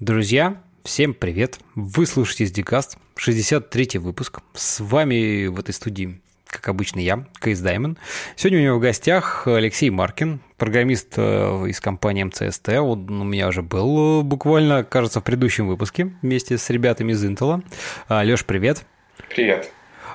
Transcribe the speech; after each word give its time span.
Друзья, 0.00 0.62
всем 0.84 1.12
привет! 1.12 1.58
Вы 1.74 2.06
слушаете 2.06 2.44
SDCast, 2.44 2.98
63 3.16 3.98
выпуск. 3.98 4.38
С 4.54 4.78
вами 4.78 5.48
в 5.48 5.58
этой 5.58 5.74
студии, 5.74 6.20
как 6.46 6.68
обычно, 6.68 7.00
я, 7.00 7.26
Кейс 7.42 7.58
Даймон. 7.58 7.98
Сегодня 8.36 8.60
у 8.60 8.62
него 8.62 8.76
в 8.76 8.80
гостях 8.80 9.48
Алексей 9.48 9.90
Маркин, 9.90 10.38
программист 10.56 11.14
э, 11.16 11.64
из 11.66 11.80
компании 11.80 12.22
МЦСТ. 12.22 12.68
Он 12.78 13.22
у 13.22 13.24
меня 13.24 13.48
уже 13.48 13.62
был 13.62 14.20
э, 14.20 14.22
буквально, 14.22 14.84
кажется, 14.84 15.20
в 15.20 15.24
предыдущем 15.24 15.66
выпуске 15.66 16.12
вместе 16.22 16.58
с 16.58 16.70
ребятами 16.70 17.10
из 17.10 17.24
Intel. 17.24 17.64
А, 18.06 18.22
Леш, 18.22 18.44
привет! 18.44 18.84
Привет! 19.28 19.72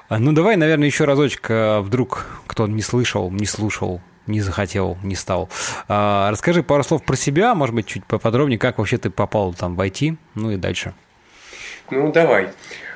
А, 0.08 0.18
ну, 0.18 0.32
давай, 0.32 0.56
наверное, 0.56 0.88
еще 0.88 1.04
разочек, 1.04 1.46
а, 1.50 1.82
вдруг 1.82 2.26
кто 2.48 2.68
не 2.68 2.82
слышал, 2.82 3.30
не 3.32 3.46
слушал, 3.46 4.00
не 4.28 4.42
захотел, 4.42 4.98
не 5.04 5.16
стал. 5.16 5.50
А, 5.88 6.32
расскажи 6.32 6.64
пару 6.64 6.84
слов 6.84 7.04
про 7.04 7.16
себя, 7.16 7.56
может 7.56 7.76
быть, 7.76 7.88
чуть 7.88 8.06
поподробнее, 8.06 8.60
как 8.60 8.78
вообще 8.78 8.98
ты 8.98 9.10
попал 9.10 9.54
там 9.54 9.76
в 9.76 9.82
IT, 9.82 10.18
ну 10.36 10.52
и 10.52 10.58
дальше. 10.58 10.94
Ну, 11.90 12.12
давай. 12.12 12.50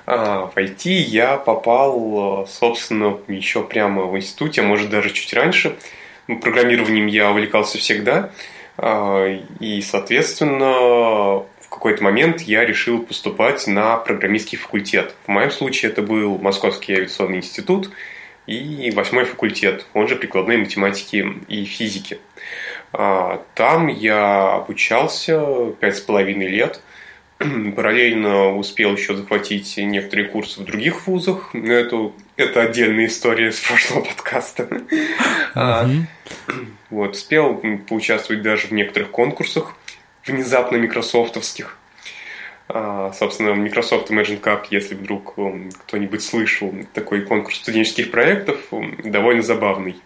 А, 0.06 0.46
в 0.48 0.58
IT 0.58 0.90
я 0.90 1.38
попал, 1.38 2.48
собственно, 2.50 3.18
еще 3.28 3.64
прямо 3.64 4.04
в 4.04 4.18
институте, 4.18 4.62
а 4.62 4.64
может 4.64 4.90
даже 4.90 5.12
чуть 5.12 5.34
раньше. 5.34 5.76
Ну, 6.28 6.40
программированием 6.40 7.08
я 7.08 7.30
увлекался 7.32 7.78
всегда. 7.78 8.32
А, 8.78 9.26
и, 9.60 9.82
соответственно, 9.82 11.46
в 11.60 11.70
какой-то 11.70 12.04
момент 12.04 12.42
я 12.42 12.66
решил 12.66 13.02
поступать 13.02 13.68
на 13.68 13.98
программистский 13.98 14.58
факультет. 14.58 15.16
В 15.26 15.30
моем 15.30 15.52
случае 15.52 15.92
это 15.92 16.02
был 16.02 16.38
Московский 16.38 16.94
авиационный 16.94 17.38
институт– 17.38 17.92
и 18.48 18.92
восьмой 18.92 19.26
факультет, 19.26 19.86
он 19.94 20.08
же 20.08 20.16
прикладной 20.16 20.58
математики 20.58 21.26
и 21.48 21.66
физики. 21.66 22.20
А, 22.94 23.44
там 23.54 23.88
я 23.88 24.54
обучался 24.54 25.72
пять 25.80 25.98
с 25.98 26.02
половиной 26.02 26.48
лет. 26.48 26.82
Параллельно 27.38 28.56
успел 28.56 28.94
еще 28.96 29.16
захватить 29.16 29.78
некоторые 29.78 30.30
курсы 30.30 30.62
в 30.62 30.66
других 30.66 31.06
вузах. 31.06 31.50
Но 31.54 31.74
это, 31.74 32.12
это 32.38 32.62
отдельная 32.62 33.08
история 33.08 33.52
с 33.52 33.60
прошлого 33.60 34.06
подкаста. 34.06 34.68
Mm-hmm. 35.54 36.04
Вот, 36.90 37.12
успел 37.12 37.62
поучаствовать 37.88 38.42
даже 38.42 38.68
в 38.68 38.72
некоторых 38.72 39.12
конкурсах 39.12 39.76
внезапно 40.26 40.78
микрософтовских. 40.78 41.78
А, 42.70 43.12
собственно, 43.14 43.54
Microsoft 43.56 44.12
Imagine 44.12 44.42
Cup, 44.42 44.66
если 44.72 44.96
вдруг 44.96 45.36
кто-нибудь 45.86 46.22
слышал, 46.22 46.74
такой 46.94 47.22
конкурс 47.22 47.58
студенческих 47.58 48.12
проектов, 48.12 48.58
довольно 49.04 49.42
забавный. 49.42 50.02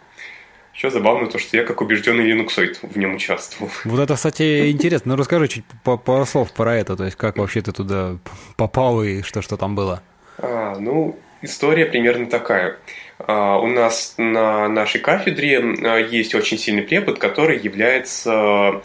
Еще 0.73 0.89
забавно 0.89 1.27
то, 1.27 1.37
что 1.37 1.57
я 1.57 1.63
как 1.63 1.81
убежденный 1.81 2.23
линуксоид 2.23 2.79
в 2.81 2.97
нем 2.97 3.15
участвовал. 3.15 3.71
Вот 3.83 3.99
это, 3.99 4.15
кстати, 4.15 4.71
интересно. 4.71 5.13
Ну, 5.13 5.19
расскажи 5.19 5.47
чуть 5.47 5.65
пару 5.83 6.25
слов 6.25 6.51
про 6.53 6.75
это. 6.75 6.95
То 6.95 7.05
есть, 7.05 7.17
как 7.17 7.37
вообще 7.37 7.61
ты 7.61 7.71
туда 7.71 8.17
попал 8.55 9.03
и 9.03 9.21
что, 9.21 9.41
что 9.41 9.57
там 9.57 9.75
было? 9.75 10.01
А, 10.37 10.77
ну, 10.79 11.19
история 11.41 11.85
примерно 11.85 12.25
такая. 12.27 12.77
А, 13.19 13.59
у 13.59 13.67
нас 13.67 14.15
на 14.17 14.67
нашей 14.69 15.01
кафедре 15.01 15.59
а, 15.59 15.97
есть 15.97 16.33
очень 16.35 16.57
сильный 16.57 16.83
препод, 16.83 17.19
который 17.19 17.59
является 17.59 18.81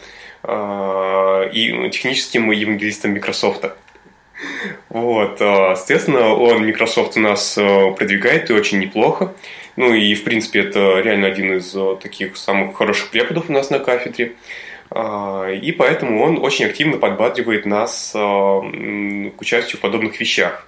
и 0.46 1.90
техническим 1.90 2.50
евангелистом 2.50 3.12
Microsoft. 3.12 3.64
Вот, 4.88 5.40
э, 5.40 5.74
соответственно, 5.76 6.34
он 6.34 6.66
Microsoft 6.66 7.16
у 7.16 7.20
нас 7.20 7.56
э, 7.56 7.92
продвигает 7.96 8.50
и 8.50 8.52
очень 8.52 8.78
неплохо. 8.78 9.34
Ну 9.76 9.94
и, 9.94 10.14
в 10.14 10.24
принципе, 10.24 10.60
это 10.60 11.00
реально 11.00 11.26
один 11.26 11.56
из 11.56 11.74
таких 12.02 12.36
самых 12.36 12.76
хороших 12.76 13.10
преподов 13.10 13.48
у 13.48 13.52
нас 13.52 13.70
на 13.70 13.78
кафедре. 13.78 14.32
И 14.94 15.74
поэтому 15.76 16.22
он 16.22 16.38
очень 16.38 16.64
активно 16.64 16.96
подбадривает 16.96 17.66
нас 17.66 18.12
к 18.14 19.40
участию 19.40 19.78
в 19.78 19.80
подобных 19.80 20.18
вещах. 20.20 20.66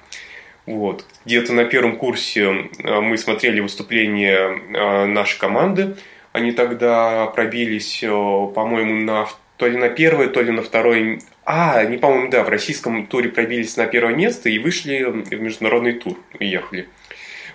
Вот. 0.67 1.07
Где-то 1.25 1.55
на 1.55 1.65
первом 1.65 1.97
курсе 1.97 2.69
мы 2.83 3.17
смотрели 3.17 3.61
выступления 3.61 5.07
нашей 5.07 5.39
команды. 5.39 5.97
Они 6.33 6.51
тогда 6.51 7.27
пробились, 7.27 8.01
по-моему, 8.01 9.05
на 9.05 9.29
то 9.59 9.67
ли 9.67 9.77
на 9.77 9.89
первое, 9.89 10.29
то 10.29 10.41
ли 10.41 10.51
на 10.53 10.63
второе. 10.63 11.19
А, 11.45 11.85
не 11.85 11.99
по-моему, 11.99 12.31
да, 12.31 12.45
в 12.45 12.49
российском 12.49 13.07
туре 13.07 13.29
пробились 13.29 13.77
на 13.77 13.87
первое 13.87 14.15
место 14.15 14.49
и 14.49 14.59
вышли 14.59 15.03
в 15.03 15.41
международный 15.41 15.95
тур, 15.95 16.17
уехали. 16.39 16.89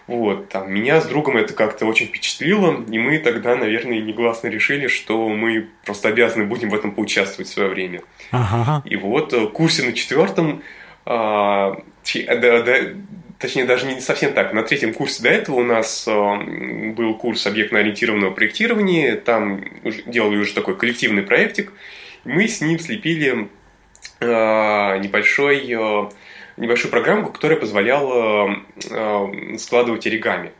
Вот, 0.05 0.49
там, 0.49 0.69
меня 0.69 0.99
с 0.99 1.05
другом 1.05 1.37
это 1.37 1.53
как-то 1.53 1.85
очень 1.85 2.07
впечатлило, 2.07 2.83
и 2.91 2.99
мы 2.99 3.19
тогда, 3.19 3.55
наверное, 3.55 4.01
негласно 4.01 4.49
решили, 4.49 4.87
что 4.87 5.29
мы 5.29 5.69
просто 5.85 6.09
обязаны 6.09 6.45
будем 6.45 6.69
в 6.69 6.75
этом 6.75 6.91
поучаствовать 6.91 7.47
в 7.47 7.53
свое 7.53 7.69
время. 7.69 8.01
Ага. 8.31 8.83
И 8.85 8.97
вот 8.97 9.31
в 9.31 9.47
курсе 9.51 9.83
на 9.83 9.93
четвертом, 9.93 10.61
а, 11.05 11.81
да, 12.13 12.61
да, 12.61 12.77
точнее 13.43 13.65
даже 13.65 13.85
не 13.85 13.99
совсем 13.99 14.31
так. 14.31 14.53
На 14.53 14.63
третьем 14.63 14.93
курсе 14.93 15.21
до 15.21 15.27
этого 15.27 15.57
у 15.57 15.63
нас 15.63 16.07
э, 16.07 16.91
был 16.93 17.15
курс 17.15 17.45
объектно-ориентированного 17.45 18.31
проектирования, 18.31 19.17
там 19.17 19.65
делали 20.05 20.37
уже 20.37 20.53
такой 20.53 20.77
коллективный 20.77 21.23
проектик, 21.23 21.73
мы 22.23 22.47
с 22.47 22.61
ним 22.61 22.79
слепили 22.79 23.49
э, 24.21 24.97
небольшой, 24.97 25.57
э, 25.57 26.09
небольшую 26.55 26.89
программку, 26.89 27.33
которая 27.33 27.59
позволяла 27.59 28.59
складывать 29.57 30.07
оригами. 30.07 30.51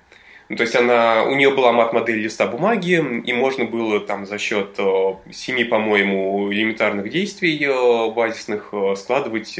Ну, 0.49 0.57
то 0.57 0.63
есть 0.63 0.75
она, 0.75 1.23
у 1.23 1.35
нее 1.35 1.51
была 1.51 1.71
мат-модель 1.71 2.19
листа 2.19 2.47
бумаги, 2.47 3.01
и 3.25 3.31
можно 3.31 3.63
было 3.63 4.01
там 4.01 4.25
за 4.25 4.37
счет 4.37 4.77
семи, 5.31 5.63
по-моему, 5.63 6.51
элементарных 6.51 7.09
действий 7.09 7.65
базисных 8.13 8.73
складывать 8.97 9.57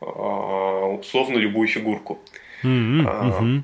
условно 0.00 1.36
любую 1.36 1.68
фигурку. 1.68 2.18
Mm-hmm. 2.62 3.62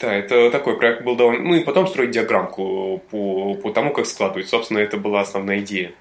Да, 0.00 0.14
это 0.14 0.50
такой 0.50 0.76
проект 0.76 1.02
был 1.02 1.16
довольно... 1.16 1.42
Ну 1.42 1.54
и 1.56 1.64
потом 1.64 1.86
строить 1.88 2.12
диаграммку 2.12 3.02
по, 3.10 3.54
по 3.54 3.70
тому, 3.70 3.92
как 3.92 4.06
складывать. 4.06 4.48
Собственно, 4.48 4.78
это 4.78 4.96
была 4.96 5.22
основная 5.22 5.58
идея. 5.58 5.92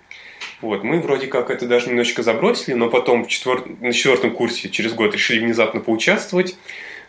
Вот, 0.62 0.84
мы 0.84 1.00
вроде 1.00 1.28
как 1.28 1.50
это 1.50 1.68
даже 1.68 1.90
немножечко 1.90 2.22
забросили, 2.24 2.76
но 2.76 2.90
потом 2.90 3.26
четвер... 3.26 3.64
на 3.80 3.92
четвертом 3.94 4.32
курсе 4.32 4.70
через 4.70 4.94
год 4.94 5.14
решили 5.14 5.40
внезапно 5.40 5.80
поучаствовать. 5.80 6.58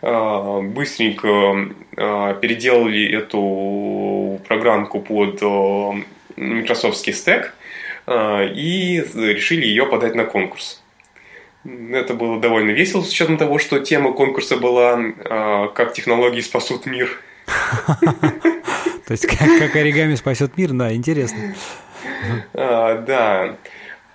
А, 0.01 0.61
быстренько 0.61 1.75
а, 1.97 2.35
переделали 2.35 3.07
эту 3.17 4.41
программку 4.49 5.01
под 5.01 5.43
Microsoft 6.37 6.97
стек 6.97 7.55
и 8.07 9.05
решили 9.15 9.67
ее 9.67 9.85
подать 9.85 10.15
на 10.15 10.25
конкурс. 10.25 10.83
Это 11.65 12.15
было 12.15 12.41
довольно 12.41 12.71
весело, 12.71 13.03
с 13.03 13.11
учетом 13.11 13.37
того, 13.37 13.59
что 13.59 13.81
тема 13.81 14.13
конкурса 14.13 14.57
была 14.57 14.99
«Как 15.75 15.93
технологии 15.93 16.41
спасут 16.41 16.87
мир». 16.87 17.21
То 19.07 19.13
есть, 19.13 19.27
как 19.27 19.75
оригами 19.75 20.15
спасет 20.15 20.57
мир, 20.57 20.73
да, 20.73 20.95
интересно. 20.95 21.55
А, 22.55 22.99
да. 22.99 23.57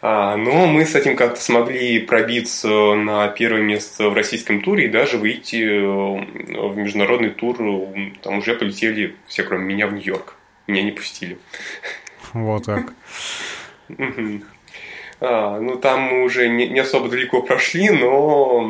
А, 0.06 0.36
но 0.36 0.68
мы 0.68 0.86
с 0.86 0.96
этим 0.96 1.16
как-то 1.16 1.40
смогли 1.40 2.00
пробиться 2.00 2.68
на 2.94 3.30
первое 3.30 3.62
место 3.62 4.10
в 4.10 4.14
российском 4.14 4.62
туре 4.62 4.86
и 4.86 4.90
даже 4.90 5.18
выйти 5.18 5.64
э, 5.64 6.68
в 6.68 6.76
международный 6.76 7.30
тур. 7.30 7.58
Там 8.22 8.40
уже 8.40 8.54
полетели 8.56 9.16
все, 9.28 9.44
кроме 9.44 9.64
меня, 9.64 9.88
в 9.88 9.94
Нью-Йорк. 9.94 10.36
Меня 10.68 10.84
не 10.84 10.92
пустили. 10.92 11.38
Вот 12.34 12.66
так. 12.66 12.94
А, 15.26 15.58
ну, 15.58 15.78
там 15.78 16.02
мы 16.02 16.24
уже 16.24 16.50
не, 16.50 16.68
не 16.68 16.80
особо 16.80 17.08
далеко 17.08 17.42
прошли, 17.42 17.90
но 17.90 18.70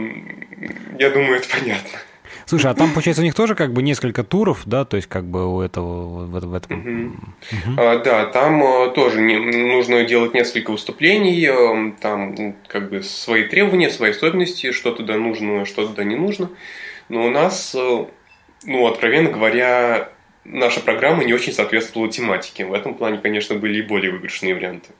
я 0.99 1.09
думаю, 1.09 1.37
это 1.37 1.47
понятно. 1.49 1.99
Слушай, 2.45 2.69
а 2.69 2.75
там, 2.75 2.91
получается, 2.91 3.23
у 3.23 3.25
них 3.25 3.33
тоже 3.33 3.55
как 3.55 3.73
бы 3.73 3.81
несколько 3.81 4.23
туров, 4.23 4.61
да, 4.65 4.85
то 4.85 4.97
есть 4.97 5.09
как 5.09 5.25
бы 5.25 5.51
у 5.51 5.61
этого 5.61 6.25
в, 6.25 6.45
в 6.45 6.53
этом. 6.53 6.79
Угу. 6.79 7.71
Угу. 7.71 7.81
А, 7.81 7.97
да, 7.97 8.25
там 8.27 8.63
а, 8.63 8.89
тоже 8.89 9.21
не, 9.21 9.37
нужно 9.39 10.03
делать 10.05 10.35
несколько 10.35 10.71
выступлений, 10.71 11.43
а, 11.47 11.91
там 11.99 12.55
как 12.67 12.91
бы 12.91 13.01
свои 13.01 13.45
требования, 13.45 13.89
свои 13.89 14.11
особенности, 14.11 14.71
что 14.73 14.91
туда 14.91 15.17
нужно, 15.17 15.65
что 15.65 15.87
туда 15.87 16.03
не 16.03 16.15
нужно. 16.15 16.51
Но 17.09 17.25
у 17.25 17.31
нас, 17.31 17.73
а, 17.75 18.07
ну, 18.63 18.85
откровенно 18.85 19.31
говоря, 19.31 20.09
наша 20.43 20.81
программа 20.81 21.23
не 21.23 21.33
очень 21.33 21.53
соответствовала 21.53 22.11
тематике. 22.11 22.65
В 22.65 22.73
этом 22.73 22.93
плане, 22.93 23.17
конечно, 23.17 23.55
были 23.55 23.79
и 23.79 23.81
более 23.81 24.11
выигрышные 24.11 24.53
варианты. 24.53 24.91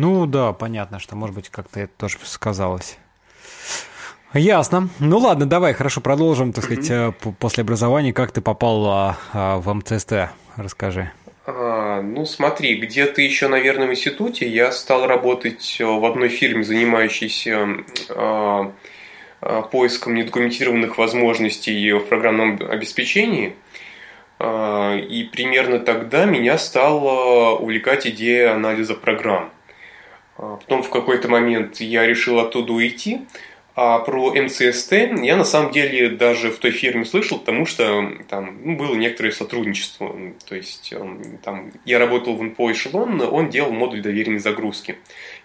Ну 0.00 0.26
да, 0.26 0.52
понятно, 0.52 1.00
что, 1.00 1.16
может 1.16 1.34
быть, 1.34 1.48
как-то 1.48 1.80
это 1.80 1.92
тоже 1.96 2.18
сказалось. 2.22 2.98
Ясно. 4.32 4.90
Ну 5.00 5.18
ладно, 5.18 5.44
давай, 5.44 5.74
хорошо, 5.74 6.00
продолжим, 6.00 6.52
так 6.52 6.62
сказать, 6.62 6.88
mm-hmm. 6.88 7.34
после 7.40 7.62
образования. 7.62 8.12
Как 8.12 8.30
ты 8.30 8.40
попал 8.40 8.86
а, 8.86 9.18
а, 9.32 9.56
в 9.58 9.74
МЦСТ? 9.74 10.30
Расскажи. 10.56 11.10
А, 11.46 12.00
ну, 12.00 12.26
смотри, 12.26 12.76
где-то 12.76 13.20
еще, 13.22 13.48
наверное, 13.48 13.88
в 13.88 13.90
институте 13.90 14.48
я 14.48 14.70
стал 14.70 15.08
работать 15.08 15.78
в 15.80 16.04
одной 16.04 16.28
фирме, 16.28 16.62
занимающейся 16.62 17.66
а, 18.10 18.72
а, 19.40 19.62
поиском 19.62 20.14
недокументированных 20.14 20.96
возможностей 20.96 21.92
в 21.92 22.06
программном 22.06 22.60
обеспечении. 22.70 23.56
И 24.40 25.28
примерно 25.32 25.80
тогда 25.80 26.24
меня 26.24 26.56
стала 26.58 27.56
увлекать 27.58 28.06
идея 28.06 28.54
анализа 28.54 28.94
программ. 28.94 29.50
Потом 30.38 30.82
в 30.82 30.90
какой-то 30.90 31.28
момент 31.28 31.80
я 31.80 32.06
решил 32.06 32.38
оттуда 32.38 32.72
уйти. 32.72 33.20
А 33.80 34.00
про 34.00 34.34
МЦСТ 34.34 34.92
я 35.22 35.36
на 35.36 35.44
самом 35.44 35.70
деле 35.70 36.08
даже 36.10 36.50
в 36.50 36.58
той 36.58 36.72
фирме 36.72 37.04
слышал, 37.04 37.38
потому 37.38 37.64
что 37.64 38.12
там 38.28 38.58
ну, 38.64 38.76
было 38.76 38.96
некоторое 38.96 39.30
сотрудничество. 39.30 40.16
То 40.48 40.56
есть 40.56 40.92
там, 41.44 41.70
я 41.84 42.00
работал 42.00 42.34
в 42.36 42.42
НПО 42.42 42.72
«Эшелон», 42.72 43.20
он 43.20 43.50
делал 43.50 43.70
модуль 43.70 44.02
доверенной 44.02 44.40
загрузки. 44.40 44.96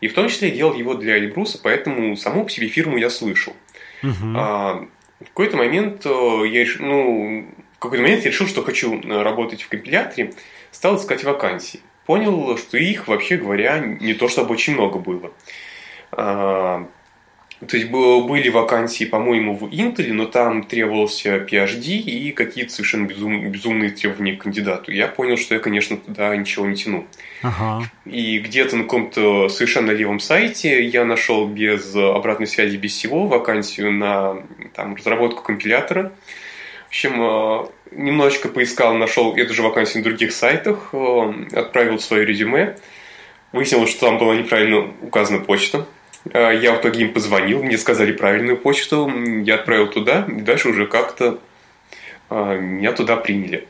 И 0.01 0.07
в 0.07 0.15
том 0.15 0.29
числе 0.29 0.49
делал 0.49 0.73
его 0.73 0.95
для 0.95 1.19
Эльбруса, 1.19 1.59
поэтому 1.61 2.15
саму 2.15 2.45
по 2.45 2.49
себе 2.49 2.69
фирму 2.69 2.97
я 2.97 3.11
слышал. 3.11 3.53
Uh-huh. 4.01 4.33
А, 4.35 4.87
в 5.19 5.27
какой-то 5.27 5.57
момент 5.57 6.03
э, 6.05 6.09
я 6.47 6.61
решил, 6.61 6.85
ну, 6.85 7.47
в 7.75 7.79
какой-то 7.79 8.01
момент 8.01 8.23
я 8.23 8.31
решил, 8.31 8.47
что 8.47 8.63
хочу 8.63 8.99
э, 8.99 9.21
работать 9.21 9.61
в 9.61 9.69
компиляторе, 9.69 10.33
стал 10.71 10.97
искать 10.97 11.23
вакансии. 11.23 11.81
Понял, 12.05 12.57
что 12.57 12.77
их, 12.77 13.07
вообще 13.07 13.37
говоря, 13.37 13.79
не 13.79 14.13
то 14.13 14.27
чтобы 14.27 14.53
очень 14.53 14.73
много 14.73 14.99
было. 14.99 15.31
А, 16.11 16.87
то 17.67 17.77
есть 17.77 17.89
были 17.89 18.49
вакансии, 18.49 19.05
по-моему, 19.05 19.55
в 19.55 19.69
Intel, 19.69 20.11
но 20.13 20.25
там 20.25 20.63
требовался 20.63 21.37
PhD 21.37 21.97
и 21.97 22.31
какие-то 22.31 22.73
совершенно 22.73 23.05
безум, 23.05 23.49
безумные 23.49 23.89
требования 23.91 24.35
к 24.35 24.43
кандидату. 24.43 24.91
Я 24.91 25.07
понял, 25.07 25.37
что 25.37 25.55
я, 25.55 25.61
конечно, 25.61 25.97
туда 25.97 26.35
ничего 26.35 26.65
не 26.65 26.75
тяну. 26.75 27.07
Ага. 27.41 27.89
И 28.05 28.39
где-то 28.39 28.75
на 28.75 28.83
каком-то 28.83 29.49
совершенно 29.49 29.91
левом 29.91 30.19
сайте 30.19 30.83
я 30.83 31.05
нашел 31.05 31.47
без 31.47 31.95
обратной 31.95 32.47
связи, 32.47 32.77
без 32.77 32.91
всего 32.91 33.27
вакансию 33.27 33.91
на 33.91 34.43
там, 34.75 34.95
разработку 34.95 35.43
компилятора. 35.43 36.11
В 36.11 36.42
общем, 36.93 37.19
э, 37.23 37.65
немножечко 37.89 38.49
поискал, 38.49 38.93
нашел 38.93 39.35
эту 39.35 39.51
же 39.55 39.63
вакансию 39.63 40.03
на 40.03 40.09
других 40.09 40.31
сайтах, 40.31 40.89
э, 40.93 41.33
отправил 41.53 41.97
свое 41.97 42.23
резюме. 42.23 42.77
Выяснилось, 43.51 43.89
что 43.89 44.05
там 44.05 44.19
была 44.19 44.35
неправильно 44.35 44.91
указана 45.01 45.39
почта. 45.39 45.87
А, 46.31 46.51
я 46.51 46.73
в 46.73 46.81
итоге 46.81 47.01
им 47.01 47.13
позвонил, 47.13 47.63
мне 47.63 47.79
сказали 47.79 48.11
правильную 48.11 48.57
почту, 48.57 49.11
я 49.43 49.55
отправил 49.55 49.87
туда, 49.87 50.27
и 50.27 50.41
дальше 50.41 50.69
уже 50.69 50.85
как-то 50.85 51.39
меня 52.29 52.91
туда 52.91 53.15
приняли. 53.15 53.67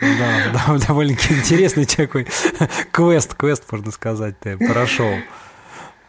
Да, 0.00 0.52
да, 0.52 0.78
довольно-таки 0.86 1.34
интересный 1.34 1.86
такой 1.86 2.26
квест, 2.92 3.34
квест, 3.34 3.64
можно 3.70 3.90
сказать, 3.90 4.38
ты 4.38 4.56
прошел. 4.56 5.12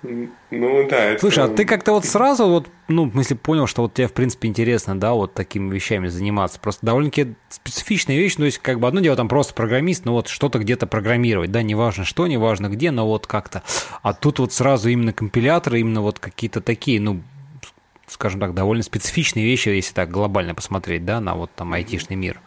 Ну 0.03 0.87
да. 0.89 1.05
Это... 1.05 1.19
Слушай, 1.19 1.45
а 1.45 1.47
ты 1.47 1.65
как-то 1.65 1.93
вот 1.93 2.05
сразу 2.05 2.47
вот, 2.47 2.67
ну, 2.87 3.05
в 3.05 3.11
смысле, 3.11 3.35
понял, 3.35 3.67
что 3.67 3.81
вот 3.81 3.93
тебе, 3.93 4.07
в 4.07 4.13
принципе, 4.13 4.47
интересно, 4.47 4.99
да, 4.99 5.13
вот 5.13 5.33
такими 5.33 5.73
вещами 5.73 6.07
заниматься. 6.07 6.59
Просто 6.59 6.85
довольно-таки 6.85 7.35
специфичная 7.49 8.15
вещь, 8.15 8.35
ну, 8.37 8.43
то 8.43 8.45
есть, 8.45 8.59
как 8.59 8.79
бы 8.79 8.87
одно 8.87 9.01
дело 9.01 9.17
там 9.17 9.27
просто 9.27 9.53
программист, 9.53 10.05
ну, 10.05 10.13
вот 10.13 10.27
что-то 10.27 10.59
где-то 10.59 10.87
программировать, 10.87 11.51
да, 11.51 11.63
неважно 11.63 12.05
что, 12.05 12.27
неважно 12.27 12.69
где, 12.69 12.91
но 12.91 13.07
вот 13.07 13.27
как-то. 13.27 13.63
А 14.03 14.13
тут 14.13 14.39
вот 14.39 14.53
сразу 14.53 14.89
именно 14.89 15.13
компиляторы, 15.13 15.79
именно 15.79 16.01
вот 16.01 16.19
какие-то 16.19 16.61
такие, 16.61 17.01
ну, 17.01 17.21
скажем 18.07 18.39
так, 18.39 18.53
довольно 18.53 18.83
специфичные 18.83 19.45
вещи, 19.45 19.69
если 19.69 19.93
так 19.93 20.09
глобально 20.09 20.55
посмотреть, 20.55 21.05
да, 21.05 21.19
на 21.19 21.35
вот 21.35 21.51
там 21.55 21.73
айтишный 21.73 22.15
мир. 22.15 22.39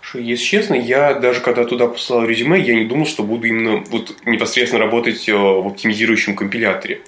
Что, 0.00 0.18
если 0.18 0.44
честно, 0.44 0.74
я 0.74 1.14
даже 1.14 1.40
когда 1.40 1.64
туда 1.64 1.86
посылал 1.86 2.24
резюме, 2.24 2.58
я 2.58 2.74
не 2.74 2.84
думал, 2.84 3.06
что 3.06 3.22
буду 3.22 3.46
именно 3.46 3.84
вот 3.90 4.16
непосредственно 4.24 4.84
работать 4.84 5.28
э, 5.28 5.34
в 5.34 5.66
оптимизирующем 5.66 6.36
компиляторе. 6.36 7.02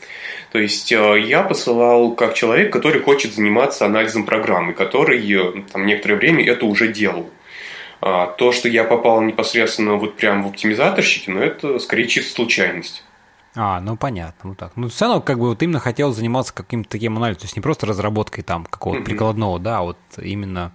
То 0.53 0.59
есть 0.59 0.93
э, 0.93 1.21
я 1.21 1.43
посылал 1.43 2.15
как 2.15 2.35
человек, 2.35 2.73
который 2.73 3.01
хочет 3.01 3.35
заниматься 3.35 3.87
анализом 3.87 4.27
программы, 4.27 4.75
который 4.75 5.19
э, 5.33 5.63
там 5.73 5.87
некоторое 5.87 6.17
время 6.17 6.47
это 6.47 6.67
уже 6.67 6.93
делал. 6.93 7.31
А 8.03 8.27
то, 8.27 8.53
что 8.53 8.69
я 8.69 8.85
попал 8.85 9.23
непосредственно 9.23 9.95
вот 9.95 10.17
прям 10.17 10.43
в 10.43 10.49
оптимизаторщики, 10.49 11.31
ну 11.31 11.41
это 11.41 11.79
скорее 11.79 12.07
чисто 12.09 12.35
случайность. 12.35 13.05
А, 13.55 13.81
ну 13.81 13.97
понятно, 13.97 14.51
ну 14.51 14.55
так. 14.55 14.73
Ну, 14.77 14.89
все 14.89 15.07
равно, 15.07 15.21
как 15.21 15.39
бы 15.39 15.49
вот 15.49 15.63
именно 15.63 15.79
хотел 15.79 16.13
заниматься 16.13 16.55
каким-то 16.55 16.91
таким 16.91 17.17
анализом, 17.17 17.41
то 17.41 17.45
есть 17.45 17.57
не 17.57 17.63
просто 17.63 17.87
разработкой 17.87 18.45
там 18.45 18.65
какого-то 18.65 19.03
mm-hmm. 19.03 19.05
прикладного, 19.05 19.59
да, 19.59 19.79
а 19.79 19.83
вот 19.83 19.99
именно 20.21 20.73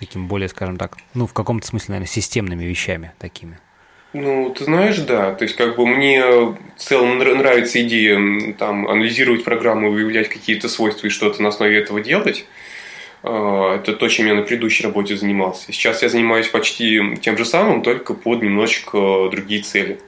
таким 0.00 0.26
более, 0.26 0.48
скажем 0.48 0.76
так, 0.76 0.96
ну, 1.14 1.26
в 1.26 1.32
каком-то 1.32 1.66
смысле, 1.66 1.92
наверное, 1.92 2.08
системными 2.08 2.64
вещами 2.64 3.12
такими. 3.18 3.58
Ну, 4.12 4.52
ты 4.56 4.64
знаешь, 4.64 4.98
да. 4.98 5.34
То 5.34 5.44
есть, 5.44 5.56
как 5.56 5.76
бы 5.76 5.86
мне 5.86 6.24
в 6.24 6.58
целом 6.76 7.18
нравится 7.18 7.80
идея 7.82 8.52
там, 8.54 8.88
анализировать 8.88 9.44
программу, 9.44 9.92
выявлять 9.92 10.28
какие-то 10.28 10.68
свойства 10.68 11.06
и 11.06 11.10
что-то 11.10 11.42
на 11.42 11.50
основе 11.50 11.78
этого 11.78 12.00
делать. 12.00 12.44
А, 13.22 13.76
это 13.76 13.92
то, 13.92 14.08
чем 14.08 14.26
я 14.26 14.34
на 14.34 14.42
предыдущей 14.42 14.84
работе 14.84 15.16
занимался. 15.16 15.72
Сейчас 15.72 16.02
я 16.02 16.08
занимаюсь 16.08 16.48
почти 16.48 17.16
тем 17.20 17.38
же 17.38 17.44
самым, 17.44 17.82
только 17.82 18.14
под 18.14 18.42
немножечко 18.42 19.28
другие 19.30 19.62
цели. 19.62 20.00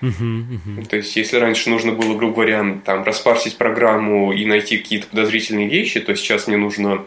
Uh-huh, 0.00 0.46
uh-huh. 0.66 0.86
То 0.86 0.96
есть, 0.96 1.14
если 1.14 1.36
раньше 1.36 1.68
нужно 1.68 1.92
было, 1.92 2.16
грубо 2.16 2.36
говоря, 2.36 2.80
там, 2.84 3.04
распарсить 3.04 3.58
программу 3.58 4.32
и 4.32 4.46
найти 4.46 4.78
какие-то 4.78 5.06
подозрительные 5.08 5.68
вещи, 5.68 6.00
то 6.00 6.14
сейчас 6.16 6.46
мне 6.46 6.56
нужно 6.56 6.88
э, 6.94 7.00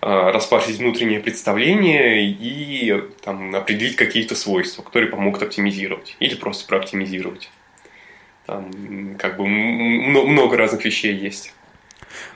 распарсить 0.00 0.78
внутреннее 0.78 1.20
представление 1.20 2.26
и 2.26 3.02
там, 3.22 3.54
определить 3.54 3.96
какие-то 3.96 4.34
свойства, 4.34 4.82
которые 4.82 5.10
помогут 5.10 5.42
оптимизировать 5.42 6.16
или 6.20 6.34
просто 6.34 6.66
прооптимизировать. 6.66 7.50
Там 8.46 9.16
как 9.18 9.36
бы 9.36 9.46
много 9.46 10.56
разных 10.56 10.84
вещей 10.84 11.14
есть. 11.14 11.52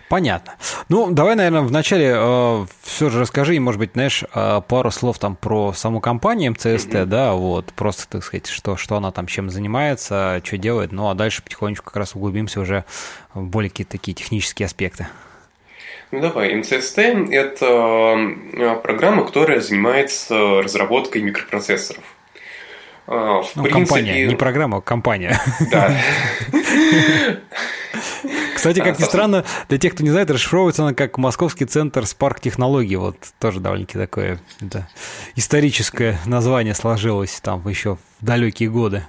Понятно. 0.08 0.54
Ну, 0.88 1.10
давай, 1.10 1.34
наверное, 1.34 1.62
вначале 1.62 2.12
э, 2.14 2.66
все 2.82 3.10
же 3.10 3.20
расскажи, 3.20 3.58
может 3.58 3.78
быть, 3.78 3.92
знаешь, 3.94 4.22
э, 4.34 4.60
пару 4.68 4.90
слов 4.90 5.18
там 5.18 5.34
про 5.34 5.72
саму 5.72 6.00
компанию 6.00 6.52
МЦСТ, 6.52 6.66
mm-hmm. 6.66 7.04
да, 7.06 7.32
вот, 7.32 7.72
просто, 7.72 8.06
так 8.08 8.22
сказать, 8.22 8.46
что, 8.46 8.76
что 8.76 8.96
она 8.96 9.10
там 9.10 9.26
чем 9.26 9.50
занимается, 9.50 10.40
что 10.44 10.58
делает, 10.58 10.92
ну, 10.92 11.08
а 11.08 11.14
дальше 11.14 11.42
потихонечку 11.42 11.86
как 11.86 11.96
раз 11.96 12.14
углубимся 12.14 12.60
уже 12.60 12.84
в 13.32 13.44
более 13.44 13.70
какие-то 13.70 13.92
такие 13.92 14.14
технические 14.14 14.66
аспекты. 14.66 15.08
Ну 16.10 16.20
давай, 16.20 16.54
МЦСТ– 16.54 16.98
это 17.30 18.16
э, 18.52 18.76
программа, 18.82 19.24
которая 19.24 19.60
занимается 19.60 20.62
разработкой 20.62 21.22
микропроцессоров. 21.22 22.04
А, 23.06 23.42
в 23.42 23.56
ну, 23.56 23.64
принципе... 23.64 23.86
компания, 23.86 24.26
не 24.26 24.36
программа, 24.36 24.78
а 24.78 24.80
компания. 24.80 25.40
Да. 25.70 25.94
Кстати, 28.54 28.80
как 28.80 28.98
ни 28.98 29.04
странно, 29.04 29.44
для 29.68 29.78
тех, 29.78 29.92
кто 29.94 30.02
не 30.02 30.10
знает, 30.10 30.30
расшифровывается 30.30 30.84
она 30.84 30.94
как 30.94 31.18
Московский 31.18 31.66
центр 31.66 32.02
Spark 32.04 32.40
технологий. 32.40 32.96
Вот 32.96 33.16
тоже 33.38 33.60
довольно-таки 33.60 33.98
такое 33.98 34.40
да, 34.60 34.88
историческое 35.36 36.18
название 36.24 36.74
сложилось 36.74 37.40
там 37.40 37.66
еще 37.68 37.96
в 37.96 38.24
далекие 38.24 38.70
годы. 38.70 39.04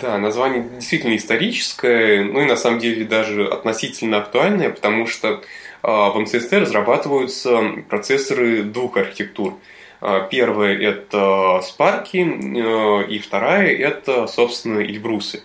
Да, 0.00 0.18
название 0.18 0.64
действительно 0.76 1.16
историческое, 1.16 2.22
ну 2.24 2.40
и 2.40 2.44
на 2.44 2.56
самом 2.56 2.78
деле 2.78 3.04
даже 3.04 3.46
относительно 3.46 4.18
актуальное, 4.18 4.70
потому 4.70 5.06
что 5.06 5.42
в 5.86 6.18
МЦСТ 6.18 6.52
разрабатываются 6.54 7.60
процессоры 7.88 8.62
двух 8.62 8.96
архитектур– 8.96 9.54
а, 10.06 10.20
первая– 10.20 10.78
это 10.80 11.62
спарки, 11.62 12.18
э, 12.18 13.06
и 13.08 13.18
вторая– 13.18 13.74
это, 13.78 14.26
собственно, 14.26 14.80
Эльбрусы. 14.80 15.42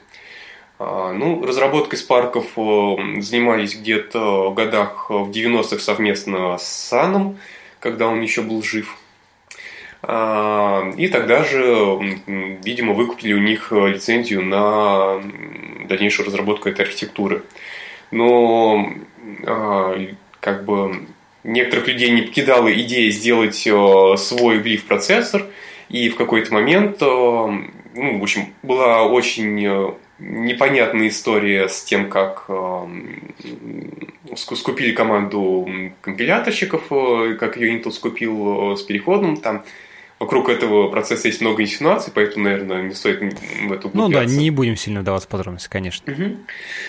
А, 0.78 1.14
ну, 1.14 1.46
разработкой 1.46 1.98
спарков 1.98 2.58
э, 2.58 3.22
занимались 3.22 3.78
где-то 3.78 4.50
в 4.50 4.54
годах 4.56 5.10
в 5.10 5.30
90-х 5.30 5.80
совместно 5.80 6.58
с 6.58 6.68
Саном, 6.68 7.40
когда 7.80 8.10
он 8.10 8.20
еще 8.20 8.42
был 8.42 8.62
жив. 8.62 8.98
А, 10.02 10.92
и 10.98 11.08
тогда 11.08 11.46
же, 11.46 12.20
видимо, 12.28 12.94
выкупили 12.94 13.32
у 13.32 13.40
них 13.40 13.72
лицензию 13.72 14.44
на 14.44 15.22
дальнейшую 15.88 16.26
разработку 16.26 16.68
этой 16.68 16.82
архитектуры. 16.82 17.44
Но 18.12 18.92
как 20.40 20.66
бы 20.66 21.08
некоторых 21.44 21.88
людей 21.88 22.12
не 22.12 22.24
покидала 22.24 22.72
идея 22.82 23.12
сделать 23.12 23.66
э, 23.66 24.18
свой 24.18 24.60
глиф-процессор, 24.60 25.46
и 25.90 26.10
в 26.10 26.16
какой-то 26.16 26.54
момент, 26.54 27.02
э, 27.02 27.06
ну, 27.06 28.20
в 28.20 28.22
общем, 28.22 28.54
была 28.64 29.06
очень 29.06 29.66
э, 29.66 29.92
непонятная 30.20 31.08
история 31.08 31.70
с 31.70 31.84
тем, 31.84 32.10
как 32.10 32.50
скупили 34.36 34.92
команду 34.92 35.68
компиляторщиков, 36.02 36.84
как 37.40 37.58
ее 37.58 37.80
Intel 37.80 37.92
скупил 37.92 38.76
с 38.76 38.84
переходом, 38.84 39.38
там 39.38 39.64
вокруг 40.20 40.50
этого 40.50 40.90
процесса 40.90 41.28
есть 41.28 41.42
много 41.42 41.64
инсинуаций, 41.64 42.12
поэтому, 42.14 42.46
наверное, 42.46 42.84
не 42.84 42.94
стоит 42.94 43.22
в 43.22 43.72
эту 43.72 43.90
Ну 43.94 44.10
да, 44.10 44.26
не 44.26 44.52
будем 44.52 44.76
сильно 44.76 45.02
вдаваться 45.02 45.28
в 45.28 45.32
подробности, 45.32 45.70
конечно. 45.70 46.12
Угу. 46.12 46.38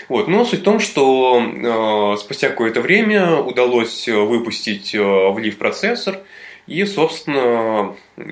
Вот, 0.09 0.27
но 0.27 0.45
суть 0.45 0.59
в 0.59 0.63
том, 0.63 0.79
что 0.79 1.41
э, 1.41 2.17
спустя 2.19 2.49
какое-то 2.49 2.81
время 2.81 3.37
удалось 3.37 4.07
выпустить 4.07 4.93
э, 4.93 4.99
в 4.99 5.37
Leaf 5.37 5.55
процессор, 5.57 6.19
и, 6.67 6.85
собственно, 6.85 7.95
э, 8.17 8.23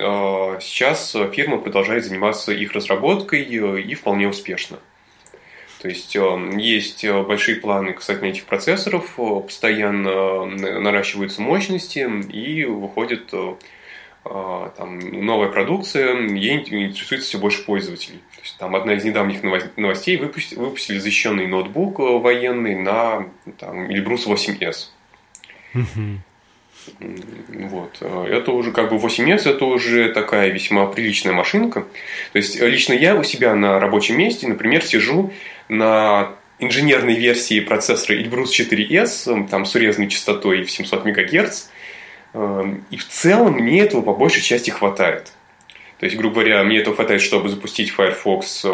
сейчас 0.61 1.15
фирма 1.33 1.57
продолжает 1.57 2.05
заниматься 2.05 2.51
их 2.51 2.73
разработкой 2.73 3.41
э, 3.43 3.81
и 3.81 3.95
вполне 3.95 4.27
успешно. 4.27 4.79
То 5.81 5.87
есть 5.87 6.15
э, 6.15 6.51
есть 6.57 7.05
большие 7.05 7.57
планы 7.57 7.93
касательно 7.93 8.27
этих 8.27 8.45
процессоров, 8.45 9.15
постоянно 9.15 10.45
наращиваются 10.45 11.41
мощности 11.41 12.07
и 12.31 12.65
выходят 12.65 13.33
там, 14.77 14.99
новая 14.99 15.49
продукция, 15.49 16.15
ей 16.27 16.59
интересуется 16.59 17.27
все 17.27 17.37
больше 17.39 17.65
пользователей. 17.65 18.19
То 18.35 18.41
есть, 18.41 18.57
там 18.57 18.75
одна 18.75 18.93
из 18.93 19.03
недавних 19.03 19.41
новостей 19.75 20.17
выпустили, 20.17 20.59
выпустили 20.59 20.99
защищенный 20.99 21.47
ноутбук 21.47 21.99
военный 21.99 22.75
на 22.75 23.27
там, 23.57 23.89
Эльбрус 23.91 24.27
8S. 24.27 24.89
Вот. 27.49 28.01
Это 28.01 28.51
уже 28.51 28.71
как 28.71 28.89
бы 28.89 28.97
8S, 28.97 29.49
это 29.49 29.65
уже 29.65 30.11
такая 30.13 30.49
весьма 30.49 30.85
приличная 30.87 31.33
машинка. 31.33 31.81
То 32.31 32.37
есть 32.37 32.59
лично 32.59 32.93
я 32.93 33.15
у 33.15 33.23
себя 33.23 33.55
на 33.55 33.79
рабочем 33.79 34.17
месте, 34.17 34.47
например, 34.47 34.83
сижу 34.83 35.33
на 35.67 36.35
инженерной 36.59 37.15
версии 37.15 37.59
процессора 37.59 38.17
Elbrus 38.21 38.47
4S, 38.51 39.49
там 39.49 39.65
с 39.65 39.75
урезанной 39.75 40.07
частотой 40.07 40.63
в 40.63 40.71
700 40.71 41.05
МГц. 41.05 41.69
И 42.33 42.97
в 42.97 43.07
целом 43.07 43.53
мне 43.53 43.81
этого 43.81 44.01
по 44.01 44.13
большей 44.13 44.41
части 44.41 44.69
хватает. 44.69 45.33
То 45.99 46.05
есть, 46.05 46.15
грубо 46.15 46.35
говоря, 46.35 46.63
мне 46.63 46.77
этого 46.77 46.95
хватает, 46.95 47.21
чтобы 47.21 47.49
запустить 47.49 47.89
Firefox, 47.89 48.65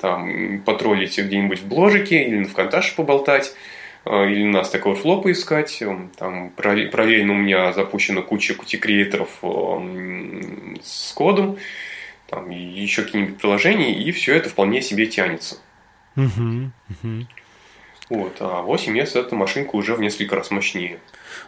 там, 0.00 0.60
потроллить 0.66 1.18
где-нибудь 1.18 1.60
в 1.60 1.66
бложике 1.66 2.24
или 2.24 2.44
в 2.44 2.52
Конташе 2.52 2.94
поболтать 2.94 3.54
Э, 4.08 4.30
или 4.30 4.44
на 4.44 4.58
Stack 4.58 4.84
Overflow 4.84 5.22
поискать. 5.22 5.82
Там 6.16 6.50
параллельно 6.50 7.32
у 7.32 7.36
меня 7.36 7.72
запущена 7.72 8.22
куча 8.22 8.54
кути-креаторов 8.54 9.30
с 10.82 11.12
кодом, 11.12 11.58
там 12.26 12.48
еще 12.50 13.02
какие-нибудь 13.02 13.38
приложения, 13.38 13.92
и 13.92 14.10
все 14.12 14.34
это 14.34 14.48
вполне 14.48 14.80
себе 14.80 15.06
тянется. 15.06 15.58
Uh-huh, 16.16 16.70
uh-huh. 17.02 17.26
Вот, 18.08 18.36
а 18.40 18.64
8S 18.66 19.20
эта 19.20 19.34
машинка 19.34 19.76
уже 19.76 19.94
в 19.94 20.00
несколько 20.00 20.36
раз 20.36 20.50
мощнее. 20.50 20.98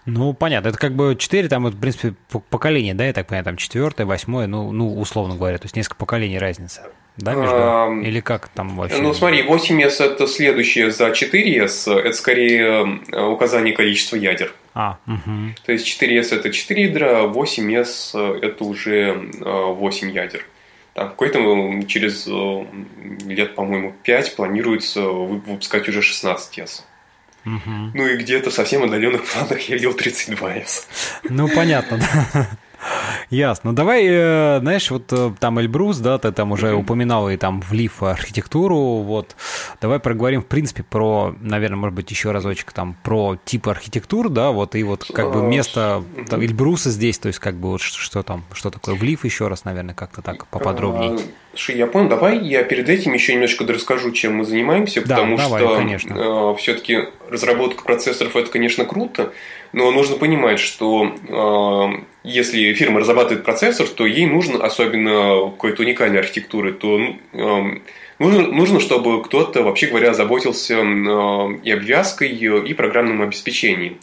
Ну, 0.06 0.32
понятно. 0.32 0.68
Это 0.68 0.78
как 0.78 0.94
бы 0.94 1.16
4, 1.18 1.49
там, 1.49 1.66
в 1.66 1.80
принципе, 1.80 2.14
поколение, 2.50 2.94
да, 2.94 3.06
я 3.06 3.12
так 3.12 3.26
понимаю, 3.26 3.44
там 3.44 3.56
4, 3.56 4.04
8, 4.04 4.47
ну, 4.47 4.73
ну, 4.73 4.99
условно 5.00 5.37
говоря, 5.37 5.59
то 5.59 5.64
есть 5.64 5.76
несколько 5.76 5.97
поколений 5.97 6.38
разница. 6.38 6.90
Да, 7.16 7.35
между... 7.35 7.54
А, 7.54 8.00
Или 8.02 8.20
как 8.20 8.49
там 8.49 8.76
вообще? 8.76 9.00
Ну, 9.00 9.12
смотри, 9.12 9.42
8S 9.42 10.02
это 10.04 10.26
следующее 10.26 10.90
за 10.90 11.09
4S, 11.09 11.92
это 11.92 12.12
скорее 12.12 13.00
э, 13.12 13.23
указание 13.23 13.75
количества 13.75 14.16
ядер. 14.16 14.54
А, 14.75 14.99
угу. 15.06 15.54
То 15.66 15.73
есть 15.73 15.87
4S 16.02 16.35
это 16.35 16.50
4 16.50 16.82
ядра, 16.82 17.25
8S 17.25 18.40
это 18.40 18.64
уже 18.64 19.30
8 19.40 20.09
э, 20.09 20.12
ядер. 20.12 20.47
Там 20.94 21.09
какой-то 21.09 21.38
через 21.87 22.26
э, 22.26 22.64
лет, 23.26 23.54
по-моему, 23.54 23.94
5 24.02 24.37
планируется 24.37 25.02
выпускать 25.02 25.88
уже 25.88 26.00
16S. 26.00 26.82
Угу. 27.44 27.92
Ну 27.94 28.06
и 28.06 28.16
где-то 28.16 28.50
совсем 28.50 28.82
отдаленных 28.82 29.25
планах 29.25 29.61
я 29.68 29.76
видел 29.76 29.92
32S. 29.92 30.85
Ну, 31.25 31.49
понятно, 31.49 31.99
да. 31.99 32.49
Ясно. 33.30 33.70
Ну, 33.70 33.76
давай, 33.76 34.06
э, 34.06 34.58
знаешь, 34.60 34.90
вот 34.90 35.12
э, 35.12 35.32
там 35.38 35.60
Эльбрус, 35.60 35.99
да, 35.99 36.18
ты 36.18 36.32
там 36.32 36.52
уже 36.52 36.75
упоминал 36.75 37.30
и 37.30 37.37
там 37.37 37.60
влив 37.60 38.02
архитектуру, 38.02 38.76
вот. 38.76 39.37
Давай 39.80 39.99
проговорим, 39.99 40.42
в 40.42 40.46
принципе, 40.46 40.82
про, 40.82 41.34
наверное, 41.40 41.76
может 41.76 41.94
быть, 41.94 42.10
еще 42.10 42.32
разочек 42.32 42.72
там 42.72 42.96
про 43.02 43.37
тип 43.44 43.68
архитектур, 43.68 44.28
да, 44.28 44.50
вот, 44.50 44.75
и 44.75 44.82
вот 44.82 45.04
как 45.12 45.32
бы 45.32 45.42
место 45.42 46.02
там, 46.28 46.40
Эльбруса 46.40 46.90
здесь, 46.90 47.18
то 47.18 47.28
есть 47.28 47.38
как 47.38 47.54
бы 47.54 47.70
вот 47.70 47.82
что 47.82 48.22
там, 48.22 48.44
что 48.52 48.70
такое 48.70 48.94
влив 48.94 49.25
еще 49.25 49.49
раз, 49.49 49.64
наверное, 49.64 49.94
как-то 49.94 50.22
так 50.22 50.46
поподробнее. 50.46 51.18
Слушай, 51.52 51.78
я 51.78 51.87
понял, 51.88 52.08
давай 52.08 52.38
я 52.38 52.62
перед 52.62 52.88
этим 52.88 53.12
еще 53.12 53.34
немножко 53.34 53.66
расскажу, 53.66 54.12
чем 54.12 54.37
мы 54.37 54.44
занимаемся, 54.44 55.04
да, 55.04 55.16
потому 55.16 55.37
давай, 55.37 55.99
что 55.99 56.52
э, 56.52 56.56
все-таки 56.58 57.08
разработка 57.28 57.82
процессоров 57.82 58.37
это, 58.37 58.50
конечно, 58.50 58.84
круто, 58.84 59.32
но 59.73 59.91
нужно 59.91 60.17
понимать, 60.17 60.59
что 60.59 61.05
э, 61.07 62.05
если 62.25 62.73
фирма 62.75 63.00
разрабатывает 63.00 63.45
процессор, 63.45 63.87
то 63.89 64.07
ей 64.07 64.27
нужно, 64.27 64.65
особенно 64.65 65.50
какой-то 65.50 65.83
уникальной 65.83 66.19
архитектуры, 66.19 66.73
то 66.73 66.99
э, 66.99 67.81
нужно, 68.19 68.47
нужно, 68.47 68.81
чтобы 68.81 69.23
кто-то, 69.23 69.62
вообще 69.62 69.87
говоря, 69.87 70.12
заботился 70.15 70.75
э, 70.75 71.59
и 71.62 71.71
обвязкой, 71.71 72.31
и 72.31 72.75
программным 72.75 73.23
обеспечением. 73.23 73.99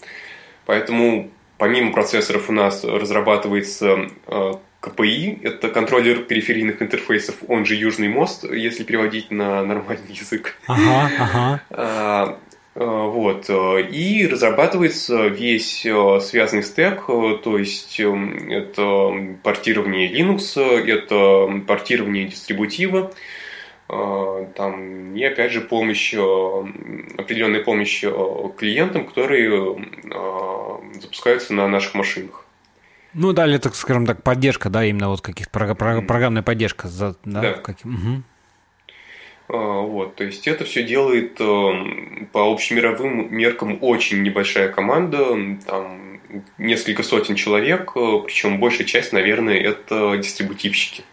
Поэтому 0.65 1.29
помимо 1.57 1.91
процессоров 1.91 2.49
у 2.49 2.53
нас 2.53 2.83
разрабатывается 2.83 4.09
э, 4.27 4.53
КПИ– 4.79 5.39
это 5.43 5.69
контроллер 5.69 6.23
периферийных 6.23 6.81
интерфейсов, 6.81 7.35
он 7.47 7.65
же 7.65 7.75
Южный 7.75 8.09
мост, 8.09 8.43
если 8.43 8.83
переводить 8.83 9.31
на 9.31 9.63
нормальный 9.63 10.13
язык. 10.13 10.55
Ага, 10.67 11.59
ага. 11.69 12.37
Э, 12.79 13.09
вот. 13.09 13.49
Э, 13.49 13.81
и 13.81 14.27
разрабатывается 14.27 15.27
весь 15.27 15.83
э, 15.83 16.19
связанный 16.21 16.61
стек, 16.61 17.07
то 17.07 17.57
есть 17.57 17.99
эм, 17.99 18.51
это 18.51 19.35
портирование 19.41 20.11
Linux, 20.11 20.61
это 20.61 21.65
портирование 21.65 22.27
дистрибутива, 22.27 23.11
там, 23.87 25.15
и 25.15 25.23
опять 25.23 25.53
же 25.53 25.61
помощь, 25.61 26.13
определенная 26.13 27.63
помощь 27.63 28.01
клиентам, 28.57 29.07
которые 29.07 29.77
запускаются 30.99 31.53
на 31.53 31.69
наших 31.69 31.95
машинах. 31.95 32.45
Ну, 33.13 33.31
далее, 33.31 33.59
так 33.59 33.75
скажем 33.75 34.05
так, 34.05 34.23
поддержка, 34.23 34.69
да, 34.69 34.83
именно 34.83 35.07
вот 35.07 35.21
каких-то 35.21 35.73
программная 35.73 36.43
поддержка. 36.43 36.89
Да, 36.99 37.15
да. 37.23 37.53
Как... 37.53 37.77
Угу. 37.85 38.23
А, 39.49 39.81
вот, 39.81 40.15
то 40.15 40.23
есть 40.25 40.47
это 40.47 40.65
все 40.65 40.83
делает 40.83 41.39
эм, 41.39 42.27
по 42.33 42.51
общемировым 42.51 43.33
меркам 43.33 43.77
очень 43.81 44.21
небольшая 44.21 44.69
команда, 44.69 45.57
там 45.65 46.19
несколько 46.57 47.03
сотен 47.03 47.35
человек, 47.35 47.91
э, 47.95 48.19
причем 48.25 48.59
большая 48.59 48.85
часть, 48.85 49.13
наверное, 49.13 49.57
это 49.57 50.17
дистрибутивщики. 50.17 51.03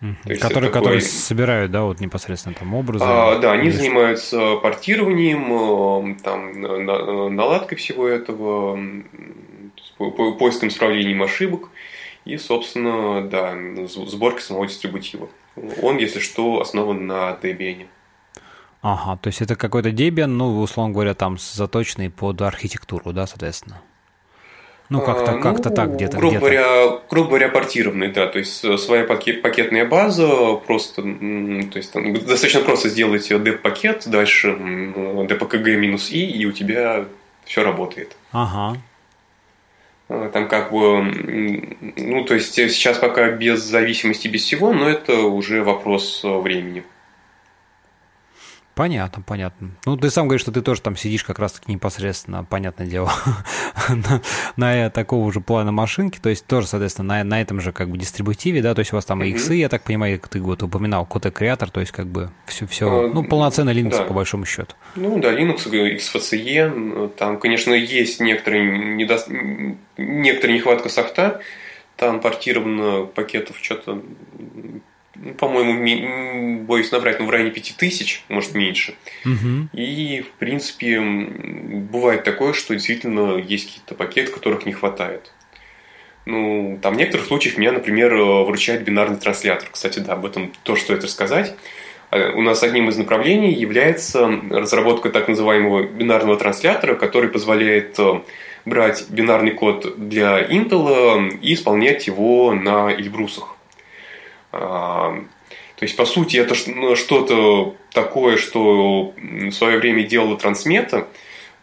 Которые, 0.00 0.70
такой... 0.70 0.70
которые 0.70 1.00
собирают, 1.00 1.70
да, 1.70 1.82
вот 1.82 2.00
непосредственно 2.00 2.54
там 2.56 2.74
образы. 2.74 3.04
А, 3.06 3.38
да, 3.38 3.52
они 3.52 3.70
занимаются 3.70 4.56
портированием, 4.56 6.12
э, 6.12 6.16
там, 6.22 7.34
наладкой 7.34 7.78
всего 7.78 8.06
этого, 8.06 8.78
поиском 9.96 10.68
исправлением 10.68 11.22
ошибок 11.22 11.68
и, 12.24 12.36
собственно, 12.36 13.22
да, 13.22 13.56
сборкой 13.86 14.42
самого 14.42 14.66
дистрибутива. 14.66 15.28
Он, 15.82 15.98
если 15.98 16.20
что, 16.20 16.60
основан 16.60 17.06
на 17.06 17.38
Debian. 17.42 17.86
Ага, 18.80 19.16
то 19.20 19.28
есть 19.28 19.40
это 19.40 19.54
какой-то 19.54 19.90
Debian, 19.90 20.26
ну, 20.26 20.60
условно 20.60 20.92
говоря, 20.92 21.14
там 21.14 21.38
заточенный 21.38 22.10
под 22.10 22.40
архитектуру, 22.42 23.12
да, 23.12 23.26
соответственно? 23.26 23.80
Ну, 24.88 25.00
как-то, 25.00 25.32
а, 25.32 25.38
как-то 25.38 25.70
ну, 25.70 25.76
так 25.76 25.94
где-то. 25.94 26.18
Грубо, 26.18 26.30
где 26.30 26.38
говоря, 26.38 27.00
грубо 27.08 27.28
говоря, 27.28 27.48
портированный, 27.48 28.08
да. 28.08 28.26
То 28.26 28.38
есть 28.38 28.62
э, 28.62 28.76
своя 28.76 29.04
пакет, 29.04 29.40
пакетная 29.40 29.86
база, 29.86 30.56
просто, 30.56 31.02
то 31.02 31.78
есть 31.78 31.92
там, 31.92 32.12
достаточно 32.12 32.60
просто 32.60 32.90
сделать 32.90 33.26
деп-пакет, 33.28 34.02
дальше 34.06 34.48
dpkg 34.48 35.76
минус 35.76 36.10
i, 36.10 36.30
и 36.30 36.44
у 36.44 36.52
тебя 36.52 37.06
все 37.44 37.62
работает. 37.62 38.16
Ага. 38.32 38.78
Э, 40.12 40.30
там 40.32 40.46
как 40.48 40.70
бы, 40.70 41.02
ну, 41.96 42.24
то 42.24 42.34
есть 42.34 42.54
сейчас 42.54 42.98
пока 42.98 43.30
без 43.30 43.60
зависимости, 43.60 44.28
без 44.28 44.42
всего, 44.42 44.72
но 44.72 44.88
это 44.88 45.22
уже 45.22 45.62
вопрос 45.62 46.20
э, 46.22 46.28
времени. 46.28 46.84
Понятно, 48.74 49.22
понятно. 49.22 49.70
Ну, 49.84 49.96
ты 49.98 50.08
сам 50.08 50.28
говоришь, 50.28 50.40
что 50.40 50.52
ты 50.52 50.62
тоже 50.62 50.80
там 50.80 50.96
сидишь 50.96 51.24
как 51.24 51.38
раз-таки 51.38 51.70
непосредственно, 51.70 52.42
понятное 52.42 52.86
дело, 52.86 53.12
на, 53.88 54.22
на 54.56 54.90
такого 54.90 55.30
же 55.30 55.40
плана 55.40 55.72
машинки, 55.72 56.18
то 56.18 56.30
есть 56.30 56.46
тоже, 56.46 56.66
соответственно, 56.66 57.18
на, 57.18 57.24
на 57.24 57.40
этом 57.42 57.60
же 57.60 57.72
как 57.72 57.90
бы 57.90 57.98
дистрибутиве, 57.98 58.62
да, 58.62 58.74
то 58.74 58.78
есть 58.78 58.92
у 58.92 58.96
вас 58.96 59.04
там 59.04 59.22
и 59.22 59.28
иксы, 59.28 59.54
я 59.54 59.68
так 59.68 59.82
понимаю, 59.82 60.18
ты 60.18 60.40
вот 60.40 60.62
упоминал, 60.62 61.04
код-креатор, 61.04 61.70
то 61.70 61.80
есть 61.80 61.92
как 61.92 62.06
бы 62.06 62.30
все, 62.46 62.66
все 62.66 63.10
ну, 63.12 63.24
полноценный 63.24 63.74
Linux 63.74 63.98
да. 63.98 64.04
по 64.04 64.14
большому 64.14 64.46
счету. 64.46 64.74
Ну, 64.96 65.18
да, 65.20 65.32
Linux, 65.32 65.70
XFCE, 65.70 67.10
там, 67.18 67.38
конечно, 67.38 67.74
есть 67.74 68.20
некоторые, 68.20 68.94
недо... 68.94 69.18
некоторая 69.98 70.56
нехватка 70.56 70.88
софта, 70.88 71.42
там 71.96 72.20
портировано 72.20 73.04
пакетов 73.04 73.56
что-то 73.60 74.02
ну, 75.14 75.34
по-моему, 75.34 76.64
боюсь 76.64 76.90
набрать, 76.90 77.20
ну, 77.20 77.26
в 77.26 77.30
районе 77.30 77.50
5000, 77.50 78.24
может, 78.28 78.54
меньше. 78.54 78.94
Угу. 79.24 79.68
И, 79.74 80.22
в 80.22 80.30
принципе, 80.38 81.00
бывает 81.00 82.24
такое, 82.24 82.52
что 82.52 82.74
действительно 82.74 83.36
есть 83.36 83.66
какие-то 83.66 83.94
пакеты, 83.94 84.32
которых 84.32 84.64
не 84.64 84.72
хватает. 84.72 85.32
Ну, 86.24 86.78
там 86.80 86.94
в 86.94 86.96
некоторых 86.96 87.26
случаях 87.26 87.58
меня, 87.58 87.72
например, 87.72 88.14
выручает 88.14 88.84
бинарный 88.84 89.18
транслятор. 89.18 89.68
Кстати, 89.70 89.98
да, 89.98 90.14
об 90.14 90.24
этом 90.24 90.52
тоже 90.62 90.82
стоит 90.82 91.04
рассказать. 91.04 91.54
А, 92.10 92.32
у 92.32 92.42
нас 92.42 92.62
одним 92.62 92.88
из 92.88 92.96
направлений 92.96 93.52
является 93.52 94.30
разработка 94.50 95.10
так 95.10 95.28
называемого 95.28 95.84
бинарного 95.84 96.38
транслятора, 96.38 96.94
который 96.94 97.28
позволяет 97.28 97.98
э, 97.98 98.20
брать 98.64 99.06
бинарный 99.08 99.52
код 99.52 99.94
для 99.96 100.42
Intel 100.42 101.38
и 101.40 101.54
исполнять 101.54 102.06
его 102.06 102.54
на 102.54 102.92
Эльбрусах. 102.92 103.51
То 104.52 105.84
есть, 105.84 105.96
по 105.96 106.04
сути, 106.04 106.36
это 106.36 106.54
ну, 106.66 106.94
что-то 106.94 107.74
такое, 107.92 108.36
что 108.36 109.14
в 109.16 109.50
свое 109.50 109.78
время 109.78 110.04
делала 110.04 110.36
трансмета, 110.36 111.08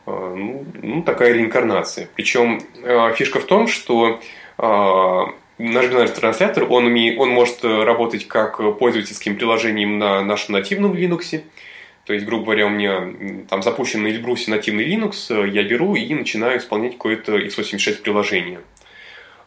а, 0.05 0.35
ну, 0.35 0.65
ну, 0.81 1.03
такая 1.03 1.33
реинкарнация. 1.33 2.09
Причем 2.15 2.59
а, 2.83 3.13
фишка 3.13 3.39
в 3.39 3.45
том, 3.45 3.67
что 3.67 4.19
Наш 5.59 5.87
бинарный 5.87 6.07
транслятор, 6.07 6.65
он, 6.69 6.85
умеет, 6.85 7.19
он 7.19 7.29
может 7.29 7.65
работать 7.65 8.27
как 8.29 8.77
пользовательским 8.77 9.35
приложением 9.35 9.99
на 9.99 10.21
нашем 10.21 10.53
нативном 10.53 10.93
Linux, 10.93 11.41
то 12.05 12.13
есть, 12.13 12.25
грубо 12.25 12.45
говоря, 12.45 12.67
у 12.67 12.69
меня 12.69 13.45
там 13.49 13.61
запущен 13.61 14.01
на 14.01 14.07
Эльбрусе 14.07 14.51
нативный 14.51 14.87
Linux, 14.89 15.47
я 15.49 15.63
беру 15.63 15.95
и 15.95 16.13
начинаю 16.13 16.57
исполнять 16.59 16.93
какое-то 16.93 17.37
x86 17.37 18.01
приложение. 18.01 18.61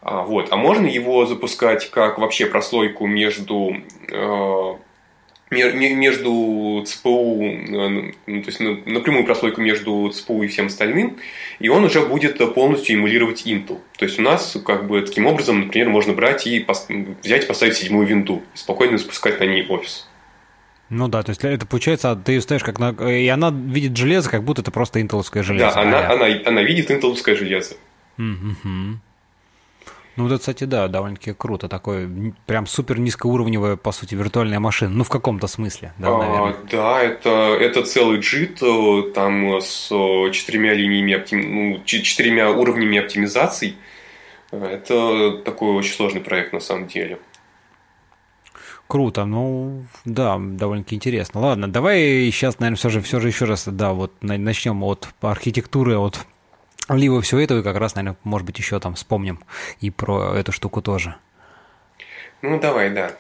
А, 0.03 0.23
вот. 0.23 0.49
а 0.51 0.57
можно 0.57 0.87
его 0.87 1.27
запускать 1.27 1.89
как 1.91 2.19
вообще 2.19 2.47
прослойку 2.47 3.07
между 3.07 3.77
э, 4.11 4.75
между 5.53 6.83
ЦПУ, 6.85 7.43
э, 7.43 8.13
ну, 8.27 8.43
то 8.43 8.49
есть 8.49 8.59
напрямую 8.59 9.25
прослойку 9.25 9.61
между 9.61 10.11
ЦПУ 10.13 10.43
и 10.43 10.49
всем 10.49 10.67
остальным, 10.67 11.19
и 11.61 11.69
он 11.69 11.85
уже 11.85 12.05
будет 12.05 12.39
полностью 12.55 12.97
эмулировать 12.97 13.47
Intel. 13.47 13.79
То 13.97 14.05
есть 14.05 14.19
у 14.19 14.23
нас 14.23 14.57
как 14.65 14.89
бы 14.89 15.03
таким 15.03 15.27
образом, 15.27 15.61
например, 15.61 15.89
можно 15.91 16.15
брать 16.15 16.49
и 16.49 16.67
взять 17.23 17.45
и 17.45 17.47
поставить 17.47 17.77
седьмую 17.77 18.07
винду 18.07 18.43
и 18.55 18.59
спокойно 18.59 18.99
запускать 18.99 19.39
на 19.39 19.45
ней 19.45 19.65
офис. 19.69 20.09
Ну 20.89 21.09
да, 21.09 21.23
то 21.23 21.31
есть 21.31 21.45
это 21.45 21.65
получается, 21.65 22.17
ты 22.17 22.33
ее 22.33 22.41
ставишь 22.41 22.65
как 22.65 22.79
на... 22.79 22.91
И 23.09 23.29
она 23.29 23.51
видит 23.51 23.97
железо, 23.97 24.29
как 24.29 24.43
будто 24.43 24.63
это 24.63 24.71
просто 24.71 25.01
интеловское 25.01 25.43
железо. 25.43 25.73
Да, 25.75 25.81
она, 25.81 26.09
а 26.09 26.13
она, 26.13 26.27
она 26.45 26.63
видит 26.63 26.91
интеловское 26.91 27.37
железо. 27.37 27.77
Mm-hmm. 28.19 28.97
Ну, 30.17 30.27
это, 30.27 30.39
кстати, 30.39 30.65
да, 30.65 30.89
довольно-таки 30.89 31.33
круто. 31.33 31.69
Такое 31.69 32.11
прям 32.47 32.67
супер 32.67 32.99
низкоуровневая, 32.99 33.77
по 33.77 33.93
сути, 33.93 34.15
виртуальная 34.15 34.61
машина. 34.61 34.93
Ну, 34.95 35.05
в 35.05 35.09
каком-то 35.09 35.47
смысле, 35.47 35.93
да, 35.99 36.09
а, 36.09 36.57
Да, 36.71 37.03
это, 37.03 37.31
это 37.59 37.83
целый 37.83 38.21
джит 38.21 38.63
э, 38.63 39.03
там 39.15 39.61
с 39.61 39.89
четырьмя 40.33 40.75
линиями, 40.75 41.15
оптим... 41.15 41.41
ну, 41.41 41.83
четырьмя 41.85 42.51
уровнями 42.51 42.99
оптимизаций. 42.99 43.77
Это 44.51 45.39
такой 45.45 45.75
очень 45.75 45.95
сложный 45.95 46.21
проект 46.21 46.53
на 46.53 46.61
самом 46.61 46.87
деле. 46.89 47.19
Круто, 48.87 49.25
ну 49.25 49.87
да, 50.05 50.39
довольно-таки 50.39 50.97
интересно. 50.97 51.41
Ладно, 51.41 51.73
давай 51.73 52.29
сейчас, 52.31 52.59
наверное, 52.59 52.77
все 52.77 52.91
же, 52.91 53.01
все 53.01 53.21
же 53.21 53.29
еще 53.29 53.47
раз, 53.47 53.67
да, 53.67 53.95
вот 53.95 54.13
начнем 54.21 54.83
от 54.83 55.09
архитектуры, 55.23 55.97
от 55.97 56.27
либо 56.89 57.21
все 57.21 57.39
это, 57.39 57.59
и 57.59 57.63
как 57.63 57.77
раз, 57.77 57.95
наверное, 57.95 58.19
может 58.25 58.47
быть, 58.47 58.59
еще 58.59 58.81
там 58.81 58.95
вспомним 58.95 59.41
и 59.81 59.91
про 59.91 60.35
эту 60.35 60.53
штуку 60.53 60.83
тоже. 60.83 61.17
Ну, 62.43 62.59
давай, 62.59 62.91
да. 62.91 63.13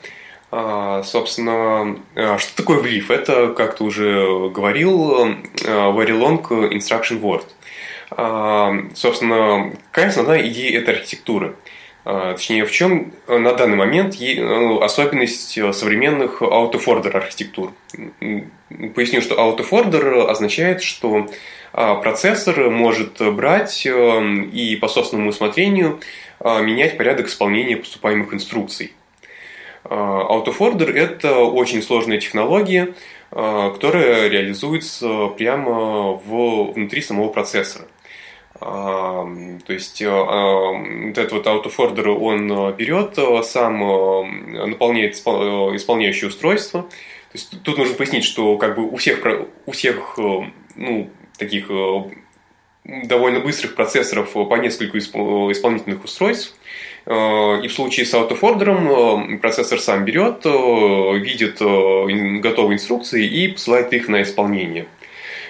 А, 0.54 1.02
собственно, 1.02 1.96
а, 2.14 2.36
что 2.38 2.56
такое 2.56 2.78
влив? 2.78 3.10
Это, 3.10 3.54
как 3.54 3.76
ты 3.76 3.84
уже 3.84 4.50
говорил, 4.50 5.24
а, 5.24 5.92
very 5.92 6.10
long 6.10 6.46
instruction 6.72 7.20
word. 7.20 7.44
А, 8.10 8.74
собственно, 8.94 9.72
какая 9.90 10.10
основная 10.10 10.46
идея 10.48 10.80
этой 10.80 10.96
архитектуры? 10.96 11.56
А, 12.04 12.34
точнее, 12.34 12.66
в 12.66 12.70
чем 12.70 13.14
на 13.26 13.54
данный 13.54 13.76
момент 13.76 14.16
ну, 14.18 14.82
особенность 14.82 15.58
современных 15.74 16.42
out-of-order 16.42 17.12
архитектур? 17.12 17.72
Поясню, 18.94 19.22
что 19.22 19.36
out-of-order 19.36 20.26
означает, 20.26 20.82
что 20.82 21.28
процессор 21.72 22.68
может 22.70 23.20
брать 23.34 23.86
эм, 23.86 24.42
и 24.50 24.76
по 24.76 24.88
собственному 24.88 25.30
усмотрению 25.30 26.00
а, 26.38 26.60
менять 26.60 26.98
порядок 26.98 27.28
исполнения 27.28 27.76
поступаемых 27.76 28.34
инструкций. 28.34 28.92
Out 29.84 30.46
of 30.46 30.58
Order– 30.58 30.92
это 30.94 31.38
очень 31.38 31.82
сложная 31.82 32.18
технология, 32.18 32.94
а, 33.30 33.70
которая 33.70 34.28
реализуется 34.28 35.28
прямо 35.28 36.12
в, 36.12 36.72
внутри 36.72 37.00
самого 37.00 37.28
процессора. 37.28 37.86
То 38.60 39.26
есть 39.68 40.00
вот 40.00 41.18
этот 41.18 41.32
вот 41.32 41.46
out 41.48 41.64
of 41.64 41.74
order 41.78 42.14
он 42.14 42.76
берет, 42.76 43.18
сам 43.44 43.80
наполняет 44.70 45.14
исполняющее 45.16 46.28
устройство. 46.28 46.82
То 46.82 46.88
есть 47.32 47.60
тут 47.64 47.78
нужно 47.78 47.96
пояснить, 47.96 48.22
что 48.22 48.56
как 48.58 48.76
бы 48.76 48.88
у 48.88 48.96
всех, 48.98 49.26
у 49.66 49.72
всех 49.72 50.16
ну, 50.76 51.10
таких 51.42 51.70
э, 51.70 53.04
довольно 53.04 53.40
быстрых 53.40 53.74
процессоров 53.74 54.32
по 54.32 54.56
нескольку 54.56 54.98
исполнительных 54.98 56.04
устройств. 56.04 56.54
Э, 57.06 57.60
и 57.62 57.68
в 57.68 57.72
случае 57.72 58.06
с 58.06 58.14
аутофордером 58.14 59.38
процессор 59.38 59.80
сам 59.80 60.04
берет, 60.04 60.46
э, 60.46 61.18
видит 61.18 61.58
готовые 62.40 62.76
инструкции 62.76 63.26
и 63.26 63.48
посылает 63.48 63.92
их 63.92 64.08
на 64.08 64.22
исполнение. 64.22 64.86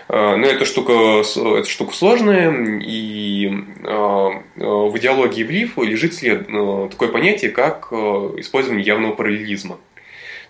Но 0.08 0.44
эта 0.46 0.66
штука, 0.66 1.22
эта 1.22 1.64
штука 1.64 1.94
сложная, 1.94 2.80
и 2.84 3.48
в 3.86 4.98
идеологии 4.98 5.42
влив 5.42 5.78
лежит 5.78 6.12
след, 6.12 6.48
такое 6.90 7.08
понятие, 7.08 7.50
как 7.50 7.90
использование 7.92 8.84
явного 8.84 9.14
параллелизма. 9.14 9.78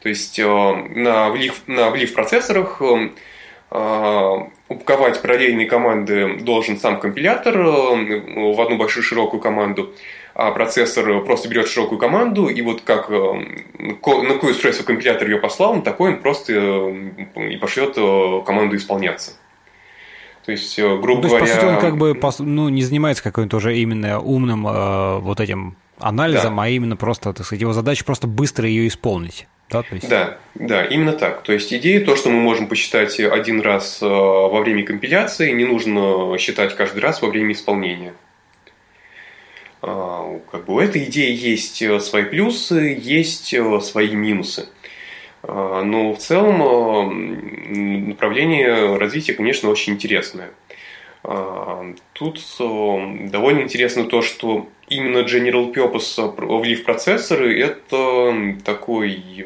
То 0.03 0.09
есть 0.09 0.39
на 0.41 1.29
влив, 1.29 1.63
на 1.69 1.91
влив 1.91 2.13
процессорах 2.13 2.83
упаковать 4.73 5.21
параллельные 5.23 5.67
команды 5.67 6.39
должен 6.41 6.79
сам 6.79 7.01
компилятор 7.01 7.59
э, 7.59 8.55
в 8.55 8.61
одну 8.61 8.77
большую 8.77 9.03
широкую 9.03 9.41
команду, 9.41 9.95
а 10.35 10.51
процессор 10.51 11.23
просто 11.25 11.49
берет 11.49 11.69
широкую 11.69 11.99
команду, 11.99 12.49
и 12.49 12.61
вот 12.63 12.83
как 12.83 13.11
э, 13.11 13.15
на 13.79 13.95
какое 14.35 14.53
устройство 14.53 14.85
компилятор 14.85 15.29
ее 15.29 15.39
послал, 15.39 15.75
на 15.75 15.83
такой 15.83 16.15
он 16.15 16.21
просто 16.21 16.53
э, 16.55 17.51
и 17.51 17.57
пошлет 17.57 17.95
команду 18.45 18.77
исполняться. 18.77 19.33
То 20.45 20.51
есть, 20.51 20.77
грубо 20.79 21.23
ну, 21.23 21.29
то 21.29 21.37
есть, 21.37 21.37
говоря... 21.37 21.47
По 21.47 21.61
сути, 21.61 21.65
он 21.67 21.81
как 21.81 21.97
бы 21.97 22.19
ну, 22.41 22.69
не 22.69 22.83
занимается 22.83 23.23
каким-то 23.23 23.59
уже 23.59 23.77
именно 23.77 24.19
умным 24.19 24.67
э, 24.67 25.19
вот 25.21 25.39
этим 25.39 25.77
анализом, 25.99 26.57
да. 26.57 26.63
а 26.63 26.69
именно 26.69 26.97
просто, 26.97 27.33
так 27.33 27.47
сказать, 27.47 27.61
его 27.61 27.73
задача 27.73 28.05
просто 28.05 28.27
быстро 28.27 28.69
ее 28.69 28.89
исполнить. 28.89 29.47
Да, 29.73 29.83
то 29.83 29.95
есть... 29.95 30.09
да, 30.09 30.39
да, 30.55 30.85
именно 30.85 31.13
так. 31.13 31.43
То 31.43 31.53
есть 31.53 31.73
идея 31.73 32.05
то, 32.05 32.15
что 32.15 32.29
мы 32.29 32.41
можем 32.41 32.69
посчитать 32.69 33.19
один 33.19 33.63
раз 33.63 34.03
э, 34.03 34.07
во 34.07 34.61
время 34.61 34.85
компиляции, 34.85 35.51
не 35.53 35.65
нужно 35.65 36.37
считать 36.39 36.77
каждый 36.77 36.99
раз 36.99 37.23
во 37.23 37.29
время 37.29 37.53
исполнения. 37.53 38.13
А, 39.81 40.39
как 40.51 40.67
бы 40.67 40.75
у 40.75 40.79
этой 40.79 41.05
идеи 41.05 41.35
есть 41.35 41.81
э, 41.81 41.99
свои 42.01 42.25
плюсы, 42.25 42.99
есть 43.01 43.55
э, 43.55 43.81
свои 43.81 44.15
минусы. 44.15 44.69
А, 45.43 45.83
но 45.83 46.13
в 46.13 46.19
целом 46.19 48.09
направление 48.09 48.97
развития, 48.99 49.33
конечно, 49.33 49.71
очень 49.71 49.95
интересное. 49.95 50.51
А, 51.25 51.95
тут 52.13 52.41
довольно 52.59 53.61
интересно 53.61 54.05
то, 54.05 54.23
что 54.23 54.69
именно 54.89 55.19
General 55.19 55.73
Purpose 55.73 56.59
влив 56.59 56.85
процессоры 56.85 57.59
это 57.61 58.57
такой 58.65 59.45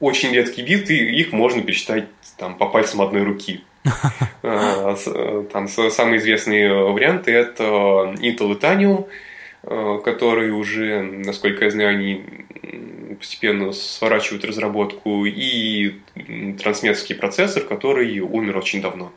очень 0.00 0.32
редкий 0.32 0.62
вид, 0.62 0.90
и 0.90 1.20
их 1.20 1.32
можно 1.32 1.62
пересчитать 1.62 2.06
там, 2.36 2.56
по 2.56 2.66
пальцам 2.68 3.02
одной 3.02 3.22
руки. 3.22 3.62
А, 4.40 4.94
там 5.52 5.66
самые 5.66 6.18
известные 6.18 6.72
варианты 6.72 7.32
это 7.32 8.14
Intel 8.18 8.56
Itanium, 8.58 9.08
который 10.02 10.52
уже, 10.52 11.02
насколько 11.02 11.64
я 11.64 11.70
знаю, 11.70 11.90
они 11.90 12.24
постепенно 13.18 13.72
сворачивают 13.72 14.44
разработку, 14.44 15.24
и 15.26 15.96
трансметский 16.62 17.16
процессор, 17.16 17.64
который 17.64 18.20
умер 18.20 18.56
очень 18.56 18.80
давно. 18.80 19.12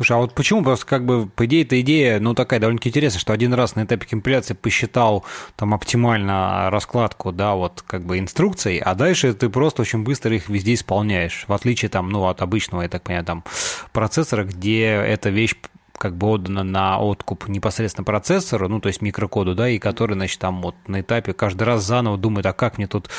Слушай, 0.00 0.16
а 0.16 0.20
вот 0.20 0.34
почему 0.34 0.62
просто 0.62 0.86
как 0.86 1.04
бы, 1.04 1.26
по 1.26 1.44
идее, 1.44 1.62
эта 1.62 1.78
идея, 1.82 2.20
ну, 2.20 2.32
такая 2.32 2.58
довольно-таки 2.58 2.88
интересная, 2.88 3.20
что 3.20 3.34
один 3.34 3.52
раз 3.52 3.74
на 3.74 3.84
этапе 3.84 4.06
компиляции 4.06 4.54
посчитал 4.54 5.26
там 5.56 5.74
оптимально 5.74 6.70
раскладку, 6.70 7.32
да, 7.32 7.54
вот 7.54 7.84
как 7.86 8.06
бы 8.06 8.18
инструкций, 8.18 8.78
а 8.78 8.94
дальше 8.94 9.34
ты 9.34 9.50
просто 9.50 9.82
очень 9.82 10.02
быстро 10.02 10.34
их 10.34 10.48
везде 10.48 10.72
исполняешь, 10.72 11.44
в 11.48 11.52
отличие 11.52 11.90
там, 11.90 12.08
ну, 12.08 12.26
от 12.28 12.40
обычного, 12.40 12.80
я 12.80 12.88
так 12.88 13.02
понимаю, 13.02 13.26
там 13.26 13.44
процессора, 13.92 14.44
где 14.44 14.84
эта 14.86 15.28
вещь 15.28 15.54
как 15.98 16.16
бы 16.16 16.28
отдано 16.28 16.64
на 16.64 16.98
откуп 16.98 17.46
непосредственно 17.48 18.06
процессору, 18.06 18.68
ну, 18.68 18.80
то 18.80 18.86
есть 18.86 19.02
микрокоду, 19.02 19.54
да, 19.54 19.68
и 19.68 19.78
который, 19.78 20.14
значит, 20.14 20.38
там 20.38 20.62
вот 20.62 20.76
на 20.86 21.02
этапе 21.02 21.34
каждый 21.34 21.64
раз 21.64 21.84
заново 21.84 22.16
думает, 22.16 22.46
а 22.46 22.54
как 22.54 22.78
мне 22.78 22.86
тут 22.86 23.10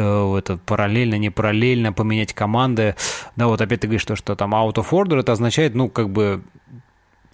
это 0.00 0.56
параллельно, 0.56 1.16
не 1.16 1.30
параллельно 1.30 1.92
поменять 1.92 2.32
команды. 2.32 2.96
Да, 3.36 3.46
вот 3.48 3.60
опять 3.60 3.80
ты 3.80 3.86
говоришь, 3.86 4.02
что, 4.02 4.16
что 4.16 4.36
там 4.36 4.54
out 4.54 4.74
of 4.74 4.90
order, 4.90 5.20
это 5.20 5.32
означает, 5.32 5.74
ну, 5.74 5.88
как 5.88 6.10
бы 6.10 6.42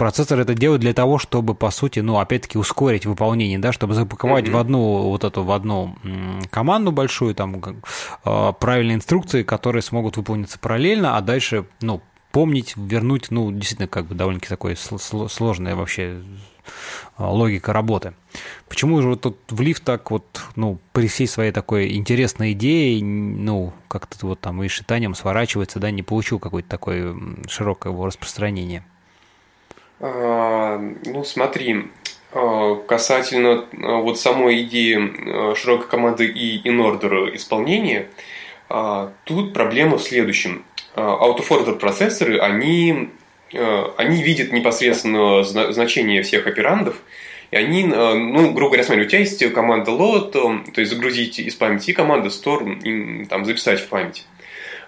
процессор 0.01 0.40
это 0.40 0.55
делает 0.55 0.81
для 0.81 0.94
того, 0.94 1.18
чтобы, 1.18 1.55
по 1.55 1.70
сути, 1.70 2.01
ну, 2.01 2.18
опять-таки 2.18 2.57
ускорить 2.57 3.05
выполнение, 3.05 3.59
да, 3.59 3.70
чтобы 3.70 3.92
запаковать 3.92 4.46
mm-hmm. 4.46 4.53
в 4.53 4.57
одну 4.57 4.81
вот 5.11 5.25
эту, 5.25 5.44
в 5.44 5.53
одну 5.53 5.94
команду 6.49 6.90
большую, 6.90 7.35
там, 7.35 7.62
э, 8.25 8.53
правильные 8.59 8.94
инструкции, 8.94 9.42
которые 9.42 9.83
смогут 9.83 10.16
выполниться 10.16 10.59
параллельно, 10.59 11.18
а 11.18 11.20
дальше, 11.20 11.66
ну, 11.83 12.01
помнить, 12.33 12.75
вернуть, 12.77 13.31
ну, 13.31 13.53
действительно, 13.53 13.88
как 13.88 14.07
бы 14.07 14.14
довольно-таки 14.14 14.49
такой 14.49 14.77
сложная 14.77 15.77
вообще 15.77 16.23
логика 17.18 17.72
работы. 17.72 18.14
Почему 18.68 19.00
же 19.02 19.09
вот 19.09 19.20
тут 19.22 19.38
в 19.48 19.61
лифт 19.61 19.85
так 19.85 20.11
вот, 20.11 20.24
ну, 20.56 20.78
при 20.92 21.06
всей 21.09 21.26
своей 21.26 21.52
такой 21.52 21.94
интересной 21.96 22.52
идее, 22.52 23.04
ну, 23.04 23.72
как-то 23.88 24.26
вот 24.26 24.40
там 24.40 24.62
и 24.62 24.68
шитанием 24.68 25.14
сворачивается, 25.14 25.78
да, 25.80 25.90
не 25.90 26.02
получил 26.02 26.38
какое-то 26.38 26.68
такое 26.68 27.14
широкое 27.48 27.92
его 27.92 28.06
распространение? 28.06 28.85
А, 30.00 30.78
ну, 30.78 31.24
смотри, 31.24 31.90
Касательно 32.87 33.64
вот 33.72 34.20
самой 34.20 34.62
идеи 34.62 35.54
широкой 35.56 35.88
команды 35.88 36.26
и 36.26 36.62
in-order 36.62 37.35
исполнения, 37.35 38.06
тут 39.24 39.52
проблема 39.52 39.98
в 39.98 40.02
следующем. 40.02 40.64
Out-of-order 40.94 41.76
процессоры, 41.76 42.38
они, 42.38 43.11
они 43.52 44.22
видят 44.22 44.52
непосредственно 44.52 45.42
значение 45.42 46.22
всех 46.22 46.46
операндов, 46.46 46.96
и 47.50 47.56
они, 47.56 47.84
ну, 47.84 48.52
грубо 48.52 48.70
говоря, 48.70 48.84
смотри, 48.84 49.04
у 49.04 49.08
тебя 49.08 49.18
есть 49.18 49.52
команда 49.52 49.90
load, 49.90 50.30
то 50.30 50.80
есть 50.80 50.92
загрузить 50.92 51.40
из 51.40 51.56
памяти, 51.56 51.90
и 51.90 51.94
команда 51.94 52.28
store, 52.28 53.26
там, 53.26 53.44
записать 53.44 53.80
в 53.80 53.88
память. 53.88 54.24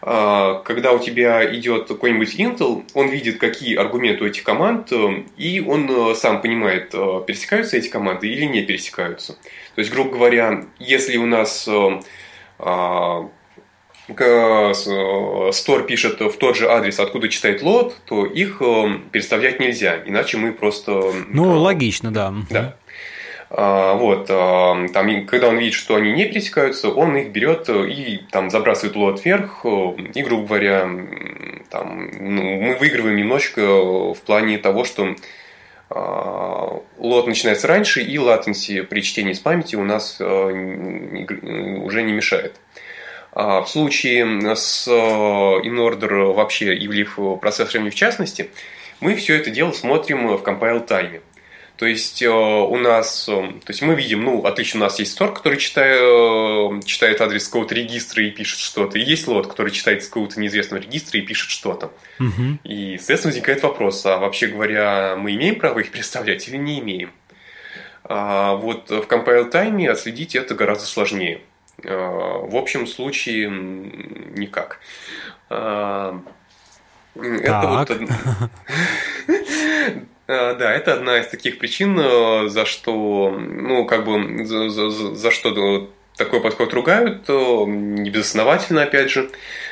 А, 0.05 0.61
когда 0.65 0.93
у 0.93 0.99
тебя 0.99 1.55
идет 1.55 1.87
какой-нибудь 1.87 2.35
Intel, 2.35 2.85
он 2.93 3.09
видит, 3.09 3.39
какие 3.39 3.77
аргументы 3.77 4.25
у 4.25 4.27
этих 4.27 4.43
команд, 4.43 4.91
э, 4.91 5.23
и 5.37 5.61
он 5.61 5.89
э, 5.89 6.15
сам 6.17 6.43
понимает, 6.43 6.93
э, 6.93 7.23
пересекаются 7.25 7.77
эти 7.77 7.89
команды 7.89 8.29
или 8.29 8.45
не 8.45 8.63
пересекаются. 8.63 9.35
То 9.77 9.79
есть, 9.79 9.93
грубо 9.93 10.11
говоря, 10.11 10.65
если 10.81 11.17
у 11.17 11.27
нас 11.27 11.69
Store 14.09 15.87
пишет 15.87 16.21
в 16.21 16.37
тот 16.37 16.57
же 16.57 16.69
адрес, 16.69 16.99
откуда 16.99 17.29
читает 17.29 17.63
лот, 17.63 17.97
то 18.05 18.27
их 18.27 18.59
переставлять 19.13 19.61
нельзя, 19.61 20.03
иначе 20.05 20.37
мы 20.39 20.53
просто... 20.53 21.13
Ну, 21.29 21.59
логично, 21.59 22.13
да. 22.13 22.35
Да. 22.51 22.77
А, 23.55 23.95
вот, 23.95 24.29
а, 24.31 24.89
там, 24.95 25.27
когда 25.27 25.49
он 25.49 25.59
видит, 25.59 25.75
что 25.75 25.97
они 25.97 26.11
не 26.13 26.25
пересекаются, 26.25 26.89
он 26.89 27.15
их 27.19 27.33
берет 27.33 27.69
и 27.69 28.23
там 28.31 28.49
забрасывает 28.49 28.97
лот 28.97 29.23
вверх, 29.23 29.67
и, 29.67 30.23
грубо 30.23 30.47
говоря, 30.47 30.89
там, 31.69 32.11
ну, 32.19 32.43
мы 32.63 32.77
выигрываем 32.77 33.17
немножечко 33.17 33.61
в 34.15 34.19
плане 34.25 34.57
того, 34.57 34.85
что 34.85 35.15
а, 35.91 36.81
лот 36.97 37.27
начинается 37.27 37.69
раньше, 37.69 38.01
и 38.01 38.19
латенси 38.19 38.81
при 38.83 39.03
чтении 39.03 39.35
с 39.35 39.41
памяти 39.41 39.77
у 39.77 39.85
нас 39.85 40.19
уже 40.19 42.03
не 42.03 42.13
мешает. 42.13 42.57
В 43.33 43.67
случае 43.67 44.55
с 44.55 44.87
InOrder 44.89 46.33
вообще 46.35 46.75
и 46.77 47.05
в 47.05 47.37
процессорами 47.37 47.91
в 47.91 47.95
частности, 47.95 48.51
мы 49.01 49.17
все 49.17 49.37
это 49.37 49.51
дело 49.51 49.73
смотрим 49.73 50.29
в 50.29 50.43
compile 50.43 50.85
тайме. 50.87 51.23
То 51.83 51.87
есть 51.87 52.23
э, 52.23 52.29
у 52.29 52.77
нас, 52.77 53.29
э, 53.29 53.33
то 53.33 53.71
есть 53.71 53.83
мы 53.83 53.97
видим, 53.97 54.23
ну, 54.23 54.45
отлично, 54.45 54.79
у 54.79 54.83
нас 54.85 55.01
есть 55.01 55.13
стор, 55.13 55.33
который 55.35 55.59
читает, 55.59 56.01
э, 56.01 56.81
читает 56.85 57.21
адрес 57.21 57.49
какого-то 57.49 57.75
регистра 57.75 58.23
и 58.23 58.31
пишет 58.31 58.61
что-то, 58.61 58.99
и 58.99 59.03
есть 59.03 59.27
лот, 59.27 59.49
который 59.49 59.73
читает 59.73 60.05
с 60.05 60.07
какого-то 60.07 60.39
неизвестного 60.39 60.81
регистра 60.81 61.19
и 61.19 61.23
пишет 61.23 61.51
что-то. 61.51 61.91
Угу. 62.21 62.59
И, 62.63 62.99
соответственно, 62.99 63.33
возникает 63.33 63.63
вопрос, 63.65 64.07
а 64.07 64.19
вообще 64.19 64.47
говоря, 64.47 65.17
мы 65.17 65.35
имеем 65.35 65.57
право 65.57 65.81
их 65.81 65.91
представлять 65.91 66.47
или 66.47 66.57
не 66.57 66.79
имеем? 66.79 67.11
А 68.05 68.55
вот 68.55 68.91
в 68.91 69.09
compile 69.09 69.51
time 69.51 69.89
отследить 69.89 70.37
это 70.37 70.55
гораздо 70.55 70.87
сложнее. 70.87 71.41
В 71.79 72.57
общем 72.57 72.87
случае 72.87 73.49
никак. 73.51 74.81
А, 75.51 76.21
это 77.15 77.87
так. 77.87 77.89
вот 77.89 78.11
Э, 80.33 80.55
да, 80.55 80.73
это 80.73 80.95
одна 80.95 81.19
из 81.19 81.27
таких 81.27 81.59
причин, 81.59 81.99
э, 81.99 82.49
за 82.49 82.65
что, 82.65 83.31
ну, 83.39 83.85
как 83.85 84.05
бы, 84.05 84.47
за, 84.47 84.71
за, 84.71 84.91
за 84.91 85.31
что 85.31 85.91
такой 86.17 86.41
подход 86.41 86.73
ругают, 86.73 87.29
не 87.29 88.09
безосновательно, 88.11 88.83
опять 88.85 89.11
же. 89.11 89.31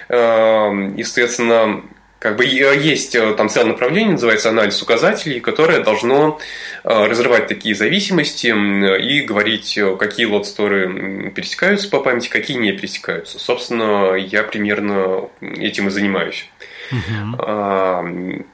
Э, 0.08 0.70
естественно, 0.96 1.82
как 2.20 2.36
бы 2.36 2.44
есть 2.44 3.16
там 3.36 3.48
целое 3.48 3.72
направление, 3.72 4.12
называется 4.12 4.50
анализ 4.50 4.80
указателей, 4.80 5.40
которое 5.40 5.80
должно 5.80 6.38
разрывать 6.84 7.48
такие 7.48 7.74
зависимости 7.74 8.46
и 8.46 9.22
говорить, 9.22 9.76
какие 9.98 10.26
лот-сторы 10.26 11.32
пересекаются 11.34 11.90
по 11.90 12.00
памяти, 12.00 12.28
какие 12.28 12.58
не 12.58 12.72
пересекаются. 12.72 13.40
Собственно, 13.40 14.14
я 14.14 14.44
примерно 14.44 15.30
этим 15.40 15.88
и 15.88 15.90
занимаюсь. 15.90 16.48
Uh-huh. 16.92 18.44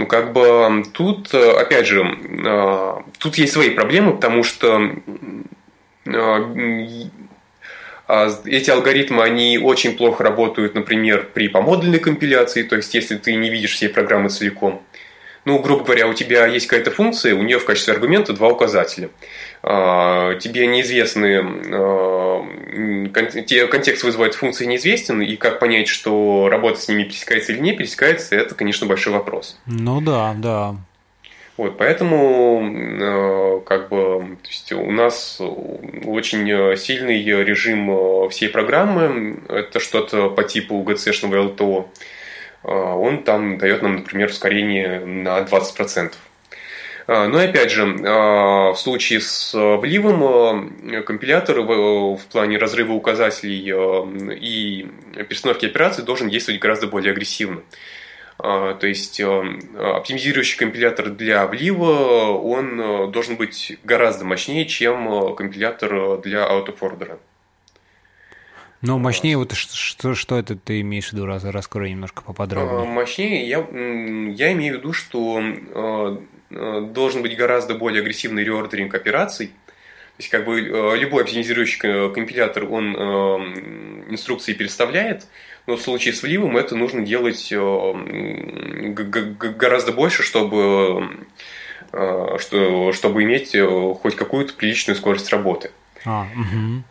Ну, 0.00 0.06
как 0.06 0.32
бы 0.32 0.82
тут, 0.92 1.34
э, 1.34 1.50
опять 1.60 1.86
же, 1.86 2.02
э, 2.02 2.94
тут 3.18 3.34
есть 3.36 3.52
свои 3.52 3.70
проблемы, 3.70 4.14
потому 4.14 4.44
что 4.44 4.80
э, 4.80 6.12
а, 6.14 6.54
эти 8.44 8.70
алгоритмы, 8.70 9.22
они 9.22 9.58
очень 9.58 9.96
плохо 9.96 10.24
работают, 10.24 10.74
например, 10.74 11.28
при 11.32 11.48
помодульной 11.48 11.98
компиляции, 11.98 12.62
то 12.62 12.76
есть 12.76 12.94
если 12.94 13.16
ты 13.16 13.34
не 13.34 13.50
видишь 13.50 13.74
всей 13.74 13.88
программы 13.88 14.28
целиком. 14.28 14.82
Ну, 15.46 15.58
грубо 15.58 15.84
говоря, 15.84 16.06
у 16.06 16.12
тебя 16.12 16.46
есть 16.46 16.66
какая-то 16.66 16.90
функция, 16.90 17.34
у 17.34 17.42
нее 17.42 17.58
в 17.58 17.64
качестве 17.64 17.94
аргумента 17.94 18.34
два 18.34 18.48
указателя. 18.48 19.08
А, 19.62 20.34
тебе 20.34 20.66
неизвестны, 20.66 21.42
а, 21.72 22.46
тебе 23.46 23.66
контекст 23.66 24.04
вызывает 24.04 24.34
функции 24.34 24.66
неизвестен, 24.66 25.22
и 25.22 25.36
как 25.36 25.58
понять, 25.58 25.88
что 25.88 26.48
работа 26.50 26.80
с 26.80 26.88
ними 26.88 27.04
пересекается 27.04 27.52
или 27.52 27.60
не 27.60 27.72
пересекается, 27.72 28.34
это, 28.36 28.54
конечно, 28.54 28.86
большой 28.86 29.14
вопрос. 29.14 29.58
Ну 29.66 30.00
да, 30.02 30.34
да. 30.36 30.76
Вот, 31.60 31.76
поэтому 31.76 32.62
а, 33.02 33.60
как 33.60 33.90
бы 33.90 34.38
то 34.42 34.48
есть 34.48 34.72
у 34.72 34.90
нас 34.90 35.38
очень 35.38 36.74
сильный 36.78 37.22
режим 37.22 38.30
всей 38.30 38.48
программы. 38.48 39.40
Это 39.46 39.78
что-то 39.78 40.30
по 40.30 40.42
типу 40.42 40.82
GC-шного 40.82 41.54
LTO. 41.54 41.88
Он 42.62 43.22
там 43.24 43.58
дает 43.58 43.82
нам, 43.82 43.96
например, 43.96 44.30
ускорение 44.30 45.00
на 45.00 45.40
20%. 45.40 46.14
А, 47.06 47.28
но 47.28 47.40
опять 47.40 47.72
же, 47.72 47.84
в 47.84 48.76
случае 48.78 49.20
с 49.20 49.52
вливом 49.52 51.04
компилятор 51.04 51.60
в 51.60 52.20
плане 52.32 52.56
разрыва 52.56 52.92
указателей 52.92 53.70
и 54.34 54.86
перестановки 55.28 55.66
операций 55.66 56.04
должен 56.04 56.30
действовать 56.30 56.58
гораздо 56.62 56.86
более 56.86 57.12
агрессивно. 57.12 57.60
То 58.42 58.86
есть 58.86 59.20
оптимизирующий 59.20 60.58
компилятор 60.58 61.10
для 61.10 61.46
влива, 61.46 62.30
он 62.32 63.10
должен 63.12 63.36
быть 63.36 63.78
гораздо 63.84 64.24
мощнее, 64.24 64.66
чем 64.66 65.34
компилятор 65.34 66.20
для 66.20 66.46
аутофордера. 66.46 67.18
Но 68.82 68.98
мощнее, 68.98 69.36
вот 69.36 69.52
что, 69.52 70.14
что 70.14 70.38
это 70.38 70.56
ты 70.56 70.80
имеешь 70.80 71.10
в 71.10 71.12
виду, 71.12 71.26
раз, 71.26 71.44
раскрой 71.44 71.90
немножко 71.90 72.22
поподробнее. 72.22 72.86
Мощнее, 72.86 73.46
я, 73.46 73.58
я 73.58 74.52
имею 74.52 74.76
в 74.76 74.78
виду, 74.78 74.92
что 74.94 75.42
Э, 76.50 76.80
должен 76.80 77.22
быть 77.22 77.36
гораздо 77.36 77.74
более 77.74 78.02
агрессивный 78.02 78.42
реордеринг 78.44 78.94
операций. 78.94 79.52
То 80.20 80.22
есть, 80.22 80.30
как 80.32 80.44
бы 80.44 80.60
э, 80.60 80.96
любой 80.98 81.22
оптимизирующий 81.22 82.12
компилятор, 82.12 82.70
он 82.70 82.94
э, 82.94 83.00
инструкции 84.10 84.52
переставляет, 84.52 85.26
но 85.66 85.76
в 85.76 85.80
случае 85.80 86.12
с 86.12 86.22
вливом 86.22 86.58
это 86.58 86.76
нужно 86.76 87.00
делать 87.06 87.50
гораздо 89.56 89.92
больше, 89.92 90.22
чтобы, 90.22 91.08
чтобы 91.90 93.22
иметь 93.22 93.56
хоть 94.02 94.14
какую-то 94.14 94.52
приличную 94.52 94.94
скорость 94.94 95.30
работы. 95.30 95.70
А, 96.04 96.26
угу. 96.36 96.82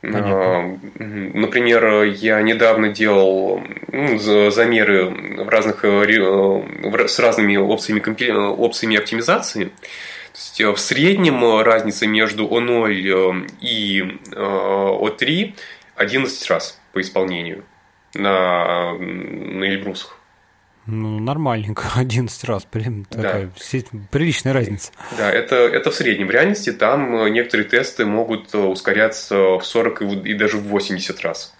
Понятно. 0.00 0.78
Например, 0.94 2.04
я 2.04 2.40
недавно 2.42 2.90
делал 2.90 3.64
ну, 3.90 4.18
замеры 4.50 5.06
в 5.44 5.48
разных, 5.48 5.84
э, 5.84 7.08
с 7.08 7.18
разными 7.18 7.56
опциями, 7.56 8.30
опциями 8.30 8.96
оптимизации. 8.96 9.64
То 9.64 9.70
есть 10.36 10.60
э, 10.60 10.70
в 10.70 10.78
среднем 10.78 11.62
разница 11.62 12.06
между 12.06 12.46
O0 12.46 13.46
и 13.60 14.00
O3 14.32 15.48
э, 15.48 15.52
11 15.96 16.50
раз 16.50 16.80
по 16.92 17.00
исполнению 17.00 17.64
на, 18.14 18.94
на 18.94 19.64
Эльбрусах. 19.64 20.18
Ну, 20.86 21.18
нормальненько, 21.18 21.84
11 21.96 22.44
раз. 22.44 22.64
Прям 22.64 23.04
такая 23.04 23.50
да. 23.72 23.98
приличная 24.10 24.52
разница. 24.52 24.92
Да, 25.18 25.30
это, 25.30 25.56
это 25.56 25.90
в 25.90 25.94
среднем. 25.94 26.28
В 26.28 26.30
реальности 26.30 26.72
там 26.72 27.16
э, 27.16 27.30
некоторые 27.30 27.68
тесты 27.68 28.06
могут 28.06 28.54
э, 28.54 28.58
ускоряться 28.58 29.58
в 29.58 29.62
40 29.62 30.02
и 30.24 30.34
даже 30.34 30.58
в 30.58 30.68
80 30.68 31.20
раз. 31.22 31.54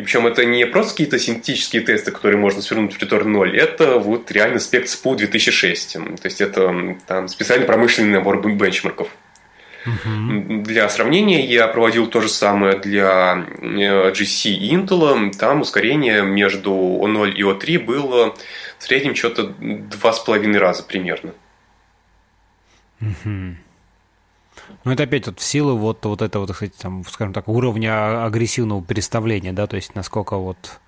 И 0.00 0.02
причем 0.02 0.26
это 0.26 0.46
не 0.46 0.64
просто 0.66 0.92
какие-то 0.92 1.18
синтетические 1.18 1.82
тесты, 1.82 2.10
которые 2.10 2.38
можно 2.38 2.62
свернуть 2.62 2.94
в 2.94 3.02
return 3.02 3.24
0, 3.24 3.54
это 3.54 3.98
вот 3.98 4.32
реально 4.32 4.58
спект 4.58 4.88
SPU 4.88 5.14
2006. 5.14 5.92
То 5.92 6.00
есть 6.24 6.40
это 6.40 6.96
там 7.06 7.28
специальный 7.28 7.66
промышленный 7.66 8.12
набор 8.12 8.40
бенчмарков. 8.40 9.08
Угу. 9.84 10.62
Для 10.62 10.88
сравнения 10.88 11.44
я 11.44 11.68
проводил 11.68 12.06
то 12.06 12.22
же 12.22 12.30
самое 12.30 12.78
для 12.78 13.44
э, 13.60 14.10
GC 14.12 14.52
и 14.52 14.74
Intel. 14.74 15.36
Там 15.36 15.60
ускорение 15.60 16.22
между 16.22 16.70
O0 16.70 17.32
и 17.32 17.42
O3 17.42 17.78
было 17.80 18.34
в 18.78 18.82
среднем 18.82 19.14
что-то 19.14 19.48
два 19.58 20.14
с 20.14 20.20
половиной 20.20 20.60
раза 20.60 20.82
примерно. 20.82 21.34
Угу. 23.02 23.56
Ну, 24.84 24.92
это 24.92 25.04
опять 25.04 25.26
вот 25.26 25.40
в 25.40 25.42
силу 25.42 25.76
вот, 25.76 26.04
вот 26.04 26.22
этого, 26.22 26.46
так 26.46 26.56
сказать, 26.56 26.74
там, 26.76 27.04
скажем 27.08 27.32
так, 27.32 27.48
уровня 27.48 28.24
агрессивного 28.24 28.82
переставления, 28.82 29.52
да, 29.52 29.66
то 29.66 29.76
есть 29.76 29.94
насколько 29.94 30.36
вот 30.36 30.80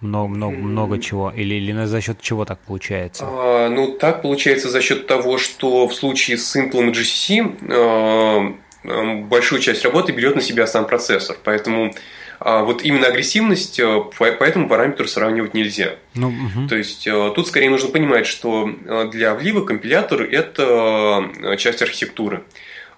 много, 0.00 0.28
много, 0.28 0.56
много 0.56 0.98
чего? 1.00 1.30
Или, 1.30 1.54
или 1.54 1.84
за 1.84 2.00
счет 2.00 2.20
чего 2.20 2.44
так 2.44 2.60
получается? 2.60 3.24
А, 3.26 3.68
ну, 3.68 3.92
так 3.92 4.22
получается 4.22 4.68
за 4.68 4.80
счет 4.80 5.06
того, 5.06 5.38
что 5.38 5.88
в 5.88 5.94
случае 5.94 6.38
с 6.38 6.56
Intel 6.56 6.92
GCC 6.92 8.54
а, 8.84 9.24
большую 9.28 9.60
часть 9.60 9.84
работы 9.84 10.12
берет 10.12 10.36
на 10.36 10.40
себя 10.40 10.66
сам 10.66 10.86
процессор. 10.86 11.36
Поэтому 11.42 11.92
а 12.40 12.62
вот 12.62 12.82
именно 12.82 13.08
агрессивность 13.08 13.80
э, 13.80 14.00
по 14.16 14.44
этому 14.44 14.68
параметру 14.68 15.08
сравнивать 15.08 15.54
нельзя. 15.54 15.96
Ну, 16.14 16.28
угу. 16.28 16.68
То 16.68 16.76
есть 16.76 17.06
э, 17.06 17.32
тут 17.34 17.48
скорее 17.48 17.68
нужно 17.68 17.90
понимать, 17.90 18.26
что 18.26 18.70
э, 18.70 19.08
для 19.10 19.34
влива 19.34 19.64
компилятор 19.64 20.22
это 20.22 21.30
часть 21.58 21.82
архитектуры. 21.82 22.44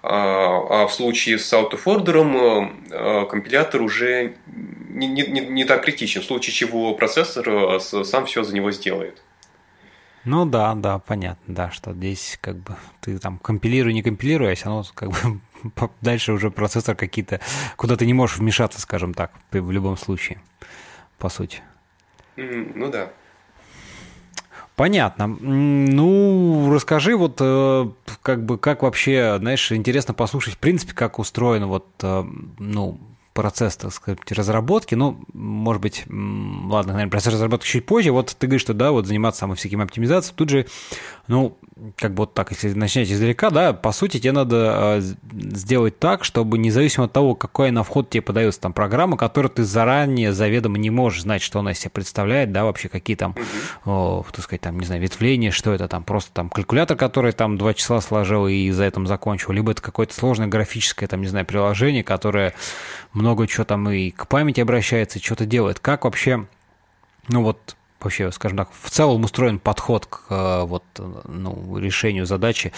А, 0.03 0.83
а 0.83 0.87
в 0.87 0.93
случае 0.93 1.37
с 1.37 1.53
аутофордером 1.53 2.87
компилятор 3.27 3.81
уже 3.81 4.35
не, 4.47 5.07
не, 5.07 5.23
не 5.23 5.65
так 5.65 5.83
критичен, 5.83 6.21
в 6.21 6.25
случае 6.25 6.53
чего 6.53 6.93
процессор 6.95 7.79
сам 7.79 8.25
все 8.25 8.43
за 8.43 8.55
него 8.55 8.71
сделает. 8.71 9.21
Ну 10.23 10.45
да, 10.45 10.75
да, 10.75 10.99
понятно, 10.99 11.53
да, 11.53 11.71
что 11.71 11.93
здесь 11.93 12.37
как 12.41 12.57
бы 12.57 12.75
ты 12.99 13.17
там 13.17 13.39
компилируй, 13.39 13.93
не 13.93 14.03
компилируй, 14.03 14.51
а 14.51 14.55
все 14.55 14.65
равно 14.65 14.83
как 14.93 15.09
бы 15.09 15.39
дальше 16.01 16.31
уже 16.31 16.51
процессор 16.51 16.95
какие-то, 16.95 17.39
куда 17.75 17.95
ты 17.95 18.05
не 18.05 18.13
можешь 18.13 18.37
вмешаться, 18.37 18.79
скажем 18.79 19.15
так, 19.15 19.31
в 19.51 19.71
любом 19.71 19.97
случае, 19.97 20.39
по 21.17 21.29
сути. 21.29 21.61
ну 22.35 22.91
да. 22.91 23.11
Понятно. 24.81 25.27
Ну, 25.27 26.73
расскажи 26.73 27.15
вот, 27.15 27.37
э, 27.39 27.87
как 28.23 28.43
бы, 28.43 28.57
как 28.57 28.81
вообще, 28.81 29.35
знаешь, 29.37 29.71
интересно 29.71 30.15
послушать, 30.15 30.55
в 30.55 30.57
принципе, 30.57 30.93
как 30.93 31.19
устроен 31.19 31.67
вот, 31.67 31.85
э, 32.01 32.23
ну, 32.57 32.97
процесс, 33.33 33.77
так 33.77 33.93
сказать, 33.93 34.31
разработки, 34.31 34.95
ну, 34.95 35.19
может 35.33 35.83
быть, 35.83 36.05
ладно, 36.09 36.93
наверное, 36.93 37.11
процесс 37.11 37.33
разработки 37.33 37.67
чуть 37.67 37.85
позже, 37.85 38.11
вот 38.11 38.35
ты 38.35 38.47
говоришь, 38.47 38.63
что, 38.63 38.73
да, 38.73 38.91
вот 38.91 39.05
заниматься 39.05 39.41
самой 39.41 39.55
всякими 39.55 39.83
оптимизацией, 39.83 40.35
тут 40.35 40.49
же, 40.49 40.65
ну, 41.27 41.59
как 41.97 42.13
бы 42.13 42.21
вот 42.21 42.33
так, 42.33 42.51
если 42.51 42.73
начинать 42.73 43.09
издалека, 43.09 43.49
да, 43.49 43.73
по 43.73 43.91
сути, 43.91 44.19
тебе 44.19 44.33
надо 44.33 44.99
э, 44.99 45.01
сделать 45.31 45.97
так, 45.97 46.23
чтобы 46.23 46.57
независимо 46.57 47.05
от 47.05 47.13
того, 47.13 47.33
какой 47.33 47.71
на 47.71 47.83
вход 47.83 48.09
тебе 48.09 48.21
подается 48.21 48.61
там 48.61 48.73
программа, 48.73 49.17
которую 49.17 49.49
ты 49.49 49.63
заранее 49.63 50.31
заведомо 50.31 50.77
не 50.77 50.91
можешь 50.91 51.23
знать, 51.23 51.41
что 51.41 51.59
она 51.59 51.71
из 51.71 51.79
себя 51.79 51.89
представляет, 51.89 52.51
да, 52.51 52.65
вообще 52.65 52.87
какие 52.87 53.15
там, 53.15 53.35
о, 53.85 54.23
так 54.31 54.43
сказать, 54.43 54.61
там, 54.61 54.79
не 54.79 54.85
знаю, 54.85 55.01
ветвления, 55.01 55.51
что 55.51 55.73
это 55.73 55.87
там, 55.87 56.03
просто 56.03 56.31
там 56.33 56.49
калькулятор, 56.49 56.95
который 56.97 57.31
там 57.31 57.57
два 57.57 57.73
числа 57.73 57.99
сложил 58.01 58.47
и 58.47 58.69
за 58.69 58.83
этим 58.83 59.07
закончил, 59.07 59.51
либо 59.51 59.71
это 59.71 59.81
какое-то 59.81 60.13
сложное 60.13 60.47
графическое, 60.47 61.07
там, 61.07 61.21
не 61.21 61.27
знаю, 61.27 61.45
приложение, 61.45 62.03
которое 62.03 62.53
много 63.13 63.47
чего 63.47 63.63
там 63.63 63.89
и 63.89 64.11
к 64.11 64.27
памяти 64.27 64.61
обращается, 64.61 65.17
и 65.17 65.21
что-то 65.21 65.45
делает. 65.45 65.79
Как 65.79 66.03
вообще, 66.05 66.45
ну 67.27 67.41
вот, 67.43 67.75
вообще, 68.03 68.31
скажем 68.31 68.57
так, 68.57 68.69
в 68.81 68.89
целом 68.89 69.23
устроен 69.23 69.59
подход 69.59 70.05
к 70.05 70.21
э, 70.29 70.61
вот, 70.63 70.83
ну, 70.97 71.77
решению 71.77 72.25
задачи 72.25 72.71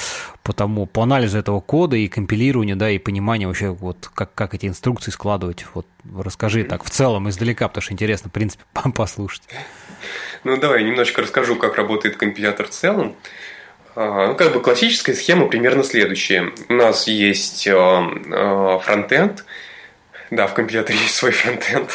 по 0.44 0.54
тому, 0.54 0.86
по 0.86 1.04
анализу 1.04 1.38
этого 1.38 1.60
кода 1.62 1.96
и 1.96 2.08
компилированию, 2.08 2.76
да, 2.76 2.90
и 2.90 2.98
пониманию 2.98 3.50
вообще, 3.50 3.70
вот, 3.70 4.10
как, 4.14 4.34
как 4.34 4.54
эти 4.54 4.66
инструкции 4.66 5.12
складывать. 5.12 5.66
Вот, 5.74 5.88
расскажи 6.18 6.64
так 6.64 6.84
в 6.84 6.90
целом, 6.90 7.30
издалека, 7.30 7.68
потому 7.68 7.82
что 7.82 7.94
интересно, 7.94 8.30
в 8.30 8.34
принципе, 8.34 8.64
послушать. 8.96 9.44
Ну, 10.44 10.58
давай 10.58 10.84
немножечко 10.84 11.22
расскажу, 11.22 11.56
как 11.56 11.76
работает 11.76 12.18
компилятор 12.18 12.68
в 12.68 12.72
целом. 12.72 13.16
А, 13.96 14.28
ну, 14.28 14.36
как 14.36 14.54
бы 14.54 14.62
классическая 14.62 15.14
схема 15.14 15.48
примерно 15.48 15.84
следующая. 15.84 16.52
У 16.70 16.74
нас 16.74 17.08
есть 17.08 17.68
э, 17.68 17.72
э, 17.72 18.80
фронтенд, 18.82 19.46
да, 20.32 20.48
в 20.48 20.54
компиляторе 20.54 21.00
есть 21.02 21.16
свой 21.16 21.32
фронтенд. 21.32 21.92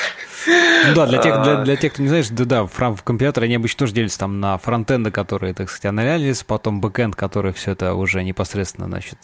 Ну 0.86 0.94
да, 0.94 1.06
для 1.06 1.18
тех, 1.18 1.42
для, 1.42 1.56
для 1.64 1.76
тех, 1.76 1.92
кто 1.92 2.02
не 2.02 2.08
знает, 2.08 2.30
да, 2.30 2.44
да, 2.44 2.66
в, 2.66 3.02
компиляторе 3.02 3.46
они 3.46 3.56
обычно 3.56 3.80
тоже 3.80 3.92
делятся 3.92 4.20
там 4.20 4.40
на 4.40 4.58
фронтенды, 4.58 5.10
которые, 5.10 5.54
так 5.54 5.68
сказать, 5.68 5.86
анализ, 5.86 6.44
потом 6.44 6.80
бэкенд, 6.80 7.14
который 7.14 7.52
все 7.52 7.72
это 7.72 7.94
уже 7.94 8.22
непосредственно, 8.22 8.86
значит, 8.86 9.18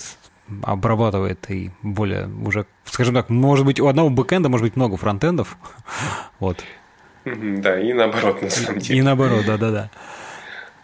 обрабатывает 0.63 1.51
и 1.51 1.71
более 1.83 2.29
уже, 2.45 2.67
скажем 2.85 3.15
так, 3.15 3.31
может 3.31 3.65
быть, 3.65 3.81
у 3.81 3.87
одного 3.87 4.11
бэкенда 4.11 4.49
может 4.49 4.65
быть 4.65 4.77
много 4.77 4.97
фронтендов, 4.97 5.57
вот. 6.41 6.63
Да, 7.25 7.81
и 7.81 7.93
наоборот, 7.95 8.43
на 8.43 8.51
самом 8.51 8.81
деле. 8.81 8.99
И 8.99 9.03
наоборот, 9.03 9.47
да-да-да. 9.47 9.91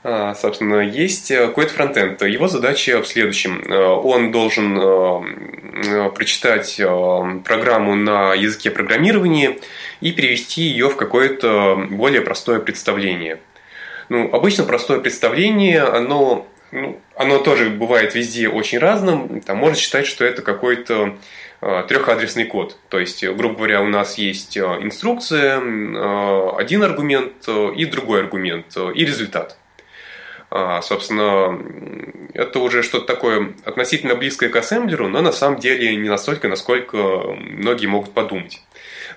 А, 0.03 0.35
собственно, 0.35 0.81
есть 0.81 1.31
э, 1.31 1.47
какой-то 1.47 1.75
фронтенд. 1.75 2.23
Его 2.23 2.49
задача 2.49 3.03
в 3.03 3.07
следующем. 3.07 3.63
Э, 3.71 3.85
он 3.85 4.33
должен 4.33 4.79
э, 4.81 6.11
прочитать 6.11 6.77
программу 7.45 7.95
на 7.95 8.33
языке 8.35 8.71
программирования 8.71 9.59
и 10.01 10.13
перевести 10.13 10.63
ее 10.63 10.89
в 10.89 10.97
какое-то 10.97 11.87
более 11.91 12.23
простое 12.23 12.61
представление. 12.61 13.41
Ну, 14.09 14.31
обычно 14.33 14.65
простое 14.65 15.01
представление, 15.01 15.83
оно, 15.83 16.47
ну, 16.73 16.99
оно 17.15 17.39
тоже 17.39 17.69
бывает 17.69 18.15
везде 18.15 18.49
очень 18.49 18.79
разным. 18.79 19.41
Там 19.43 19.59
можно 19.59 19.77
считать, 19.77 20.07
что 20.07 20.25
это 20.25 20.43
какой-то 20.43 21.17
трехадресный 21.61 22.45
код. 22.45 22.79
То 22.89 22.99
есть, 22.99 23.25
грубо 23.25 23.57
говоря, 23.57 23.83
у 23.83 23.87
нас 23.87 24.19
есть 24.19 24.59
инструкция, 24.59 25.59
один 26.57 26.83
аргумент 26.83 27.47
и 27.77 27.85
другой 27.85 28.21
аргумент, 28.21 28.77
и 28.95 29.05
результат. 29.05 29.60
А, 30.51 30.83
собственно, 30.83 31.59
это 32.35 32.59
уже 32.59 32.83
что-то 32.83 33.07
такое 33.07 33.55
относительно 33.65 34.17
близкое 34.17 34.49
к 34.49 34.57
ассемблеру, 34.57 35.09
но 35.09 35.23
на 35.23 35.33
самом 35.33 35.61
деле 35.61 35.95
не 35.95 36.09
настолько, 36.09 36.49
насколько 36.49 36.97
многие 36.97 37.87
могут 37.87 38.13
подумать. 38.13 38.61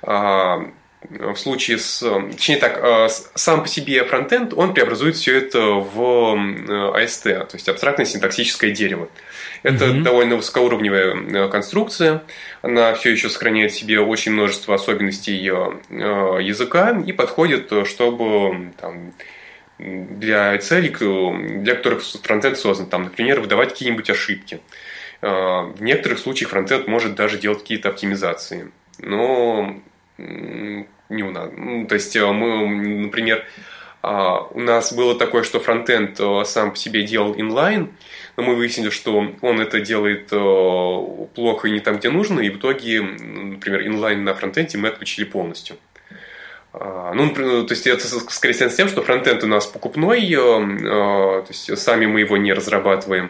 А, 0.04 0.70
в 1.10 1.36
случае 1.36 1.80
с... 1.80 2.00
Точнее 2.32 2.58
так, 2.58 2.80
а, 2.84 3.08
сам 3.10 3.64
по 3.64 3.68
себе 3.68 4.04
фронтенд, 4.04 4.54
он 4.54 4.76
преобразует 4.76 5.16
все 5.16 5.36
это 5.38 5.60
в 5.60 6.00
AST, 6.00 7.24
то 7.24 7.56
есть 7.56 7.68
абстрактное 7.68 8.06
синтаксическое 8.06 8.70
дерево. 8.70 9.10
Это 9.64 9.86
mm-hmm. 9.86 10.02
довольно 10.04 10.36
высокоуровневая 10.36 11.48
конструкция. 11.48 12.22
Она 12.62 12.94
все 12.94 13.12
еще 13.12 13.30
сохраняет 13.30 13.72
в 13.72 13.76
себе 13.76 14.02
очень 14.02 14.34
множество 14.34 14.76
особенностей 14.76 15.36
языка 15.38 17.02
и 17.06 17.12
подходит, 17.12 17.72
чтобы 17.88 18.72
там, 18.80 19.14
для 19.80 20.58
целей, 20.60 20.90
для 21.62 21.76
которых 21.76 22.04
фронтенд 22.04 22.58
создан. 22.58 22.88
Там, 22.88 23.04
например, 23.04 23.40
выдавать 23.40 23.70
какие-нибудь 23.70 24.10
ошибки. 24.10 24.62
А, 25.22 25.64
в 25.64 25.82
некоторых 25.82 26.20
случаях 26.20 26.52
фронтенд 26.52 26.88
может 26.88 27.16
даже 27.16 27.38
делать 27.38 27.60
какие-то 27.60 27.90
оптимизации. 27.90 28.72
Но 29.00 29.76
не 30.18 31.24
у 31.24 31.32
нас. 31.32 31.50
Ну, 31.56 31.88
то 31.88 31.96
есть 31.96 32.16
а, 32.18 32.32
мы, 32.34 32.68
например, 32.68 33.46
а, 34.02 34.42
у 34.42 34.60
нас 34.60 34.94
было 34.94 35.18
такое, 35.18 35.44
что 35.44 35.60
фронтенд 35.60 36.20
сам 36.46 36.72
по 36.72 36.78
себе 36.78 37.04
делал 37.04 37.34
инлайн, 37.36 37.90
но 38.36 38.44
мы 38.44 38.56
выяснили, 38.56 38.90
что 38.90 39.32
он 39.42 39.62
это 39.62 39.80
делает 39.80 40.28
плохо 40.28 41.68
и 41.68 41.72
не 41.72 41.80
там, 41.80 41.98
где 41.98 42.10
нужно, 42.10 42.42
и 42.42 42.50
в 42.50 42.58
итоге, 42.58 43.02
например, 43.02 43.88
инлайн 43.88 44.24
на 44.24 44.34
фронтенде 44.34 44.78
мы 44.78 44.90
отключили 44.90 45.26
полностью. 45.26 45.78
А, 46.74 47.14
ну, 47.14 47.30
то 47.34 47.72
есть 47.72 47.86
это 47.86 48.04
скорее 48.08 48.56
связано 48.56 48.72
с 48.72 48.76
тем, 48.76 48.88
что 48.88 49.04
фронтенд 49.04 49.44
у 49.44 49.48
нас 49.48 49.68
покупной, 49.68 50.22
э, 50.22 50.36
э, 50.36 50.84
то 51.44 51.46
есть 51.48 51.78
сами 51.78 52.08
мы 52.08 52.22
его 52.22 52.36
не 52.38 52.52
разрабатываем, 52.52 53.30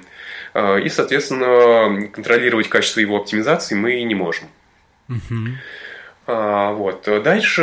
э, 0.54 0.82
и, 0.82 0.90
соответственно, 0.90 2.08
контролировать 2.08 2.70
качество 2.70 3.02
его 3.02 3.18
оптимизации 3.18 3.76
мы 3.76 4.02
не 4.04 4.16
можем. 4.16 4.48
Uh-huh. 5.10 5.56
Вот. 6.26 7.04
Дальше 7.04 7.62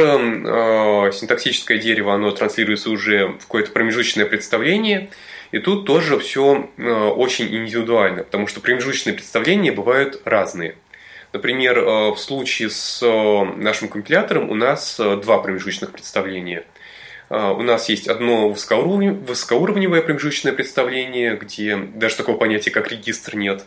синтаксическое 1.15 1.79
дерево, 1.79 2.13
оно 2.13 2.31
транслируется 2.31 2.91
уже 2.91 3.29
в 3.29 3.39
какое-то 3.39 3.71
промежуточное 3.71 4.27
представление, 4.27 5.09
и 5.51 5.61
тут 5.61 5.87
тоже 5.87 6.19
все 6.19 6.69
очень 6.77 7.47
индивидуально, 7.57 8.23
потому 8.23 8.47
что 8.47 8.61
промежуточные 8.61 9.15
представления 9.15 9.73
бывают 9.73 10.21
разные– 10.27 10.75
Например, 11.33 11.79
э, 11.79 12.11
в 12.11 12.17
случае 12.19 12.71
с 12.71 13.01
э, 13.03 13.45
нашим 13.57 13.89
компилятором 13.89 14.51
у 14.51 14.55
нас 14.55 14.99
э, 14.99 15.17
два 15.17 15.39
промежуточных 15.39 15.93
представления. 15.93 16.65
У 17.33 17.63
нас 17.63 17.89
есть 17.89 18.09
одно 18.09 18.49
высокоуровневое 18.49 20.03
промежуточное 20.03 20.53
представление, 20.53 21.37
где 21.37 21.77
даже 21.77 22.17
такого 22.17 22.37
понятия, 22.37 22.73
как 22.73 22.91
регистр, 22.91 23.37
нет. 23.37 23.67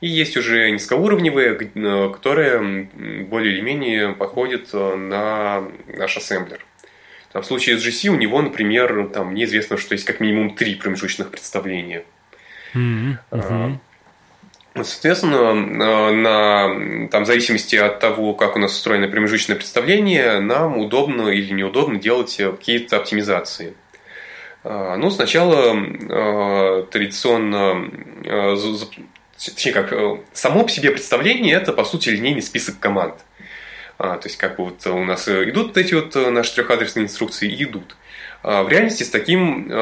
И 0.00 0.08
есть 0.08 0.36
уже 0.36 0.68
низкоуровневое, 0.72 1.54
которое 2.10 2.88
более 3.28 3.54
или 3.54 3.60
менее 3.60 4.12
походит 4.12 4.72
на 4.72 5.68
наш 5.86 6.16
ассемблер. 6.16 6.66
Там, 7.32 7.42
в 7.42 7.46
случае 7.46 7.78
с 7.78 7.86
GC 7.86 8.08
у 8.08 8.16
него, 8.16 8.42
например, 8.42 9.08
там, 9.14 9.28
мне 9.28 9.44
известно, 9.44 9.76
что 9.76 9.92
есть 9.92 10.04
как 10.04 10.18
минимум 10.18 10.56
три 10.56 10.74
промежуточных 10.74 11.30
представления. 11.30 12.02
Mm-hmm. 12.74 13.16
Uh-huh. 13.30 13.78
Соответственно, 14.82 15.36
э, 15.36 16.12
на, 16.12 17.08
там, 17.08 17.24
в 17.24 17.26
зависимости 17.26 17.76
от 17.76 18.00
того, 18.00 18.34
как 18.34 18.56
у 18.56 18.58
нас 18.58 18.74
устроено 18.74 19.08
промежуточное 19.08 19.56
представление, 19.56 20.40
нам 20.40 20.78
удобно 20.78 21.28
или 21.28 21.52
неудобно 21.52 21.98
делать 21.98 22.36
какие-то 22.36 22.96
оптимизации. 22.98 23.74
Э, 24.64 24.96
ну, 24.96 25.10
сначала 25.10 25.76
э, 25.76 26.86
традиционно, 26.90 27.90
точнее 29.44 29.72
как, 29.72 29.92
само 30.32 30.64
по 30.64 30.68
себе 30.68 30.90
представление– 30.90 31.54
это, 31.56 31.72
по 31.72 31.84
сути, 31.84 32.10
линейный 32.10 32.42
список 32.42 32.78
команд. 32.78 33.14
А, 33.98 34.18
то 34.18 34.28
есть, 34.28 34.36
как 34.36 34.56
бы 34.56 34.64
вот 34.64 34.86
у 34.86 35.04
нас 35.04 35.28
идут 35.28 35.76
эти 35.76 35.94
вот 35.94 36.14
наши 36.14 36.54
трехадресные 36.54 37.04
инструкции 37.04 37.50
и 37.50 37.64
идут. 37.64 37.96
А 38.42 38.62
в 38.62 38.68
реальности 38.68 39.02
с 39.02 39.10
таким 39.10 39.72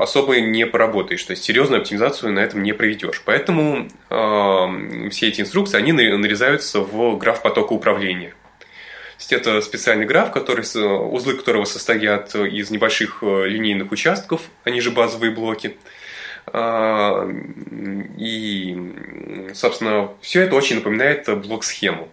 особо 0.00 0.40
не 0.40 0.66
поработаешь, 0.66 1.22
то 1.24 1.32
есть 1.32 1.44
серьезную 1.44 1.80
оптимизацию 1.82 2.32
на 2.32 2.38
этом 2.38 2.62
не 2.62 2.72
проведешь. 2.72 3.22
Поэтому 3.24 3.88
все 4.08 5.28
эти 5.28 5.42
инструкции, 5.42 5.76
они 5.76 5.92
нарезаются 5.92 6.80
в 6.80 7.18
граф 7.18 7.42
потока 7.42 7.72
управления. 7.74 8.30
То 8.30 9.18
есть 9.18 9.32
это 9.32 9.60
специальный 9.60 10.06
граф, 10.06 10.32
который, 10.32 10.62
узлы 10.62 11.34
которого 11.34 11.64
состоят 11.64 12.34
из 12.34 12.70
небольших 12.70 13.22
линейных 13.22 13.92
участков, 13.92 14.42
они 14.64 14.80
же 14.80 14.90
базовые 14.90 15.30
блоки. 15.30 15.76
А, 16.46 17.28
и, 18.18 19.50
собственно, 19.54 20.10
все 20.20 20.42
это 20.42 20.56
очень 20.56 20.76
напоминает 20.76 21.28
блок-схему. 21.42 22.08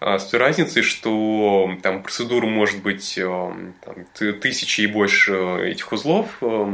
А, 0.00 0.18
с 0.18 0.26
той 0.28 0.40
разницей, 0.40 0.82
что 0.82 1.70
там 1.82 2.02
процедура 2.02 2.46
может 2.46 2.82
быть 2.82 3.18
э, 3.18 3.22
там, 3.24 4.34
тысячи 4.40 4.82
и 4.82 4.86
больше 4.86 5.34
этих 5.64 5.92
узлов, 5.92 6.38
э, 6.40 6.72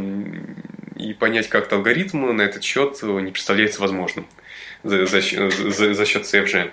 и 0.96 1.12
понять 1.14 1.48
как-то 1.48 1.76
алгоритм 1.76 2.36
на 2.36 2.42
этот 2.42 2.62
счет 2.62 3.02
не 3.02 3.30
представляется 3.30 3.80
возможным 3.80 4.26
за, 4.82 5.06
за, 5.06 5.20
за, 5.20 5.94
за 5.94 6.06
счет 6.06 6.22
CFG. 6.22 6.70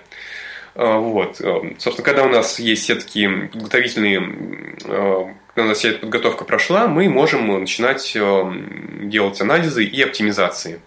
А, 0.74 0.98
вот. 0.98 1.40
Э, 1.40 1.74
собственно, 1.78 2.04
когда 2.04 2.24
у 2.24 2.28
нас 2.28 2.58
есть 2.58 2.84
все 2.84 2.94
такие 2.94 3.48
подготовительные, 3.48 4.20
э, 4.84 5.34
когда 5.54 5.66
у 5.66 5.68
нас 5.68 5.78
вся 5.78 5.90
эта 5.90 5.98
подготовка 6.00 6.44
прошла, 6.44 6.86
мы 6.86 7.08
можем 7.08 7.46
начинать 7.60 8.12
э, 8.14 8.52
делать 9.02 9.40
анализы 9.40 9.84
и 9.84 10.02
оптимизации. 10.02 10.80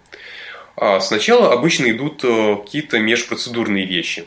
А 0.78 1.00
сначала 1.00 1.52
обычно 1.52 1.90
идут 1.90 2.20
какие-то 2.20 2.98
межпроцедурные 2.98 3.86
вещи. 3.86 4.26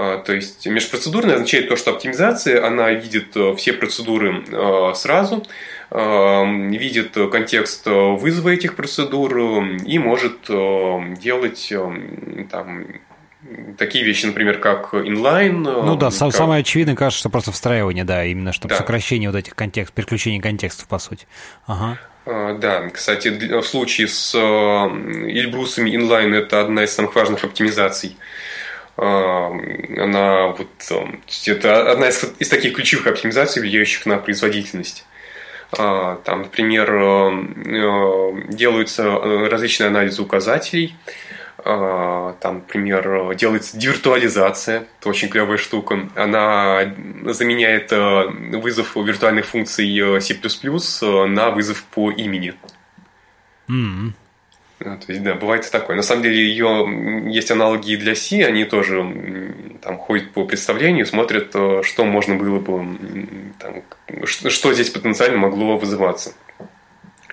А, 0.00 0.18
то 0.18 0.32
есть 0.32 0.64
межпроцедурная 0.66 1.34
означает 1.34 1.68
то, 1.68 1.74
что 1.74 1.90
оптимизация, 1.90 2.64
она 2.64 2.92
видит 2.92 3.34
все 3.56 3.72
процедуры 3.72 4.44
сразу, 4.94 5.44
видит 5.90 7.16
контекст 7.32 7.86
вызова 7.86 8.50
этих 8.50 8.76
процедур 8.76 9.36
и 9.84 9.98
может 9.98 10.42
делать 10.48 11.72
там, 12.50 12.86
такие 13.76 14.04
вещи, 14.04 14.26
например, 14.26 14.58
как 14.58 14.94
inline. 14.94 15.50
Ну 15.50 15.96
да, 15.96 16.10
как... 16.10 16.32
самое 16.32 16.60
очевидное, 16.60 16.94
кажется, 16.94 17.20
что 17.20 17.30
просто 17.30 17.50
встраивание, 17.52 18.04
да, 18.04 18.24
именно 18.24 18.52
чтобы 18.52 18.74
да. 18.74 18.76
сокращение 18.76 19.30
вот 19.30 19.38
этих 19.38 19.54
контекстов, 19.54 19.94
переключение 19.94 20.40
контекстов, 20.40 20.86
по 20.86 20.98
сути. 20.98 21.26
Ага. 21.66 21.98
А, 22.26 22.54
да, 22.54 22.88
кстати, 22.90 23.28
в 23.28 23.66
случае 23.66 24.06
с 24.08 24.34
э, 24.34 24.38
Ильбрусами 24.38 25.90
inline 25.90 26.34
это 26.34 26.60
одна 26.60 26.84
из 26.84 26.92
самых 26.92 27.14
важных 27.14 27.42
оптимизаций. 27.42 28.16
А, 29.00 29.52
она 29.96 30.48
вот, 30.48 30.68
э, 30.90 31.52
это 31.52 31.92
одна 31.92 32.08
из, 32.08 32.24
из 32.40 32.48
таких 32.48 32.74
ключевых 32.74 33.06
оптимизаций, 33.06 33.62
влияющих 33.62 34.06
на 34.06 34.18
производительность. 34.18 35.06
А, 35.70 36.16
там, 36.24 36.42
например, 36.42 36.92
э, 36.92 38.42
делаются 38.48 39.04
различные 39.48 39.88
анализы 39.88 40.20
указателей, 40.20 40.96
а, 41.64 42.34
там, 42.40 42.56
например, 42.56 43.34
делается 43.34 43.76
девиртуализация, 43.76 44.86
это 44.98 45.08
очень 45.08 45.28
клевая 45.28 45.58
штука. 45.58 46.08
Она 46.16 46.94
заменяет 47.26 47.92
э, 47.92 48.26
вызов 48.56 48.96
виртуальных 48.96 49.46
функций 49.46 50.16
э, 50.16 50.20
C++ 50.20 50.34
э, 50.34 51.26
на 51.26 51.50
вызов 51.50 51.84
по 51.84 52.10
имени. 52.10 52.54
Mm-hmm. 53.68 54.12
То 54.78 54.98
есть, 55.08 55.22
да, 55.22 55.34
бывает 55.34 55.66
и 55.66 55.70
такое. 55.70 55.96
На 55.96 56.02
самом 56.02 56.22
деле, 56.22 56.36
ее 56.36 57.28
есть 57.28 57.50
аналоги 57.50 57.96
для 57.96 58.14
C, 58.14 58.44
они 58.44 58.64
тоже 58.64 59.54
там 59.82 59.98
ходят 59.98 60.30
по 60.32 60.44
представлению, 60.44 61.04
смотрят, 61.06 61.48
что 61.84 62.04
можно 62.04 62.36
было 62.36 62.60
бы, 62.60 62.96
там, 63.58 63.82
что 64.24 64.72
здесь 64.72 64.90
потенциально 64.90 65.36
могло 65.36 65.76
вызываться. 65.76 66.34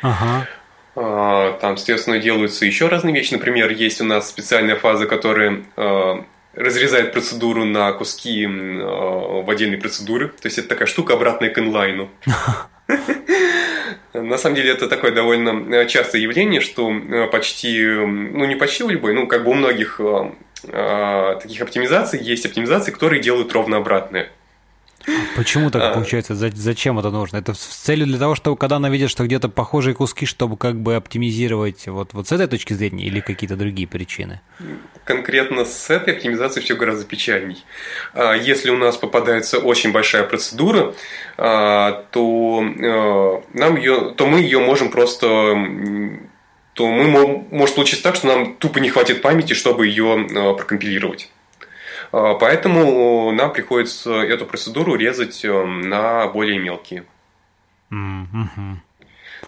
Ага. 0.01 0.47
А, 0.95 1.57
там, 1.59 1.77
соответственно, 1.77 2.19
делаются 2.19 2.65
еще 2.65 2.87
разные 2.87 3.13
вещи. 3.13 3.33
Например, 3.33 3.69
есть 3.69 4.01
у 4.01 4.05
нас 4.05 4.29
специальная 4.29 4.75
фаза, 4.75 5.05
которая 5.07 5.63
а, 5.75 6.25
разрезает 6.53 7.11
процедуру 7.11 7.65
на 7.65 7.91
куски 7.91 8.45
а, 8.45 9.41
в 9.41 9.49
отдельные 9.49 9.79
процедуры. 9.79 10.29
То 10.29 10.45
есть 10.45 10.57
это 10.57 10.69
такая 10.69 10.87
штука 10.87 11.13
обратная 11.13 11.49
к 11.49 11.59
инлайну. 11.59 12.09
На 14.13 14.37
самом 14.37 14.55
деле 14.55 14.71
это 14.71 14.87
такое 14.87 15.11
довольно 15.11 15.85
частое 15.85 16.21
явление, 16.21 16.61
что 16.61 16.93
почти, 17.31 17.85
ну 17.85 18.45
не 18.45 18.55
почти 18.55 18.83
у 18.83 18.89
любой, 18.89 19.13
ну 19.13 19.27
как 19.27 19.43
бы 19.43 19.51
у 19.51 19.53
многих 19.53 19.99
таких 20.63 21.61
оптимизаций 21.61 22.19
есть 22.21 22.45
оптимизации, 22.45 22.91
которые 22.91 23.21
делают 23.21 23.51
ровно 23.53 23.77
обратное. 23.77 24.31
Почему 25.35 25.69
так 25.69 25.83
а. 25.83 25.93
получается? 25.93 26.35
Зачем 26.35 26.99
это 26.99 27.09
нужно? 27.09 27.37
Это 27.37 27.53
с 27.53 27.59
целью 27.59 28.07
для 28.07 28.17
того, 28.17 28.35
чтобы 28.35 28.57
когда 28.57 28.77
она 28.77 28.89
видит, 28.89 29.09
что 29.09 29.23
где-то 29.23 29.49
похожие 29.49 29.93
куски, 29.93 30.25
чтобы 30.25 30.57
как 30.57 30.75
бы 30.79 30.95
оптимизировать 30.95 31.87
вот, 31.87 32.13
вот 32.13 32.27
с 32.27 32.31
этой 32.31 32.47
точки 32.47 32.73
зрения 32.73 33.05
или 33.05 33.19
какие-то 33.19 33.55
другие 33.55 33.87
причины? 33.87 34.41
Конкретно 35.03 35.65
с 35.65 35.89
этой 35.89 36.15
оптимизацией 36.15 36.63
все 36.65 36.75
гораздо 36.75 37.05
печальней. 37.05 37.63
А, 38.13 38.33
если 38.33 38.69
у 38.71 38.77
нас 38.77 38.97
попадается 38.97 39.59
очень 39.59 39.91
большая 39.91 40.23
процедура, 40.23 40.93
а, 41.37 42.05
то, 42.11 42.61
нам 43.53 43.75
ее, 43.77 44.13
то 44.15 44.25
мы 44.25 44.39
ее 44.39 44.59
можем 44.59 44.89
просто 44.89 45.27
то 46.73 46.87
мы, 46.87 47.45
может 47.51 47.75
получиться 47.75 48.03
так, 48.03 48.15
что 48.15 48.27
нам 48.27 48.55
тупо 48.57 48.79
не 48.79 48.89
хватит 48.89 49.21
памяти, 49.21 49.53
чтобы 49.53 49.87
ее 49.87 50.27
прокомпилировать. 50.57 51.29
А, 52.15 52.35
поэтому 52.35 53.33
нам 53.33 53.51
приходится 53.51 54.13
эту 54.13 54.45
процедуру 54.45 54.95
резать 54.95 55.43
э, 55.43 55.65
на 55.65 56.27
более 56.27 56.59
мелкие. 56.59 57.03
Mm-hmm. 57.91 58.75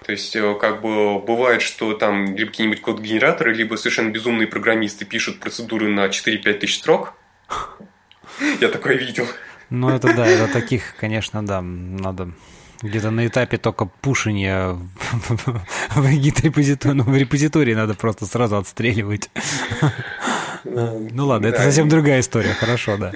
То 0.05 0.11
есть, 0.11 0.35
э, 0.35 0.53
как 0.59 0.81
бы 0.81 1.17
бывает, 1.19 1.61
что 1.61 1.93
там 1.93 2.35
либо 2.35 2.51
какие-нибудь 2.51 2.81
код-генераторы, 2.81 3.53
либо 3.53 3.77
совершенно 3.77 4.09
безумные 4.09 4.47
программисты 4.47 5.05
пишут 5.05 5.39
процедуры 5.39 5.87
на 5.87 6.07
4-5 6.07 6.53
тысяч 6.55 6.79
строк. 6.79 7.13
Я 8.59 8.67
такое 8.67 8.95
видел. 8.97 9.27
Ну, 9.69 9.89
это 9.89 10.13
да, 10.13 10.27
это 10.27 10.51
таких, 10.51 10.97
конечно, 10.97 11.45
да, 11.45 11.61
надо 11.61 12.33
где-то 12.81 13.11
на 13.11 13.27
этапе 13.27 13.57
только 13.57 13.85
пушения 13.85 14.77
в 15.95 16.11
гид-репозитории, 16.11 16.95
ну, 16.95 17.03
в 17.03 17.15
репозитории 17.15 17.73
надо 17.73 17.93
просто 17.93 18.25
сразу 18.25 18.57
отстреливать. 18.57 19.29
Ну 20.69 21.25
ладно, 21.25 21.47
это 21.47 21.61
совсем 21.61 21.89
другая 21.89 22.19
история, 22.19 22.53
хорошо, 22.53 22.97
да. 22.97 23.13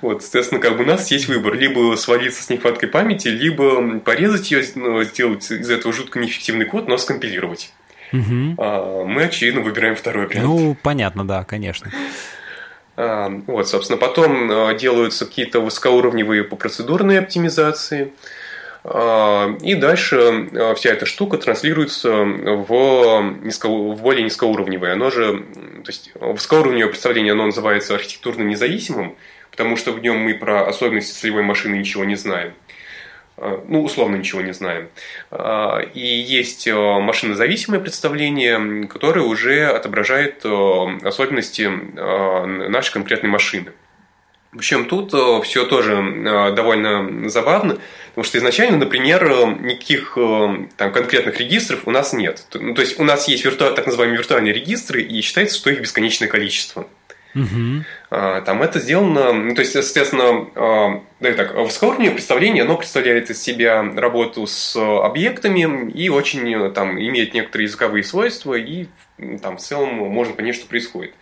Вот, 0.00 0.22
соответственно, 0.22 0.60
как 0.60 0.76
бы 0.76 0.84
у 0.84 0.86
нас 0.86 1.10
есть 1.10 1.28
выбор. 1.28 1.54
Либо 1.54 1.96
свалиться 1.96 2.42
с 2.42 2.50
нехваткой 2.50 2.90
памяти, 2.90 3.28
либо 3.28 4.00
порезать 4.00 4.50
ее, 4.50 4.62
ну, 4.74 5.02
сделать 5.02 5.50
из 5.50 5.70
этого 5.70 5.94
жутко 5.94 6.18
неэффективный 6.18 6.66
код, 6.66 6.88
но 6.88 6.98
скомпилировать. 6.98 7.72
Угу. 8.12 8.54
А, 8.58 9.04
мы, 9.04 9.24
очевидно, 9.24 9.62
выбираем 9.62 9.96
второй 9.96 10.26
вариант. 10.26 10.46
Ну, 10.46 10.76
понятно, 10.82 11.26
да, 11.26 11.44
конечно. 11.44 11.90
А, 12.96 13.30
вот, 13.46 13.68
собственно, 13.68 13.96
потом 13.96 14.50
а, 14.50 14.74
делаются 14.74 15.26
какие-то 15.26 15.60
высокоуровневые 15.60 16.44
по 16.44 16.56
процедурной 16.56 17.18
оптимизации. 17.18 18.12
А, 18.86 19.56
и 19.62 19.74
дальше 19.74 20.48
а, 20.52 20.74
вся 20.74 20.90
эта 20.90 21.06
штука 21.06 21.38
транслируется 21.38 22.10
в, 22.12 23.38
низко, 23.42 23.68
в 23.68 24.02
более 24.02 24.24
низкоуровневое. 24.24 24.92
Оно 24.92 25.10
же, 25.10 25.38
то 25.84 25.88
есть 25.88 26.12
высокоуровневое 26.14 26.90
представление, 26.90 27.32
оно 27.32 27.46
называется 27.46 27.94
архитектурно 27.94 28.42
независимым, 28.42 29.16
потому 29.50 29.76
что 29.76 29.92
в 29.92 30.02
нем 30.02 30.18
мы 30.18 30.34
про 30.34 30.66
особенности 30.66 31.18
целевой 31.18 31.42
машины 31.42 31.76
ничего 31.76 32.04
не 32.04 32.16
знаем. 32.16 32.52
Ну, 33.36 33.82
условно 33.82 34.14
ничего 34.14 34.42
не 34.42 34.52
знаем. 34.52 34.90
И 35.92 36.24
есть 36.28 36.68
машинозависимое 36.68 37.80
представление, 37.80 38.86
которое 38.86 39.22
уже 39.22 39.66
отображает 39.66 40.44
особенности 40.44 41.68
нашей 42.68 42.92
конкретной 42.92 43.30
машины. 43.30 43.72
В 44.54 44.58
общем, 44.58 44.84
тут 44.84 45.12
э, 45.12 45.40
все 45.42 45.66
тоже 45.66 45.94
э, 45.94 46.52
довольно 46.52 47.28
забавно, 47.28 47.78
потому 48.14 48.24
что 48.24 48.38
изначально, 48.38 48.78
например, 48.78 49.24
э, 49.24 49.44
никаких 49.60 50.16
там, 50.76 50.92
конкретных 50.92 51.40
регистров 51.40 51.86
у 51.86 51.90
нас 51.90 52.12
нет. 52.12 52.46
Ну, 52.54 52.74
то 52.74 52.80
есть 52.80 52.98
у 53.00 53.04
нас 53.04 53.26
есть 53.28 53.44
вирту... 53.44 53.74
так 53.74 53.86
называемые 53.86 54.18
виртуальные 54.18 54.54
регистры, 54.54 55.02
и 55.02 55.20
считается, 55.20 55.56
что 55.56 55.70
их 55.70 55.80
бесконечное 55.80 56.28
количество. 56.28 56.86
Угу. 57.34 57.84
Там 58.10 58.62
это 58.62 58.78
сделано, 58.78 59.32
ну, 59.32 59.54
то 59.56 59.62
есть, 59.62 59.72
соответственно, 59.72 61.02
да, 61.18 61.32
так, 61.32 61.54
высокоуровневое 61.56 62.14
представление, 62.14 62.62
оно 62.62 62.76
представляет 62.76 63.28
из 63.28 63.42
себя 63.42 63.82
работу 63.82 64.46
с 64.46 64.76
объектами 64.76 65.90
и 65.90 66.08
очень 66.08 66.72
там 66.74 66.96
имеет 66.96 67.34
некоторые 67.34 67.66
языковые 67.66 68.04
свойства, 68.04 68.54
и 68.54 68.86
там 69.42 69.56
в 69.56 69.60
целом 69.60 69.96
можно 69.96 70.32
понять, 70.34 70.54
что 70.54 70.66
происходит. 70.66 71.12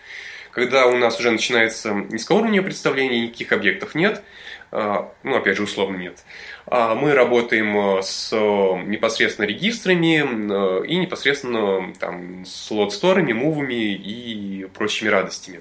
Когда 0.51 0.87
у 0.87 0.99
нас 0.99 1.19
уже 1.19 1.31
начинается 1.31 1.93
низкоуровневое 1.95 2.67
представление, 2.67 3.23
никаких 3.23 3.53
объектов 3.53 3.95
нет, 3.95 4.23
а, 4.71 5.11
ну, 5.23 5.37
опять 5.37 5.57
же, 5.57 5.63
условно 5.63 5.97
нет, 5.97 6.19
а 6.52 6.52
мы 6.95 7.13
работаем 7.13 7.99
э, 7.99 8.03
с 8.03 8.33
э, 8.33 8.37
непосредственно 8.87 9.45
регистрами 9.45 10.23
э, 10.23 10.87
и 10.87 10.97
непосредственно 10.97 11.93
там, 12.01 12.47
с 12.47 12.71
лот-сторами, 12.71 13.35
мувами 13.35 13.93
и 13.95 14.67
прочими 14.73 15.09
радостями. 15.09 15.61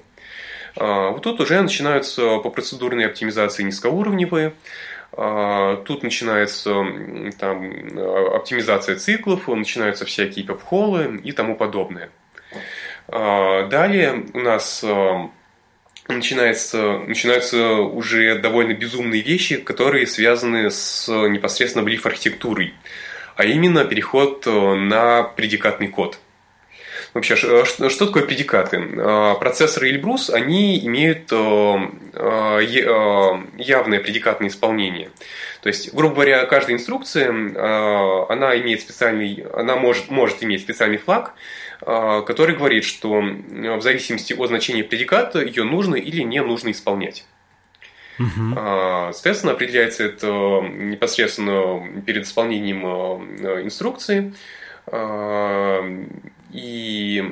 Вот 0.74 1.20
тут 1.20 1.38
уже 1.38 1.60
начинаются 1.60 2.38
по 2.38 2.48
процедурной 2.48 3.04
оптимизации 3.04 3.62
низкоуровневые, 3.62 4.54
Тут 5.10 6.02
начинается 6.02 6.74
там, 7.38 7.98
оптимизация 8.34 8.96
циклов, 8.96 9.48
начинаются 9.48 10.06
всякие 10.06 10.46
пепхолы 10.46 11.20
и 11.22 11.32
тому 11.32 11.56
подобное. 11.56 12.08
Далее 13.06 14.24
у 14.32 14.40
нас 14.40 14.82
начинается, 16.08 16.98
начинаются 16.98 17.74
уже 17.74 18.38
довольно 18.38 18.74
безумные 18.74 19.22
вещи, 19.22 19.56
которые 19.56 20.06
связаны 20.06 20.70
с 20.70 21.08
непосредственно 21.08 21.84
бриф-архитектурой, 21.84 22.74
а 23.36 23.44
именно 23.44 23.84
переход 23.84 24.46
на 24.46 25.22
предикатный 25.22 25.88
код– 25.88 26.18
Вообще, 27.14 27.36
что, 27.36 27.64
что 27.64 28.06
такое 28.06 28.24
предикаты? 28.24 28.80
Процессоры 29.38 29.90
Эльбрус, 29.90 30.30
они 30.30 30.84
имеют 30.86 31.30
э, 31.30 31.76
э, 32.14 32.60
э, 32.62 33.42
явное 33.58 34.00
предикатное 34.00 34.48
исполнение. 34.48 35.10
То 35.62 35.68
есть, 35.68 35.92
грубо 35.92 36.14
говоря, 36.14 36.46
каждая 36.46 36.74
инструкция, 36.76 37.28
она 37.28 38.58
имеет 38.58 38.80
специальный, 38.80 39.44
она 39.52 39.76
может, 39.76 40.10
может 40.10 40.42
иметь 40.42 40.62
специальный 40.62 40.96
флаг, 40.96 41.34
который 41.84 42.54
говорит, 42.54 42.84
что 42.84 43.20
в 43.20 43.82
зависимости 43.82 44.32
от 44.32 44.48
значения 44.48 44.84
предиката 44.84 45.40
ее 45.42 45.64
нужно 45.64 45.96
или 45.96 46.22
не 46.22 46.42
нужно 46.42 46.70
исполнять. 46.70 47.24
Угу. 48.18 48.54
Соответственно, 48.54 49.52
определяется 49.52 50.04
это 50.04 50.60
непосредственно 50.62 52.02
перед 52.02 52.24
исполнением 52.24 52.84
инструкции. 53.64 54.32
И 56.52 57.24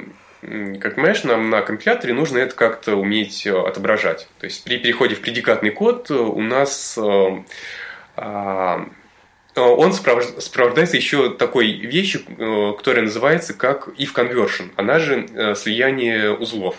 как 0.80 0.94
понимаешь, 0.94 1.22
нам 1.24 1.51
на 1.51 1.61
компиляторе 1.61 2.14
нужно 2.14 2.38
это 2.38 2.55
как-то 2.55 2.96
уметь 2.96 3.46
отображать. 3.46 4.26
То 4.38 4.46
есть 4.46 4.64
при 4.64 4.78
переходе 4.78 5.14
в 5.14 5.20
предикатный 5.20 5.70
код 5.70 6.11
э, 6.11 6.14
у 6.14 6.40
нас 6.40 6.98
а, 8.16 8.86
он 9.57 9.92
сопровождается 9.92 10.96
еще 10.96 11.30
такой 11.30 11.72
вещью, 11.72 12.22
которая 12.76 13.05
называется 13.05 13.55
как 13.55 13.88
if 13.98 14.14
conversion, 14.14 14.70
она 14.76 14.98
же 14.98 15.26
слияние 15.57 16.32
узлов. 16.32 16.76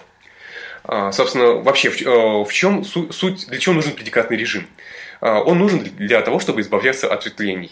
А, 0.84 1.12
собственно, 1.12 1.54
вообще 1.54 1.90
в 1.90 2.52
чем 2.52 2.84
суть, 2.84 3.48
для 3.48 3.60
чего 3.60 3.76
нужен 3.76 3.94
предикатный 3.94 4.38
режим? 4.38 4.68
А, 5.20 5.42
он 5.42 5.60
нужен 5.60 5.84
для 5.98 6.22
того, 6.22 6.40
чтобы 6.40 6.62
избавляться 6.62 7.08
от 7.08 7.20
ответвлений. 7.20 7.72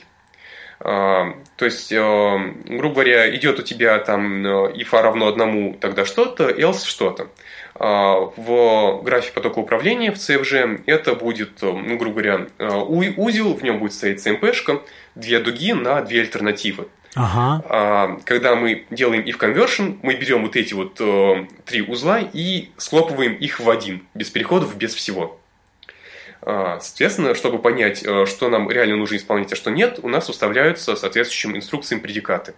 А, 0.81 1.33
то 1.57 1.65
есть, 1.65 1.91
а, 1.93 2.37
грубо 2.65 2.95
говоря, 2.95 3.35
идет 3.35 3.59
у 3.59 3.63
тебя 3.63 3.97
там 3.99 4.45
if 4.45 4.87
а 4.91 5.01
равно 5.01 5.27
одному, 5.27 5.73
тогда 5.79 6.05
что-то, 6.05 6.49
else 6.49 6.85
что-то. 6.85 7.27
В 7.75 9.01
графе 9.03 9.31
потока 9.31 9.59
управления 9.59 10.11
в 10.11 10.15
CFG 10.15 10.83
это 10.85 11.15
будет, 11.15 11.61
ну, 11.61 11.97
грубо 11.97 12.21
говоря, 12.21 12.47
узел, 12.57 13.53
в 13.53 13.63
нем 13.63 13.79
будет 13.79 13.93
стоять 13.93 14.25
CMP-шка, 14.25 14.81
две 15.15 15.39
дуги 15.39 15.71
на 15.71 16.01
две 16.01 16.21
альтернативы. 16.21 16.89
Ага. 17.15 18.19
Когда 18.25 18.55
мы 18.55 18.85
делаем 18.89 19.21
if 19.21 19.37
conversion, 19.37 19.97
мы 20.01 20.15
берем 20.15 20.41
вот 20.41 20.57
эти 20.57 20.73
вот 20.73 20.95
три 21.65 21.81
узла 21.81 22.19
и 22.19 22.69
схлопываем 22.75 23.35
их 23.35 23.61
в 23.61 23.69
один, 23.69 24.05
без 24.13 24.29
переходов, 24.29 24.75
без 24.75 24.93
всего. 24.93 25.38
А, 26.51 26.79
соответственно, 26.79 27.35
чтобы 27.35 27.59
понять, 27.59 28.03
э, 28.03 28.25
что 28.25 28.49
нам 28.49 28.71
реально 28.71 28.95
нужно 28.95 29.17
исполнять, 29.17 29.53
а 29.53 29.55
что 29.55 29.69
нет, 29.69 29.99
у 30.01 30.07
нас 30.09 30.27
выставляются 30.27 30.95
соответствующим 30.95 31.55
инструкциям 31.55 32.01
предикаты. 32.01 32.55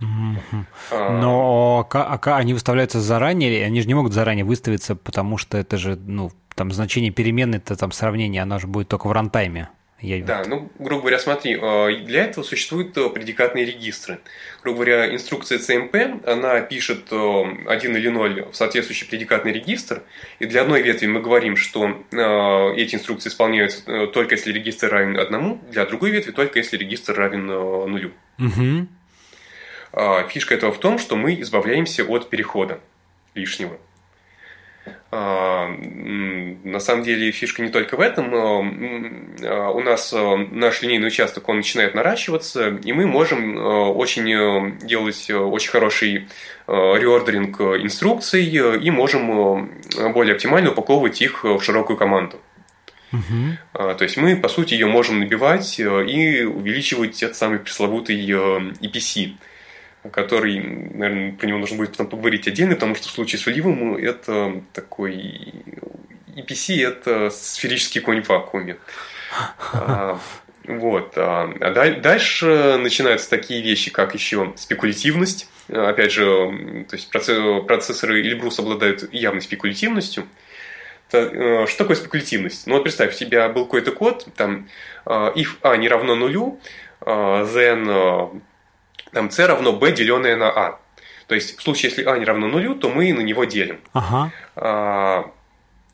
А. 0.00 1.20
Но 1.20 1.88
а 1.92 2.18
они 2.36 2.52
выставляются 2.52 3.00
заранее, 3.00 3.64
они 3.64 3.80
же 3.80 3.86
не 3.86 3.94
могут 3.94 4.12
заранее 4.12 4.44
выставиться, 4.44 4.96
потому 4.96 5.38
что 5.38 5.56
это 5.56 5.76
же, 5.76 5.94
ну, 5.94 6.32
там 6.56 6.72
значение 6.72 7.12
переменной, 7.12 7.58
это 7.58 7.76
там 7.76 7.92
сравнение, 7.92 8.42
оно 8.42 8.58
же 8.58 8.66
будет 8.66 8.88
только 8.88 9.06
в 9.06 9.12
рантайме. 9.12 9.68
Я... 10.02 10.24
Да, 10.24 10.42
ну, 10.44 10.68
грубо 10.80 11.02
говоря, 11.02 11.20
смотри, 11.20 11.56
э, 11.56 11.96
для 12.04 12.24
этого 12.24 12.42
существуют 12.42 12.96
э, 12.96 13.08
предикатные 13.08 13.64
регистры. 13.64 14.18
Грубо 14.60 14.78
говоря, 14.78 15.14
инструкция 15.14 15.58
CMP, 15.58 16.28
она 16.28 16.60
пишет 16.60 17.06
э, 17.12 17.42
один 17.68 17.96
или 17.96 18.08
ноль 18.08 18.44
в 18.50 18.56
соответствующий 18.56 19.06
предикатный 19.06 19.52
регистр, 19.52 20.02
и 20.40 20.46
для 20.46 20.62
одной 20.62 20.82
ветви 20.82 21.06
мы 21.06 21.20
говорим, 21.20 21.56
что 21.56 22.04
эти 22.10 22.96
инструкции 22.96 23.28
исполняются 23.28 24.08
только 24.08 24.34
если 24.34 24.52
регистр 24.52 24.90
равен 24.90 25.16
одному, 25.16 25.62
для 25.70 25.86
другой 25.86 26.10
ветви 26.10 26.32
только 26.32 26.58
если 26.58 26.76
регистр 26.76 27.14
равен 27.14 27.46
нулю. 27.46 28.10
Угу. 28.40 28.88
Фишка 30.30 30.54
этого 30.54 30.72
в 30.72 30.80
том, 30.80 30.98
что 30.98 31.14
мы 31.14 31.40
избавляемся 31.40 32.04
от 32.04 32.28
перехода 32.28 32.80
лишнего. 33.34 33.78
А, 35.14 35.68
на 35.68 36.80
самом 36.80 37.02
деле 37.02 37.30
фишка 37.32 37.62
не 37.62 37.68
только 37.68 37.96
в 37.96 38.00
этом. 38.00 38.34
А, 38.34 39.70
у 39.70 39.80
нас 39.80 40.12
а, 40.14 40.36
наш 40.36 40.80
линейный 40.80 41.08
участок 41.08 41.48
он 41.50 41.58
начинает 41.58 41.94
наращиваться, 41.94 42.68
и 42.82 42.92
мы 42.92 43.06
можем 43.06 43.56
очень 43.96 44.78
делать 44.86 45.30
очень 45.30 45.70
хороший 45.70 46.28
реордеринг 46.66 47.60
инструкций 47.60 48.44
и 48.44 48.90
можем 48.90 49.70
более 50.14 50.34
оптимально 50.34 50.70
упаковывать 50.70 51.20
их 51.20 51.44
в 51.44 51.60
широкую 51.60 51.98
команду. 51.98 52.40
Угу. 53.12 53.94
То 53.94 54.04
есть 54.04 54.16
мы, 54.16 54.36
по 54.36 54.48
сути, 54.48 54.72
ее 54.72 54.86
можем 54.86 55.20
набивать 55.20 55.78
и 55.78 56.44
увеличивать 56.44 57.22
этот 57.22 57.36
самый 57.36 57.58
пресловутый 57.58 58.16
EPC 58.26 59.34
который, 60.10 60.58
наверное, 60.58 61.32
про 61.32 61.46
него 61.46 61.58
нужно 61.58 61.76
будет 61.76 61.92
потом 61.92 62.08
поговорить 62.08 62.48
отдельно, 62.48 62.74
потому 62.74 62.94
что 62.94 63.08
в 63.08 63.12
случае 63.12 63.38
с 63.38 63.46
Оливом 63.46 63.96
это 63.96 64.62
такой... 64.72 65.54
EPC– 66.34 66.82
это 66.88 67.28
сферический 67.30 68.00
конь 68.00 68.22
в 68.22 68.28
вакууме. 68.30 68.78
А, 69.72 70.18
вот. 70.64 71.12
А, 71.16 71.52
а 71.60 71.70
дальше 72.00 72.78
начинаются 72.80 73.28
такие 73.28 73.62
вещи, 73.62 73.90
как 73.90 74.14
еще 74.14 74.54
спекулятивность. 74.56 75.48
Опять 75.68 76.12
же, 76.12 76.84
то 76.88 76.96
есть 76.96 77.10
процессоры 77.10 78.22
Эльбрус 78.22 78.58
обладают 78.58 79.12
явной 79.12 79.42
спекулятивностью. 79.42 80.26
Что 81.08 81.66
такое 81.76 81.96
спекулятивность? 81.96 82.66
Ну 82.66 82.74
вот 82.74 82.84
представь, 82.84 83.14
у 83.14 83.18
тебя 83.18 83.48
был 83.50 83.66
какой-то 83.66 83.92
код, 83.92 84.26
там 84.34 84.68
if 85.04 85.48
a 85.60 85.76
не 85.76 85.88
равно 85.88 86.14
нулю, 86.14 86.58
then 87.02 88.40
там 89.12 89.30
c 89.30 89.46
равно 89.46 89.72
b, 89.72 89.92
деленное 89.92 90.36
на 90.36 90.50
a. 90.50 90.78
То 91.26 91.34
есть 91.34 91.58
в 91.58 91.62
случае, 91.62 91.90
если 91.90 92.04
a 92.04 92.18
не 92.18 92.24
равно 92.24 92.48
нулю, 92.48 92.74
то 92.74 92.88
мы 92.88 93.12
на 93.12 93.20
него 93.20 93.44
делим. 93.44 93.80
Ага. 93.92 94.32
А, 94.56 95.30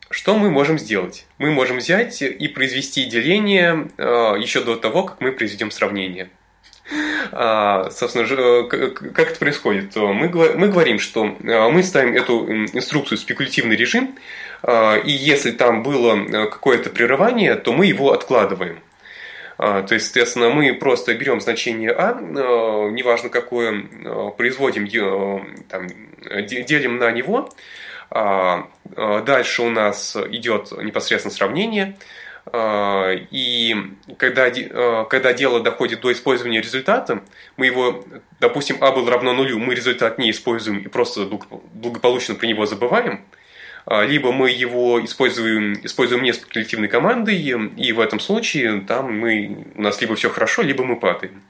что 0.09 0.35
мы 0.35 0.49
можем 0.49 0.79
сделать? 0.79 1.27
Мы 1.37 1.51
можем 1.51 1.77
взять 1.77 2.21
и 2.21 2.47
произвести 2.47 3.05
деление 3.05 3.89
а, 3.97 4.35
еще 4.35 4.63
до 4.63 4.75
того, 4.75 5.03
как 5.03 5.21
мы 5.21 5.31
произведем 5.31 5.71
сравнение. 5.71 6.29
А, 7.31 7.91
собственно, 7.91 8.67
как 8.67 9.31
это 9.31 9.39
происходит? 9.39 9.95
Мы, 9.95 10.29
мы 10.29 10.67
говорим, 10.67 10.97
что 10.97 11.37
а, 11.43 11.69
мы 11.69 11.83
ставим 11.83 12.15
эту 12.15 12.51
инструкцию 12.73 13.17
в 13.17 13.21
спекулятивный 13.21 13.75
режим, 13.75 14.17
и 14.67 15.11
если 15.11 15.51
там 15.51 15.83
было 15.83 16.47
какое-то 16.47 16.89
прерывание, 16.89 17.55
то 17.55 17.71
мы 17.71 17.85
его 17.85 18.11
откладываем. 18.11 18.79
А, 19.61 19.83
то 19.83 19.93
есть, 19.93 20.05
соответственно, 20.05 20.49
мы 20.49 20.73
просто 20.73 21.13
берем 21.13 21.41
значение 21.41 21.91
А, 21.91 22.11
а 22.11 22.89
неважно 22.89 23.27
какое, 23.27 23.83
а, 24.05 24.29
производим, 24.29 24.87
там, 25.67 25.87
делим 26.45 26.97
на 26.97 27.11
него. 27.11 27.49
Дальше 28.09 29.61
у 29.61 29.69
нас 29.69 30.15
идет 30.15 30.71
непосредственно 30.71 31.31
сравнение. 31.31 31.97
И 32.51 33.75
когда, 34.17 34.49
когда 35.05 35.33
дело 35.33 35.59
доходит 35.59 36.01
до 36.01 36.11
использования 36.11 36.59
результата, 36.59 37.21
мы 37.55 37.67
его, 37.67 38.03
допустим, 38.39 38.77
А 38.81 38.91
был 38.91 39.07
равно 39.07 39.33
нулю, 39.33 39.59
мы 39.59 39.75
результат 39.75 40.17
не 40.17 40.31
используем 40.31 40.79
и 40.79 40.87
просто 40.87 41.29
благополучно 41.73 42.33
про 42.33 42.47
него 42.47 42.65
забываем– 42.65 43.25
а, 43.31 43.47
либо 43.89 44.31
мы 44.31 44.51
его 44.51 45.03
используем, 45.03 45.73
используем 45.83 46.23
не 46.23 46.33
спекулятивной 46.33 46.87
командой, 46.87 47.37
и 47.37 47.91
в 47.91 47.99
этом 47.99 48.19
случае 48.19 48.81
там 48.81 49.19
мы, 49.19 49.65
у 49.75 49.81
нас 49.81 49.99
либо 50.01 50.15
все 50.15 50.29
хорошо, 50.29 50.61
либо 50.61 50.83
мы 50.83 50.99
падаем. 50.99 51.41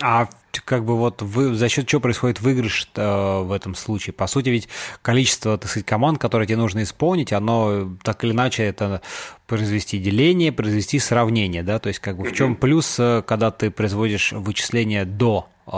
А 0.00 0.28
как 0.64 0.84
бы 0.84 0.96
вот 0.96 1.20
вы, 1.22 1.54
за 1.54 1.68
счет 1.68 1.86
чего 1.86 2.00
происходит 2.00 2.40
выигрыш 2.40 2.90
э, 2.96 3.40
в 3.42 3.52
этом 3.52 3.74
случае? 3.74 4.14
По 4.14 4.26
сути, 4.26 4.48
ведь 4.48 4.68
количество, 5.02 5.58
так 5.58 5.70
сказать, 5.70 5.86
команд, 5.86 6.18
которые 6.18 6.46
тебе 6.46 6.56
нужно 6.56 6.82
исполнить, 6.82 7.32
оно 7.32 7.90
так 8.02 8.24
или 8.24 8.32
иначе 8.32 8.64
это 8.64 9.02
произвести 9.46 9.98
деление, 9.98 10.52
произвести 10.52 10.98
сравнение, 10.98 11.62
да? 11.62 11.78
То 11.78 11.88
есть 11.88 12.00
как 12.00 12.16
бы 12.16 12.24
в 12.24 12.32
чем 12.32 12.56
плюс, 12.56 12.96
э, 12.98 13.22
когда 13.26 13.50
ты 13.50 13.70
производишь 13.70 14.32
вычисление 14.32 15.04
до 15.04 15.48
э, 15.66 15.70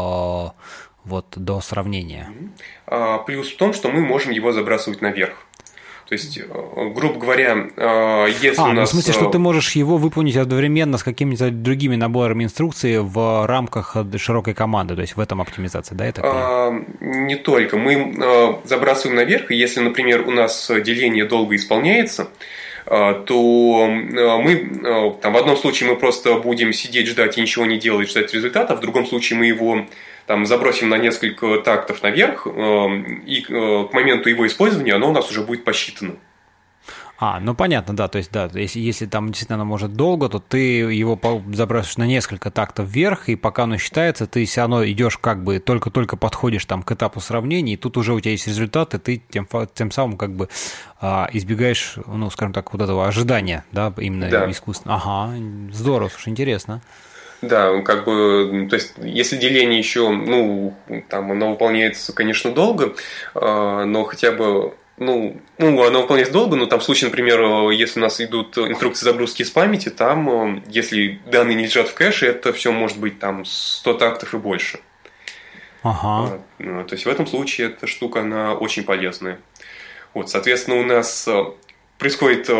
вот 1.04 1.26
до 1.36 1.60
сравнения? 1.60 2.32
А, 2.86 3.18
плюс 3.18 3.50
в 3.50 3.56
том, 3.56 3.72
что 3.72 3.88
мы 3.90 4.00
можем 4.00 4.30
его 4.30 4.52
забрасывать 4.52 5.00
наверх. 5.00 5.46
То 6.10 6.14
есть, 6.14 6.38
э, 6.38 6.42
грубо 6.92 7.20
говоря, 7.20 7.68
э, 7.76 8.26
если 8.42 8.60
а, 8.60 8.64
у 8.64 8.72
нас... 8.72 8.92
Ну, 8.92 8.98
в 8.98 9.04
смысле, 9.04 9.12
что 9.12 9.30
ты 9.30 9.38
можешь 9.38 9.76
его 9.76 9.96
выполнить 9.96 10.36
одновременно 10.36 10.98
с 10.98 11.04
какими-то 11.04 11.52
другими 11.52 11.94
наборами 11.94 12.42
инструкций 12.42 12.98
в 12.98 13.46
рамках 13.46 13.96
широкой 14.16 14.54
команды, 14.54 14.96
то 14.96 15.02
есть 15.02 15.14
в 15.14 15.20
этом 15.20 15.40
оптимизация, 15.40 15.94
да, 15.94 16.04
это? 16.04 16.22
А, 16.24 16.72
не 17.00 17.36
только. 17.36 17.76
Мы 17.76 18.58
забрасываем 18.64 19.18
наверх, 19.18 19.52
и 19.52 19.54
если, 19.54 19.78
например, 19.78 20.26
у 20.26 20.32
нас 20.32 20.68
деление 20.84 21.26
долго 21.26 21.54
исполняется, 21.54 22.30
то 22.86 23.86
мы 23.86 25.16
там, 25.22 25.32
в 25.32 25.36
одном 25.36 25.56
случае 25.56 25.90
мы 25.90 25.96
просто 25.96 26.34
будем 26.38 26.72
сидеть, 26.72 27.06
ждать 27.06 27.38
и 27.38 27.40
ничего 27.40 27.66
не 27.66 27.78
делать, 27.78 28.10
ждать 28.10 28.34
результата, 28.34 28.74
в 28.74 28.80
другом 28.80 29.06
случае 29.06 29.38
мы 29.38 29.46
его 29.46 29.86
там, 30.30 30.46
забросим 30.46 30.88
на 30.88 30.96
несколько 30.96 31.58
тактов 31.58 32.04
наверх, 32.04 32.46
эм, 32.46 33.02
и 33.26 33.40
э, 33.40 33.84
к 33.90 33.92
моменту 33.92 34.28
его 34.28 34.46
использования 34.46 34.94
оно 34.94 35.10
у 35.10 35.12
нас 35.12 35.28
уже 35.28 35.42
будет 35.42 35.64
посчитано. 35.64 36.14
А, 37.18 37.40
ну 37.40 37.56
понятно, 37.56 37.96
да, 37.96 38.06
то 38.06 38.18
есть, 38.18 38.30
да, 38.30 38.48
если, 38.54 38.78
если 38.78 39.06
там 39.06 39.26
действительно 39.26 39.56
оно 39.56 39.64
может 39.64 39.94
долго, 39.94 40.28
то 40.28 40.38
ты 40.38 40.58
его 40.58 41.18
забрасываешь 41.52 41.96
на 41.96 42.06
несколько 42.06 42.52
тактов 42.52 42.88
вверх, 42.88 43.28
и 43.28 43.34
пока 43.34 43.64
оно 43.64 43.76
считается, 43.76 44.28
ты 44.28 44.44
все 44.44 44.60
равно 44.60 44.86
идешь 44.86 45.18
как 45.18 45.42
бы, 45.42 45.58
только-только 45.58 46.16
подходишь 46.16 46.64
там 46.64 46.84
к 46.84 46.92
этапу 46.92 47.18
сравнения, 47.18 47.72
и 47.72 47.76
тут 47.76 47.96
уже 47.96 48.14
у 48.14 48.20
тебя 48.20 48.30
есть 48.30 48.46
результат, 48.46 48.94
и 48.94 48.98
ты 48.98 49.22
тем, 49.30 49.48
тем 49.74 49.90
самым 49.90 50.16
как 50.16 50.36
бы 50.36 50.48
а, 51.00 51.28
избегаешь, 51.32 51.96
ну, 52.06 52.30
скажем 52.30 52.52
так, 52.52 52.72
вот 52.72 52.80
этого 52.80 53.08
ожидания, 53.08 53.64
да, 53.72 53.92
именно 53.98 54.30
да. 54.30 54.48
искусственно. 54.48 54.94
Ага, 54.94 55.34
здорово, 55.72 56.08
слушай, 56.08 56.28
интересно. 56.28 56.82
Да, 57.42 57.80
как 57.82 58.04
бы, 58.04 58.66
то 58.68 58.76
есть, 58.76 58.94
если 58.98 59.36
деление 59.36 59.78
еще, 59.78 60.10
ну, 60.10 60.74
там, 61.08 61.32
оно 61.32 61.50
выполняется, 61.52 62.12
конечно, 62.12 62.52
долго, 62.52 62.94
а, 63.34 63.84
но 63.84 64.04
хотя 64.04 64.32
бы 64.32 64.74
ну, 65.00 65.40
ну, 65.56 65.82
оно 65.82 66.02
выполняется 66.02 66.34
долго, 66.34 66.56
но 66.56 66.66
там 66.66 66.78
в 66.78 66.84
случае, 66.84 67.08
например, 67.08 67.70
если 67.70 67.98
у 67.98 68.02
нас 68.02 68.20
идут 68.20 68.58
инструкции 68.58 69.06
загрузки 69.06 69.40
из 69.40 69.50
памяти, 69.50 69.88
там, 69.88 70.62
если 70.68 71.18
данные 71.24 71.56
не 71.56 71.64
лежат 71.64 71.88
в 71.88 71.94
кэше, 71.94 72.26
это 72.26 72.52
все 72.52 72.70
может 72.70 72.98
быть 72.98 73.18
там 73.18 73.46
100 73.46 73.94
тактов 73.94 74.34
и 74.34 74.36
больше. 74.36 74.80
Ага. 75.82 76.42
Ну, 76.58 76.84
то 76.84 76.94
есть 76.94 77.06
в 77.06 77.08
этом 77.08 77.26
случае 77.26 77.68
эта 77.68 77.86
штука, 77.86 78.20
она 78.20 78.52
очень 78.52 78.84
полезная. 78.84 79.40
Вот, 80.12 80.28
соответственно, 80.28 80.78
у 80.78 80.84
нас 80.84 81.26
происходит, 81.96 82.50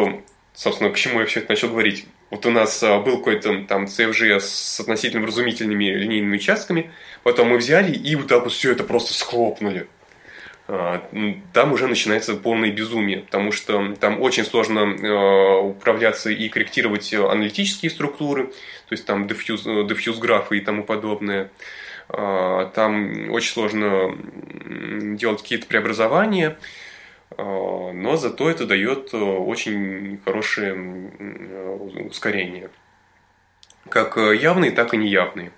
собственно, 0.55 0.89
почему 0.89 1.21
я 1.21 1.27
все 1.27 1.41
это 1.41 1.51
начал 1.51 1.69
говорить, 1.69 2.07
вот 2.31 2.47
у 2.47 2.51
нас 2.51 2.83
а, 2.83 3.01
был 3.01 3.19
какой-то 3.19 3.65
там 3.65 3.85
CFG 3.85 4.39
с 4.41 4.81
относительно 4.81 5.23
вразумительными 5.23 5.85
линейными 5.85 6.37
участками, 6.37 6.91
потом 7.25 7.49
мы 7.49 7.59
взяли 7.59 7.93
и 7.93 8.15
вот 8.15 8.29
так 8.29 8.45
вот 8.45 8.53
все 8.53 8.73
это 8.73 8.85
просто 8.85 9.13
схлопнули. 9.15 9.89
А, 10.69 11.03
там 11.53 11.73
уже 11.73 11.89
начинается 11.89 12.37
полное 12.37 12.71
безумие, 12.71 13.21
потому 13.21 13.51
что 13.51 13.95
там 13.99 14.23
очень 14.23 14.45
сложно 14.45 14.83
а, 14.83 15.59
управляться 15.59 16.31
и 16.31 16.49
корректировать 16.49 17.13
аналитические 17.13 17.91
структуры, 17.91 18.47
то 18.47 18.93
есть 18.93 19.05
там 19.07 19.27
дефьюз, 19.27 19.65
дефьюз 19.65 20.19
графы 20.19 20.59
и 20.59 20.61
тому 20.61 20.85
подобное. 20.85 21.51
Там 22.09 23.31
очень 23.31 23.53
сложно 23.53 24.19
делать 25.17 25.43
какие-то 25.43 25.69
преобразования. 25.69 26.59
А, 27.37 27.93
но 27.93 28.17
зато 28.17 28.51
это 28.51 28.67
дает 28.67 29.13
э, 29.13 29.17
очень 29.17 30.21
хорошее 30.25 30.75
ускорение. 32.07 32.71
Как 33.89 34.17
э, 34.17 34.37
явные, 34.37 34.71
так 34.71 34.95
и 34.95 34.97
неявные. 34.97 35.53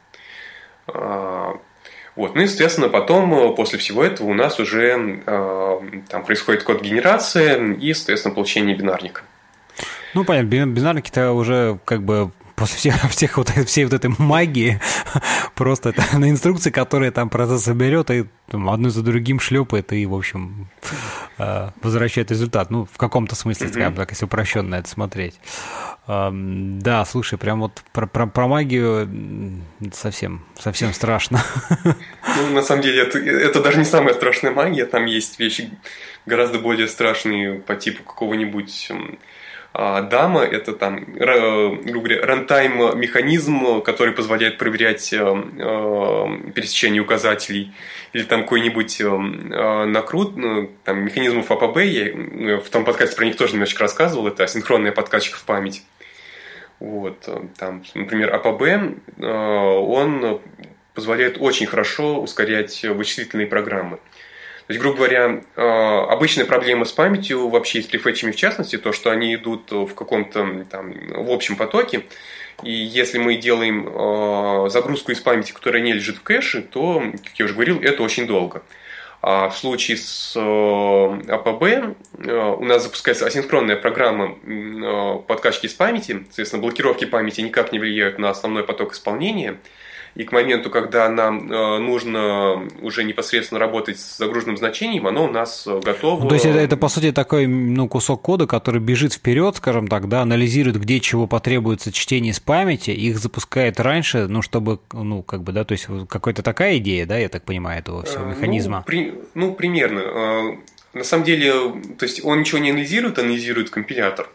Вот. 2.14 2.34
Ну, 2.34 2.42
естественно, 2.42 2.88
потом, 2.88 3.32
э, 3.34 3.56
после 3.56 3.78
всего 3.78 4.04
этого, 4.04 4.28
у 4.28 4.34
нас 4.34 4.60
уже 4.60 5.22
там 6.08 6.24
происходит 6.24 6.62
код 6.62 6.82
генерации 6.82 7.74
и, 7.76 7.94
соответственно, 7.94 8.34
получение 8.34 8.76
бинарника. 8.76 9.22
Ну, 10.14 10.24
понятно, 10.24 10.66
бинарники-то 10.66 11.32
уже 11.32 11.78
как 11.86 12.02
бы 12.02 12.32
после 12.62 12.78
всех, 12.78 12.94
всех 13.10 13.36
вот, 13.38 13.48
всей 13.66 13.84
вот 13.84 13.92
этой 13.92 14.10
магии, 14.18 14.80
просто 15.54 15.90
это 15.90 16.18
на 16.18 16.30
инструкции, 16.30 16.70
которые 16.70 17.10
там 17.10 17.28
процессор 17.28 17.74
берет 17.74 18.10
и 18.10 18.26
там, 18.50 18.70
одно 18.70 18.90
за 18.90 19.02
другим 19.02 19.40
шлепает 19.40 19.92
и, 19.92 20.06
в 20.06 20.14
общем, 20.14 20.68
э, 20.81 20.81
возвращает 21.82 22.30
результат. 22.30 22.70
Ну, 22.70 22.84
в 22.84 22.96
каком-то 22.96 23.34
смысле, 23.34 23.68
скажем 23.68 23.94
так, 23.94 24.10
если 24.10 24.24
упрощенно 24.24 24.76
это 24.76 24.88
смотреть. 24.88 25.38
Да, 26.06 27.04
слушай, 27.04 27.38
прям 27.38 27.60
вот 27.60 27.82
про, 27.92 28.06
про, 28.06 28.26
про 28.26 28.48
магию 28.48 29.08
совсем, 29.92 30.44
совсем 30.58 30.92
страшно. 30.92 31.42
Ну, 32.34 32.54
на 32.54 32.62
самом 32.62 32.82
деле, 32.82 33.02
это, 33.02 33.18
это 33.18 33.60
даже 33.62 33.78
не 33.78 33.84
самая 33.84 34.14
страшная 34.14 34.52
магия, 34.52 34.86
там 34.86 35.04
есть 35.04 35.38
вещи 35.38 35.70
гораздо 36.24 36.58
более 36.58 36.88
страшные 36.88 37.58
по 37.58 37.74
типу 37.76 38.02
какого-нибудь 38.04 38.90
а 39.74 40.02
дама– 40.02 40.42
это 40.44 40.74
там, 40.74 41.06
рантайм 41.16 42.98
механизм, 42.98 43.80
который 43.80 44.12
позволяет 44.12 44.58
проверять 44.58 45.12
э, 45.14 45.18
э, 45.18 46.50
пересечение 46.54 47.00
указателей, 47.00 47.72
или 48.12 48.24
там 48.24 48.42
какой-нибудь 48.42 49.00
э, 49.00 49.84
накрут, 49.86 50.36
ну, 50.36 50.70
там, 50.84 51.04
механизмов 51.04 51.50
АПБ, 51.50 51.78
я 51.78 52.12
ну, 52.14 52.60
в 52.60 52.68
том 52.68 52.84
подкасте 52.84 53.16
про 53.16 53.24
них 53.24 53.36
тоже 53.36 53.54
немножечко 53.54 53.82
рассказывал, 53.82 54.28
это 54.28 54.44
асинхронная 54.44 54.92
подкачка 54.92 55.38
в 55.38 55.44
память. 55.44 55.82
Вот, 56.78 57.28
там, 57.56 57.82
например, 57.94 58.34
АПБ, 58.34 59.22
он 59.22 60.40
позволяет 60.94 61.36
очень 61.40 61.66
хорошо 61.66 62.20
ускорять 62.20 62.84
вычислительные 62.84 63.46
программы. 63.46 64.00
То 64.66 64.72
есть, 64.72 64.80
грубо 64.80 64.98
говоря, 64.98 65.42
а, 65.56 66.06
обычная 66.10 66.44
проблема 66.44 66.84
с 66.84 66.92
памятью 66.92 67.48
вообще 67.48 67.82
с 67.82 67.86
префетчами 67.86 68.30
в 68.30 68.36
частности, 68.36 68.78
то, 68.78 68.92
что 68.92 69.10
они 69.10 69.34
идут 69.34 69.70
в 69.70 69.94
каком-то 69.94 70.64
там 70.70 70.94
в 71.08 71.30
общем 71.30 71.56
потоке, 71.56 72.04
и 72.62 72.72
если 72.72 73.18
мы 73.18 73.36
делаем 73.36 73.88
а, 73.88 74.68
загрузку 74.68 75.12
из 75.12 75.20
памяти, 75.20 75.52
которая 75.52 75.82
не 75.82 75.92
лежит 75.92 76.16
в 76.16 76.22
кэше, 76.22 76.62
то, 76.62 77.02
как 77.24 77.38
я 77.38 77.44
уже 77.44 77.54
говорил, 77.54 77.80
это 77.80 78.02
очень 78.02 78.26
долго. 78.26 78.62
А 79.20 79.48
в 79.48 79.56
случае 79.56 79.96
с 79.96 80.34
а, 80.36 81.20
АПБ 81.28 81.96
у 82.58 82.64
нас 82.64 82.84
запускается 82.84 83.26
асинхронная 83.26 83.76
программа 83.76 84.36
подкачки 85.26 85.66
из 85.66 85.74
памяти, 85.74 86.24
соответственно, 86.26 86.62
блокировки 86.62 87.04
памяти 87.04 87.40
никак 87.40 87.72
не 87.72 87.80
влияют 87.80 88.18
на 88.18 88.30
основной 88.30 88.62
поток 88.62 88.92
исполнения– 88.92 89.58
и 90.14 90.24
к 90.24 90.32
моменту, 90.32 90.68
когда 90.68 91.08
нам 91.08 91.50
э, 91.50 91.78
нужно 91.78 92.68
уже 92.82 93.02
непосредственно 93.04 93.58
работать 93.58 93.98
с 93.98 94.18
загруженным 94.18 94.58
значением, 94.58 95.06
оно 95.06 95.24
у 95.24 95.30
нас 95.30 95.66
э, 95.66 95.80
готово. 95.82 96.28
То 96.28 96.34
есть 96.34 96.44
это, 96.44 96.58
это 96.58 96.76
по 96.76 96.88
сути 96.88 97.12
такой 97.12 97.46
ну, 97.46 97.88
кусок 97.88 98.20
кода, 98.20 98.46
который 98.46 98.80
бежит 98.80 99.14
вперед, 99.14 99.56
скажем 99.56 99.88
так, 99.88 100.08
да, 100.08 100.20
анализирует, 100.20 100.78
где 100.78 101.00
чего 101.00 101.26
потребуется 101.26 101.92
чтение 101.92 102.32
из 102.32 102.40
памяти, 102.40 102.90
их 102.90 103.18
запускает 103.18 103.80
раньше, 103.80 104.26
ну, 104.28 104.42
чтобы, 104.42 104.80
ну, 104.92 105.22
как 105.22 105.42
бы, 105.42 105.52
да, 105.52 105.64
то 105.64 105.72
есть 105.72 105.86
какая-то 106.08 106.42
такая 106.42 106.76
идея, 106.76 107.06
да, 107.06 107.16
я 107.16 107.30
так 107.30 107.44
понимаю, 107.44 107.78
этого 107.78 108.04
всего 108.04 108.24
э, 108.24 108.30
механизма. 108.30 108.78
Ну, 108.78 108.84
при, 108.84 109.14
ну 109.34 109.54
примерно. 109.54 110.58
На 110.92 111.04
самом 111.04 111.24
деле, 111.24 111.52
то 111.98 112.04
есть 112.04 112.22
он 112.22 112.40
ничего 112.40 112.58
не 112.58 112.70
анализирует, 112.70 113.18
анализирует 113.18 113.70
компилятор. 113.70 114.28
А, 114.28 114.30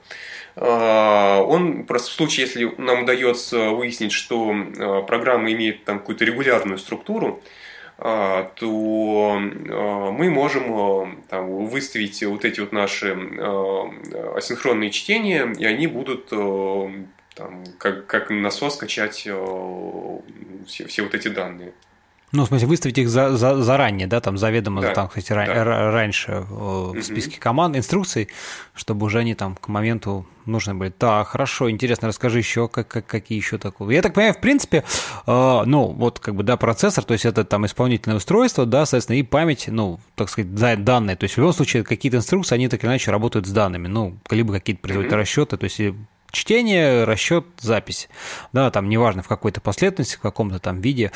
он 0.60 1.86
просто 1.86 2.10
в 2.10 2.14
случае, 2.14 2.46
если 2.48 2.72
нам 2.78 3.04
удается 3.04 3.70
выяснить, 3.70 4.12
что 4.12 4.56
а, 4.80 5.02
программа 5.04 5.52
имеет 5.54 5.84
там 5.86 6.00
какую-то 6.00 6.26
регулярную 6.26 6.80
структуру, 6.80 7.42
а, 8.00 8.52
то 8.56 9.40
мы 9.40 10.30
можем 10.30 11.24
там, 11.30 11.66
выставить 11.68 12.24
вот 12.24 12.46
эти 12.46 12.60
вот 12.60 12.72
наши 12.72 13.14
асинхронные 14.36 14.92
чтения, 14.92 15.54
и 15.58 15.66
они 15.66 15.88
будут 15.88 16.30
там, 16.30 17.64
как, 17.78 18.08
как 18.08 18.30
насос 18.30 18.78
качать 18.78 19.16
все, 19.16 20.22
все 20.66 21.04
вот 21.04 21.14
эти 21.14 21.28
данные. 21.28 21.74
Ну, 22.34 22.44
в 22.44 22.48
смысле, 22.48 22.68
выставить 22.68 22.98
их 22.98 23.08
за, 23.08 23.38
за, 23.38 23.62
заранее, 23.62 24.06
да, 24.06 24.20
там 24.20 24.38
заведомо, 24.38 24.82
да, 24.82 24.94
там, 24.94 25.08
кстати, 25.08 25.30
да. 25.30 25.64
раньше 25.92 26.46
в 26.50 27.02
списке 27.02 27.40
команд, 27.40 27.78
инструкций, 27.78 28.28
чтобы 28.74 29.06
уже 29.06 29.20
они 29.20 29.34
там 29.34 29.56
к 29.56 29.70
моменту 29.70 30.26
нужны 30.46 30.74
были. 30.74 30.90
Так, 30.90 31.30
хорошо, 31.30 31.72
интересно, 31.72 32.10
расскажи 32.10 32.40
еще, 32.40 32.68
как, 32.68 32.88
как, 32.90 33.06
какие 33.06 33.38
еще 33.38 33.58
такого. 33.58 33.92
Я 33.92 34.02
так 34.02 34.14
понимаю, 34.14 34.34
в 34.34 34.42
принципе, 34.42 34.84
э, 35.26 35.62
ну, 35.66 35.88
вот 35.88 36.20
как 36.20 36.36
бы, 36.36 36.44
да, 36.44 36.58
процессор, 36.58 37.06
то 37.06 37.14
есть 37.14 37.26
это 37.26 37.46
там 37.46 37.66
исполнительное 37.66 38.18
устройство, 38.18 38.66
да, 38.66 38.86
соответственно, 38.86 39.18
и 39.18 39.24
память, 39.24 39.66
ну, 39.68 40.00
так 40.16 40.30
сказать, 40.30 40.54
данные. 40.54 41.16
То 41.16 41.24
есть 41.24 41.36
в 41.36 41.38
любом 41.38 41.54
случае 41.54 41.84
какие-то 41.84 42.18
инструкции, 42.18 42.56
они 42.56 42.68
так 42.68 42.84
или 42.84 42.90
иначе 42.90 43.10
работают 43.12 43.48
с 43.48 43.52
данными, 43.52 43.88
ну, 43.88 44.18
либо 44.30 44.54
какие-то 44.54 44.82
производят 44.82 45.14
mm-hmm. 45.14 45.16
расчеты, 45.16 45.58
то 45.58 45.64
есть 45.64 45.80
чтение, 46.32 47.04
расчет, 47.04 47.46
запись. 47.60 48.10
Да, 48.54 48.72
там 48.72 48.90
неважно 48.90 49.24
в 49.24 49.28
какой-то 49.28 49.62
последовательности, 49.62 50.16
в 50.16 50.22
каком-то 50.22 50.60
там 50.60 50.82
виде. 50.82 51.12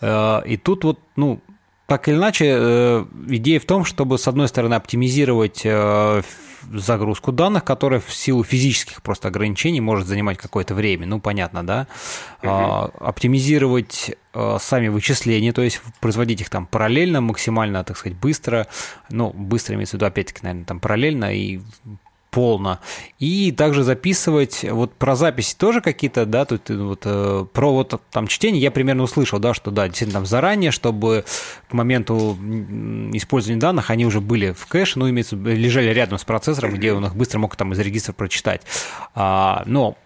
Э, 0.00 0.42
и 0.44 0.56
тут 0.56 0.84
вот, 0.84 0.98
ну, 1.16 1.40
так 1.86 2.08
или 2.08 2.16
иначе, 2.16 2.46
э, 2.48 3.04
идея 3.28 3.58
в 3.58 3.64
том, 3.64 3.84
чтобы, 3.84 4.18
с 4.18 4.28
одной 4.28 4.48
стороны, 4.48 4.74
оптимизировать 4.74 5.62
э, 5.64 6.22
загрузку 6.72 7.32
данных, 7.32 7.64
которая 7.64 8.00
в 8.00 8.12
силу 8.12 8.44
физических 8.44 9.02
просто 9.02 9.28
ограничений 9.28 9.80
может 9.80 10.06
занимать 10.06 10.38
какое-то 10.38 10.74
время, 10.74 11.06
ну, 11.06 11.18
понятно, 11.18 11.66
да, 11.66 11.86
угу. 12.42 12.92
оптимизировать 13.00 14.14
сами 14.58 14.88
вычисления, 14.88 15.52
то 15.52 15.62
есть 15.62 15.80
производить 16.00 16.42
их 16.42 16.50
там 16.50 16.66
параллельно, 16.66 17.22
максимально, 17.22 17.82
так 17.82 17.96
сказать, 17.96 18.16
быстро, 18.16 18.68
ну, 19.08 19.32
быстро 19.32 19.74
имеется 19.74 19.96
в 19.96 19.98
виду, 19.98 20.06
опять-таки, 20.06 20.40
наверное, 20.42 20.66
там 20.66 20.80
параллельно 20.80 21.34
и 21.34 21.60
полно. 22.30 22.78
И 23.18 23.52
также 23.52 23.82
записывать, 23.82 24.64
вот 24.68 24.92
про 24.94 25.16
записи 25.16 25.56
тоже 25.56 25.80
какие-то, 25.80 26.26
да, 26.26 26.44
тут 26.44 26.70
э, 26.70 26.76
вот 26.76 27.02
э, 27.04 27.46
про 27.52 27.72
вот 27.72 28.00
там 28.10 28.26
чтение 28.26 28.62
я 28.62 28.70
примерно 28.70 29.02
услышал, 29.02 29.38
да, 29.38 29.54
что 29.54 29.70
да, 29.70 29.88
действительно 29.88 30.20
там 30.20 30.26
заранее, 30.26 30.70
чтобы 30.70 31.24
к 31.68 31.72
моменту 31.72 32.36
использования 33.12 33.60
данных 33.60 33.90
они 33.90 34.06
уже 34.06 34.20
были 34.20 34.52
в 34.52 34.66
кэше, 34.66 34.98
ну, 34.98 35.08
имеется, 35.10 35.36
лежали 35.36 35.90
рядом 35.90 36.18
с 36.18 36.24
процессором, 36.24 36.74
где 36.74 36.92
он 36.92 37.04
их 37.04 37.14
быстро 37.14 37.38
мог 37.38 37.56
там 37.56 37.72
из 37.72 37.78
регистра 37.78 38.12
прочитать. 38.12 38.62
А, 39.14 39.62
но 39.66 39.96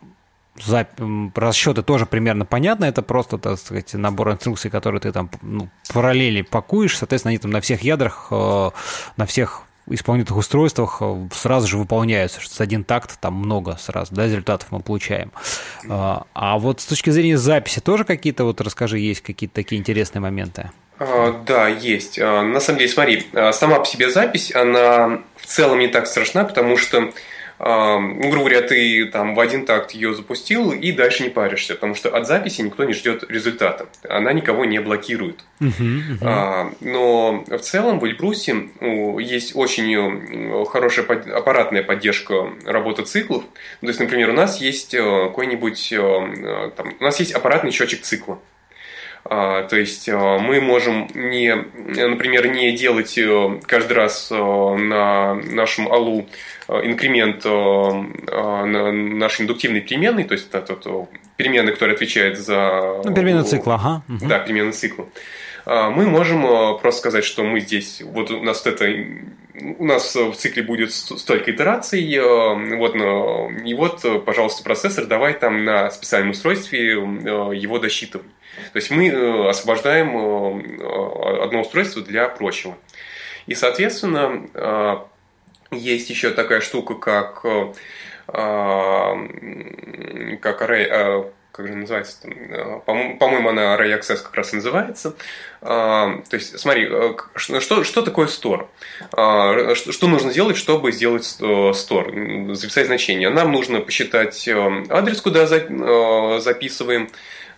расчеты 1.34 1.82
тоже 1.82 2.06
примерно 2.06 2.44
понятно, 2.44 2.84
это 2.84 3.02
просто, 3.02 3.38
так 3.38 3.58
сказать, 3.58 3.92
набор 3.94 4.32
инструкций, 4.32 4.70
которые 4.70 5.00
ты 5.00 5.12
там 5.12 5.30
ну, 5.42 5.68
параллели 5.92 6.42
пакуешь, 6.42 6.96
соответственно, 6.96 7.30
они 7.30 7.38
там 7.38 7.50
на 7.50 7.60
всех 7.60 7.82
ядрах, 7.82 8.28
э, 8.30 8.70
на 9.16 9.26
всех 9.26 9.62
исполнительных 9.88 10.38
устройствах 10.38 10.98
э, 11.00 11.28
сразу 11.32 11.66
же 11.66 11.78
выполняются, 11.78 12.40
что 12.40 12.54
с 12.54 12.60
один 12.60 12.84
такт 12.84 13.18
там 13.20 13.34
много 13.34 13.76
сразу, 13.76 14.14
да, 14.14 14.26
результатов 14.26 14.68
мы 14.70 14.80
получаем. 14.80 15.32
А, 15.88 16.24
а 16.34 16.58
вот 16.58 16.80
с 16.80 16.86
точки 16.86 17.10
зрения 17.10 17.38
записи 17.38 17.80
тоже 17.80 18.04
какие-то, 18.04 18.44
вот 18.44 18.60
расскажи, 18.60 18.98
есть 18.98 19.20
какие-то 19.20 19.54
такие 19.54 19.80
интересные 19.80 20.20
моменты? 20.20 20.70
А, 20.98 21.42
да, 21.46 21.68
есть. 21.68 22.18
А, 22.18 22.42
на 22.42 22.60
самом 22.60 22.78
деле, 22.78 22.90
смотри, 22.90 23.26
сама 23.52 23.80
по 23.80 23.84
себе 23.84 24.10
запись, 24.10 24.54
она 24.54 25.20
в 25.36 25.46
целом 25.46 25.78
не 25.78 25.88
так 25.88 26.06
страшна, 26.06 26.44
потому 26.44 26.76
что 26.76 27.10
грубо 27.58 28.38
говоря, 28.38 28.62
ты 28.62 29.06
там 29.06 29.34
в 29.34 29.40
один 29.40 29.64
такт 29.64 29.92
ее 29.92 30.14
запустил 30.14 30.72
и 30.72 30.92
дальше 30.92 31.22
не 31.22 31.28
паришься, 31.28 31.74
потому 31.74 31.94
что 31.94 32.10
от 32.10 32.26
записи 32.26 32.62
никто 32.62 32.84
не 32.84 32.92
ждет 32.92 33.24
результата. 33.30 33.86
Она 34.08 34.32
никого 34.32 34.64
не 34.64 34.80
блокирует. 34.80 35.44
Uh-huh, 35.60 36.18
uh-huh. 36.20 36.76
Но 36.80 37.44
в 37.46 37.58
целом 37.58 38.00
в 38.00 38.04
Эльбрусе 38.04 38.68
есть 39.18 39.54
очень 39.54 39.94
э, 39.94 40.64
хорошая 40.66 41.06
аппаратная 41.06 41.82
поддержка 41.82 42.50
работы 42.64 43.02
циклов. 43.04 43.44
То 43.80 43.86
есть, 43.86 44.00
например, 44.00 44.30
у 44.30 44.32
нас 44.32 44.60
есть 44.60 44.94
э, 44.94 45.26
какой-нибудь, 45.26 45.92
э, 45.92 46.70
там, 46.76 46.94
у 46.98 47.04
нас 47.04 47.20
есть 47.20 47.32
аппаратный 47.32 47.70
счетчик 47.70 48.02
цикла. 48.02 48.38
То 49.24 49.68
есть 49.72 50.06
мы 50.08 50.60
можем 50.60 51.08
не, 51.14 51.54
например, 51.54 52.48
не 52.48 52.72
делать 52.72 53.18
каждый 53.66 53.92
раз 53.94 54.30
на 54.30 55.34
нашем 55.34 55.90
алу 55.90 56.26
Э, 56.66 56.80
инкремент 56.84 57.44
э, 57.44 57.48
э, 57.48 58.90
нашей 58.90 59.42
индуктивной 59.42 59.80
переменной, 59.80 60.24
то 60.24 60.32
есть 60.32 60.48
это, 60.50 61.06
переменная, 61.36 61.72
которая 61.72 61.94
отвечает 61.94 62.38
за... 62.38 63.02
Ну, 63.04 63.14
перемена 63.14 63.44
цикла, 63.44 63.74
ага. 63.74 64.02
Да, 64.08 64.38
перемена 64.38 64.72
цикла. 64.72 65.06
Мы 65.66 66.06
можем 66.06 66.78
просто 66.78 67.00
сказать, 67.00 67.24
что 67.24 67.42
мы 67.42 67.60
здесь, 67.60 68.02
вот 68.02 68.30
у 68.30 68.42
нас 68.42 68.66
это, 68.66 68.86
у 69.78 69.84
нас 69.84 70.14
в 70.14 70.34
цикле 70.34 70.62
будет 70.62 70.92
столько 70.92 71.52
итераций, 71.52 72.02
вот, 72.76 72.94
и 73.64 73.74
вот, 73.74 74.24
пожалуйста, 74.26 74.62
процессор, 74.62 75.06
давай 75.06 75.32
там 75.32 75.64
на 75.64 75.90
специальном 75.90 76.30
устройстве 76.32 76.92
его 76.92 77.78
досчитывай. 77.78 78.26
То 78.72 78.76
есть 78.76 78.90
мы 78.90 79.48
освобождаем 79.48 80.14
одно 81.42 81.62
устройство 81.62 82.02
для 82.02 82.28
прочего. 82.28 82.76
И, 83.46 83.54
соответственно, 83.54 85.06
есть 85.76 86.10
еще 86.10 86.30
такая 86.30 86.60
штука, 86.60 86.94
как, 86.94 87.40
э, 87.44 87.72
а, 88.28 89.14
как 90.40 90.62
array, 90.62 90.86
а, 90.90 91.30
как 91.54 91.68
же 91.68 91.74
называется, 91.76 92.16
э, 92.24 92.80
по-моему, 92.84 93.48
она 93.48 93.76
Array 93.76 93.96
Access 93.96 94.16
как 94.16 94.34
раз 94.34 94.52
и 94.52 94.56
называется. 94.56 95.14
А, 95.60 96.20
то 96.28 96.34
есть, 96.34 96.58
смотри, 96.58 96.88
э, 96.90 97.14
что, 97.36 97.84
что 97.84 98.02
такое 98.02 98.26
store? 98.26 98.66
Что 99.74 100.08
нужно 100.08 100.32
сделать, 100.32 100.56
чтобы 100.56 100.90
сделать 100.90 101.22
store, 101.22 102.54
записать 102.54 102.86
значение? 102.86 103.30
Нам 103.30 103.52
нужно 103.52 103.80
посчитать 103.80 104.48
адрес, 104.48 105.20
куда 105.20 105.46
записываем, 105.46 107.08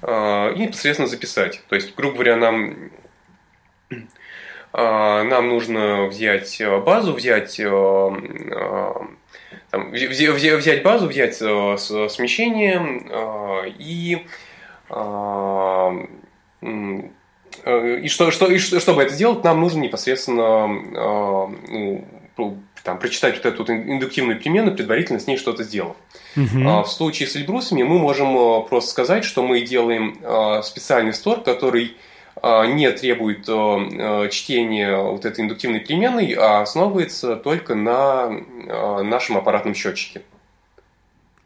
и 0.03 0.59
непосредственно 0.59 1.09
записать. 1.09 1.63
То 1.71 1.75
есть, 1.75 1.97
грубо 1.97 2.17
говоря, 2.17 2.37
нам 2.37 2.91
а, 4.79 5.25
нам 5.25 5.49
нужно 5.49 6.05
взять 6.05 6.61
э, 6.61 6.79
базу, 6.81 7.15
взять, 7.15 7.59
э, 7.59 7.65
э, 7.65 8.93
там, 9.77 9.91
взять 9.93 10.83
базу, 10.83 11.07
взять 11.07 11.37
смещение 11.37 12.83
и 13.79 14.19
и, 17.65 18.09
что, 18.09 18.31
что, 18.31 18.47
и 18.47 18.59
чтобы 18.59 19.03
это 19.03 19.13
сделать, 19.13 19.45
нам 19.45 19.61
нужно 19.61 19.81
непосредственно 19.81 20.67
ну, 20.67 22.59
там, 22.85 22.99
прочитать 22.99 23.35
вот 23.37 23.47
эту 23.47 23.73
индуктивную 23.73 24.39
перемену, 24.39 24.73
предварительно 24.73 25.19
с 25.19 25.27
ней 25.27 25.37
что-то 25.37 25.65
сделав. 25.65 25.97
Угу. 26.37 26.83
В 26.83 26.87
случае 26.87 27.29
с 27.29 27.37
Эльбрусами 27.37 27.83
мы 27.83 27.99
можем 27.99 28.65
просто 28.67 28.91
сказать, 28.91 29.25
что 29.25 29.43
мы 29.43 29.63
делаем 29.63 30.17
специальный 30.63 31.15
стор, 31.15 31.41
который 31.43 31.97
не 32.43 32.91
требует 32.93 33.49
э, 33.49 34.29
чтения 34.31 34.97
вот 34.97 35.25
этой 35.25 35.45
индуктивной 35.45 35.81
переменной, 35.81 36.33
а 36.33 36.61
основывается 36.61 37.37
только 37.37 37.75
на 37.75 38.29
э, 38.31 39.03
нашем 39.03 39.39
аппаратном 39.39 39.75
счетчике. 39.75 40.23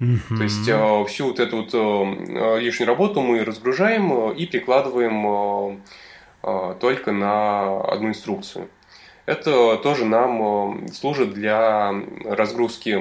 Mm-hmm. 0.01 0.37
То 0.37 0.43
есть 0.43 0.69
э, 0.69 1.05
всю 1.09 1.27
вот 1.27 1.39
эту 1.39 1.57
вот 1.59 2.61
лишнюю 2.61 2.89
работу 2.89 3.21
мы 3.21 3.45
разгружаем 3.45 4.33
и 4.33 4.47
прикладываем 4.47 5.83
только 6.81 7.13
на 7.13 7.83
одну 7.83 8.09
инструкцию. 8.09 8.69
Это 9.27 9.77
тоже 9.77 10.07
нам 10.07 10.89
служит 10.89 11.35
для 11.35 11.93
разгрузки 12.25 12.99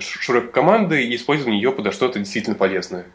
широкой 0.00 0.50
команды 0.50 1.04
и 1.04 1.14
использования 1.14 1.58
ее 1.58 1.70
подо 1.70 1.92
что-то 1.92 2.18
действительно 2.18 2.56
полезное. 2.56 3.06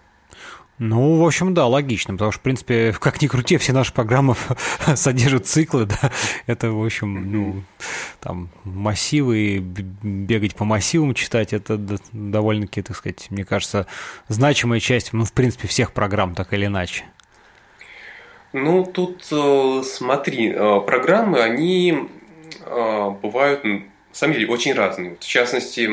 Ну, 0.83 1.17
в 1.17 1.23
общем, 1.27 1.53
да, 1.53 1.67
логично, 1.67 2.15
потому 2.15 2.31
что, 2.31 2.39
в 2.39 2.41
принципе, 2.41 2.91
как 2.99 3.21
ни 3.21 3.27
крути, 3.27 3.57
все 3.57 3.71
наши 3.71 3.93
программы 3.93 4.35
содержат 4.95 5.45
циклы, 5.45 5.85
да, 5.85 6.11
это, 6.47 6.71
в 6.71 6.83
общем, 6.83 7.31
ну, 7.31 7.63
там, 8.19 8.49
массивы, 8.63 9.59
бегать 9.59 10.55
по 10.55 10.65
массивам 10.65 11.13
читать, 11.13 11.53
это 11.53 11.77
довольно-таки, 12.11 12.81
так 12.81 12.97
сказать, 12.97 13.27
мне 13.29 13.45
кажется, 13.45 13.85
значимая 14.27 14.79
часть, 14.79 15.13
ну, 15.13 15.23
в 15.23 15.33
принципе, 15.33 15.67
всех 15.67 15.93
программ, 15.93 16.33
так 16.33 16.51
или 16.51 16.65
иначе. 16.65 17.03
Ну, 18.51 18.83
тут, 18.83 19.27
э, 19.31 19.83
смотри, 19.85 20.49
э, 20.49 20.79
программы, 20.81 21.43
они 21.43 22.09
э, 22.65 23.09
бывают, 23.21 23.63
на 23.63 23.83
самом 24.13 24.33
деле, 24.33 24.47
очень 24.47 24.73
разные. 24.73 25.15
В 25.15 25.19
частности, 25.19 25.87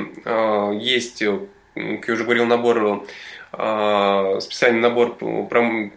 есть, 0.82 1.22
как 1.74 2.08
я 2.08 2.14
уже 2.14 2.24
говорил, 2.24 2.46
набор 2.46 3.04
специальный 3.58 4.80
набор 4.80 5.18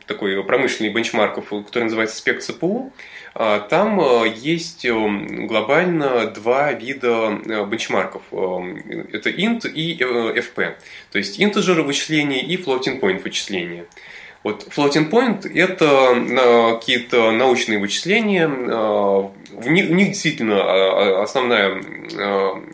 такой 0.07 0.43
промышленных 0.43 0.93
бенчмарков, 0.93 1.49
который 1.67 1.83
называется 1.83 2.17
спек 2.17 2.41
ЦПУ. 2.41 2.91
А, 3.33 3.59
там 3.59 3.99
а, 3.99 4.25
есть 4.25 4.85
глобально 4.87 6.25
два 6.27 6.73
вида 6.73 7.39
бенчмарков. 7.67 8.23
Это 8.31 9.29
int 9.29 9.69
и 9.71 9.95
fp. 9.99 10.75
То 11.11 11.17
есть 11.19 11.39
integer 11.39 11.81
вычисления 11.83 12.41
и 12.41 12.57
floating 12.57 12.99
point 12.99 13.21
вычисления. 13.21 13.85
Вот 14.43 14.67
floating 14.75 15.11
point– 15.11 15.47
это 15.53 16.75
какие-то 16.79 17.29
научные 17.29 17.77
вычисления. 17.77 18.47
В 18.47 19.67
них, 19.67 19.85
в 19.85 19.91
них 19.91 20.07
действительно 20.07 21.21
основная, 21.21 21.79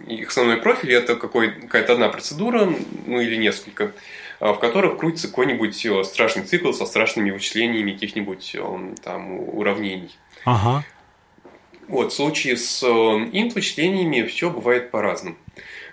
их 0.07 0.29
основной 0.29 0.57
профиль– 0.57 0.93
это 0.95 1.17
какая-то 1.17 1.91
одна 1.91 2.07
процедура, 2.07 2.69
ну 3.05 3.19
или 3.19 3.35
несколько– 3.35 3.91
Э, 4.01 4.16
в 4.39 4.55
которых 4.55 4.97
крутится 4.97 5.27
какой-нибудь 5.27 5.85
э, 5.85 6.03
страшный 6.03 6.43
цикл 6.43 6.71
со 6.71 6.85
страшными 6.85 7.31
вычислениями 7.31 7.93
каких-нибудь 7.93 8.55
э, 8.55 8.93
там 9.03 9.39
уравнений. 9.57 10.15
Ага. 10.45 10.83
Вот, 11.88 12.11
в 12.11 12.15
случае 12.15 12.57
с 12.57 12.83
int 12.83 13.53
вычислениями 13.53 14.23
все 14.27 14.49
бывает 14.49 14.91
по-разному. 14.91 15.38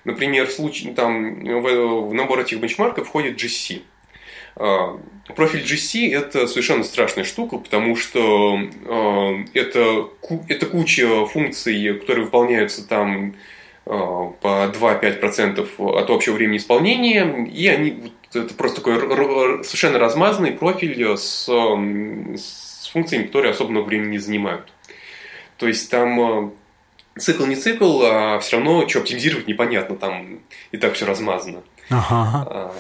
Например, 0.05 0.47
в 0.47 0.53
случае, 0.53 0.93
там, 0.93 1.43
в, 1.45 2.09
в 2.09 2.15
набор 2.15 2.41
этих 2.41 2.59
бенчмарков 2.59 3.09
входит 3.09 3.43
GC. 3.43 3.83
Профиль 5.35 5.63
GC– 5.65 6.13
это 6.15 6.47
совершенно 6.47 6.85
страшная 6.85 7.25
штука, 7.25 7.59
потому 7.59 7.97
что 7.97 8.61
это, 9.55 10.09
это 10.49 10.67
куча 10.67 11.27
функций, 11.27 11.99
которые 11.99 12.27
выполняются 12.27 12.87
там 12.87 13.35
по 13.85 14.37
2-5% 14.43 15.99
от 15.99 16.11
общего 16.11 16.35
времени 16.35 16.59
исполнения, 16.59 17.47
и 17.47 17.67
они 17.67 18.13
это 18.35 18.55
просто 18.55 18.81
такой 18.81 18.99
совершенно 19.65 19.99
размазанный 19.99 20.53
профиль 20.53 21.17
с, 21.17 21.47
с 21.47 22.91
функциями, 22.93 23.27
которые 23.27 23.53
особо 23.53 23.71
много 23.71 23.87
времени 23.87 24.13
не 24.13 24.19
занимают. 24.19 24.73
То 25.57 25.67
есть 25.67 25.91
там 25.91 26.53
цикл 27.19 27.47
не 27.47 27.57
цикл, 27.57 28.03
а 28.05 28.39
все 28.41 28.57
равно 28.57 28.89
что 28.89 29.01
оптимизировать 29.01 29.47
непонятно, 29.47 29.97
там 29.97 30.41
и 30.73 30.77
так 30.77 30.95
все 30.95 31.07
размазано. 31.07 31.63
Ага. 31.91 32.47
А, 32.51 32.75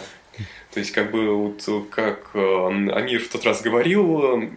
то 0.72 0.80
есть, 0.80 0.90
как 0.90 1.12
бы, 1.12 1.36
вот 1.36 1.88
как 1.90 2.30
э, 2.34 2.66
Амир 2.92 3.20
в 3.20 3.28
тот 3.28 3.44
раз 3.44 3.62
говорил, 3.62 4.42
э, 4.42 4.48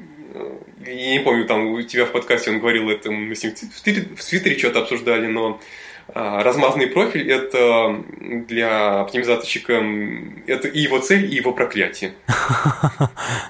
я 0.86 1.12
не 1.12 1.20
помню, 1.20 1.46
там 1.46 1.68
у 1.68 1.82
тебя 1.84 2.06
в 2.06 2.12
подкасте 2.12 2.50
он 2.50 2.60
говорил 2.60 2.90
это, 2.90 3.12
мы 3.12 3.36
с 3.36 3.44
ним 3.44 3.54
в 3.54 3.82
Твиттере, 3.82 4.58
что-то 4.58 4.80
обсуждали, 4.80 5.28
но 5.28 5.60
размазанный 6.14 6.88
профиль– 6.88 7.30
это 7.32 8.04
для 8.48 9.02
оптимизаторщика 9.02 9.74
это 10.48 10.68
и 10.68 10.80
его 10.80 11.00
цель, 11.00 11.26
и 11.26 11.36
его 11.36 11.52
проклятие. 11.52 12.14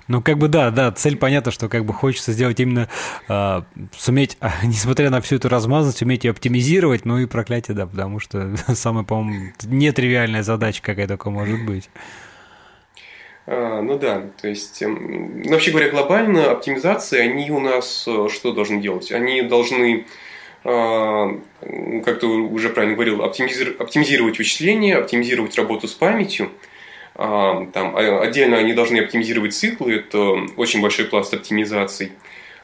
Ну, 0.07 0.21
как 0.21 0.37
бы 0.37 0.47
да, 0.47 0.71
да, 0.71 0.91
цель 0.91 1.17
понятна, 1.17 1.51
что 1.51 1.67
как 1.67 1.83
бы 1.83 1.93
хочется 1.93 2.31
сделать 2.31 2.59
именно 2.61 2.87
э, 3.27 3.61
суметь, 3.97 4.37
несмотря 4.63 5.09
на 5.09 5.19
всю 5.19 5.35
эту 5.35 5.49
размазанность, 5.49 6.01
уметь 6.01 6.23
ее 6.23 6.31
оптимизировать, 6.31 7.05
ну 7.05 7.17
и 7.17 7.25
проклятие, 7.25 7.75
да, 7.75 7.85
потому 7.85 8.19
что 8.19 8.55
самая, 8.73 9.03
по-моему, 9.03 9.51
нетривиальная 9.63 10.43
задача 10.43 10.81
какая 10.81 11.07
только 11.07 11.29
может 11.29 11.65
быть. 11.65 11.89
А, 13.47 13.81
ну 13.81 13.97
да, 13.97 14.23
то 14.41 14.47
есть, 14.47 14.81
эм, 14.81 15.43
вообще 15.43 15.71
говоря, 15.71 15.89
глобально 15.89 16.51
оптимизации, 16.51 17.19
они 17.19 17.51
у 17.51 17.59
нас 17.59 18.05
э, 18.07 18.27
что 18.29 18.51
должны 18.51 18.81
делать? 18.81 19.11
Они 19.11 19.41
должны 19.41 20.05
а, 20.05 20.26
как 20.67 22.19
ты 22.19 22.27
уже 22.27 22.69
правильно 22.69 22.95
говорил, 22.95 23.23
оптимизировать 23.23 24.37
вычисления, 24.37 24.97
оптимизировать 24.97 25.55
работу 25.57 25.87
с 25.87 25.93
памятью. 25.93 26.51
А, 27.15 27.65
там, 27.73 27.95
а, 27.95 28.21
отдельно 28.21 28.57
они 28.57 28.73
должны 28.73 28.99
оптимизировать 28.99 29.53
циклы, 29.53 29.95
это 29.95 30.45
очень 30.57 30.81
большой 30.81 31.05
пласт 31.05 31.33
оптимизаций. 31.33 32.11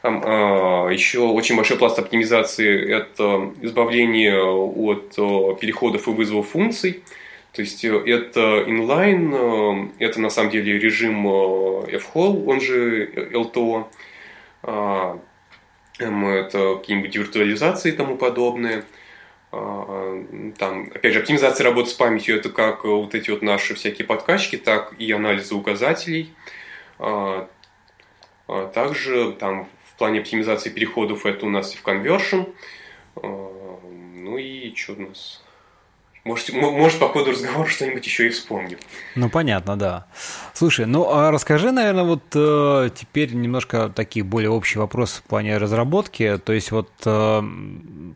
Еще 0.03 1.19
очень 1.19 1.55
большой 1.55 1.77
пласт 1.77 1.97
оптимизации– 1.97 2.91
это 2.93 3.53
избавление 3.61 4.43
от 4.43 5.15
переходов 5.61 6.09
и 6.09 6.11
вызовов 6.11 6.49
функций. 6.49 7.01
То 7.53 7.61
есть 7.61 7.85
э, 7.85 7.95
это 8.07 8.63
inline, 8.67 9.91
э, 9.99 10.05
это 10.05 10.19
на 10.19 10.29
самом 10.29 10.49
деле 10.49 10.77
режим 10.77 11.25
э, 11.27 11.99
fhol, 11.99 12.45
он 12.47 12.59
же 12.59 13.05
LTO 13.31 13.85
это 15.99 16.75
какие-нибудь 16.77 17.15
виртуализации 17.15 17.91
и 17.91 17.95
тому 17.95 18.17
подобное. 18.17 18.85
А, 19.51 20.25
там, 20.57 20.91
опять 20.93 21.13
же, 21.13 21.19
оптимизация 21.19 21.63
работы 21.63 21.89
с 21.89 21.93
памятью– 21.93 22.35
это 22.37 22.49
как 22.49 22.85
вот 22.85 23.13
эти 23.13 23.29
вот 23.29 23.41
наши 23.41 23.75
всякие 23.75 24.07
подкачки, 24.07 24.57
так 24.57 24.93
и 24.97 25.11
анализы 25.11 25.53
указателей. 25.55 26.33
А, 26.97 27.47
а 28.47 28.67
также 28.67 29.33
там 29.33 29.67
в 29.85 29.97
плане 29.97 30.21
оптимизации 30.21 30.69
переходов 30.69 31.25
это 31.25 31.45
у 31.45 31.49
нас 31.49 31.75
и 31.75 31.77
в 31.77 31.83
conversion. 31.83 32.53
Ну 33.21 34.37
и 34.37 34.73
что 34.75 34.93
у 34.93 35.01
нас? 35.01 35.43
Может, 36.25 36.53
может, 36.53 36.99
по 36.99 37.09
ходу 37.09 37.31
разговора 37.31 37.67
что-нибудь 37.67 38.05
еще 38.05 38.27
и 38.27 38.29
вспомню. 38.29 38.77
Ну, 39.15 39.29
понятно, 39.29 39.77
да. 39.77 40.05
Слушай, 40.53 40.85
ну, 40.85 41.09
а 41.11 41.31
расскажи, 41.31 41.73
наверное, 41.73 42.05
вот 42.05 42.23
э, 42.33 42.89
теперь 42.95 43.33
немножко 43.33 43.91
такие 43.93 44.23
более 44.23 44.49
общие 44.49 44.79
вопросы 44.79 45.19
в 45.19 45.23
плане 45.23 45.57
разработки. 45.57 46.39
То 46.45 46.53
есть, 46.53 46.71
вот, 46.71 46.89
э, 47.05 47.43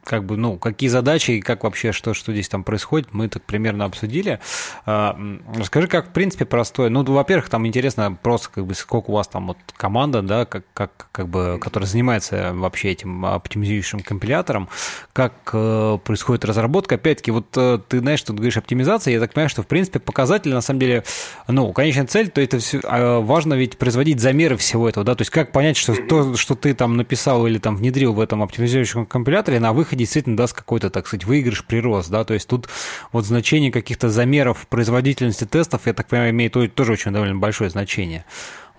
как 0.05 0.24
бы, 0.24 0.38
ну, 0.38 0.58
какие 0.58 0.89
задачи 0.89 1.32
и 1.32 1.41
как 1.41 1.66
вообще, 1.66 1.91
что, 1.91 2.14
что 2.14 2.32
здесь 2.32 2.47
там 2.47 2.64
происходит, 2.64 3.10
мы 3.12 3.28
так 3.28 3.43
примерно 3.43 3.84
обсудили. 3.84 4.39
Э, 4.86 5.12
расскажи, 5.58 5.89
как, 5.89 6.08
в 6.08 6.12
принципе, 6.14 6.45
простое. 6.45 6.88
Ну, 6.88 7.03
во-первых, 7.03 7.49
там 7.49 7.68
интересно 7.68 8.18
просто, 8.24 8.51
как 8.51 8.66
бы, 8.68 8.74
сколько 8.74 9.10
у 9.10 9.16
вас 9.16 9.28
там 9.28 9.47
вот 9.47 9.58
команда, 9.76 10.22
да, 10.22 10.45
как, 10.45 10.64
как, 10.74 11.10
как 11.12 11.28
бы, 11.28 11.60
которая 11.60 11.89
занимается 11.89 12.53
вообще 12.53 12.91
этим 12.91 13.26
оптимизирующим 13.26 13.99
компилятором, 13.99 14.70
как 15.12 15.34
э, 15.51 15.97
происходит 16.05 16.45
разработка. 16.45 16.95
Опять-таки, 16.95 17.32
вот 17.32 17.47
э, 17.58 17.80
ты 17.86 17.96
ты 17.97 18.01
знаешь, 18.01 18.19
что 18.19 18.33
ты 18.33 18.37
говоришь 18.37 18.57
оптимизация, 18.57 19.13
я 19.13 19.19
так 19.19 19.33
понимаю, 19.33 19.49
что, 19.49 19.63
в 19.63 19.67
принципе, 19.67 19.99
показатель, 19.99 20.53
на 20.53 20.61
самом 20.61 20.79
деле, 20.79 21.03
ну, 21.47 21.73
конечная 21.73 22.05
цель, 22.05 22.29
то 22.29 22.41
это 22.41 22.59
все, 22.59 22.79
а, 22.83 23.19
важно 23.19 23.55
ведь 23.55 23.77
производить 23.77 24.19
замеры 24.19 24.57
всего 24.57 24.87
этого, 24.87 25.05
да, 25.05 25.15
то 25.15 25.21
есть 25.21 25.31
как 25.31 25.51
понять, 25.51 25.77
что 25.77 25.95
то, 25.95 26.35
что 26.35 26.55
ты 26.55 26.73
там 26.73 26.97
написал 26.97 27.47
или 27.47 27.57
там 27.57 27.75
внедрил 27.75 28.13
в 28.13 28.19
этом 28.19 28.43
оптимизирующем 28.43 29.05
компиляторе, 29.05 29.59
на 29.59 29.73
выходе 29.73 29.99
действительно 29.99 30.37
даст 30.37 30.53
какой-то, 30.53 30.89
так 30.89 31.07
сказать, 31.07 31.25
выигрыш, 31.25 31.65
прирост, 31.65 32.09
да, 32.09 32.23
то 32.23 32.33
есть 32.33 32.47
тут 32.47 32.69
вот 33.11 33.25
значение 33.25 33.71
каких-то 33.71 34.09
замеров 34.09 34.67
производительности 34.67 35.45
тестов, 35.45 35.81
я 35.85 35.93
так 35.93 36.07
понимаю, 36.07 36.31
имеет 36.31 36.53
тоже 36.75 36.93
очень 36.93 37.11
довольно 37.11 37.35
большое 37.35 37.69
значение. 37.69 38.25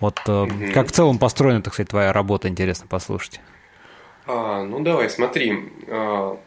Вот 0.01 0.21
mm-hmm. 0.27 0.73
как 0.73 0.89
в 0.89 0.93
целом 0.93 1.19
построена, 1.19 1.61
так 1.61 1.75
сказать, 1.75 1.91
твоя 1.91 2.13
работа, 2.13 2.49
интересно 2.49 2.87
послушать. 2.87 3.41
А, 4.27 4.63
ну 4.63 4.81
давай, 4.81 5.11
смотри. 5.11 5.71
А, 5.89 6.39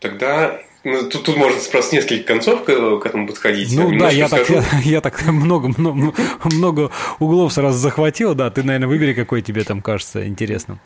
тогда 0.00 0.60
ну, 0.84 1.08
тут, 1.08 1.24
тут 1.24 1.36
можно 1.36 1.58
просто 1.70 1.90
с 1.90 1.92
нескольких 1.92 2.24
концов 2.24 2.64
к, 2.64 2.66
к 2.66 3.06
этому 3.06 3.26
подходить. 3.26 3.72
Ну 3.72 3.96
да, 3.96 4.10
я 4.10 4.28
так, 4.28 4.48
я, 4.50 4.64
я 4.84 5.00
так 5.00 5.24
много, 5.26 5.68
много, 5.68 6.12
много 6.44 6.90
углов 7.20 7.52
сразу 7.52 7.78
захватил, 7.78 8.34
да, 8.34 8.50
ты, 8.50 8.62
наверное, 8.62 8.88
выбери, 8.88 9.12
какой 9.12 9.42
тебе 9.42 9.62
там 9.64 9.80
кажется 9.80 10.26
интересным. 10.26 10.80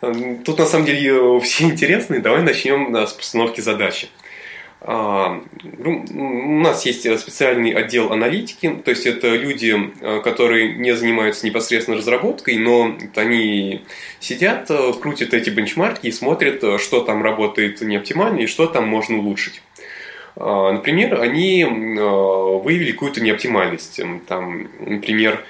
Тут 0.00 0.58
на 0.58 0.66
самом 0.66 0.86
деле 0.86 1.40
все 1.40 1.64
интересные. 1.64 2.20
Давай 2.20 2.42
начнем 2.42 2.94
с 2.94 3.12
постановки 3.12 3.60
задачи. 3.60 4.08
Ну, 4.08 4.25
у 4.80 6.60
нас 6.60 6.84
есть 6.84 7.18
специальный 7.18 7.72
отдел 7.72 8.12
аналитики, 8.12 8.80
то 8.84 8.90
есть 8.90 9.06
это 9.06 9.34
люди, 9.34 9.74
а, 10.00 10.20
которые 10.20 10.74
не 10.74 10.94
занимаются 10.94 11.46
непосредственно 11.46 11.96
разработкой, 11.96 12.58
но 12.58 12.96
они 13.16 13.82
сидят, 14.20 14.70
а, 14.70 14.92
крутят 14.92 15.34
эти 15.34 15.50
бенчмарки 15.50 16.06
и 16.06 16.12
смотрят, 16.12 16.80
что 16.80 17.00
там 17.00 17.22
работает 17.22 17.80
неоптимально 17.80 18.40
и 18.40 18.46
что 18.46 18.66
там 18.66 18.86
можно 18.86 19.18
улучшить. 19.18 19.62
Например, 20.38 21.22
они 21.22 21.64
выявили 21.64 22.92
какую-то 22.92 23.22
неоптимальность. 23.22 23.98
Там, 24.28 24.68
например, 24.80 25.42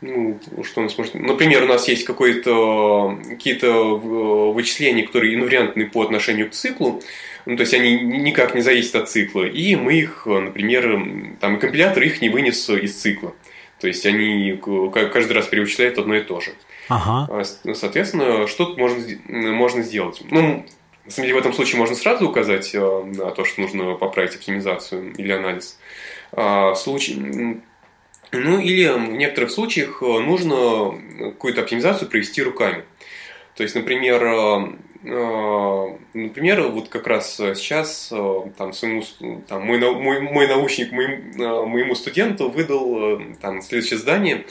ну, 0.00 0.38
что 0.62 0.80
у 0.80 0.84
нас 0.84 0.96
может... 0.96 1.14
Например, 1.14 1.64
у 1.64 1.66
нас 1.66 1.88
есть 1.88 2.04
какие-то 2.04 3.18
вычисления, 4.52 5.02
которые 5.04 5.34
инвариантны 5.34 5.86
по 5.86 6.02
отношению 6.02 6.50
к 6.50 6.52
циклу, 6.52 7.02
ну, 7.46 7.56
то 7.56 7.62
есть 7.62 7.74
они 7.74 7.98
никак 8.00 8.54
не 8.54 8.60
зависят 8.60 8.94
от 8.96 9.08
цикла, 9.08 9.44
и 9.44 9.74
мы 9.74 9.94
их, 9.94 10.26
например, 10.26 11.36
там, 11.40 11.56
и 11.56 11.60
компилятор 11.60 12.02
их 12.02 12.20
не 12.20 12.28
вынес 12.28 12.68
из 12.68 12.94
цикла. 12.94 13.34
То 13.80 13.86
есть 13.86 14.04
они 14.06 14.60
каждый 14.92 15.32
раз 15.32 15.46
перевычисляют 15.46 15.98
одно 15.98 16.16
и 16.16 16.20
то 16.20 16.40
же. 16.40 16.52
Ага. 16.88 17.28
А, 17.30 17.74
соответственно, 17.74 18.46
что 18.46 18.74
можно, 18.76 19.02
можно 19.28 19.82
сделать? 19.82 20.20
Ну, 20.30 20.66
на 21.04 21.10
самом 21.10 21.26
деле, 21.26 21.34
в 21.34 21.40
этом 21.40 21.52
случае 21.54 21.78
можно 21.78 21.96
сразу 21.96 22.28
указать 22.28 22.74
э, 22.74 22.78
на 22.78 23.30
то, 23.30 23.44
что 23.44 23.62
нужно 23.62 23.94
поправить 23.94 24.34
оптимизацию 24.34 25.14
или 25.14 25.32
анализ. 25.32 25.78
А, 26.32 26.72
в 26.72 26.76
случае, 26.76 27.60
ну 28.32 28.60
или 28.60 28.88
в 28.88 29.16
некоторых 29.16 29.50
случаях 29.50 30.02
э, 30.02 30.06
нужно 30.06 30.94
какую-то 31.18 31.62
оптимизацию 31.62 32.08
провести 32.10 32.42
руками. 32.42 32.84
То 33.56 33.62
есть, 33.62 33.74
например, 33.74 34.22
э, 34.22 34.72
э, 35.04 35.96
например, 36.12 36.62
вот 36.68 36.88
как 36.88 37.06
раз 37.06 37.36
сейчас 37.36 38.12
там, 38.58 38.72
своему, 38.72 39.02
там, 39.48 39.62
мой, 39.64 39.78
мой, 39.78 40.20
мой 40.20 40.46
научник 40.46 40.92
моему, 40.92 41.66
моему 41.66 41.94
студенту 41.94 42.50
выдал 42.50 43.20
там, 43.40 43.62
следующее 43.62 43.98
задание. 43.98 44.44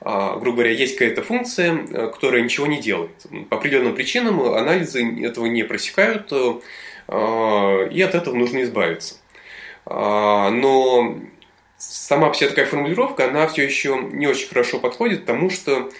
Грубо 0.00 0.56
говоря, 0.56 0.72
есть 0.72 0.98
какая-то 0.98 1.22
функция, 1.22 1.76
которая 2.08 2.42
ничего 2.42 2.66
не 2.66 2.80
делает. 2.80 3.24
По 3.48 3.56
определенным 3.56 3.94
причинам 3.94 4.40
анализы 4.40 5.00
этого 5.24 5.46
не 5.46 5.62
просекают, 5.62 6.32
и 6.32 8.02
от 8.02 8.14
этого 8.16 8.34
нужно 8.34 8.62
избавиться. 8.62 9.14
Но 9.86 11.20
сама 11.82 12.30
вся 12.32 12.48
такая 12.48 12.66
формулировка, 12.66 13.28
она 13.28 13.46
все 13.48 13.64
еще 13.64 14.08
не 14.12 14.26
очень 14.26 14.48
хорошо 14.48 14.78
подходит, 14.78 15.20
потому 15.20 15.50
что 15.50 15.90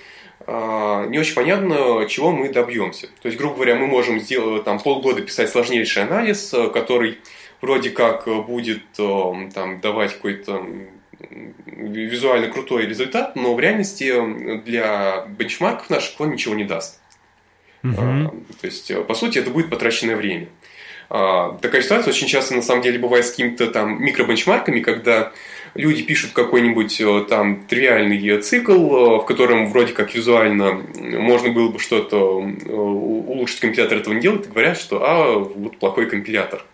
э, 0.47 1.07
не 1.09 1.19
очень 1.19 1.35
понятно, 1.35 2.07
чего 2.09 2.31
мы 2.31 2.49
добьемся. 2.51 3.09
То 3.21 3.27
есть, 3.27 3.39
грубо 3.39 3.57
говоря, 3.57 3.75
мы 3.77 3.87
можем 3.87 4.21
сделать 4.21 4.65
там 4.65 4.79
полгода 4.79 5.23
писать 5.23 5.51
сложнейший 5.51 6.05
анализ, 6.05 6.53
э, 6.55 6.69
который 6.69 7.19
вроде 7.61 7.91
как 7.91 8.27
будет 8.47 8.85
э, 8.99 9.33
там, 9.55 9.81
давать 9.81 10.15
какой-то 10.15 10.65
визуально 11.67 12.49
крутой 12.49 12.87
результат, 12.87 13.37
но 13.37 13.55
в 13.55 13.61
реальности 13.61 14.13
для 14.65 15.25
бенчмарков 15.29 15.89
наших 15.89 16.21
он 16.21 16.33
ничего 16.33 16.55
не 16.55 16.65
даст. 16.65 17.01
Uh-huh. 17.85 18.29
То 18.61 18.67
есть, 18.67 19.07
по 19.07 19.15
сути, 19.15 19.39
это 19.39 19.51
будет 19.51 19.71
потраченное 19.71 20.17
время. 20.17 20.49
Такая 21.09 21.83
ситуация 21.83 22.11
очень 22.11 22.27
часто 22.27 22.55
на 22.55 22.63
самом 22.63 22.83
деле 22.83 22.99
бывает 22.99 23.27
с 23.27 23.31
какими-то 23.31 23.69
там 23.69 24.03
микробенчмарками, 24.03 24.81
когда 24.81 25.33
люди 25.75 26.03
пишут 26.03 26.33
какой-нибудь 26.33 27.01
э, 27.01 27.25
там 27.29 27.65
тривиальный 27.67 28.41
цикл, 28.41 28.73
э, 28.73 29.19
в 29.19 29.25
котором 29.25 29.71
вроде 29.71 29.93
как 29.93 30.15
визуально 30.15 30.83
можно 30.95 31.51
было 31.51 31.69
бы 31.69 31.79
что-то 31.79 32.43
э, 32.43 32.73
улучшить, 32.73 33.61
компилятор 33.61 33.99
этого 33.99 34.15
не 34.15 34.21
делает, 34.21 34.47
и 34.47 34.51
говорят, 34.51 34.79
что 34.79 35.03
а, 35.03 35.39
вот 35.39 35.79
плохой 35.79 36.09
компилятор. 36.09 36.65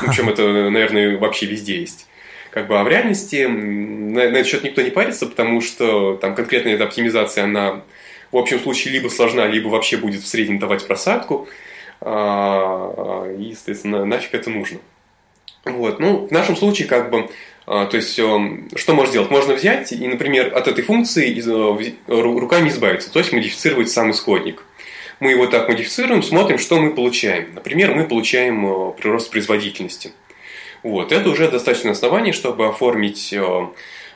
Ну, 0.00 0.08
причем 0.08 0.28
это, 0.28 0.70
наверное, 0.70 1.18
вообще 1.18 1.46
везде 1.46 1.80
есть. 1.80 2.06
Как 2.50 2.68
бы, 2.68 2.78
а 2.78 2.84
в 2.84 2.88
реальности 2.88 3.46
на, 3.46 4.30
на 4.30 4.36
этот 4.36 4.46
счет 4.46 4.62
никто 4.62 4.80
не 4.80 4.90
парится, 4.90 5.26
потому 5.26 5.60
что 5.60 6.16
там 6.16 6.34
конкретно 6.34 6.68
эта 6.68 6.84
оптимизация, 6.84 7.44
она 7.44 7.82
в 8.30 8.36
общем 8.36 8.60
случае 8.60 8.94
либо 8.94 9.08
сложна, 9.08 9.46
либо 9.46 9.68
вообще 9.68 9.96
будет 9.96 10.22
в 10.22 10.26
среднем 10.26 10.58
давать 10.58 10.86
просадку. 10.86 11.48
А, 12.00 13.28
и, 13.38 13.44
естественно, 13.44 14.04
нафиг 14.04 14.34
это 14.34 14.50
нужно. 14.50 14.78
Вот. 15.64 15.98
Ну, 15.98 16.26
в 16.26 16.30
нашем 16.30 16.56
случае, 16.56 16.86
как 16.86 17.10
бы, 17.10 17.30
то 17.66 17.90
есть, 17.92 18.18
эм, 18.18 18.68
что 18.76 18.94
можно 18.94 19.10
сделать? 19.10 19.30
Можно 19.30 19.54
взять 19.54 19.92
и, 19.92 20.06
например, 20.06 20.54
от 20.54 20.68
этой 20.68 20.84
функции 20.84 21.34
э, 21.34 21.92
руками 22.06 22.68
избавиться, 22.68 23.10
то 23.10 23.18
есть 23.18 23.32
модифицировать 23.32 23.90
сам 23.90 24.10
исходник. 24.10 24.62
Мы 25.20 25.30
его 25.30 25.46
так 25.46 25.68
модифицируем, 25.68 26.22
смотрим, 26.22 26.58
что 26.58 26.78
мы 26.78 26.94
получаем. 26.94 27.54
Например, 27.54 27.94
мы 27.94 28.04
получаем 28.04 28.66
э, 28.66 28.92
прирост 28.92 29.30
производительности. 29.30 30.12
Вот. 30.82 31.12
Это 31.12 31.30
уже 31.30 31.50
достаточно 31.50 31.92
основание, 31.92 32.34
чтобы 32.34 32.66
оформить 32.66 33.32
э, 33.32 33.68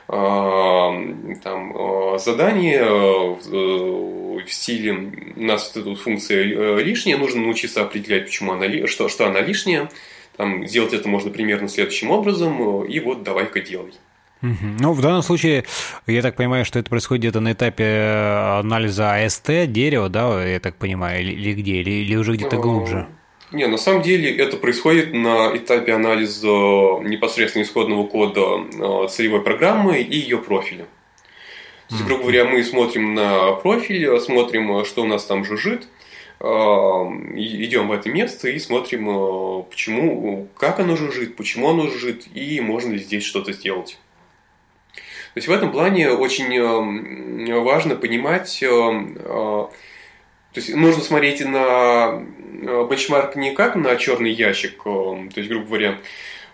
там, 0.07 2.17
задание 2.17 2.83
в 2.83 4.41
стиле 4.47 5.11
у 5.35 5.43
нас 5.43 5.69
тут 5.69 5.99
функция 5.99 6.43
лишняя, 6.77 7.15
нужно 7.15 7.41
научиться 7.41 7.83
определять, 7.83 8.25
почему 8.25 8.53
она, 8.53 8.87
что, 8.87 9.07
что 9.07 9.27
она 9.27 9.41
лишняя, 9.41 9.87
там, 10.39 10.65
сделать 10.65 10.93
это 10.93 11.09
можно 11.09 11.31
примерно 11.31 11.67
следующим 11.67 12.11
образом, 12.11 12.85
и 12.85 12.97
вот 13.01 13.23
давай-ка 13.23 13.59
делай. 13.59 13.91
Ну, 14.41 14.93
в 14.93 15.01
данном 15.01 15.21
случае, 15.21 15.65
я 16.07 16.21
так 16.21 16.37
понимаю, 16.37 16.63
что 16.63 16.79
это 16.79 16.89
происходит 16.89 17.23
где-то 17.23 17.41
на 17.41 17.51
этапе 17.51 17.83
э, 17.83 18.59
анализа 18.59 19.15
АСТ, 19.15 19.69
дерева, 19.69 20.07
да, 20.07 20.45
я 20.45 20.61
так 20.61 20.75
понимаю, 20.75 21.19
или, 21.19 21.33
или 21.33 21.53
где, 21.55 21.81
или, 21.81 21.89
или 21.89 22.15
уже 22.15 22.35
где-то 22.35 22.55
глубже? 22.55 23.09
Не, 23.51 23.67
на 23.67 23.75
самом 23.75 24.01
деле 24.01 24.33
это 24.33 24.55
происходит 24.55 25.11
на 25.11 25.51
этапе 25.57 25.91
анализа 25.91 26.47
непосредственно 26.47 27.63
исходного 27.63 28.07
кода 28.07 28.61
э, 28.61 29.07
целевой 29.09 29.41
программы 29.41 29.99
и 29.99 30.15
ее 30.15 30.37
профиля. 30.37 30.85
То 31.89 31.95
есть, 31.95 32.05
грубо 32.05 32.21
говоря, 32.21 32.45
мы 32.45 32.63
смотрим 32.63 33.13
на 33.13 33.51
профиль, 33.53 34.17
смотрим, 34.21 34.85
что 34.85 35.01
у 35.01 35.05
нас 35.05 35.25
там 35.25 35.43
жужжит, 35.43 35.89
идем 36.41 37.89
в 37.89 37.91
это 37.91 38.09
место 38.09 38.47
и 38.47 38.59
смотрим, 38.59 39.09
э, 39.09 39.63
почему, 39.69 40.47
как 40.55 40.79
оно 40.79 40.95
жужжит, 40.95 41.35
почему 41.35 41.69
оно 41.69 41.87
жужжит, 41.87 42.27
и 42.33 42.61
можно 42.61 42.93
ли 42.93 42.99
здесь 42.99 43.25
что-то 43.25 43.51
сделать. 43.51 43.99
То 45.33 45.37
есть 45.37 45.47
в 45.47 45.51
этом 45.51 45.71
плане 45.71 46.11
очень 46.11 46.55
э, 46.55 47.59
важно 47.59 47.95
понимать, 47.95 48.63
э, 48.63 48.67
то 48.67 49.69
есть 50.55 50.73
нужно 50.73 51.03
смотреть 51.03 51.45
на 51.45 52.23
бенчмарк 52.89 53.35
не 53.35 53.51
как 53.51 53.75
на 53.75 53.95
черный 53.97 54.31
ящик, 54.31 54.81
то 54.83 55.19
есть, 55.35 55.49
грубо 55.49 55.67
говоря, 55.67 55.99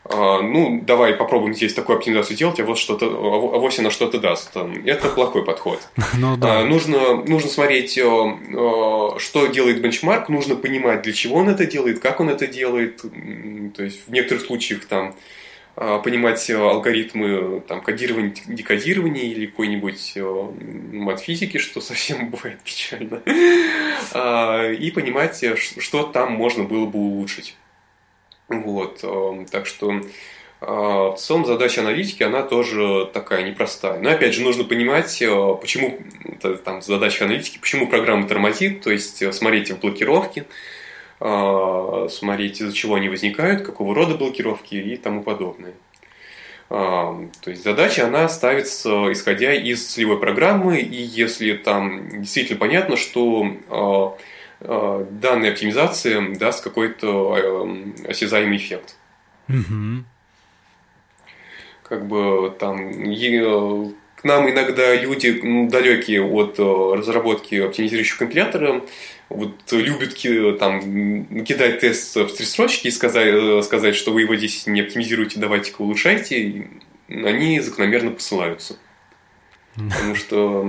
ну, 0.08 0.82
давай 0.86 1.14
попробуем 1.14 1.56
здесь 1.56 1.74
такую 1.74 1.98
оптимизацию 1.98 2.38
делать, 2.38 2.60
а 2.60 2.64
вот 2.64 2.78
что-то, 2.78 3.08
а 3.08 3.58
вовсе 3.58 3.82
на 3.82 3.90
что-то 3.90 4.20
даст. 4.20 4.52
Это 4.86 5.10
плохой 5.10 5.44
подход. 5.44 5.80
Ну, 6.18 6.38
да. 6.38 6.60
А, 6.60 6.66
нужно, 6.66 7.16
нужно 7.16 7.50
смотреть, 7.50 7.98
э, 7.98 8.02
э, 8.02 9.10
что 9.18 9.48
делает 9.48 9.82
бенчмарк, 9.82 10.30
нужно 10.30 10.56
понимать, 10.56 11.02
для 11.02 11.12
чего 11.14 11.38
он 11.38 11.50
это 11.50 11.66
делает, 11.66 12.00
как 12.00 12.20
он 12.20 12.30
это 12.30 12.48
делает. 12.48 13.02
То 13.76 13.84
есть 13.84 14.08
в 14.08 14.12
некоторых 14.12 14.46
случаях 14.46 14.86
там 14.86 15.16
понимать 15.76 16.50
алгоритмы 16.50 17.62
там, 17.68 17.82
кодирования, 17.82 18.34
декодирования 18.48 19.24
или 19.24 19.48
какой-нибудь 19.48 20.14
э, 20.16 20.52
мат 20.94 21.20
физики, 21.20 21.58
что 21.58 21.82
совсем 21.90 22.30
бывает 22.30 22.60
печально, 22.64 23.22
и 24.80 24.92
понимать, 24.92 25.44
что 25.58 26.04
там 26.04 26.34
можно 26.34 26.64
было 26.64 26.86
бы 26.86 27.00
улучшить. 27.00 27.56
Вот, 28.48 29.00
эм, 29.04 29.46
так 29.46 29.66
что 29.66 29.92
э, 29.92 30.02
в 30.62 31.16
целом 31.18 31.46
задача 31.46 31.82
аналитики, 31.82 32.22
она 32.22 32.44
тоже 32.44 33.10
такая 33.12 33.44
непростая. 33.44 34.00
Но 34.00 34.12
опять 34.12 34.34
же, 34.34 34.42
нужно 34.42 34.64
понимать, 34.64 35.20
э, 35.22 35.56
почему 35.60 36.00
там 36.64 36.82
задача 36.82 37.26
аналитики, 37.26 37.58
почему 37.58 37.88
программа 37.88 38.28
тормозит, 38.28 38.82
то 38.82 38.92
есть 38.92 39.22
э, 39.22 39.32
смотреть 39.32 39.72
в 39.72 39.80
блокировки, 39.80 40.46
смотреть, 41.18 42.60
из-за 42.60 42.74
чего 42.74 42.96
они 42.96 43.08
возникают, 43.08 43.62
какого 43.62 43.96
рода 43.96 44.16
блокировки 44.16 44.76
и 44.76 44.98
тому 44.98 45.24
подобное. 45.24 45.74
То 46.68 47.30
есть 47.46 47.64
задача, 47.64 48.06
она 48.06 48.28
ставится 48.28 49.14
исходя 49.14 49.54
из 49.54 49.86
целевой 49.86 50.20
программы, 50.20 50.80
и 50.82 51.02
если 51.02 51.54
там 51.54 52.22
действительно 52.22 52.60
понятно, 52.60 52.98
что 52.98 54.18
данная 54.60 55.52
оптимизация 55.52 56.36
даст 56.36 56.64
какой-то 56.64 57.36
э, 57.38 58.10
осязаемый 58.10 58.58
эффект. 58.58 58.96
Угу. 59.50 60.04
Как 61.84 62.08
бы 62.08 62.56
там 62.58 62.90
э, 62.90 63.92
к 64.16 64.24
нам 64.24 64.50
иногда 64.50 64.96
люди 64.96 65.40
ну, 65.44 65.70
далекие 65.70 66.24
от 66.24 66.58
разработки 66.58 67.56
оптимизирующего 67.56 68.20
компилятора 68.20 68.82
вот 69.30 69.72
любят 69.72 70.16
там 70.60 71.44
кидать 71.44 71.80
тест 71.80 72.16
в 72.16 72.28
три 72.28 72.46
строчки 72.46 72.88
и 72.88 72.92
сказать, 72.92 73.66
сказать, 73.66 73.96
что 73.96 74.14
вы 74.14 74.22
его 74.22 74.36
здесь 74.36 74.68
не 74.68 74.82
оптимизируете, 74.82 75.40
давайте-ка 75.40 75.82
улучшайте, 75.82 76.68
они 77.10 77.60
закономерно 77.60 78.12
посылаются. 78.12 78.78
Потому 79.76 80.16
что 80.16 80.62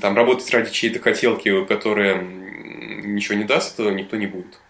там 0.00 0.16
работать 0.16 0.50
ради 0.50 0.70
чьей-то 0.72 0.98
хотелки, 1.00 1.64
которая 1.66 2.24
ничего 3.14 3.38
не 3.38 3.44
даст, 3.44 3.78
никто 3.78 4.16
не 4.16 4.26
будет. 4.26 4.60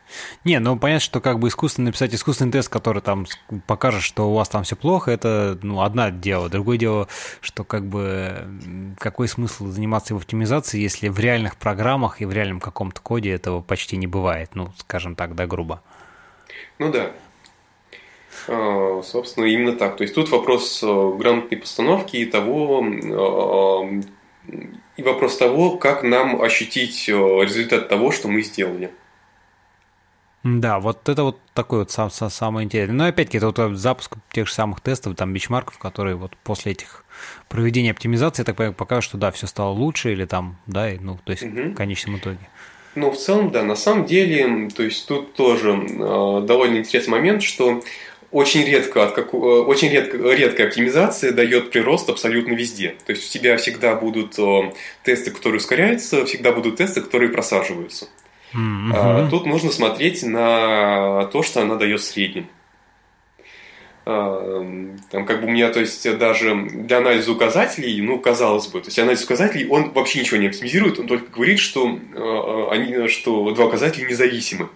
Не, 0.44 0.58
ну 0.58 0.78
понятно, 0.78 1.00
что 1.00 1.20
как 1.20 1.38
бы 1.38 1.48
искусственно 1.48 1.86
написать 1.86 2.14
искусственный 2.14 2.52
тест, 2.52 2.68
который 2.68 3.02
там 3.02 3.26
покажет, 3.66 4.02
что 4.02 4.30
у 4.30 4.34
вас 4.34 4.48
там 4.48 4.64
все 4.64 4.76
плохо, 4.76 5.10
это 5.10 5.58
ну, 5.62 5.82
одно 5.82 6.08
дело. 6.08 6.48
Другое 6.48 6.78
дело, 6.78 7.08
что 7.40 7.64
как 7.64 7.86
бы 7.86 8.94
какой 8.98 9.28
смысл 9.28 9.66
заниматься 9.66 10.12
его 10.12 10.20
оптимизацией, 10.20 10.82
если 10.82 11.08
в 11.08 11.18
реальных 11.18 11.56
программах 11.56 12.20
и 12.20 12.24
в 12.24 12.32
реальном 12.32 12.60
каком-то 12.60 13.00
коде 13.00 13.30
этого 13.30 13.60
почти 13.60 13.96
не 13.96 14.06
бывает, 14.06 14.50
ну, 14.54 14.72
скажем 14.78 15.14
так, 15.14 15.34
да, 15.34 15.46
грубо. 15.46 15.82
Ну 16.78 16.90
да. 16.90 17.12
А, 18.46 19.02
собственно, 19.02 19.44
именно 19.44 19.72
так. 19.72 19.96
То 19.96 20.02
есть 20.02 20.14
тут 20.14 20.30
вопрос 20.30 20.82
э, 20.82 20.86
грамотной 21.18 21.58
постановки 21.58 22.16
и 22.16 22.24
того, 22.24 22.82
э, 22.82 24.02
и 24.96 25.02
вопрос 25.02 25.36
того, 25.36 25.76
как 25.76 26.02
нам 26.02 26.40
ощутить 26.40 27.08
э, 27.08 27.12
результат 27.12 27.88
того, 27.88 28.10
что 28.10 28.28
мы 28.28 28.42
сделали. 28.42 28.90
Да, 30.44 30.78
вот 30.78 31.08
это 31.08 31.24
вот 31.24 31.38
такой 31.52 31.80
вот 31.80 31.90
сам, 31.90 32.10
сам, 32.10 32.30
самое 32.30 32.64
интересное. 32.64 32.96
Но 32.96 33.06
опять-таки, 33.06 33.38
это 33.38 33.46
вот 33.46 33.76
запуск 33.76 34.16
тех 34.32 34.46
же 34.46 34.54
самых 34.54 34.80
тестов, 34.80 35.16
там, 35.16 35.32
бичмарков, 35.32 35.78
которые 35.78 36.16
вот 36.16 36.36
после 36.44 36.72
этих 36.72 37.04
проведения 37.48 37.90
оптимизации, 37.90 38.44
так 38.44 38.56
понимаю, 38.56 38.74
покажут, 38.74 39.04
что 39.04 39.18
да, 39.18 39.30
все 39.30 39.46
стало 39.46 39.70
лучше, 39.70 40.12
или 40.12 40.24
там, 40.24 40.56
да, 40.66 40.90
ну, 41.00 41.18
то 41.24 41.32
есть 41.32 41.42
угу. 41.42 41.70
в 41.70 41.74
конечном 41.74 42.18
итоге. 42.18 42.48
Ну, 42.94 43.10
в 43.10 43.16
целом, 43.16 43.50
да, 43.50 43.62
на 43.62 43.76
самом 43.76 44.06
деле, 44.06 44.68
то 44.70 44.82
есть 44.82 45.06
тут 45.06 45.34
тоже 45.34 45.70
э, 45.70 46.44
довольно 46.46 46.78
интересный 46.78 47.12
момент, 47.12 47.42
что 47.42 47.82
очень 48.30 48.64
редко, 48.64 49.04
от 49.04 49.12
как, 49.12 49.32
э, 49.32 49.36
очень 49.36 49.90
редко, 49.90 50.16
редкая 50.16 50.68
оптимизация 50.68 51.32
дает 51.32 51.70
прирост 51.70 52.08
абсолютно 52.10 52.52
везде. 52.52 52.94
То 53.06 53.12
есть 53.12 53.28
у 53.28 53.38
тебя 53.38 53.56
всегда 53.56 53.94
будут 53.94 54.38
э, 54.38 54.72
тесты, 55.02 55.30
которые 55.30 55.58
ускоряются, 55.58 56.24
всегда 56.26 56.52
будут 56.52 56.76
тесты, 56.76 57.00
которые 57.00 57.30
просаживаются. 57.30 58.08
Mm-hmm. 58.54 58.92
А, 58.94 59.28
тут 59.30 59.46
нужно 59.46 59.70
смотреть 59.70 60.22
на 60.22 61.26
то, 61.32 61.42
что 61.42 61.62
она 61.62 61.76
дает 61.76 62.00
в 62.00 62.04
среднем. 62.04 62.48
А, 64.04 64.66
там 65.10 65.26
как 65.26 65.40
бы 65.40 65.46
у 65.46 65.50
меня, 65.50 65.70
то 65.70 65.80
есть 65.80 66.18
даже 66.18 66.54
для 66.54 66.98
анализа 66.98 67.32
указателей, 67.32 68.00
ну, 68.00 68.18
казалось 68.18 68.66
бы, 68.66 68.80
то 68.80 68.88
есть 68.88 68.98
анализ 68.98 69.24
указателей, 69.24 69.68
он 69.68 69.90
вообще 69.92 70.20
ничего 70.20 70.38
не 70.38 70.48
оптимизирует, 70.48 70.98
он 70.98 71.06
только 71.06 71.30
говорит, 71.30 71.58
что, 71.58 71.98
э, 72.14 72.66
они, 72.70 73.08
что 73.08 73.50
два 73.52 73.66
указателя 73.66 74.06
независимы 74.06 74.68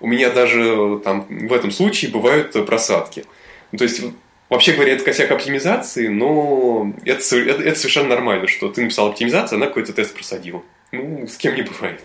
у 0.00 0.06
меня 0.06 0.30
даже 0.30 1.00
там 1.04 1.26
в 1.28 1.52
этом 1.52 1.70
случае 1.70 2.10
бывают 2.10 2.52
просадки. 2.66 3.24
Ну, 3.72 3.78
то 3.78 3.84
есть, 3.84 4.02
вообще 4.48 4.72
говоря, 4.72 4.94
это 4.94 5.04
косяк 5.04 5.30
оптимизации, 5.30 6.08
но 6.08 6.92
это, 7.04 7.22
это, 7.36 7.62
это 7.62 7.78
совершенно 7.78 8.08
нормально, 8.08 8.48
что 8.48 8.68
ты 8.68 8.82
написал 8.82 9.08
оптимизацию, 9.08 9.56
она 9.56 9.66
какой-то 9.66 9.92
тест 9.92 10.14
просадила. 10.14 10.62
Ну, 10.92 11.26
с 11.26 11.36
кем 11.36 11.54
не 11.54 11.62
бывает. 11.62 12.00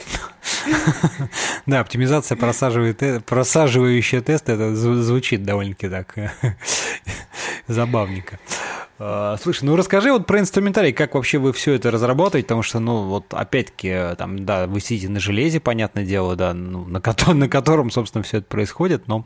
Да, 1.66 1.80
оптимизация 1.80 2.38
э, 2.38 3.20
просаживающая 3.20 4.22
тест, 4.22 4.50
это 4.50 4.76
звучит 4.76 5.44
довольно-таки 5.44 5.90
так 5.90 6.16
забавненько. 7.68 8.40
А, 8.98 9.36
слушай, 9.42 9.66
ну 9.66 9.76
расскажи 9.76 10.12
вот 10.12 10.26
про 10.26 10.40
инструментарий, 10.40 10.94
как 10.94 11.16
вообще 11.16 11.38
вы 11.38 11.52
все 11.54 11.74
это 11.74 11.92
разрабатываете, 11.92 12.46
потому 12.46 12.64
что, 12.64 12.80
ну, 12.80 13.04
вот 13.04 13.34
опять-таки, 13.34 14.16
там, 14.18 14.46
да, 14.46 14.68
вы 14.68 14.80
сидите 14.80 15.10
на 15.10 15.20
железе, 15.20 15.60
понятное 15.60 16.06
дело, 16.06 16.36
да, 16.36 16.54
ну, 16.54 16.86
на, 16.86 17.02
котором, 17.02 17.40
на 17.40 17.50
котором, 17.50 17.92
собственно, 17.92 18.24
все 18.24 18.38
это 18.38 18.48
происходит, 18.48 19.08
но 19.08 19.26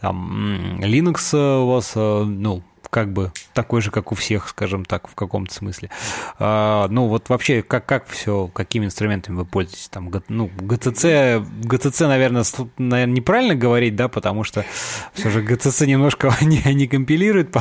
там 0.00 0.80
Linux 0.82 1.62
у 1.62 1.66
вас, 1.68 1.92
э, 1.94 2.24
ну, 2.24 2.62
как 2.96 3.12
бы 3.12 3.30
такой 3.52 3.82
же, 3.82 3.90
как 3.90 4.10
у 4.10 4.14
всех, 4.14 4.48
скажем 4.48 4.86
так, 4.86 5.06
в 5.06 5.14
каком-то 5.14 5.52
смысле. 5.52 5.90
А, 6.38 6.88
ну, 6.88 7.08
вот 7.08 7.28
вообще, 7.28 7.60
как, 7.60 7.84
как 7.84 8.08
все, 8.08 8.46
какими 8.46 8.86
инструментами 8.86 9.36
вы 9.36 9.44
пользуетесь? 9.44 9.88
Там, 9.88 10.10
ну, 10.30 10.50
GCC, 10.56 11.44
GCC, 11.60 12.06
наверное, 12.06 12.42
наверное, 12.78 13.14
неправильно 13.14 13.54
говорить, 13.54 13.96
да, 13.96 14.08
потому 14.08 14.44
что 14.44 14.64
все 15.12 15.28
же 15.28 15.44
GCC 15.44 15.84
немножко 15.88 16.32
не, 16.40 16.62
не 16.72 16.86
компилирует, 16.86 17.54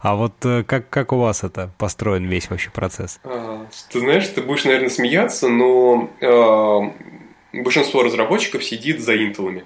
а 0.00 0.16
вот 0.16 0.44
э, 0.44 0.64
как, 0.64 0.90
как 0.90 1.12
у 1.12 1.18
вас 1.18 1.44
это 1.44 1.70
построен 1.78 2.24
весь 2.24 2.50
вообще 2.50 2.70
процесс? 2.70 3.20
А, 3.22 3.68
ты 3.88 4.00
знаешь, 4.00 4.26
ты 4.26 4.42
будешь, 4.42 4.64
наверное, 4.64 4.90
смеяться, 4.90 5.46
но 5.48 6.10
э, 6.20 7.60
большинство 7.62 8.02
разработчиков 8.02 8.64
сидит 8.64 9.00
за 9.00 9.16
интелами. 9.16 9.62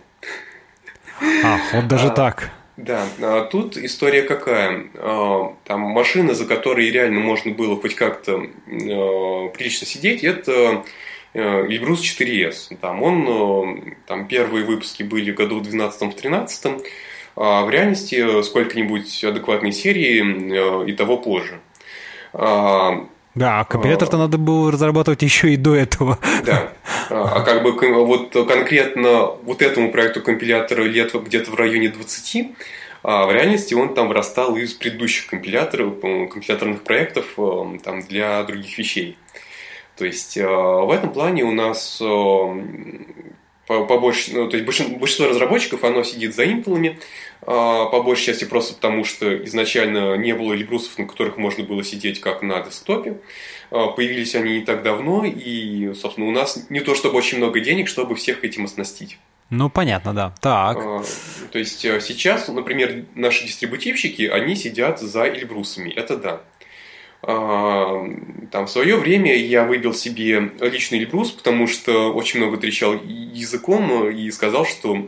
А, 1.43 1.59
вот 1.73 1.89
даже 1.89 2.09
а, 2.09 2.11
так. 2.11 2.51
Да, 2.77 3.07
а 3.23 3.43
тут 3.45 3.79
история 3.79 4.23
какая? 4.23 4.87
А, 4.97 5.55
там 5.65 5.81
машина, 5.81 6.35
за 6.35 6.45
которой 6.45 6.91
реально 6.91 7.21
можно 7.21 7.53
было 7.53 7.81
хоть 7.81 7.95
как-то 7.95 8.37
а, 8.37 9.49
прилично 9.49 9.87
сидеть, 9.87 10.25
это 10.25 10.85
Эльбрус 11.33 12.03
4S. 12.03 12.77
Там 12.81 13.03
он, 13.03 13.95
там 14.07 14.27
первые 14.27 14.65
выпуски 14.65 15.03
были 15.03 15.33
году 15.33 15.61
в 15.61 15.63
12-13, 15.63 16.85
а 17.37 17.65
в 17.65 17.71
реальности 17.71 18.43
сколько-нибудь 18.43 19.25
адекватной 19.25 19.73
серии 19.73 20.89
и 20.89 20.93
того 20.93 21.19
позже. 21.19 21.61
Да, 23.37 23.61
а 23.61 23.65
компилятор-то 23.65 24.17
надо 24.17 24.39
было 24.39 24.73
разрабатывать 24.73 25.21
еще 25.21 25.53
и 25.53 25.57
до 25.57 25.75
этого. 25.75 26.19
Да. 26.47 26.73
А 27.11 27.41
как 27.41 27.63
бы 27.63 27.73
вот 28.05 28.33
конкретно 28.33 29.27
вот 29.43 29.63
этому 29.63 29.91
проекту 29.93 30.23
компилятора 30.23 30.83
лет 30.83 31.15
где-то 31.15 31.51
в 31.51 31.55
районе 31.55 31.89
20, 31.89 32.49
а 33.03 33.27
в 33.27 33.33
реальности 33.33 33.75
он 33.75 33.95
там 33.95 34.09
вырастал 34.09 34.57
из 34.57 34.75
предыдущих 34.75 35.29
компиляторов, 35.29 36.01
компиляторных 36.01 36.83
проектов 36.83 37.35
э, 37.39 37.79
там, 37.85 38.03
для 38.03 38.43
других 38.43 38.77
вещей. 38.79 39.17
То 39.97 40.05
есть 40.05 40.37
э, 40.37 40.45
в 40.45 40.91
этом 40.91 41.13
плане 41.13 41.45
у 41.45 41.53
нас 41.53 42.01
э, 42.03 42.07
побольше, 43.67 44.33
ну, 44.33 44.49
то 44.49 44.57
есть 44.57 44.65
большинство 44.67 45.27
разработчиков, 45.27 45.83
оно 45.85 46.03
сидит 46.05 46.35
за 46.35 46.45
имплами, 46.45 46.99
по 47.41 48.03
большей 48.03 48.27
части 48.27 48.45
просто 48.45 48.75
потому, 48.75 49.05
что 49.05 49.45
изначально 49.45 50.17
не 50.17 50.35
было 50.35 50.53
либрусов, 50.53 50.99
на 50.99 51.07
которых 51.07 51.37
можно 51.37 51.65
было 51.65 51.83
сидеть 51.83 52.21
как 52.21 52.43
на 52.43 52.61
десктопе. 52.61 53.19
Появились 53.71 54.35
они 54.37 54.61
не 54.61 54.65
так 54.65 54.83
давно, 54.83 55.25
и, 55.25 55.93
собственно, 55.95 56.29
у 56.29 56.31
нас 56.31 56.67
не 56.71 56.81
то 56.81 56.95
чтобы 56.95 57.17
очень 57.19 57.39
много 57.39 57.61
денег, 57.61 57.89
чтобы 57.89 58.15
всех 58.15 58.45
этим 58.45 58.65
оснастить. 58.65 59.19
Ну, 59.51 59.71
понятно, 59.71 60.13
да. 60.15 60.35
Так. 60.41 60.79
То 61.53 61.59
есть 61.59 61.81
сейчас, 61.81 62.49
например, 62.49 63.05
наши 63.15 63.45
дистрибутивщики, 63.47 64.23
они 64.23 64.57
сидят 64.57 65.01
за 65.01 65.29
Эльбрусами, 65.29 65.91
это 65.91 66.17
да. 66.17 66.41
Там 67.23 68.67
в 68.67 68.69
свое 68.69 68.97
время 68.97 69.37
я 69.37 69.65
выбил 69.65 69.95
себе 69.95 70.53
личный 70.61 70.99
Эльбрус, 70.99 71.33
потому 71.33 71.67
что 71.67 72.13
очень 72.13 72.41
много 72.41 72.57
трещал 72.57 72.95
языком 72.95 74.09
и 74.11 74.31
сказал, 74.31 74.65
что 74.65 75.07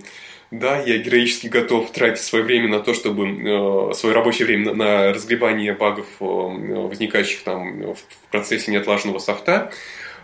да, 0.51 0.79
я 0.81 0.99
героически 0.99 1.49
готов 1.49 1.91
тратить 1.91 2.23
свое 2.23 2.43
время 2.43 2.69
на 2.69 2.81
то, 2.81 2.95
чтобы 2.95 3.29
э, 3.29 3.95
свое 3.95 4.15
рабочее 4.15 4.47
время 4.47 4.73
на, 4.73 4.75
на 4.75 5.13
разгребание 5.13 5.75
багов, 5.75 6.07
э, 6.21 6.25
возникающих 6.25 7.43
там 7.43 7.93
в 7.93 8.31
процессе 8.31 8.73
неотлаженного 8.73 9.19
софта, 9.19 9.71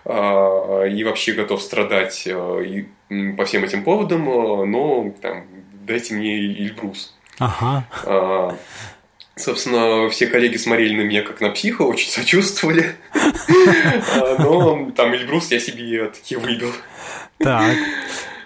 э, 0.05 0.11
и 0.91 1.05
вообще 1.05 1.33
готов 1.33 1.61
страдать 1.61 2.27
и, 2.27 2.87
по 3.37 3.45
всем 3.45 3.65
этим 3.65 3.85
поводам, 3.85 4.25
но 4.25 5.15
там, 5.21 5.45
дайте 5.75 6.15
мне 6.15 6.39
Эльбрус. 6.39 7.15
Ага. 7.39 8.57
Собственно, 9.37 10.09
все 10.11 10.29
коллеги 10.29 10.57
смотрели 10.57 10.95
на 10.95 11.03
меня 11.03 11.23
как 11.23 11.41
на 11.41 11.51
психа, 11.51 11.83
очень 11.83 12.09
сочувствовали. 12.09 12.95
А, 13.13 14.37
но 14.39 14.91
там 14.93 15.13
Эльбрус 15.13 15.51
я 15.51 15.59
себе 15.59 16.07
таки 16.07 16.37
выбил. 16.37 16.73
Так. 17.39 17.75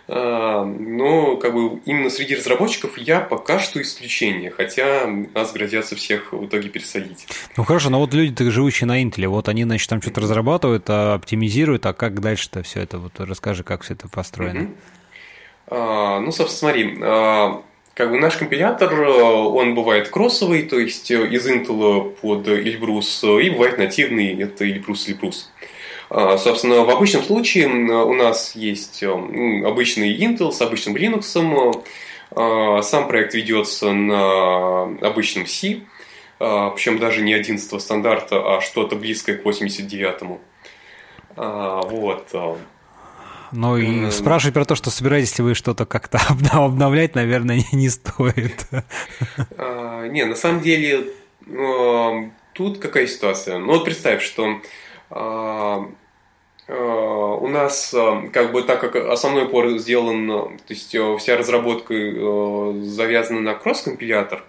А, 0.09 0.65
но 0.65 1.37
как 1.37 1.53
бы 1.53 1.81
именно 1.85 2.09
среди 2.09 2.37
разработчиков 2.37 2.97
я 2.97 3.21
пока 3.21 3.59
что 3.59 3.83
исключение, 3.83 4.51
хотя 4.51 5.07
нас 5.35 5.53
грозятся 5.53 5.95
всех 5.95 6.33
в 6.33 6.47
итоге 6.47 6.71
пересадить. 6.71 7.27
Ну 7.59 7.65
хорошо, 7.65 7.91
но 7.91 7.99
вот 8.01 8.15
люди, 8.15 8.49
живущие 8.49 8.87
на 8.87 9.03
Intel, 9.03 9.27
вот 9.27 9.51
они, 9.51 9.65
значит, 9.65 9.91
там 9.91 10.01
что-то 10.01 10.23
разрабатывают, 10.23 10.89
а 10.89 11.13
оптимизируют, 11.13 11.85
а 11.85 11.93
как 11.93 12.21
дальше-то 12.21 12.63
все 12.63 12.81
это? 12.81 12.97
Вот 12.97 13.13
расскажи, 13.21 13.63
как 13.63 13.83
все 13.83 13.93
это 13.93 14.09
построено. 14.09 14.71
Ну, 15.71 16.33
собственно, 16.33 16.73
смотри, 16.73 16.97
как 17.99 18.13
бы 18.13 18.19
наш 18.21 18.37
компилятор, 18.37 18.95
он 19.03 19.75
бывает 19.75 20.09
кроссовый, 20.09 20.63
то 20.63 20.79
есть 20.79 21.11
из 21.11 21.49
Intel 21.49 22.15
под 22.21 22.47
Эльбрус, 22.47 23.25
и 23.25 23.51
бывает 23.51 23.77
нативный, 23.77 24.41
это 24.41 24.65
Эльбрус 24.65 25.09
Эльбрус. 25.09 25.51
А, 26.09 26.39
собственно, 26.39 26.85
в 26.85 26.91
обычном 26.91 27.25
случае 27.25 27.67
у 27.67 28.15
нас 28.15 28.55
есть 28.55 29.03
обычный 29.03 30.17
Intel 30.17 30.53
с 30.53 30.63
обычным 30.63 30.95
Linux. 30.95 31.83
А, 32.31 32.83
сам 32.83 33.09
проект 33.09 33.35
ведется 33.35 33.91
на 33.91 34.83
обычном 35.03 35.49
C, 35.49 35.81
а, 36.39 36.71
причем 36.71 37.01
даже 37.01 37.21
не 37.23 37.35
11 37.35 37.81
стандарта, 37.83 38.59
а 38.59 38.61
что-то 38.61 38.95
близкое 38.95 39.35
к 39.35 39.45
89-му. 39.45 40.41
Вот. 41.35 42.33
Ну 43.53 43.77
и 43.77 44.11
спрашивать 44.11 44.55
про 44.55 44.65
то, 44.65 44.75
что 44.75 44.91
собираетесь 44.91 45.39
ли 45.39 45.45
вы 45.45 45.55
что-то 45.55 45.87
как-то 45.87 46.21
обновлять, 46.53 47.15
наверное, 47.15 47.63
не, 47.73 47.89
стоит. 47.89 48.67
Не, 49.59 50.25
на 50.25 50.35
самом 50.35 50.61
деле, 50.61 51.07
тут 52.53 52.79
какая 52.79 53.07
ситуация? 53.07 53.59
Ну 53.59 53.69
вот 53.69 53.85
представь, 53.85 54.23
что 54.23 54.61
а, 55.11 55.89
а, 56.67 57.35
у 57.41 57.49
нас, 57.49 57.95
а, 57.95 58.29
как 58.33 58.53
бы 58.53 58.63
так 58.63 58.81
как 58.81 58.97
основной 58.97 59.45
упор 59.45 59.69
сделан, 59.79 60.29
то 60.29 60.75
есть 60.75 60.89
вся 61.19 61.37
разработка 61.37 61.95
завязана 62.83 63.41
на 63.41 63.55
кросс-компилятор, 63.55 64.45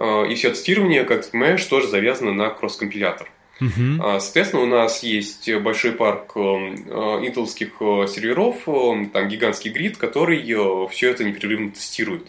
и 0.00 0.34
все 0.34 0.50
тестирование, 0.50 1.04
как 1.04 1.24
ты 1.24 1.30
понимаешь, 1.30 1.64
тоже 1.64 1.88
завязано 1.88 2.32
на 2.32 2.50
кросс-компилятор. 2.50 3.28
Uh-huh. 3.62 4.18
Соответственно, 4.18 4.62
у 4.62 4.66
нас 4.66 5.02
есть 5.02 5.52
большой 5.56 5.92
парк 5.92 6.36
интелских 6.36 7.74
серверов, 8.08 8.64
там 9.12 9.28
гигантский 9.28 9.70
грид, 9.70 9.96
который 9.98 10.42
все 10.88 11.10
это 11.10 11.22
непрерывно 11.22 11.70
тестирует. 11.70 12.26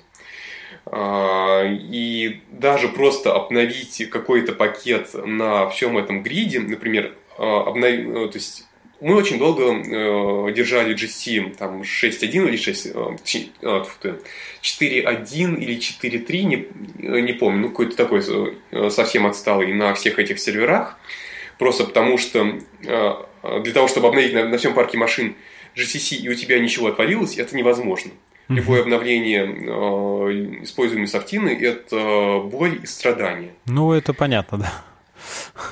А, 0.85 1.63
и 1.65 2.41
даже 2.51 2.89
просто 2.89 3.33
обновить 3.33 4.09
какой-то 4.09 4.53
пакет 4.53 5.11
на 5.13 5.69
всем 5.69 5.97
этом 5.97 6.23
гриде, 6.23 6.59
например, 6.59 7.13
а, 7.37 7.63
обновить, 7.67 8.07
э, 8.07 8.27
то 8.29 8.37
есть 8.37 8.67
мы 9.03 9.15
очень 9.15 9.37
долго 9.37 9.65
э, 9.65 10.51
держали 10.53 10.95
GC 10.95 11.57
там 11.57 11.81
6.1 11.81 12.47
или 12.47 12.57
6, 12.57 12.87
э, 12.87 13.17
4.1 13.21 15.57
или 15.57 15.77
4.3, 15.77 16.43
не, 16.43 16.67
не 17.21 17.33
помню, 17.33 17.61
ну 17.61 17.69
какой-то 17.69 17.95
такой 17.95 18.23
совсем 18.89 19.27
отсталый 19.27 19.71
на 19.73 19.93
всех 19.93 20.17
этих 20.19 20.39
серверах, 20.39 20.97
просто 21.59 21.83
потому 21.83 22.17
что 22.17 22.57
для 22.81 23.73
того, 23.73 23.87
чтобы 23.87 24.07
обновить 24.07 24.33
на, 24.33 24.47
на 24.47 24.57
всем 24.57 24.73
парке 24.73 24.97
машин 24.97 25.35
GCC 25.75 26.15
и 26.17 26.29
у 26.29 26.35
тебя 26.35 26.59
ничего 26.59 26.87
отвалилось, 26.87 27.37
это 27.37 27.55
невозможно. 27.55 28.11
Любое 28.49 28.81
обновление 28.81 29.45
э, 29.45 30.63
используемой 30.63 31.07
софтины– 31.07 31.57
это 31.61 32.41
боль 32.43 32.81
и 32.83 32.85
страдания. 32.85 33.53
Ну, 33.65 33.93
это 33.93 34.13
понятно, 34.13 34.57
да. 34.59 34.83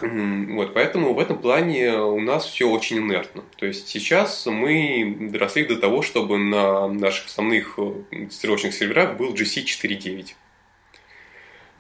Вот, 0.02 0.74
поэтому 0.76 1.14
в 1.14 1.20
этом 1.20 1.40
плане 1.40 1.98
у 1.98 2.20
нас 2.20 2.46
все 2.46 2.70
очень 2.70 3.00
инертно. 3.00 3.44
То 3.58 3.66
есть 3.66 3.88
сейчас 3.88 4.46
мы 4.46 5.30
доросли 5.32 5.66
до 5.66 5.76
того, 5.76 6.04
чтобы 6.04 6.38
на 6.38 6.88
наших 6.88 7.28
основных 7.28 7.80
э, 7.80 7.94
тестировочных 8.12 8.76
серверах 8.76 9.18
был 9.18 9.34
GC 9.34 9.64
4.9. 9.64 10.36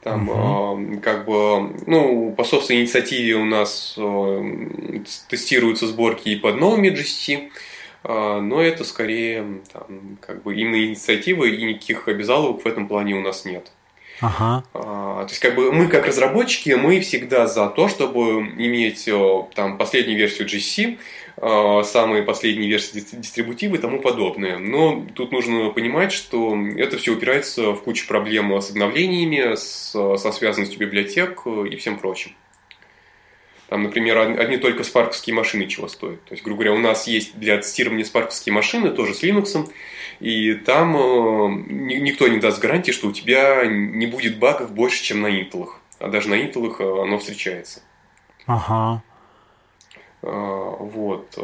Там, 0.01 0.29
угу. 0.29 0.95
э, 0.95 0.97
как 0.97 1.25
бы, 1.25 1.75
ну, 1.85 2.33
по 2.35 2.43
собственной 2.43 2.81
инициативе 2.81 3.35
у 3.35 3.45
нас 3.45 3.93
э, 3.97 5.01
тестируются 5.27 5.85
сборки 5.85 6.29
и 6.29 6.35
под 6.35 6.55
новыми 6.55 6.87
GC, 6.87 7.51
а, 8.03 8.41
но 8.41 8.61
это 8.61 8.83
скорее 8.83 9.61
там, 9.71 10.17
как 10.19 10.41
бы 10.43 10.55
именно 10.55 10.83
инициатива 10.83 11.45
и 11.45 11.63
никаких 11.63 12.07
обязаловок 12.07 12.63
в 12.63 12.67
этом 12.67 12.87
плане 12.87 13.15
у 13.15 13.21
нас 13.21 13.45
нет. 13.45 13.71
Ага. 14.21 14.63
А, 14.73 15.23
то 15.23 15.29
есть, 15.29 15.39
как 15.39 15.55
бы 15.55 15.71
мы 15.71 15.87
как 15.87 16.05
разработчики, 16.05 16.69
мы 16.69 16.99
всегда 16.99 17.47
за 17.47 17.67
то, 17.67 17.87
чтобы 17.87 18.39
иметь 18.57 19.09
там 19.55 19.77
последнюю 19.77 20.17
версию 20.17 20.47
GC, 20.47 20.97
а, 21.37 21.83
самые 21.83 22.21
последние 22.23 22.69
версии 22.69 23.03
дистрибутива 23.13 23.75
и 23.75 23.79
тому 23.79 23.99
подобное. 23.99 24.59
Но 24.59 25.05
тут 25.15 25.31
нужно 25.31 25.71
понимать, 25.71 26.11
что 26.11 26.55
это 26.77 26.97
все 26.97 27.13
упирается 27.13 27.71
в 27.71 27.81
кучу 27.81 28.07
проблем 28.07 28.55
с 28.61 28.69
обновлениями, 28.69 29.55
со 29.55 30.31
связанностью 30.31 30.79
библиотек 30.79 31.41
и 31.47 31.75
всем 31.75 31.97
прочим. 31.97 32.31
Там, 33.71 33.83
например, 33.83 34.17
одни 34.17 34.57
только 34.57 34.83
спарковские 34.83 35.33
машины 35.33 35.65
чего 35.65 35.87
стоят. 35.87 36.21
То 36.25 36.33
есть, 36.33 36.43
грубо 36.43 36.63
говоря, 36.63 36.77
у 36.77 36.81
нас 36.81 37.07
есть 37.07 37.39
для 37.39 37.55
тестирования 37.55 38.03
спарковские 38.03 38.51
машины, 38.51 38.89
тоже 38.89 39.13
с 39.13 39.23
Linux, 39.23 39.71
и 40.19 40.55
там 40.55 40.97
э, 40.97 41.63
никто 41.69 42.27
не 42.27 42.37
даст 42.37 42.59
гарантии, 42.59 42.91
что 42.91 43.07
у 43.07 43.13
тебя 43.13 43.65
не 43.65 44.07
будет 44.07 44.39
багов 44.39 44.73
больше, 44.73 45.01
чем 45.01 45.21
на 45.21 45.27
Intel. 45.27 45.69
а 45.99 46.09
даже 46.09 46.27
на 46.27 46.33
Intel 46.33 47.01
оно 47.01 47.17
встречается. 47.17 47.79
Ага. 48.45 49.01
Вот. 50.21 51.39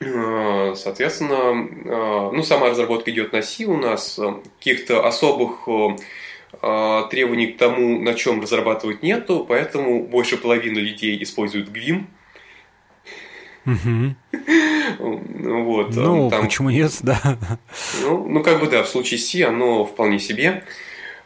Соответственно, 0.00 2.32
ну, 2.32 2.42
сама 2.42 2.70
разработка 2.70 3.10
идет 3.10 3.34
на 3.34 3.42
C 3.42 3.66
у 3.66 3.76
нас. 3.76 4.18
Каких-то 4.60 5.06
особых 5.06 5.68
требований 7.10 7.48
к 7.48 7.58
тому, 7.58 8.00
на 8.00 8.14
чем 8.14 8.40
разрабатывать 8.40 9.02
нету, 9.02 9.44
поэтому 9.48 10.02
больше 10.02 10.36
половины 10.36 10.78
людей 10.78 11.22
используют 11.22 11.68
Gvim. 11.68 12.06
Вот, 14.98 15.94
ну, 15.94 16.30
там, 16.30 16.44
почему 16.44 16.70
нет, 16.70 16.96
да. 17.02 17.38
Ну, 18.02 18.26
ну, 18.26 18.42
как 18.42 18.60
бы 18.60 18.66
да, 18.66 18.82
в 18.82 18.88
случае 18.88 19.18
C 19.18 19.44
оно 19.44 19.84
вполне 19.84 20.18
себе. 20.18 20.64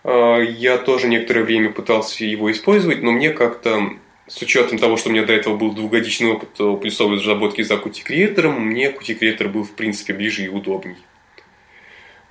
Я 0.05 0.79
тоже 0.79 1.07
некоторое 1.07 1.45
время 1.45 1.71
пытался 1.71 2.25
его 2.25 2.51
использовать, 2.51 3.03
но 3.03 3.13
мне 3.13 3.31
как-то 3.31 3.93
с 4.27 4.43
учетом 4.43 4.79
того, 4.79 4.97
что 4.97 5.09
у 5.09 5.13
меня 5.13 5.25
до 5.25 5.33
этого 5.33 5.57
был 5.57 5.73
двухгодичный 5.73 6.33
опыт 6.33 6.81
плюсовой 6.81 7.19
разработки 7.19 7.63
за 7.63 7.75
Creator, 7.75 8.51
мне 8.51 8.91
Creator 8.91 9.49
был 9.49 9.63
в 9.63 9.71
принципе 9.73 10.13
ближе 10.13 10.45
и 10.45 10.49
удобней. 10.49 10.97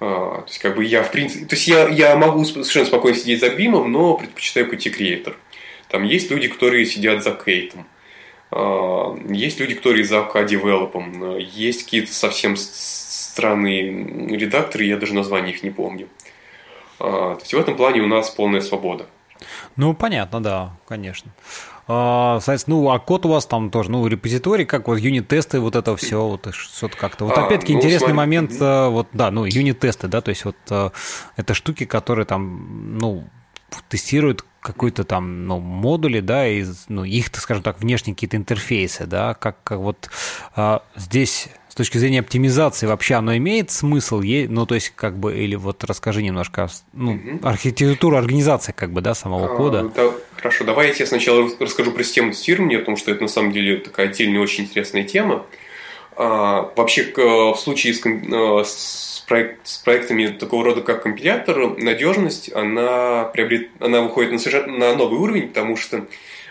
А, 0.02 0.42
то 0.42 0.48
есть, 0.48 0.58
как 0.58 0.76
бы 0.76 0.84
я 0.84 1.04
в 1.04 1.12
принципе. 1.12 1.46
То 1.46 1.56
есть 1.56 1.68
я, 1.68 1.88
я 1.88 2.16
могу 2.16 2.44
совершенно 2.44 2.88
спокойно 2.88 3.18
сидеть 3.18 3.40
за 3.40 3.50
Гвимом, 3.50 3.92
но 3.92 4.16
предпочитаю 4.16 4.68
Qt 4.68 4.98
Creator. 4.98 5.36
Там 5.90 6.04
есть 6.04 6.32
люди, 6.32 6.48
которые 6.48 6.86
сидят 6.88 7.24
за 7.24 7.32
Кейтом. 7.32 7.86
А, 8.50 9.16
есть 9.30 9.60
люди, 9.60 9.76
которые 9.76 10.04
за 10.04 10.24
K-девелопом. 10.24 11.38
Есть 11.38 11.84
какие-то 11.84 12.14
совсем 12.14 12.56
странные 12.58 13.92
редакторы, 14.36 14.86
я 14.86 14.98
даже 14.98 15.14
названия 15.14 15.52
их 15.52 15.62
не 15.62 15.70
помню. 15.70 16.08
А, 17.00 17.36
то 17.36 17.42
есть 17.42 17.54
в 17.54 17.60
этом 17.60 17.78
плане 17.78 18.02
у 18.02 18.08
нас 18.08 18.32
полная 18.32 18.62
свобода. 18.62 19.06
Ну, 19.76 19.94
понятно, 19.94 20.42
да, 20.42 20.78
конечно. 20.88 21.32
А, 21.94 22.40
соответственно, 22.40 22.78
ну, 22.78 22.90
а 22.92 23.00
код 23.00 23.26
у 23.26 23.30
вас 23.30 23.46
там 23.46 23.70
тоже, 23.70 23.92
ну, 23.92 24.08
репозиторий, 24.08 24.64
как 24.64 24.88
вот 24.88 24.98
юнит-тесты, 24.98 25.60
вот 25.60 25.76
это 25.76 25.94
все, 25.98 26.26
вот 26.26 26.48
что-то 26.54 26.96
как-то. 26.96 27.26
Вот 27.26 27.38
а, 27.38 27.46
опять-таки 27.46 27.74
ну, 27.74 27.80
интересный 27.80 28.14
смотри. 28.14 28.18
момент, 28.18 28.52
mm-hmm. 28.52 28.90
вот, 28.92 29.08
да, 29.12 29.30
ну, 29.30 29.44
юнит-тесты, 29.44 30.08
да, 30.08 30.22
то 30.22 30.30
есть 30.30 30.46
вот 30.46 30.56
э, 30.70 30.90
это 31.36 31.54
штуки, 31.54 31.86
которые 31.86 32.26
там, 32.26 32.98
ну, 32.98 33.28
тестируют 33.90 34.46
какой-то 34.62 35.04
там, 35.04 35.48
ну, 35.48 35.60
модули, 35.60 36.22
да, 36.22 36.48
и, 36.48 36.64
ну, 36.88 37.04
их, 37.04 37.28
скажем 37.34 37.62
так, 37.62 37.82
внешние 37.82 38.16
какие-то 38.16 38.38
интерфейсы, 38.38 39.06
да, 39.06 39.34
как, 39.34 39.62
как 39.64 39.80
вот 39.80 40.10
а, 40.56 40.84
здесь 40.96 41.50
с 41.72 41.74
точки 41.74 41.98
зрения 41.98 42.20
оптимизации 42.20 42.86
вообще 42.86 43.14
оно 43.14 43.38
имеет 43.38 43.72
смысл? 43.72 44.22
Ну, 44.22 44.66
то 44.66 44.76
есть, 44.76 44.92
как 44.94 45.18
бы, 45.18 45.38
или 45.38 45.56
вот 45.56 45.86
расскажи 45.86 46.22
немножко, 46.22 46.68
ну, 46.92 47.14
угу. 47.14 47.48
архитектуру 47.48 48.18
организации, 48.18 48.74
как 48.74 48.92
бы, 48.92 49.00
да, 49.00 49.16
самого 49.16 49.46
а, 49.46 49.56
кода. 49.56 49.90
Да, 49.96 50.12
хорошо, 50.36 50.66
давай 50.66 50.88
я 50.88 50.94
тебе 50.94 51.06
сначала 51.06 51.50
расскажу 51.62 51.94
про 51.94 52.04
систему 52.04 52.34
тестирования, 52.34 52.80
потому 52.80 52.98
что 52.98 53.10
это 53.10 53.22
на 53.22 53.30
самом 53.30 53.54
деле 53.54 53.78
такая 53.78 54.08
отдельная 54.08 54.42
очень 54.42 54.66
интересная 54.66 55.06
тема. 55.06 55.46
А, 56.18 56.74
вообще, 56.76 57.10
в 57.16 57.56
случае 57.56 57.94
с, 57.94 58.06
э, 58.06 58.64
с, 58.66 59.24
проект, 59.26 59.66
с 59.66 59.78
проектами 59.78 60.28
такого 60.28 60.66
рода, 60.66 60.82
как 60.82 61.04
компилятор, 61.04 61.78
надежность, 61.78 62.52
она, 62.54 63.32
приобрет, 63.34 63.70
она 63.80 64.02
выходит 64.02 64.34
на, 64.34 64.40
совершенно, 64.40 64.78
на 64.78 64.96
новый 64.98 65.20
уровень, 65.20 65.48
потому 65.48 65.78
что 65.78 66.06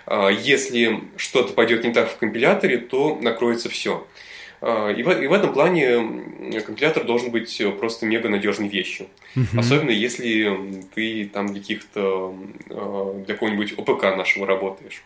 а, 0.06 0.30
если 0.30 1.02
что-то 1.18 1.52
пойдет 1.52 1.84
не 1.84 1.92
так 1.92 2.10
в 2.10 2.16
компиляторе, 2.16 2.78
то 2.78 3.18
накроется 3.20 3.68
все. 3.68 4.06
А, 4.06 4.29
и 4.62 5.02
в, 5.02 5.10
и 5.22 5.26
в 5.26 5.32
этом 5.32 5.54
плане 5.54 6.60
компилятор 6.66 7.04
должен 7.04 7.30
быть 7.30 7.62
просто 7.78 8.04
мега 8.04 8.28
надежной 8.28 8.68
вещью. 8.68 9.06
Uh-huh. 9.34 9.58
Особенно 9.58 9.90
если 9.90 10.82
ты 10.94 11.24
там 11.32 11.48
для 11.48 11.60
каких-то 11.60 12.34
а, 12.68 13.22
для 13.24 13.34
какого-нибудь 13.34 13.78
ОПК 13.78 14.02
нашего 14.16 14.46
работаешь. 14.46 15.02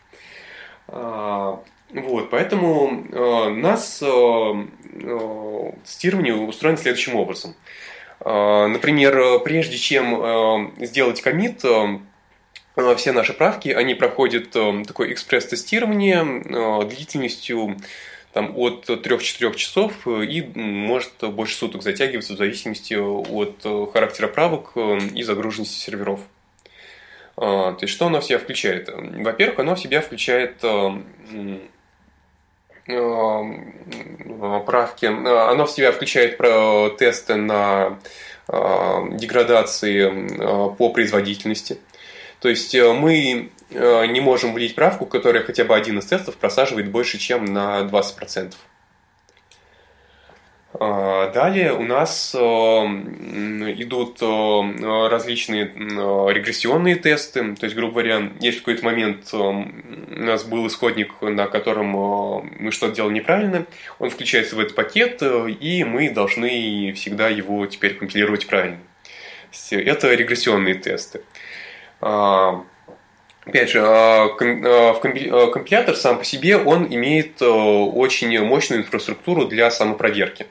А, 0.89 1.63
вот, 1.91 2.31
поэтому 2.31 3.05
нас 3.55 4.03
тестирование 5.85 6.35
устроено 6.35 6.77
следующим 6.77 7.15
образом. 7.15 7.55
Например, 8.25 9.39
прежде 9.41 9.77
чем 9.77 10.73
сделать 10.79 11.21
комит, 11.21 11.63
все 12.97 13.13
наши 13.13 13.33
правки, 13.33 13.69
они 13.69 13.95
проходят 13.95 14.51
такое 14.51 15.13
экспресс-тестирование 15.13 16.85
длительностью 16.89 17.77
там, 18.35 18.53
от 18.57 18.91
3-4 18.91 19.55
часов 19.55 19.93
э, 20.07 20.25
и 20.25 20.43
может 20.59 21.13
больше 21.23 21.57
суток 21.57 21.85
затягиваться 21.85 22.35
в 22.35 22.37
зависимости 22.37 22.95
от 22.95 23.61
э, 23.65 23.87
характера 23.93 24.27
правок 24.27 24.73
э, 24.75 24.99
и 25.15 25.23
загруженности 25.23 25.79
серверов. 25.79 26.19
А, 27.37 27.75
то 27.75 27.85
есть, 27.85 27.95
что 27.95 28.07
оно 28.07 28.21
в 28.21 28.25
себя 28.25 28.41
включает? 28.41 28.91
Во-первых, 28.93 29.61
оно 29.61 29.77
в 29.77 29.81
себя 29.81 30.01
включает 30.01 30.57
правки, 34.67 35.07
оно 35.07 35.67
в 35.67 35.71
себя 35.71 35.93
включает 35.93 36.37
тесты 36.99 37.37
на 37.37 38.01
деградации 38.49 40.75
по 40.77 40.91
производительности. 40.91 41.79
То 42.41 42.49
есть 42.49 42.75
мы 42.75 43.51
не 43.75 44.21
можем 44.21 44.55
влить 44.55 44.75
правку, 44.75 45.07
которая 45.07 45.43
хотя 45.43 45.65
бы 45.65 45.75
один 45.75 45.99
из 45.99 46.07
тестов 46.07 46.37
просаживает 46.37 46.91
больше, 46.91 47.19
чем 47.19 47.45
на 47.45 47.81
20%. 47.83 48.55
А, 50.77 51.31
далее 51.31 51.73
у 51.73 51.85
нас 51.85 52.35
э, 52.35 52.39
идут 52.41 54.19
э, 54.21 55.09
различные 55.09 55.67
регрессионные 55.67 56.97
тесты. 56.97 57.55
То 57.55 57.65
есть, 57.65 57.77
грубо 57.77 57.93
говоря, 57.93 58.33
если 58.41 58.59
в 58.59 58.63
какой-то 58.63 58.85
момент 58.85 59.33
у 59.33 59.67
нас 60.09 60.43
был 60.43 60.67
исходник, 60.67 61.15
на 61.23 61.47
котором 61.47 61.87
мы 62.59 62.73
что-то 62.73 62.97
делали 62.97 63.15
неправильно, 63.15 63.67
он 64.01 64.11
включается 64.11 64.57
в 64.57 64.61
этот 64.61 64.75
пакет, 64.75 65.23
и 65.23 65.85
мы 65.85 66.11
должны 66.11 66.93
всегда 66.97 67.29
его 67.29 67.65
теперь 67.67 67.95
компилировать 67.95 68.49
правильно. 68.49 68.79
Это 69.71 70.13
регрессионные 70.13 70.75
тесты. 70.75 71.21
Опять 73.45 73.71
же, 73.71 73.81
а, 73.83 74.27
а, 74.27 74.91
а, 74.91 75.51
компилятор 75.51 75.97
сам 75.97 76.19
по 76.19 76.25
себе, 76.25 76.57
он 76.57 76.87
имеет 76.87 77.43
очень 77.43 78.41
мощную 78.41 78.83
инфраструктуру 78.83 79.45
для 79.47 79.71
самопроверки. 79.71 80.47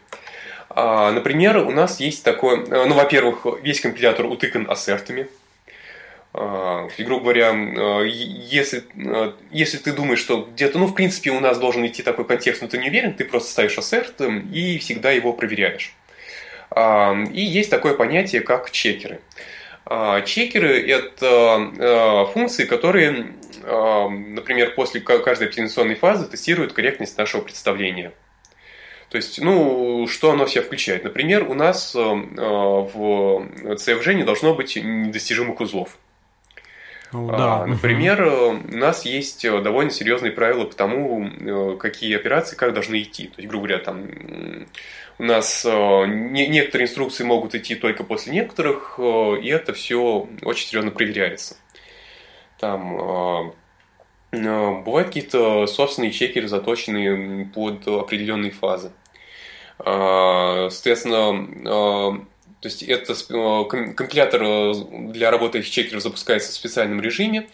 Например, 0.75 1.57
у 1.57 1.69
нас 1.69 1.99
есть 1.99 2.23
такое, 2.23 2.65
ну, 2.65 2.95
во-первых, 2.95 3.45
весь 3.61 3.79
компилятор 3.79 4.25
утыкан 4.25 4.65
ассертами. 4.67 5.27
Грубо 6.33 7.25
говоря, 7.25 7.51
если, 8.01 8.83
если 9.51 9.77
ты 9.77 9.93
думаешь, 9.93 10.17
что 10.17 10.49
где-то, 10.51 10.79
ну, 10.79 10.87
в 10.87 10.95
принципе, 10.95 11.29
у 11.29 11.39
нас 11.39 11.59
должен 11.59 11.85
идти 11.85 12.01
такой 12.01 12.25
контекст, 12.25 12.63
но 12.63 12.67
ты 12.67 12.79
не 12.79 12.89
уверен, 12.89 13.13
ты 13.13 13.23
просто 13.23 13.51
ставишь 13.51 13.77
ассерт 13.77 14.19
и 14.51 14.79
всегда 14.79 15.11
его 15.11 15.33
проверяешь. 15.33 15.93
И 16.75 17.41
есть 17.41 17.69
такое 17.69 17.93
понятие, 17.93 18.41
как 18.41 18.71
чекеры. 18.71 19.19
А, 19.85 20.21
чекеры– 20.21 20.79
это 20.87 21.17
а, 21.21 22.25
функции, 22.25 22.65
которые, 22.65 23.33
а, 23.63 24.07
например, 24.09 24.73
после 24.75 25.01
каждой 25.01 25.47
оптимизационной 25.47 25.95
фазы 25.95 26.27
тестируют 26.29 26.73
корректность 26.73 27.17
нашего 27.17 27.41
представления. 27.41 28.13
То 29.09 29.17
есть, 29.17 29.39
ну, 29.39 30.07
что 30.07 30.31
оно 30.31 30.45
в 30.45 30.49
себя 30.49 30.63
включает? 30.63 31.03
Например, 31.03 31.47
у 31.47 31.53
нас 31.53 31.93
в 31.93 31.99
CFG 32.33 34.13
не 34.15 34.23
должно 34.23 34.55
быть 34.55 34.75
недостижимых 34.75 35.59
узлов. 35.59 35.99
Ну, 37.11 37.29
да. 37.29 37.63
Например, 37.67 38.23
у 38.23 38.75
нас 38.75 39.05
есть 39.05 39.47
довольно 39.47 39.91
серьезные 39.91 40.31
правила 40.31 40.65
по 40.65 40.73
тому, 40.73 41.77
какие 41.77 42.15
операции 42.15 42.55
как 42.55 42.73
должны 42.73 43.03
идти. 43.03 43.27
То 43.27 43.35
есть, 43.37 43.49
грубо 43.49 43.67
говоря, 43.67 43.83
там 43.83 44.07
у 45.19 45.23
нас 45.23 45.63
э, 45.65 46.05
не, 46.07 46.47
некоторые 46.47 46.87
инструкции 46.87 47.23
могут 47.23 47.55
идти 47.55 47.75
только 47.75 48.03
после 48.03 48.33
некоторых, 48.33 48.95
э, 48.97 49.39
и 49.41 49.47
это 49.47 49.73
все 49.73 50.27
очень 50.41 50.67
серьезно 50.67 50.91
проверяется. 50.91 51.55
Там 52.59 52.99
э, 52.99 53.51
бывают 54.31 55.09
какие-то 55.09 55.67
собственные 55.67 56.11
чекеры, 56.11 56.47
заточенные 56.47 57.45
под 57.45 57.87
определенные 57.87 58.51
фазы. 58.51 58.91
Соответственно, 59.77 62.23
то 62.61 62.67
есть 62.67 62.83
это 62.83 63.15
компилятор 63.15 64.73
для 65.11 65.29
работы 65.29 65.61
с 65.61 65.67
чекеров 65.67 66.01
запускается 66.01 66.51
в 66.51 66.55
специальном 66.55 67.01
режиме, 67.01 67.47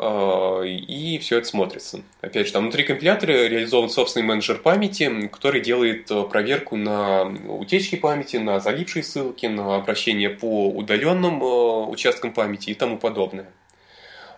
и 0.00 1.18
все 1.20 1.38
это 1.38 1.48
смотрится. 1.48 2.02
Опять 2.20 2.46
же, 2.46 2.52
там 2.52 2.62
внутри 2.64 2.84
компилятора 2.84 3.32
реализован 3.48 3.90
собственный 3.90 4.26
менеджер 4.26 4.58
памяти, 4.58 5.26
который 5.26 5.60
делает 5.60 6.10
э, 6.10 6.22
проверку 6.22 6.76
на 6.76 7.24
утечки 7.24 7.96
памяти, 7.96 8.36
на 8.36 8.60
залипшие 8.60 9.02
ссылки, 9.02 9.46
на 9.46 9.76
обращение 9.76 10.30
по 10.30 10.68
удаленным 10.68 11.42
э, 11.42 11.46
участкам 11.86 12.32
памяти 12.32 12.70
и 12.70 12.74
тому 12.74 12.98
подобное. 12.98 13.50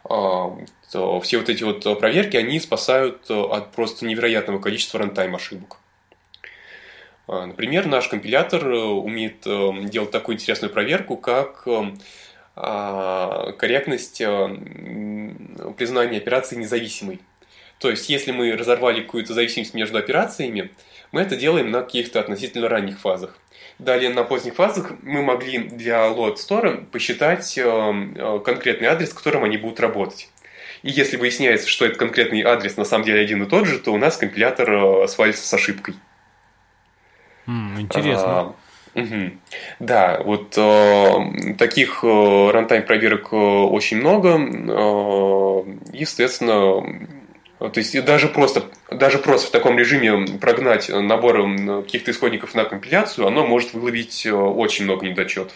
А, 0.05 0.57
все 0.89 1.39
вот 1.39 1.49
эти 1.51 1.63
вот 1.63 1.99
проверки, 1.99 2.39
они 2.39 2.59
спасают 2.59 3.29
э, 3.29 3.35
от 3.35 3.73
просто 3.73 4.07
невероятного 4.07 4.61
количества 4.61 5.01
рантайм 5.01 5.37
ошибок. 5.37 5.77
А, 7.27 7.45
например, 7.45 7.87
наш 7.87 8.09
компилятор 8.09 8.67
умеет 8.67 9.47
делать 9.91 10.11
такую 10.11 10.37
интересную 10.37 10.73
проверку, 10.73 11.19
как 11.19 11.67
корректность 13.59 14.19
признания 15.77 16.19
операции 16.19 16.57
независимой. 16.57 17.21
То 17.79 17.91
есть, 17.91 18.11
если 18.11 18.33
мы 18.33 18.53
разорвали 18.57 19.01
какую-то 19.01 19.33
зависимость 19.33 19.73
между 19.75 19.97
операциями, 19.99 20.71
мы 21.13 21.23
это 21.23 21.37
делаем 21.37 21.71
на 21.71 21.83
каких-то 21.83 22.21
относительно 22.21 22.69
ранних 22.69 22.99
фазах. 22.99 23.39
Далее 23.79 24.11
на 24.11 24.25
поздних 24.25 24.55
фазах 24.55 24.93
мы 25.03 25.23
могли 25.23 25.59
для 25.59 26.07
load 26.09 26.37
store 26.37 26.85
посчитать 26.85 27.57
э, 27.57 28.41
конкретный 28.45 28.89
адрес, 28.89 29.15
которым 29.15 29.45
они 29.45 29.57
будут 29.57 29.81
работать. 29.81 30.29
И 30.83 30.91
если 30.91 31.17
выясняется, 31.17 31.69
что 31.69 31.87
этот 31.87 31.99
конкретный 31.99 32.43
адрес 32.43 32.77
на 32.77 32.85
самом 32.85 33.05
деле 33.05 33.21
один 33.21 33.43
и 33.43 33.49
тот 33.49 33.67
же, 33.67 33.79
то 33.79 33.93
у 33.93 33.97
нас 33.97 34.19
компилятор 34.19 35.09
свалится 35.09 35.47
с 35.47 35.55
ошибкой. 35.55 35.95
Mm, 37.47 37.81
интересно. 37.81 38.41
А, 38.41 38.55
Угу. 38.95 39.31
Да, 39.79 40.21
вот 40.25 40.55
э, 40.57 41.55
таких 41.59 42.03
э, 42.03 42.51
рантайм 42.51 42.85
проверок 42.85 43.29
э, 43.33 43.37
очень 43.37 43.99
много. 43.99 44.31
Э, 44.31 45.63
естественно, 45.93 47.09
то 47.59 47.73
есть 47.75 48.05
даже 48.05 48.29
просто, 48.29 48.65
даже 48.91 49.19
просто 49.19 49.49
в 49.49 49.51
таком 49.53 49.79
режиме 49.79 50.27
прогнать 50.39 50.89
набор 50.89 51.43
каких-то 51.85 52.11
исходников 52.11 52.55
на 52.55 52.65
компиляцию, 52.65 53.29
оно 53.29 53.47
может 53.47 53.75
выловить 53.75 54.27
э, 54.27 54.33
очень 54.33 54.85
много 54.85 55.07
недочетов. 55.07 55.55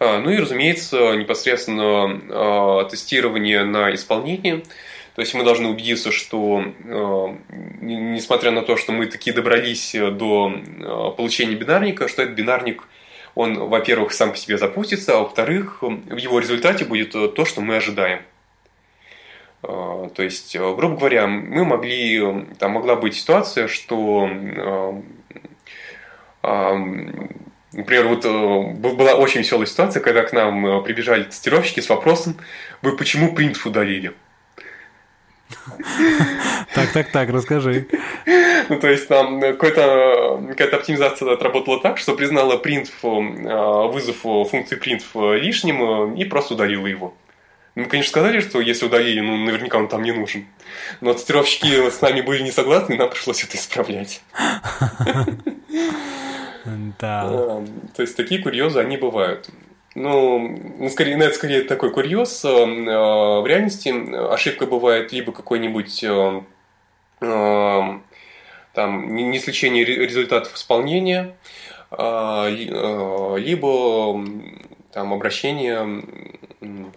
А, 0.00 0.20
ну 0.20 0.30
и, 0.30 0.38
разумеется, 0.38 1.16
непосредственно 1.16 2.84
э, 2.84 2.90
тестирование 2.90 3.64
на 3.64 3.94
исполнении– 3.94 4.64
то 5.18 5.22
есть 5.22 5.34
мы 5.34 5.42
должны 5.42 5.66
убедиться, 5.66 6.12
что 6.12 6.62
э, 6.62 7.36
несмотря 7.80 8.52
на 8.52 8.62
то, 8.62 8.76
что 8.76 8.92
мы 8.92 9.06
таки 9.06 9.32
добрались 9.32 9.92
до 9.92 10.52
э, 10.54 11.16
получения 11.16 11.56
бинарника, 11.56 12.06
что 12.06 12.22
этот 12.22 12.36
бинарник, 12.36 12.86
он, 13.34 13.58
во-первых, 13.68 14.12
сам 14.12 14.30
по 14.30 14.36
себе 14.36 14.58
запустится, 14.58 15.16
а 15.16 15.22
во-вторых, 15.22 15.82
в 15.82 16.16
его 16.16 16.38
результате 16.38 16.84
будет 16.84 17.10
то, 17.34 17.44
что 17.44 17.60
мы 17.60 17.74
ожидаем. 17.74 18.20
Э, 19.64 20.08
то 20.14 20.22
есть, 20.22 20.56
грубо 20.56 20.96
говоря, 20.96 21.26
мы 21.26 21.64
могли, 21.64 22.46
там 22.60 22.70
могла 22.70 22.94
быть 22.94 23.16
ситуация, 23.16 23.66
что 23.66 24.30
Например, 27.72 28.06
вот 28.06 28.24
была 28.24 29.14
очень 29.14 29.40
веселая 29.40 29.66
ситуация, 29.66 30.00
когда 30.00 30.22
к 30.22 30.32
нам 30.32 30.84
прибежали 30.84 31.24
тестировщики 31.24 31.80
с 31.80 31.88
вопросом, 31.88 32.36
вы 32.82 32.96
почему 32.96 33.34
принт 33.34 33.60
удалили? 33.66 34.14
Так, 36.74 36.92
так, 36.92 37.10
так, 37.10 37.30
расскажи. 37.30 37.86
Ну, 38.68 38.78
то 38.78 38.88
есть 38.88 39.08
там 39.08 39.40
какая-то 39.40 40.76
оптимизация 40.76 41.32
отработала 41.32 41.80
так, 41.80 41.98
что 41.98 42.14
признала 42.14 42.60
print 42.62 42.90
а, 43.02 43.88
вызов 43.88 44.16
функции 44.16 44.78
print 44.78 45.38
лишним 45.38 46.14
и 46.14 46.24
просто 46.24 46.54
удалила 46.54 46.86
его. 46.86 47.14
Мы, 47.74 47.84
конечно, 47.84 48.10
сказали, 48.10 48.40
что 48.40 48.60
если 48.60 48.86
удалили, 48.86 49.20
ну, 49.20 49.36
наверняка 49.36 49.78
он 49.78 49.88
там 49.88 50.02
не 50.02 50.12
нужен. 50.12 50.46
Но 51.00 51.14
тестировщики 51.14 51.90
с 51.90 52.00
нами 52.00 52.22
были 52.22 52.42
не 52.42 52.50
согласны, 52.50 52.96
нам 52.96 53.08
пришлось 53.08 53.44
это 53.44 53.56
исправлять. 53.56 54.20
Да. 57.00 57.62
То 57.96 58.02
есть 58.02 58.14
такие 58.14 58.42
курьезы, 58.42 58.78
они 58.80 58.98
бывают. 58.98 59.48
Ну, 59.98 60.38
ну, 60.78 60.88
скорее, 60.90 61.16
ну, 61.16 61.24
это 61.24 61.34
скорее 61.34 61.64
такой 61.64 61.90
курьез. 61.90 62.44
Э, 62.44 62.50
в 62.50 63.44
реальности 63.44 63.92
ошибка 64.32 64.66
бывает 64.66 65.12
либо 65.12 65.32
какой-нибудь 65.32 66.04
э, 66.04 66.42
э, 67.20 67.98
там 68.74 69.16
несличение 69.16 69.84
результатов 69.84 70.54
исполнения, 70.54 71.34
либо 73.40 74.24
там 74.92 75.12
обращение 75.12 76.04
ну, 76.60 76.92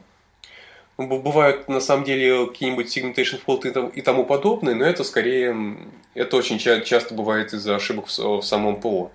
бывают 0.98 1.68
на 1.70 1.80
самом 1.80 2.04
деле 2.04 2.46
какие-нибудь 2.46 2.96
segmentation 2.96 3.42
fault 3.44 3.92
и 3.96 4.02
тому 4.02 4.26
подобное, 4.26 4.76
но 4.76 4.86
это 4.86 5.04
скорее, 5.04 5.76
это 6.14 6.38
очень 6.38 6.60
часто 6.60 7.16
бывает 7.16 7.54
из-за 7.54 7.78
ошибок 7.78 8.08
в 8.08 8.42
самом 8.44 8.80
ПО. 8.80 9.10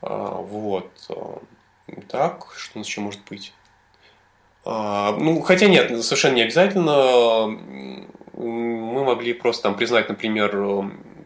Вот. 0.00 0.90
Так, 2.08 2.48
что 2.56 2.72
у 2.76 2.78
нас 2.78 2.88
еще 2.88 3.00
может 3.00 3.20
быть? 3.28 3.52
А, 4.64 5.16
ну, 5.18 5.40
хотя 5.40 5.66
нет, 5.66 5.88
совершенно 6.04 6.34
не 6.34 6.42
обязательно. 6.42 7.46
Мы 8.34 9.04
могли 9.04 9.32
просто 9.32 9.64
там 9.64 9.76
признать, 9.76 10.08
например, 10.08 10.52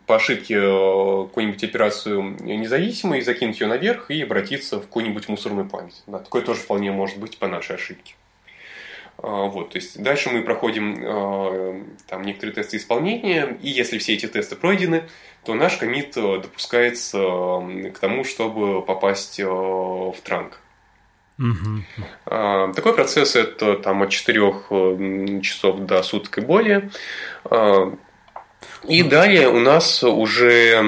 по 0.07 0.17
ошибке 0.17 0.57
э, 0.57 1.27
какую-нибудь 1.29 1.63
операцию 1.65 2.37
независимой, 2.41 3.21
закинуть 3.21 3.61
ее 3.61 3.67
наверх 3.67 4.11
и 4.11 4.23
обратиться 4.23 4.79
в 4.79 4.83
какую-нибудь 4.83 5.29
мусорную 5.29 5.69
память. 5.69 6.03
Да, 6.07 6.19
такое 6.19 6.43
тоже 6.43 6.61
вполне 6.61 6.91
может 6.91 7.19
быть 7.19 7.39
по 7.39 7.47
нашей 7.47 7.77
ошибке. 7.77 8.15
А, 9.19 9.45
вот, 9.47 9.71
то 9.71 9.79
есть 9.79 10.03
дальше 10.03 10.31
мы 10.31 10.43
проходим 10.43 10.97
э, 10.99 11.85
там 12.09 12.23
некоторые 12.23 12.55
тесты 12.55 12.77
исполнения, 12.77 13.57
и 13.63 13.69
если 13.69 13.99
все 13.99 14.15
эти 14.15 14.27
тесты 14.27 14.57
пройдены, 14.57 15.05
то 15.45 15.55
наш 15.55 15.77
комит 15.77 16.17
э, 16.17 16.41
допускается 16.41 17.19
к 17.93 17.99
тому, 17.99 18.25
чтобы 18.25 18.83
попасть 18.83 19.41
э, 19.41 19.45
в 19.45 20.15
транк. 20.23 20.59
Угу. 21.39 22.75
Такой 22.75 22.95
процесс 22.95 23.35
это 23.35 23.75
там 23.77 24.03
от 24.03 24.11
4 24.11 25.41
часов 25.41 25.81
до 25.81 26.03
суток 26.03 26.39
и 26.39 26.41
более. 26.43 26.91
А, 27.47 27.97
и 28.87 29.03
далее 29.03 29.49
у 29.49 29.59
нас 29.59 30.05
уже 30.05 30.79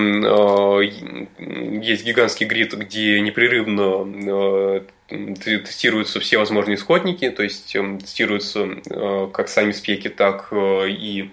есть 1.38 2.04
гигантский 2.04 2.46
грид, 2.46 2.74
где 2.74 3.20
непрерывно 3.20 4.84
тестируются 5.08 6.20
все 6.20 6.38
возможные 6.38 6.76
исходники, 6.76 7.30
то 7.30 7.42
есть 7.42 7.72
тестируются 7.72 8.68
как 9.32 9.48
сами 9.48 9.72
спеки, 9.72 10.08
так 10.08 10.52
и 10.52 11.30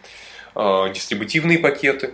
дистрибутивные 0.56 1.60
пакеты. 1.60 2.14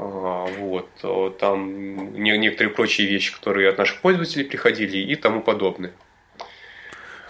А, 0.00 0.46
вот, 0.58 0.88
э, 1.02 1.30
там 1.40 2.12
некоторые 2.14 2.72
прочие 2.72 3.08
вещи, 3.08 3.34
которые 3.34 3.68
от 3.68 3.78
наших 3.78 4.00
пользователей 4.00 4.44
приходили 4.44 4.98
и 4.98 5.16
тому 5.16 5.40
подобное. 5.42 5.92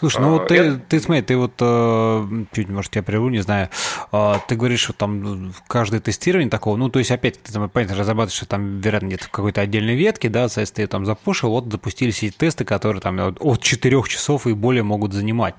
Слушай, 0.01 0.21
ну 0.21 0.33
вот 0.35 0.43
а, 0.43 0.47
ты, 0.47 0.57
это... 0.57 0.81
ты 0.89 1.01
смотри, 1.01 1.23
ты 1.23 1.37
вот 1.37 1.55
э, 1.61 2.45
чуть, 2.53 2.69
может, 2.69 2.93
тебя 2.93 3.03
прерву, 3.03 3.31
не 3.31 3.41
знаю, 3.41 3.69
а, 4.13 4.39
ты 4.47 4.55
говоришь, 4.55 4.81
что 4.81 4.93
там 4.93 5.53
каждое 5.67 5.99
тестирование 5.99 6.51
такого, 6.51 6.77
ну, 6.77 6.89
то 6.89 7.01
есть, 7.01 7.11
опять, 7.11 7.43
ты 7.43 7.53
там, 7.53 7.69
понятно, 7.69 7.97
разрабатываешь, 7.97 8.37
что 8.37 8.47
там, 8.47 8.81
вероятно, 8.81 9.07
нет 9.07 9.23
в 9.23 9.31
какой-то 9.31 9.61
отдельной 9.61 9.97
ветке, 9.97 10.29
да, 10.29 10.49
соответственно, 10.49 10.87
ты 10.87 10.91
там 10.91 11.07
запушил, 11.07 11.51
вот 11.51 11.73
запустились 11.73 12.23
эти 12.23 12.37
тесты, 12.37 12.65
которые 12.65 13.03
там 13.03 13.19
от 13.41 13.63
4 13.63 14.03
часов 14.05 14.47
и 14.47 14.53
более 14.53 14.85
могут 14.85 15.13
занимать. 15.15 15.57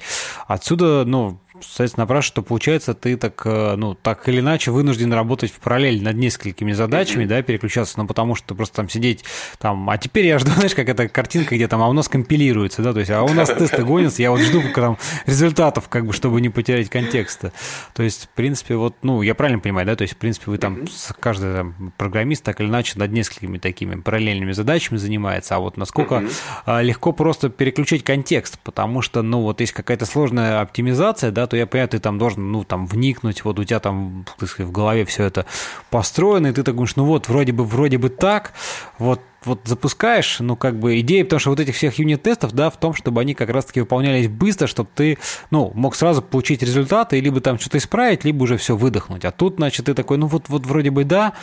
Отсюда, 0.47 1.03
ну, 1.05 1.39
соответственно, 1.61 2.03
напрашивается, 2.03 2.33
что 2.33 2.41
получается 2.41 2.93
ты 2.93 3.17
так, 3.17 3.41
э, 3.45 3.75
ну, 3.75 3.95
так 3.95 4.27
или 4.27 4.39
иначе 4.39 4.71
вынужден 4.71 5.13
работать 5.13 5.51
в 5.51 5.59
параллель 5.59 6.03
над 6.03 6.15
несколькими 6.15 6.71
задачами, 6.71 7.25
да, 7.25 7.41
переключаться, 7.41 7.99
ну, 7.99 8.07
потому 8.07 8.35
что 8.35 8.55
просто 8.55 8.77
там 8.77 8.89
сидеть 8.89 9.23
там, 9.57 9.89
а 9.89 9.97
теперь 9.97 10.25
я 10.25 10.39
жду, 10.39 10.51
знаешь, 10.55 10.75
как 10.75 10.89
эта 10.89 11.07
картинка, 11.07 11.55
где 11.55 11.67
там, 11.67 11.81
а 11.81 11.87
у 11.87 11.93
нас 11.93 12.07
компилируется, 12.07 12.81
да, 12.81 12.93
то 12.93 12.99
есть, 12.99 13.11
а 13.11 13.23
у 13.23 13.33
нас 13.33 13.49
тесты 13.49 13.83
гонятся, 13.83 14.21
я 14.21 14.31
вот 14.31 14.41
жду 14.41 14.61
там 14.73 14.97
результатов, 15.25 15.89
как 15.89 16.05
бы, 16.05 16.13
чтобы 16.13 16.41
не 16.41 16.49
потерять 16.49 16.89
контекста. 16.89 17.51
То 17.93 18.03
есть, 18.03 18.25
в 18.25 18.29
принципе, 18.29 18.75
вот, 18.75 18.95
ну, 19.01 19.21
я 19.21 19.35
правильно 19.35 19.59
понимаю, 19.59 19.85
да, 19.85 19.95
то 19.95 20.03
есть, 20.03 20.15
в 20.15 20.17
принципе, 20.17 20.51
вы 20.51 20.57
там, 20.57 20.85
каждый 21.19 21.53
там, 21.53 21.93
программист 21.97 22.43
так 22.43 22.59
или 22.61 22.67
иначе 22.67 22.97
над 22.97 23.11
несколькими 23.11 23.57
такими 23.57 23.95
параллельными 23.95 24.51
задачами 24.51 24.97
занимается, 24.97 25.55
а 25.55 25.59
вот 25.59 25.77
насколько 25.77 26.23
а, 26.65 26.81
легко 26.81 27.11
просто 27.11 27.49
переключить 27.49 28.03
контекст, 28.03 28.59
потому 28.63 29.01
что, 29.01 29.21
ну, 29.21 29.41
вот 29.41 29.61
есть 29.61 29.73
какая-то 29.73 30.05
сложная 30.05 30.61
оптимизация, 30.61 31.31
да, 31.31 31.47
то 31.49 31.57
я 31.57 31.67
понимаю, 31.67 31.89
ты 31.89 31.99
там 31.99 32.17
должен, 32.17 32.51
ну, 32.51 32.63
там, 32.63 32.85
вникнуть, 32.85 33.43
вот 33.43 33.59
у 33.59 33.63
тебя 33.63 33.79
там, 33.79 34.25
так 34.37 34.49
сказать, 34.49 34.69
в 34.69 34.71
голове 34.71 35.05
все 35.05 35.25
это 35.25 35.45
построено, 35.89 36.47
и 36.47 36.51
ты 36.51 36.63
так 36.63 36.75
говоришь, 36.75 36.95
ну 36.95 37.05
вот, 37.05 37.27
вроде 37.27 37.51
бы, 37.51 37.65
вроде 37.65 37.97
бы 37.97 38.09
так, 38.09 38.53
вот, 38.97 39.21
вот 39.43 39.61
запускаешь, 39.65 40.39
ну, 40.39 40.55
как 40.55 40.79
бы 40.79 40.99
идея, 40.99 41.23
потому 41.23 41.39
что 41.39 41.49
вот 41.49 41.59
этих 41.59 41.75
всех 41.75 41.99
юнит-тестов, 41.99 42.53
да, 42.53 42.69
в 42.69 42.77
том, 42.77 42.93
чтобы 42.93 43.21
они 43.21 43.33
как 43.33 43.49
раз-таки 43.49 43.81
выполнялись 43.81 44.27
быстро, 44.27 44.67
чтобы 44.67 44.89
ты, 44.93 45.17
ну, 45.51 45.71
мог 45.73 45.95
сразу 45.95 46.21
получить 46.21 46.61
результаты, 46.61 47.17
и 47.17 47.21
либо 47.21 47.41
там 47.41 47.59
что-то 47.59 47.77
исправить, 47.77 48.23
либо 48.23 48.43
уже 48.43 48.57
все 48.57 48.75
выдохнуть. 48.75 49.25
А 49.25 49.31
тут, 49.31 49.55
значит, 49.55 49.87
ты 49.87 49.93
такой, 49.93 50.17
ну, 50.17 50.27
вот, 50.27 50.49
вот 50.49 50.65
вроде 50.65 50.91
бы 50.91 51.03
да, 51.03 51.33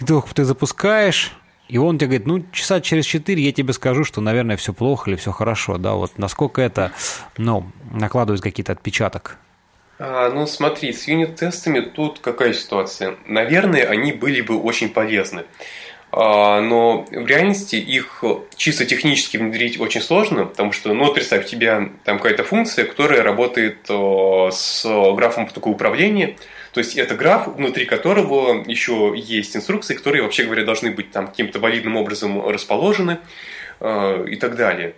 и 0.00 0.04
ты, 0.04 0.20
ты 0.34 0.44
запускаешь, 0.44 1.32
и 1.68 1.78
он 1.78 1.98
тебе 1.98 2.08
говорит, 2.08 2.26
ну, 2.26 2.44
часа 2.52 2.80
через 2.80 3.06
четыре 3.06 3.42
я 3.42 3.52
тебе 3.52 3.72
скажу, 3.72 4.04
что, 4.04 4.20
наверное, 4.20 4.56
все 4.56 4.72
плохо 4.72 5.10
или 5.10 5.16
все 5.16 5.32
хорошо, 5.32 5.78
да, 5.78 5.94
вот 5.94 6.18
насколько 6.18 6.60
это, 6.60 6.92
ну, 7.38 7.66
накладывает 7.90 8.42
какие-то 8.42 8.72
отпечаток. 8.72 9.38
А, 9.98 10.30
ну, 10.30 10.46
смотри, 10.46 10.92
с 10.92 11.06
юнит-тестами 11.06 11.80
тут 11.80 12.18
какая 12.20 12.52
ситуация? 12.52 13.16
Наверное, 13.26 13.84
они 13.86 14.12
были 14.12 14.40
бы 14.40 14.60
очень 14.60 14.88
полезны. 14.88 15.44
А, 16.10 16.60
но 16.60 17.06
в 17.10 17.26
реальности 17.26 17.76
их 17.76 18.22
чисто 18.56 18.84
технически 18.84 19.36
внедрить 19.36 19.80
очень 19.80 20.00
сложно, 20.00 20.46
потому 20.46 20.72
что, 20.72 20.92
ну, 20.94 21.04
вот 21.04 21.14
представь, 21.14 21.44
у 21.44 21.48
тебя 21.48 21.90
там 22.04 22.18
какая-то 22.18 22.44
функция, 22.44 22.84
которая 22.84 23.22
работает 23.22 23.78
с 23.88 24.84
графом 24.84 25.48
такого 25.48 25.74
управления, 25.74 26.36
то 26.74 26.78
есть 26.80 26.96
это 26.96 27.14
граф, 27.14 27.46
внутри 27.46 27.86
которого 27.86 28.64
еще 28.66 29.14
есть 29.16 29.56
инструкции, 29.56 29.94
которые, 29.94 30.22
вообще 30.24 30.42
говоря, 30.42 30.64
должны 30.64 30.90
быть 30.90 31.12
там 31.12 31.28
каким-то 31.28 31.60
валидным 31.60 31.96
образом 31.96 32.48
расположены 32.48 33.18
а, 33.78 34.24
и 34.24 34.34
так 34.34 34.56
далее. 34.56 34.94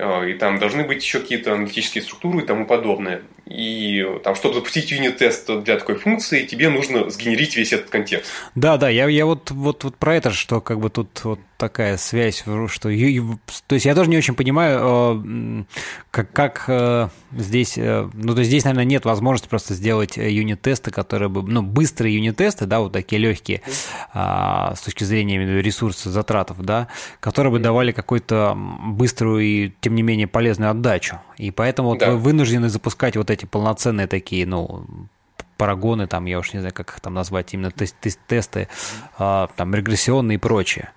А, 0.00 0.24
и 0.24 0.34
там 0.34 0.58
должны 0.58 0.84
быть 0.84 1.02
еще 1.02 1.20
какие-то 1.20 1.52
аналитические 1.52 2.02
структуры 2.02 2.42
и 2.42 2.46
тому 2.46 2.66
подобное. 2.66 3.22
И 3.46 4.06
там, 4.22 4.36
чтобы 4.36 4.54
запустить 4.54 4.92
юнит-тест 4.92 5.62
для 5.62 5.76
такой 5.76 5.96
функции, 5.96 6.46
тебе 6.46 6.68
нужно 6.68 7.10
сгенерить 7.10 7.56
весь 7.56 7.72
этот 7.72 7.90
контекст. 7.90 8.30
Да, 8.54 8.76
да, 8.76 8.88
я, 8.88 9.08
я 9.08 9.26
вот, 9.26 9.50
вот, 9.50 9.84
вот 9.84 9.96
про 9.96 10.14
это, 10.14 10.30
что 10.30 10.60
как 10.60 10.78
бы 10.78 10.88
тут 10.88 11.24
вот 11.24 11.40
такая 11.60 11.96
связь, 11.98 12.42
что... 12.68 12.88
То 12.88 13.74
есть 13.74 13.86
я 13.86 13.94
тоже 13.94 14.08
не 14.08 14.16
очень 14.16 14.34
понимаю, 14.34 15.22
э, 15.24 15.64
как, 16.10 16.32
как 16.32 16.64
э, 16.68 17.08
здесь... 17.32 17.76
Э, 17.76 18.08
ну, 18.14 18.32
то 18.32 18.38
есть 18.38 18.48
здесь, 18.48 18.64
наверное, 18.64 18.86
нет 18.86 19.04
возможности 19.04 19.48
просто 19.48 19.74
сделать 19.74 20.16
юнит-тесты, 20.16 20.90
которые 20.90 21.28
бы... 21.28 21.42
Ну, 21.42 21.62
быстрые 21.62 22.14
юнит-тесты, 22.16 22.64
да, 22.64 22.80
вот 22.80 22.92
такие 22.92 23.20
легкие 23.20 23.60
а, 24.14 24.74
с 24.74 24.80
точки 24.80 25.04
зрения 25.04 25.60
ресурса, 25.60 26.10
затратов, 26.10 26.62
да, 26.62 26.88
которые 27.20 27.52
бы 27.52 27.58
давали 27.58 27.92
какую-то 27.92 28.56
быструю 28.56 29.44
и, 29.44 29.68
тем 29.90 29.96
не 29.96 30.02
менее, 30.02 30.28
полезную 30.28 30.70
отдачу. 30.70 31.18
И 31.36 31.50
поэтому 31.50 31.96
да. 31.96 32.06
вот 32.06 32.14
вы 32.14 32.18
вынуждены 32.20 32.68
запускать 32.68 33.16
вот 33.16 33.28
эти 33.28 33.44
полноценные 33.44 34.06
такие, 34.06 34.46
ну, 34.46 34.84
парагоны, 35.56 36.06
там, 36.06 36.26
я 36.26 36.38
уж 36.38 36.52
не 36.52 36.60
знаю, 36.60 36.72
как 36.72 36.90
их 36.90 37.00
там 37.00 37.14
назвать, 37.14 37.52
именно 37.52 37.72
тест, 37.72 37.96
тест, 38.00 38.20
тесты, 38.28 38.68
а, 39.18 39.48
там, 39.56 39.74
регрессионные 39.74 40.36
и 40.36 40.38
прочее. 40.38 40.90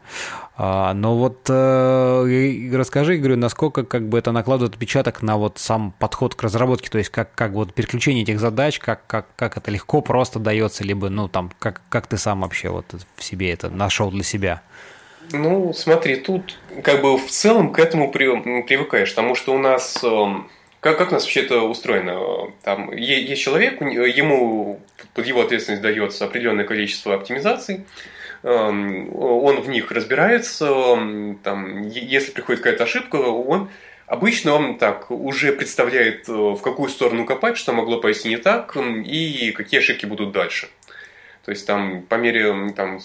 А, 0.55 0.93
но 0.93 1.17
вот 1.17 1.49
э, 1.49 2.69
расскажи, 2.71 3.17
говорю, 3.17 3.37
насколько 3.37 3.83
как 3.83 4.07
бы 4.07 4.19
это 4.19 4.31
накладывает 4.31 4.75
отпечаток 4.75 5.23
на 5.23 5.37
вот 5.37 5.57
сам 5.57 5.91
подход 5.97 6.35
к 6.35 6.43
разработке, 6.43 6.91
то 6.91 6.99
есть 6.99 7.09
как, 7.09 7.33
как 7.33 7.53
вот 7.53 7.73
переключение 7.73 8.21
этих 8.21 8.39
задач, 8.39 8.77
как, 8.77 9.07
как, 9.07 9.25
как 9.35 9.57
это 9.57 9.71
легко 9.71 10.01
просто 10.01 10.37
дается, 10.37 10.83
либо, 10.83 11.09
ну, 11.09 11.27
там, 11.27 11.51
как, 11.57 11.81
как 11.89 12.05
ты 12.05 12.19
сам 12.19 12.41
вообще 12.41 12.69
вот 12.69 12.85
в 13.15 13.23
себе 13.23 13.51
это 13.51 13.71
нашел 13.71 14.11
для 14.11 14.23
себя? 14.23 14.61
Ну, 15.31 15.73
смотри, 15.73 16.17
тут 16.17 16.57
как 16.83 17.01
бы 17.01 17.17
в 17.17 17.29
целом 17.29 17.71
к 17.71 17.79
этому 17.79 18.11
привыкаешь, 18.11 19.09
потому 19.09 19.35
что 19.35 19.53
у 19.53 19.57
нас 19.57 20.03
эм, 20.03 20.49
как, 20.79 20.97
как 20.97 21.09
у 21.09 21.13
нас 21.13 21.23
вообще 21.23 21.41
это 21.41 21.61
устроено? 21.61 22.51
Там 22.63 22.95
есть 22.95 23.41
человек, 23.41 23.81
ему 23.81 24.79
под 25.13 25.25
его 25.25 25.41
ответственность 25.41 25.81
дается 25.81 26.25
определенное 26.25 26.65
количество 26.65 27.15
оптимизаций, 27.15 27.85
эм, 28.43 29.15
он 29.15 29.61
в 29.61 29.69
них 29.69 29.91
разбирается, 29.91 30.65
эм, 30.65 31.39
там, 31.41 31.87
если 31.87 32.31
приходит 32.31 32.61
какая-то 32.61 32.83
ошибка, 32.83 33.15
он 33.15 33.69
Обычно 34.05 34.53
он 34.53 34.77
так 34.77 35.09
уже 35.09 35.53
представляет, 35.53 36.27
э, 36.27 36.31
в 36.31 36.59
какую 36.61 36.89
сторону 36.89 37.25
копать, 37.25 37.57
что 37.57 37.71
могло 37.71 37.99
пойти 37.99 38.29
не 38.29 38.37
так, 38.37 38.75
и 38.77 39.51
какие 39.55 39.79
ошибки 39.79 40.05
будут 40.05 40.31
дальше. 40.31 40.69
То 41.45 41.51
есть 41.51 41.65
там 41.65 42.03
по 42.03 42.15
мере 42.15 42.71
там, 42.75 42.99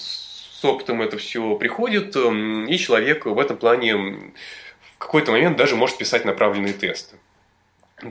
с 0.60 0.64
опытом 0.64 1.02
это 1.02 1.18
все 1.18 1.54
приходит, 1.54 2.16
и 2.16 2.78
человек 2.78 3.26
в 3.26 3.38
этом 3.38 3.56
плане 3.56 3.94
в 4.80 4.98
какой-то 4.98 5.30
момент 5.30 5.56
даже 5.56 5.76
может 5.76 5.98
писать 5.98 6.24
направленные 6.24 6.72
тесты. 6.72 7.16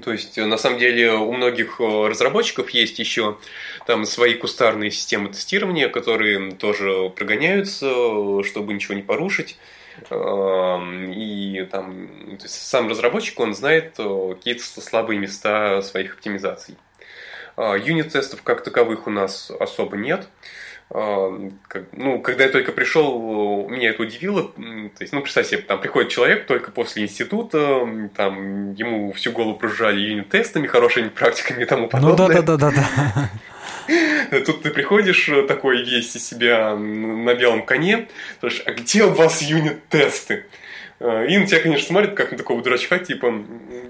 То 0.02 0.12
есть, 0.12 0.38
на 0.38 0.58
самом 0.58 0.80
деле, 0.80 1.14
у 1.14 1.32
многих 1.32 1.80
э, 1.80 2.08
разработчиков 2.08 2.70
есть 2.72 3.00
еще 3.00 3.38
там 3.86 4.06
свои 4.06 4.34
кустарные 4.34 4.92
системы 4.92 5.30
тестирования, 5.30 5.88
которые 5.88 6.52
тоже 6.52 7.10
прогоняются, 7.16 8.44
чтобы 8.44 8.74
ничего 8.74 8.96
не 8.96 9.02
порушить. 9.02 9.58
Эм, 10.10 11.12
и 11.12 11.64
там 11.72 12.38
есть 12.42 12.68
сам 12.68 12.90
разработчик, 12.90 13.40
он 13.40 13.56
знает 13.56 13.96
э, 13.98 14.36
какие-то 14.36 14.82
слабые 14.82 15.20
места 15.20 15.82
своих 15.82 16.16
оптимизаций. 16.16 16.76
Э, 17.56 17.76
юнит-тестов 17.82 18.44
как 18.44 18.64
таковых 18.66 19.08
у 19.08 19.10
нас 19.10 19.52
особо 19.52 19.96
нет. 19.96 20.28
А, 20.90 21.30
ну, 21.92 22.20
когда 22.22 22.46
я 22.46 22.50
только 22.50 22.72
пришел, 22.72 23.68
меня 23.68 23.90
это 23.90 24.04
удивило. 24.04 24.44
То 24.44 25.02
есть, 25.02 25.12
ну, 25.12 25.22
представь 25.22 25.48
себе, 25.48 25.62
там 25.62 25.82
приходит 25.82 26.10
человек 26.10 26.46
только 26.46 26.72
после 26.72 27.04
института, 27.04 28.10
там 28.16 28.72
ему 28.74 29.12
всю 29.12 29.32
голову 29.32 29.58
прожужжали 29.58 30.00
юнит-тестами, 30.00 30.68
хорошими 30.68 31.10
практиками 31.10 31.64
и 31.64 31.66
тому 31.66 31.88
подобное. 31.90 32.28
Ну 32.28 32.42
да, 32.42 32.42
да, 32.42 32.58
да, 32.58 32.72
да, 32.72 32.84
да. 33.90 34.40
Тут 34.46 34.64
ты 34.64 34.72
приходишь 34.72 35.30
такой 35.48 35.84
весь 35.84 36.16
из 36.16 36.26
себя 36.26 36.76
на 36.76 37.34
белом 37.36 37.66
коне, 37.66 38.08
спрашиваешь, 38.38 38.68
а 38.68 38.72
где 38.72 39.04
у 39.04 39.12
вас 39.12 39.42
юнит-тесты? 39.42 40.46
А, 41.00 41.26
и 41.26 41.38
на 41.38 41.46
тебя, 41.46 41.60
конечно, 41.60 41.88
смотрят, 41.88 42.14
как 42.14 42.32
на 42.32 42.38
такого 42.38 42.64
дурачка, 42.64 42.98
типа, 43.00 43.46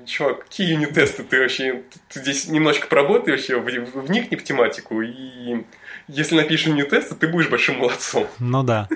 чувак, 0.05 0.45
какие 0.45 0.71
юнит-тесты 0.73 1.23
ты 1.23 1.39
вообще, 1.39 1.83
ты 2.09 2.19
здесь 2.19 2.47
немножечко 2.47 2.87
поработай 2.87 3.33
вообще, 3.33 3.57
вникни 3.59 4.35
в 4.35 4.43
тематику 4.43 5.01
и 5.01 5.63
если 6.07 6.35
напишешь 6.35 6.67
юнит-тесты, 6.67 7.15
ты 7.15 7.27
будешь 7.27 7.49
большим 7.49 7.79
молодцом. 7.79 8.27
Ну 8.39 8.63
да. 8.63 8.87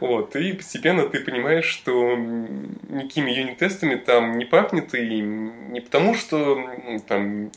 Вот, 0.00 0.36
и 0.36 0.52
постепенно 0.52 1.08
ты 1.08 1.20
понимаешь, 1.20 1.64
что 1.64 2.16
никакими 2.16 3.30
юнит-тестами 3.30 3.94
там 3.94 4.36
не 4.36 4.44
пахнет, 4.44 4.94
и 4.94 5.20
не 5.20 5.80
потому, 5.80 6.14
что 6.14 6.60
там, 7.08 7.50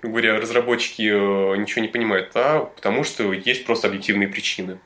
грубо 0.00 0.20
говоря, 0.20 0.40
разработчики 0.40 1.02
э, 1.02 1.56
ничего 1.56 1.82
не 1.82 1.88
понимают, 1.88 2.30
а 2.34 2.64
потому 2.64 3.04
что 3.04 3.32
есть 3.32 3.66
просто 3.66 3.88
объективные 3.88 4.28
причины. 4.28 4.78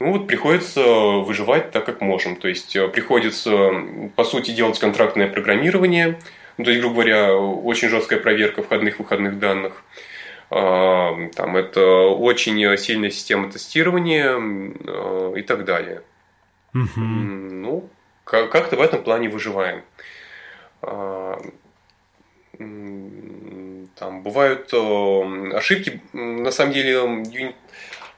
Ну 0.00 0.12
вот 0.12 0.26
приходится 0.26 0.82
выживать 0.82 1.70
так, 1.70 1.86
как 1.86 2.00
можем. 2.00 2.36
То 2.36 2.48
есть 2.48 2.76
э, 2.76 2.88
приходится, 2.88 3.70
по 4.14 4.24
сути, 4.24 4.50
делать 4.50 4.78
контрактное 4.78 5.28
программирование, 5.28 6.18
ну, 6.58 6.64
то 6.64 6.70
есть, 6.70 6.80
грубо 6.82 6.96
говоря, 6.96 7.36
очень 7.36 7.88
жесткая 7.88 8.18
проверка 8.18 8.62
входных-выходных 8.62 9.38
данных– 9.38 9.84
там 10.50 11.56
это 11.56 12.08
очень 12.08 12.76
сильная 12.78 13.10
система 13.10 13.50
тестирования 13.50 14.34
а, 14.36 15.34
и 15.34 15.42
так 15.42 15.64
далее. 15.64 16.02
Угу. 16.74 17.00
Ну, 17.00 17.88
как-то 18.24 18.76
в 18.76 18.80
этом 18.80 19.02
плане 19.02 19.28
выживаем. 19.28 19.82
А, 20.80 21.38
там 22.58 24.22
бывают 24.22 24.72
ошибки, 25.54 26.00
на 26.12 26.50
самом 26.50 26.72
деле, 26.72 27.54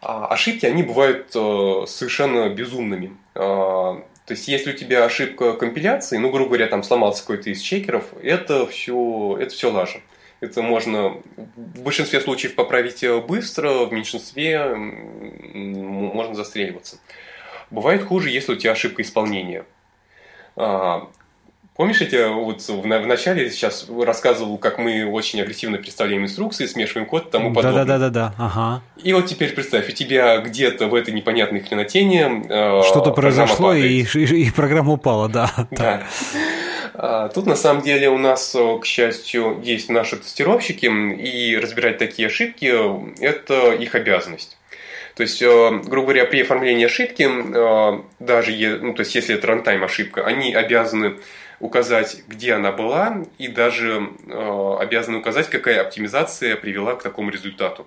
а, 0.00 0.26
ошибки, 0.28 0.66
они 0.66 0.82
бывают 0.82 1.32
совершенно 1.32 2.48
безумными. 2.48 3.16
То 3.34 4.34
есть, 4.34 4.46
если 4.46 4.70
у 4.72 4.76
тебя 4.76 5.04
ошибка 5.04 5.54
компиляции, 5.54 6.16
ну, 6.16 6.30
грубо 6.30 6.50
говоря, 6.50 6.68
там 6.68 6.84
сломался 6.84 7.22
какой-то 7.22 7.50
из 7.50 7.60
чекеров, 7.60 8.04
это 8.22 8.64
все, 8.68 9.36
это 9.40 9.52
все 9.52 9.72
лажа. 9.72 10.00
Это 10.40 10.62
можно 10.62 11.16
в 11.36 11.82
большинстве 11.82 12.20
случаев 12.20 12.54
поправить 12.54 13.04
быстро, 13.28 13.84
в 13.84 13.92
меньшинстве 13.92 14.74
можно 14.74 16.34
застреливаться. 16.34 16.98
Бывает 17.70 18.02
хуже, 18.04 18.30
если 18.30 18.52
у 18.52 18.56
тебя 18.56 18.72
ошибка 18.72 19.02
исполнения. 19.02 19.64
А, 20.56 21.08
помнишь, 21.76 22.00
я 22.00 22.06
тебе 22.06 22.28
вот 22.28 22.60
в, 22.60 22.86
начале 22.86 23.50
сейчас 23.50 23.86
рассказывал, 23.88 24.58
как 24.58 24.78
мы 24.78 25.04
очень 25.06 25.40
агрессивно 25.40 25.78
представляем 25.78 26.24
инструкции, 26.24 26.66
смешиваем 26.66 27.06
код 27.06 27.28
и 27.28 27.30
тому 27.30 27.54
подобное. 27.54 27.84
Да-да-да-да, 27.84 28.34
ага. 28.38 28.82
И 29.02 29.12
вот 29.12 29.26
теперь 29.26 29.54
представь, 29.54 29.88
у 29.88 29.92
тебя 29.92 30.38
где-то 30.38 30.88
в 30.88 30.94
этой 30.94 31.14
непонятной 31.14 31.60
хренотене... 31.60 32.44
Э, 32.48 32.82
Что-то 32.82 33.12
произошло, 33.12 33.72
и, 33.72 34.02
и, 34.02 34.46
и 34.46 34.50
программа 34.50 34.92
упала, 34.92 35.28
да. 35.28 35.50
Да. 35.70 36.02
А, 37.02 37.30
тут 37.30 37.46
на 37.46 37.56
самом 37.56 37.82
деле 37.82 38.10
у 38.10 38.18
нас, 38.18 38.54
э, 38.54 38.78
к 38.78 38.84
счастью, 38.84 39.58
есть 39.62 39.88
наши 39.88 40.18
тестировщики, 40.18 40.84
и 40.84 41.56
разбирать 41.56 41.96
такие 41.96 42.28
ошибки– 42.28 42.70
это 43.22 43.72
их 43.72 43.94
обязанность. 43.94 44.58
То 45.14 45.22
есть, 45.22 45.40
э, 45.40 45.70
грубо 45.86 46.08
говоря, 46.08 46.26
при 46.26 46.42
оформлении 46.42 46.84
ошибки, 46.84 47.26
э, 47.26 48.02
даже 48.18 48.78
ну, 48.82 48.92
то 48.92 49.00
есть, 49.00 49.14
если 49.14 49.34
это 49.34 49.46
рантайм 49.46 49.82
ошибка, 49.82 50.26
они 50.26 50.52
обязаны 50.52 51.16
указать, 51.58 52.18
где 52.28 52.52
она 52.52 52.70
была, 52.70 53.24
и 53.38 53.48
даже 53.48 54.08
обязаны 54.78 55.18
указать, 55.18 55.48
какая 55.48 55.82
оптимизация 55.82 56.56
привела 56.56 56.96
к 56.96 57.02
такому 57.02 57.30
результату. 57.30 57.86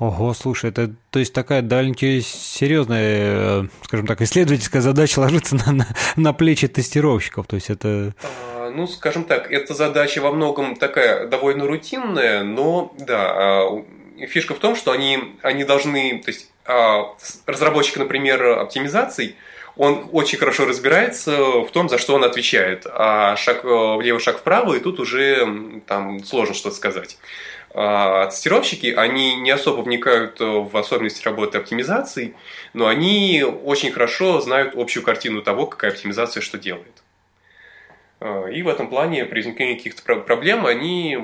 Ого, 0.00 0.32
слушай, 0.32 0.70
это 0.70 0.90
то 1.10 1.18
есть 1.18 1.34
такая 1.34 1.60
довольно-таки 1.60 2.22
серьезная, 2.22 3.68
скажем 3.84 4.06
так, 4.06 4.22
исследовательская 4.22 4.80
задача 4.80 5.18
ложится 5.18 5.56
на, 5.56 5.72
на, 5.72 5.86
на 6.16 6.32
плечи 6.32 6.68
тестировщиков. 6.68 7.46
То 7.46 7.56
есть 7.56 7.68
это. 7.68 8.14
А, 8.22 8.70
ну, 8.70 8.86
скажем 8.86 9.24
так, 9.24 9.52
эта 9.52 9.74
задача 9.74 10.22
во 10.22 10.32
многом 10.32 10.76
такая 10.76 11.26
довольно 11.26 11.66
рутинная, 11.66 12.42
но 12.44 12.94
да, 12.98 13.30
а, 13.30 13.84
фишка 14.26 14.54
в 14.54 14.58
том, 14.58 14.74
что 14.74 14.90
они, 14.90 15.36
они 15.42 15.64
должны, 15.64 16.22
то 16.24 16.30
есть 16.30 16.50
а, 16.64 17.14
разработчик, 17.44 17.98
например, 17.98 18.42
оптимизаций, 18.58 19.36
он 19.76 20.08
очень 20.12 20.38
хорошо 20.38 20.64
разбирается 20.64 21.36
в 21.60 21.70
том, 21.72 21.90
за 21.90 21.98
что 21.98 22.14
он 22.14 22.24
отвечает, 22.24 22.86
а 22.86 23.36
шаг 23.36 23.64
влево, 23.64 24.18
шаг 24.18 24.38
вправо, 24.38 24.74
и 24.74 24.80
тут 24.80 24.98
уже 24.98 25.82
там 25.86 26.24
сложно 26.24 26.54
что-то 26.54 26.76
сказать. 26.76 27.18
А 27.72 28.26
тестировщики, 28.26 28.88
они 28.88 29.36
не 29.36 29.50
особо 29.50 29.82
вникают 29.82 30.40
в 30.40 30.76
особенности 30.76 31.24
работы 31.24 31.58
оптимизации, 31.58 32.34
но 32.72 32.88
они 32.88 33.44
очень 33.44 33.92
хорошо 33.92 34.40
знают 34.40 34.74
общую 34.74 35.04
картину 35.04 35.40
того, 35.40 35.66
какая 35.66 35.92
оптимизация 35.92 36.40
что 36.40 36.58
делает. 36.58 37.02
А, 38.20 38.46
и 38.46 38.62
в 38.62 38.68
этом 38.68 38.88
плане 38.88 39.24
при 39.24 39.38
возникновении 39.38 39.76
каких-то 39.76 40.16
проблем 40.16 40.66
они 40.66 41.16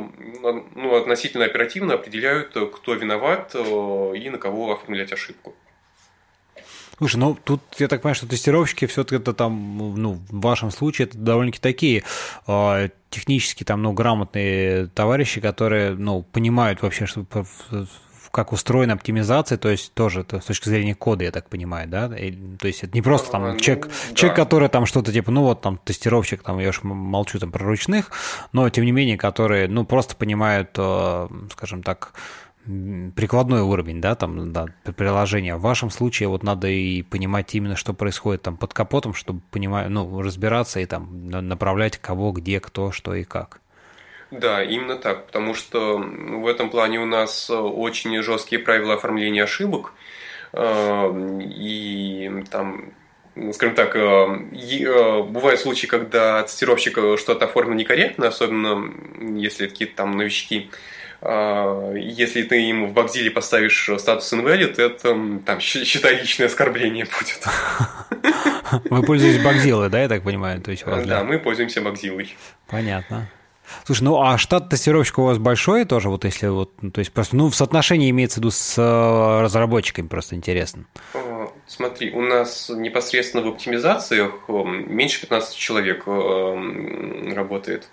ну, 0.75 0.95
относительно 0.95 1.45
оперативно 1.45 1.95
определяют, 1.95 2.57
кто 2.75 2.95
виноват 2.95 3.51
э, 3.55 4.13
и 4.17 4.31
на 4.31 4.39
кого 4.39 4.73
оформлять 4.73 5.13
ошибку. 5.13 5.55
Слушай, 6.99 7.17
ну 7.17 7.37
тут 7.43 7.61
я 7.79 7.89
так 7.89 8.03
понимаю, 8.03 8.15
что 8.15 8.27
тестировщики 8.27 8.87
все-таки 8.87 9.17
это 9.17 9.35
там, 9.35 9.95
ну, 9.97 10.21
в 10.29 10.41
вашем 10.41 10.71
случае 10.71 11.09
это 11.09 11.19
довольно-таки 11.19 11.61
такие 11.61 12.05
э, 12.47 12.89
технически 13.11 13.65
там, 13.65 13.83
ну, 13.83 13.93
грамотные 13.93 14.87
товарищи, 14.89 15.41
которые, 15.41 15.95
ну, 15.95 16.23
понимают 16.23 16.81
вообще, 16.83 17.05
что 17.07 17.27
как 18.37 18.53
устроена 18.53 18.93
оптимизация, 18.93 19.57
то 19.57 19.71
есть 19.71 19.95
тоже 19.95 20.21
это 20.21 20.41
с 20.41 20.45
точки 20.45 20.69
зрения 20.69 20.95
кода, 20.95 21.25
я 21.25 21.31
так 21.31 21.49
понимаю, 21.49 21.89
да? 21.89 22.09
То 22.09 22.67
есть 22.67 22.85
это 22.85 22.93
не 22.93 23.01
просто 23.01 23.31
там 23.31 23.53
ну, 23.53 23.59
человек, 23.59 23.87
да. 23.87 24.15
человек, 24.15 24.37
который 24.37 24.69
там 24.69 24.85
что-то 24.85 25.11
типа, 25.11 25.31
ну 25.31 25.43
вот 25.43 25.63
там 25.63 25.79
тестировщик, 25.79 26.43
там 26.43 26.59
я 26.59 26.69
уж 26.69 26.83
молчу 26.83 27.39
там 27.39 27.51
про 27.51 27.65
ручных, 27.65 28.11
но 28.53 28.69
тем 28.69 28.85
не 28.85 28.93
менее, 28.93 29.17
которые, 29.17 29.69
ну, 29.69 29.87
просто 29.87 30.17
понимают, 30.17 30.71
э, 30.77 31.29
скажем 31.51 31.83
так, 31.83 32.13
прикладной 33.15 33.61
уровень, 33.61 34.01
да, 34.01 34.15
там, 34.15 34.53
да, 34.53 34.67
приложения. 34.97 35.57
В 35.57 35.63
вашем 35.63 35.91
случае 35.91 36.29
вот 36.29 36.43
надо 36.43 36.69
и 36.69 37.03
понимать 37.03 37.55
именно, 37.55 37.77
что 37.77 37.95
происходит 37.95 38.43
там 38.43 38.57
под 38.57 38.75
капотом, 38.75 39.15
чтобы 39.15 39.41
понимать, 39.51 39.89
ну, 39.89 40.21
разбираться 40.21 40.81
и 40.81 40.87
там 40.87 41.29
направлять 41.29 41.99
кого, 41.99 42.33
где, 42.33 42.61
кто, 42.61 42.91
что 42.91 43.15
и 43.15 43.25
как. 43.25 43.61
Да, 44.31 44.63
именно 44.63 44.97
так, 44.97 45.27
потому 45.27 45.55
что 45.55 45.99
в 45.99 46.47
этом 46.49 46.71
плане 46.71 47.01
у 47.01 47.07
нас 47.07 47.49
очень 47.49 48.21
жесткие 48.23 48.61
правила 48.61 48.95
оформления 48.95 49.45
ошибок, 49.45 49.93
э, 50.53 51.41
и 51.43 52.45
там 52.51 52.93
скажем 53.53 53.77
так, 53.77 53.95
э, 53.95 54.01
э, 54.01 55.23
бывают 55.23 55.61
случаи, 55.61 55.87
когда 55.87 56.43
тестировщик 56.43 56.99
что-то 57.19 57.45
оформил 57.45 57.75
некорректно, 57.75 58.29
особенно 58.29 58.91
если 59.39 59.69
какие-то 59.69 59.97
там 59.97 60.17
новички, 60.17 60.71
если 61.23 62.43
ты 62.43 62.57
ему 62.57 62.89
в 62.89 62.93
Багзиле 62.93 63.31
поставишь 63.31 63.91
статус 63.99 64.33
invalid, 64.33 64.81
это 64.81 65.41
там, 65.45 65.61
считай, 65.61 66.21
личное 66.21 66.47
оскорбление 66.47 67.07
будет. 67.07 67.47
Вы 68.91 69.03
пользуетесь 69.03 69.43
Багзилой, 69.43 69.91
да, 69.91 70.03
я 70.03 70.09
так 70.09 70.23
понимаю? 70.23 70.61
То 70.61 70.71
есть. 70.71 70.85
Да, 70.85 71.25
мы 71.25 71.39
пользуемся 71.39 71.81
Багзилой. 71.81 72.37
Понятно. 72.67 73.29
Слушай, 73.85 74.03
ну 74.03 74.23
а 74.23 74.39
штат 74.39 74.69
тестировщика 74.69 75.21
у 75.21 75.25
вас 75.25 75.39
большой 75.39 75.85
тоже, 75.85 76.09
вот 76.09 76.25
если 76.25 76.49
вот, 76.49 76.73
ну, 76.83 76.91
то 76.91 77.01
есть 77.01 77.13
просто, 77.13 77.37
ну, 77.37 77.49
в 77.49 77.57
соотношении 77.57 78.11
имеется 78.11 78.37
в 78.37 78.39
виду 78.39 78.51
с 78.51 78.75
э, 78.79 79.43
разработчиками, 79.43 80.07
просто 80.07 80.35
интересно. 80.35 80.85
А, 81.15 81.49
смотри, 81.67 82.13
у 82.13 82.21
нас 82.21 82.71
непосредственно 82.71 83.43
в 83.43 83.49
оптимизациях 83.49 84.49
меньше 84.49 85.21
15 85.21 85.57
человек 85.57 86.05
э, 86.07 87.33
работает. 87.35 87.89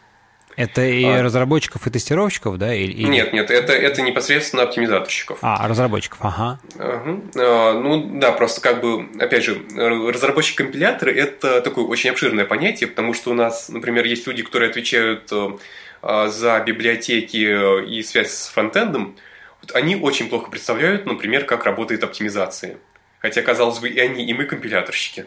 Это 0.56 0.86
и 0.86 1.04
а... 1.04 1.24
разработчиков, 1.24 1.86
и 1.88 1.90
тестировщиков, 1.90 2.58
да? 2.58 2.74
Или... 2.74 3.04
Нет, 3.04 3.34
нет, 3.34 3.52
это, 3.52 3.74
это 3.74 4.02
непосредственно 4.02 4.64
оптимизаторщиков. 4.64 5.40
А, 5.42 5.68
разработчиков, 5.68 6.20
ага. 6.22 6.60
Ага. 6.78 7.22
А, 7.36 7.74
ну 7.74 8.20
да, 8.20 8.32
просто 8.32 8.62
как 8.62 8.82
бы, 8.82 9.08
опять 9.20 9.44
же, 9.44 9.62
разработчик 9.76 10.58
компилятора– 10.58 11.12
это 11.12 11.62
такое 11.62 11.86
очень 11.86 12.10
обширное 12.10 12.46
понятие, 12.46 12.88
потому 12.90 13.14
что 13.14 13.32
у 13.32 13.34
нас, 13.34 13.70
например, 13.70 14.06
есть 14.06 14.28
люди, 14.28 14.44
которые 14.44 14.70
отвечают 14.70 15.32
э, 15.32 16.28
за 16.30 16.60
библиотеки 16.60 17.86
и 17.88 18.04
связь 18.04 18.32
с 18.32 18.48
фронтендом, 18.48 19.16
вот 19.62 19.76
они 19.76 19.96
очень 19.96 20.28
плохо 20.30 20.50
представляют, 20.50 21.06
например, 21.06 21.46
как 21.46 21.64
работает 21.66 22.04
оптимизация. 22.04 22.78
Хотя, 23.20 23.42
казалось 23.42 23.80
бы, 23.80 23.88
и 23.88 23.98
они, 24.00 24.26
и 24.26 24.34
мы 24.34 24.44
компиляторщики. 24.44 25.26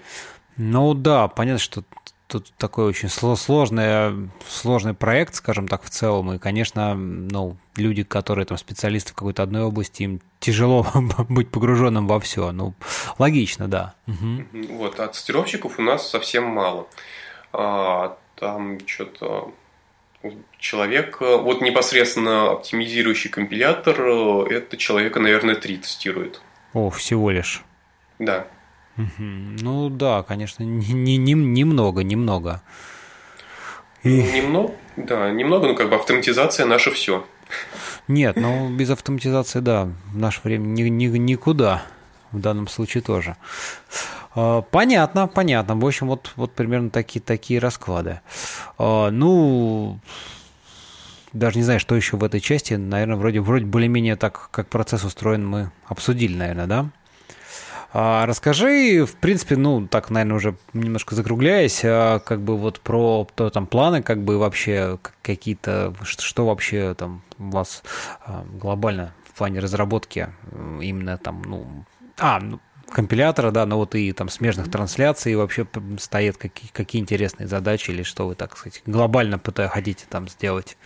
Ну 0.59 0.93
да, 0.93 1.29
понятно, 1.29 1.59
что 1.59 1.85
тут 2.27 2.53
такой 2.59 2.87
очень 2.87 3.09
сложный, 3.09 4.31
сложный 4.49 4.95
проект, 4.95 5.35
скажем 5.35 5.69
так, 5.69 5.83
в 5.83 5.91
целом. 5.91 6.33
И, 6.33 6.39
конечно, 6.39 6.95
ну, 6.95 7.57
люди, 7.77 8.03
которые 8.03 8.47
там 8.47 8.59
специалисты 8.59 9.13
в 9.13 9.15
какой-то 9.15 9.43
одной 9.43 9.63
области, 9.63 10.03
им 10.03 10.21
тяжело 10.41 10.87
быть 11.29 11.51
погруженным 11.51 12.07
во 12.07 12.21
все. 12.21 12.53
Ну, 12.53 12.75
логично, 13.19 13.69
да. 13.69 13.95
Угу. 14.07 14.75
Вот, 14.77 15.01
а 15.01 15.09
тестировщиков 15.09 15.79
у 15.79 15.83
нас 15.83 16.09
совсем 16.09 16.45
мало. 16.45 16.87
А, 17.53 18.19
там 18.35 18.79
что-то 18.87 19.53
человек, 20.59 21.21
вот 21.21 21.61
непосредственно 21.61 22.51
оптимизирующий 22.53 23.31
компилятор, 23.31 24.01
это 24.51 24.77
человека, 24.77 25.21
наверное, 25.21 25.55
три 25.55 25.77
тестирует. 25.77 26.41
О, 26.73 26.91
всего 26.91 27.31
лишь. 27.31 27.63
Да. 28.19 28.49
Ну 28.97 29.91
да, 29.91 30.23
конечно, 30.23 30.63
не, 30.65 31.17
не, 31.17 31.35
немного, 31.35 32.03
немного. 32.03 32.63
И... 34.03 34.23
Немного, 34.23 34.73
да, 34.97 35.31
немного, 35.31 35.69
но 35.69 35.75
как 35.75 35.89
бы 35.91 35.97
автоматизация 35.97 36.67
наше 36.67 36.91
все. 36.91 37.25
Нет, 38.09 38.37
ну 38.37 38.71
без 38.71 38.91
автоматизации, 38.91 39.61
да, 39.61 39.89
в 40.13 40.17
наше 40.17 40.41
время 40.45 40.67
ни, 40.67 40.83
ни, 40.83 41.07
никуда. 41.07 41.83
В 42.33 42.41
данном 42.41 42.69
случае 42.69 43.03
тоже. 43.03 43.37
А, 44.35 44.63
понятно, 44.63 45.27
понятно. 45.27 45.77
В 45.77 45.87
общем, 45.87 46.09
вот, 46.09 46.33
вот 46.37 46.53
примерно 46.53 46.91
такие, 46.91 47.21
такие 47.21 47.59
расклады. 47.61 48.21
А, 48.79 49.11
ну, 49.11 49.99
даже 51.33 51.57
не 51.59 51.65
знаю, 51.65 51.81
что 51.81 51.95
еще 51.95 52.17
в 52.17 52.25
этой 52.25 52.41
части. 52.41 52.75
Наверное, 52.75 53.17
вроде, 53.17 53.41
вроде 53.41 53.65
более-менее 53.65 54.17
так, 54.17 54.51
как 54.51 54.69
процесс 54.69 55.05
устроен, 55.05 55.47
мы 55.47 55.71
обсудили, 55.87 56.37
наверное, 56.37 56.67
да? 56.67 56.91
А, 57.99 58.27
расскажи, 58.27 59.07
в 59.07 59.17
принципе, 59.17 59.57
ну, 59.57 59.87
так, 59.89 60.11
наверное, 60.11 60.37
уже 60.37 60.57
немножко 60.75 61.15
закругляясь, 61.15 61.81
а, 61.83 62.19
как 62.19 62.43
бы 62.43 62.59
вот 62.59 62.79
про 62.81 63.27
то, 63.35 63.49
там 63.49 63.67
планы, 63.67 64.03
как 64.03 64.23
бы 64.23 64.37
вообще 64.37 64.99
какие-то, 65.23 65.95
что, 66.03 66.45
вообще 66.45 66.93
там 66.93 67.23
у 67.39 67.49
вас 67.49 67.83
а, 68.21 68.45
глобально 68.53 69.15
в 69.25 69.39
плане 69.39 69.61
разработки 69.61 70.29
именно 70.53 71.17
там, 71.17 71.41
ну, 71.47 71.87
а, 72.19 72.39
ну, 72.39 72.61
компилятора, 72.91 73.51
да, 73.51 73.65
но 73.65 73.79
вот 73.79 73.95
и 73.95 74.13
там 74.13 74.29
смежных 74.29 74.71
трансляций 74.71 75.35
вообще 75.35 75.67
стоят 75.99 76.37
какие, 76.37 76.71
какие 76.71 77.01
интересные 77.01 77.47
задачи 77.47 77.93
или 77.93 78.03
что 78.03 78.27
вы, 78.27 78.35
так 78.35 78.59
сказать, 78.59 78.83
глобально 78.85 79.39
пытаетесь 79.39 79.73
хотите 79.73 80.05
там 80.07 80.29
сделать? 80.29 80.77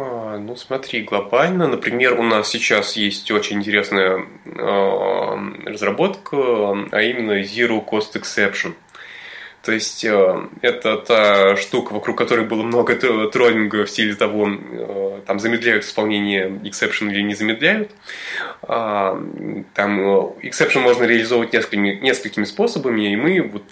А, 0.00 0.38
ну, 0.38 0.54
смотри, 0.54 1.02
глобально, 1.02 1.66
например, 1.66 2.20
у 2.20 2.22
нас 2.22 2.48
сейчас 2.50 2.94
есть 2.94 3.28
очень 3.32 3.56
интересная 3.56 4.26
э, 4.44 5.36
разработка, 5.66 6.36
а 6.92 7.02
именно 7.02 7.40
Zero 7.40 7.84
Cost 7.84 8.12
Exception. 8.14 8.74
То 9.62 9.72
есть 9.72 10.04
э, 10.04 10.48
это 10.62 10.98
та 10.98 11.56
штука, 11.56 11.94
вокруг 11.94 12.16
которой 12.16 12.46
было 12.46 12.62
много 12.62 12.94
троллинга 12.94 13.86
в 13.86 13.90
стиле 13.90 14.14
того, 14.14 14.48
э, 14.48 15.20
там 15.26 15.40
замедляют 15.40 15.84
исполнение 15.84 16.48
exception 16.48 17.10
или 17.10 17.22
не 17.22 17.34
замедляют. 17.34 17.90
Э, 18.62 19.20
там 19.74 20.00
exception 20.42 20.78
можно 20.78 21.04
реализовывать 21.04 21.52
несколькими, 21.52 21.98
несколькими 22.00 22.44
способами, 22.44 23.12
и 23.12 23.16
мы 23.16 23.42
вот 23.42 23.64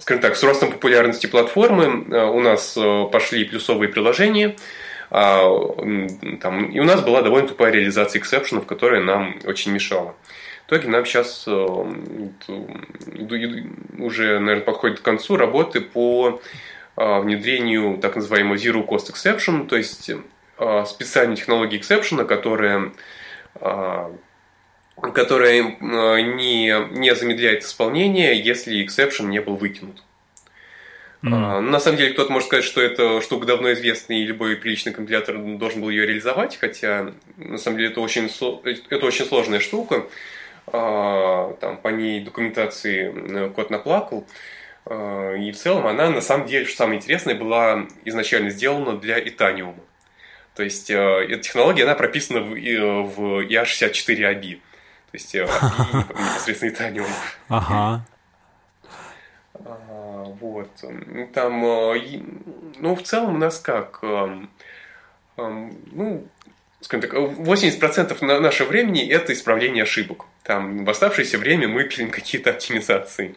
скажем 0.00 0.20
так, 0.20 0.36
с 0.36 0.42
ростом 0.42 0.70
популярности 0.70 1.26
платформы 1.26 2.04
у 2.28 2.40
нас 2.40 2.78
пошли 3.10 3.46
плюсовые 3.46 3.88
приложения, 3.88 4.56
а, 4.56 4.83
там, 5.14 6.64
и 6.72 6.80
у 6.80 6.84
нас 6.84 7.00
была 7.00 7.22
довольно 7.22 7.46
тупая 7.46 7.70
реализация 7.70 8.18
эксепшенов, 8.18 8.66
которая 8.66 9.00
нам 9.00 9.38
очень 9.44 9.70
мешала. 9.70 10.16
В 10.64 10.68
итоге 10.68 10.88
нам 10.88 11.04
сейчас 11.04 11.44
э, 11.46 11.50
уже, 13.98 14.38
наверное, 14.40 14.64
подходит 14.64 14.98
к 14.98 15.02
концу 15.02 15.36
работы 15.36 15.80
по 15.82 16.40
а, 16.96 17.20
внедрению 17.20 17.98
так 17.98 18.16
называемого 18.16 18.56
Zero 18.56 18.84
Cost 18.84 19.12
Exception, 19.12 19.68
то 19.68 19.76
есть 19.76 20.10
а, 20.58 20.84
специальной 20.84 21.36
технологии 21.36 21.78
эксепшена, 21.78 22.24
которая 22.24 22.92
которая 24.96 25.62
не, 26.22 26.98
не 26.98 27.14
замедляет 27.14 27.62
исполнение, 27.62 28.40
если 28.40 28.84
exception 28.84 29.26
не 29.26 29.40
был 29.40 29.54
выкинут. 29.56 30.02
Mm. 31.24 31.60
на 31.60 31.80
самом 31.80 31.96
деле, 31.96 32.12
кто-то 32.12 32.30
может 32.30 32.48
сказать, 32.48 32.64
что 32.64 32.82
это 32.82 33.22
штука 33.22 33.46
давно 33.46 33.72
известная, 33.72 34.18
и 34.18 34.24
любой 34.24 34.56
приличный 34.56 34.92
компилятор 34.92 35.38
должен 35.38 35.80
был 35.80 35.88
ее 35.88 36.04
реализовать, 36.06 36.58
хотя 36.58 37.12
на 37.38 37.56
самом 37.56 37.78
деле 37.78 37.90
это 37.90 38.00
очень, 38.02 38.30
это 38.90 39.06
очень 39.06 39.24
сложная 39.24 39.60
штука. 39.60 40.06
А, 40.66 41.54
там, 41.60 41.78
по 41.78 41.88
ней 41.88 42.22
документации 42.22 43.48
код 43.50 43.70
наплакал. 43.70 44.26
А, 44.84 45.34
и 45.34 45.50
в 45.50 45.56
целом 45.56 45.86
она, 45.86 46.10
на 46.10 46.20
самом 46.20 46.46
деле, 46.46 46.66
что 46.66 46.76
самое 46.76 46.98
интересное, 46.98 47.34
была 47.34 47.86
изначально 48.04 48.50
сделана 48.50 48.98
для 48.98 49.18
Итаниума. 49.26 49.80
То 50.54 50.62
есть 50.62 50.90
эта 50.90 51.38
технология, 51.38 51.84
она 51.84 51.94
прописана 51.94 52.40
в, 52.40 52.50
в 52.50 53.46
IA64ABI. 53.46 54.56
То 54.56 55.14
есть 55.14 55.34
ABI 55.34 56.32
непосредственно 56.32 56.70
Итаниум. 56.70 57.08
Ага. 57.48 58.04
Вот. 60.40 60.68
Там, 61.32 61.64
э, 61.64 62.20
ну, 62.78 62.94
в 62.94 63.02
целом 63.02 63.34
у 63.34 63.38
нас 63.38 63.58
как, 63.58 63.98
эм, 64.02 64.50
эм, 65.36 65.76
ну, 65.92 66.26
скажем 66.80 67.08
так, 67.08 67.14
80% 67.14 68.20
нашего 68.22 68.68
времени 68.68 69.08
это 69.08 69.32
исправление 69.32 69.84
ошибок. 69.84 70.26
Там 70.42 70.84
в 70.84 70.90
оставшееся 70.90 71.38
время 71.38 71.68
мы 71.68 71.84
пилим 71.84 72.10
какие-то 72.10 72.50
оптимизации. 72.50 73.36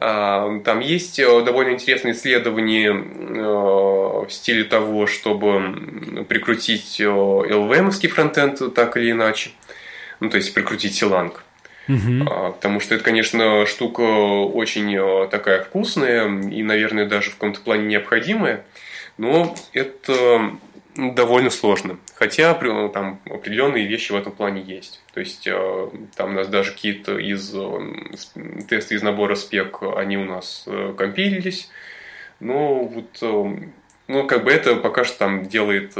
А, 0.00 0.60
там 0.60 0.78
есть 0.78 1.18
э, 1.18 1.42
довольно 1.42 1.72
интересные 1.72 2.14
исследования 2.14 2.90
э, 2.90 4.26
в 4.26 4.28
стиле 4.30 4.62
того, 4.62 5.08
чтобы 5.08 6.24
прикрутить 6.28 7.00
LVM-овский 7.00 8.08
фронтенд 8.08 8.74
так 8.74 8.96
или 8.96 9.10
иначе. 9.10 9.50
Ну, 10.20 10.30
то 10.30 10.36
есть 10.36 10.54
прикрутить 10.54 10.94
силанг. 10.94 11.44
Угу. 11.88 12.24
Потому 12.52 12.80
что 12.80 12.94
это, 12.94 13.04
конечно, 13.04 13.64
штука 13.66 14.02
очень 14.02 15.28
такая 15.30 15.62
вкусная 15.62 16.28
и, 16.28 16.62
наверное, 16.62 17.06
даже 17.06 17.30
в 17.30 17.34
каком-то 17.34 17.60
плане 17.60 17.86
необходимая. 17.86 18.64
Но 19.16 19.56
это 19.72 20.52
довольно 20.98 21.50
сложно. 21.50 21.98
Хотя 22.14 22.54
там 22.54 23.20
определенные 23.24 23.86
вещи 23.86 24.12
в 24.12 24.16
этом 24.16 24.32
плане 24.32 24.62
есть. 24.62 25.02
То 25.14 25.20
есть 25.20 25.46
э, 25.46 25.90
там 26.16 26.30
у 26.30 26.32
нас 26.32 26.48
даже 26.48 26.72
какие-то 26.72 27.18
из 27.18 27.54
тесты 28.68 28.96
из 28.96 29.02
набора 29.02 29.36
спек, 29.36 29.78
они 29.96 30.16
у 30.18 30.24
нас 30.24 30.64
э, 30.66 30.94
компилились. 30.96 31.70
Но 32.40 32.84
вот 32.84 33.18
ну, 34.08 34.26
как 34.26 34.44
бы 34.44 34.50
это 34.50 34.76
пока 34.76 35.04
что 35.04 35.18
там 35.18 35.48
делает 35.48 35.94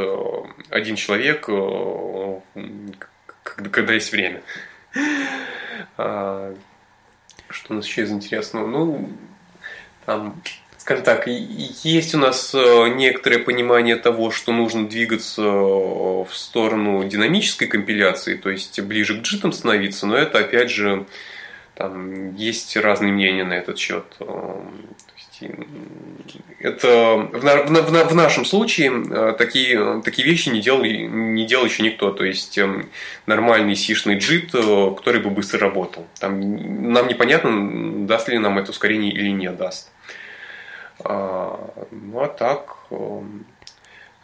один 0.70 0.96
человек, 0.96 1.48
когда 3.52 3.92
есть 3.92 4.12
время. 4.12 4.42
А, 5.96 6.54
что 7.48 7.72
у 7.72 7.76
нас 7.76 7.86
еще 7.86 8.02
из 8.02 8.12
интересного? 8.12 8.66
Ну, 8.66 9.10
там 10.06 10.40
скажем 10.88 11.04
так, 11.04 11.26
есть 11.26 12.14
у 12.14 12.18
нас 12.18 12.54
э, 12.54 12.88
некоторое 12.96 13.40
понимание 13.40 13.96
того, 13.96 14.30
что 14.30 14.52
нужно 14.52 14.88
двигаться 14.88 15.42
э, 15.42 15.44
в 15.44 16.30
сторону 16.32 17.04
динамической 17.04 17.68
компиляции, 17.68 18.36
то 18.36 18.48
есть 18.48 18.80
ближе 18.80 19.18
к 19.18 19.22
джитам 19.22 19.52
становиться, 19.52 20.06
но 20.06 20.16
это, 20.16 20.38
опять 20.38 20.70
же, 20.70 21.04
там 21.74 22.34
есть 22.36 22.74
разные 22.78 23.12
мнения 23.12 23.44
на 23.44 23.52
этот 23.52 23.78
счет. 23.78 24.04
Э, 25.40 25.46
это 26.60 27.28
в, 27.32 27.40
в, 27.40 28.08
в 28.08 28.14
нашем 28.14 28.44
случае 28.44 29.34
такие, 29.34 30.02
такие 30.02 30.26
вещи 30.26 30.48
не 30.48 30.60
делал, 30.60 30.84
не 30.84 31.46
делал 31.46 31.64
еще 31.64 31.82
никто. 31.82 32.10
То 32.10 32.24
есть 32.24 32.58
нормальный 33.26 33.76
сишный 33.76 34.18
джит, 34.18 34.52
который 34.52 35.20
бы 35.20 35.30
быстро 35.30 35.60
работал. 35.60 36.06
Там, 36.18 36.92
нам 36.92 37.08
непонятно, 37.08 38.06
даст 38.06 38.28
ли 38.28 38.38
нам 38.38 38.58
это 38.58 38.70
ускорение 38.70 39.12
или 39.12 39.30
не 39.30 39.50
даст. 39.50 39.90
А, 41.00 41.86
ну 41.90 42.20
а 42.20 42.26
так, 42.26 42.76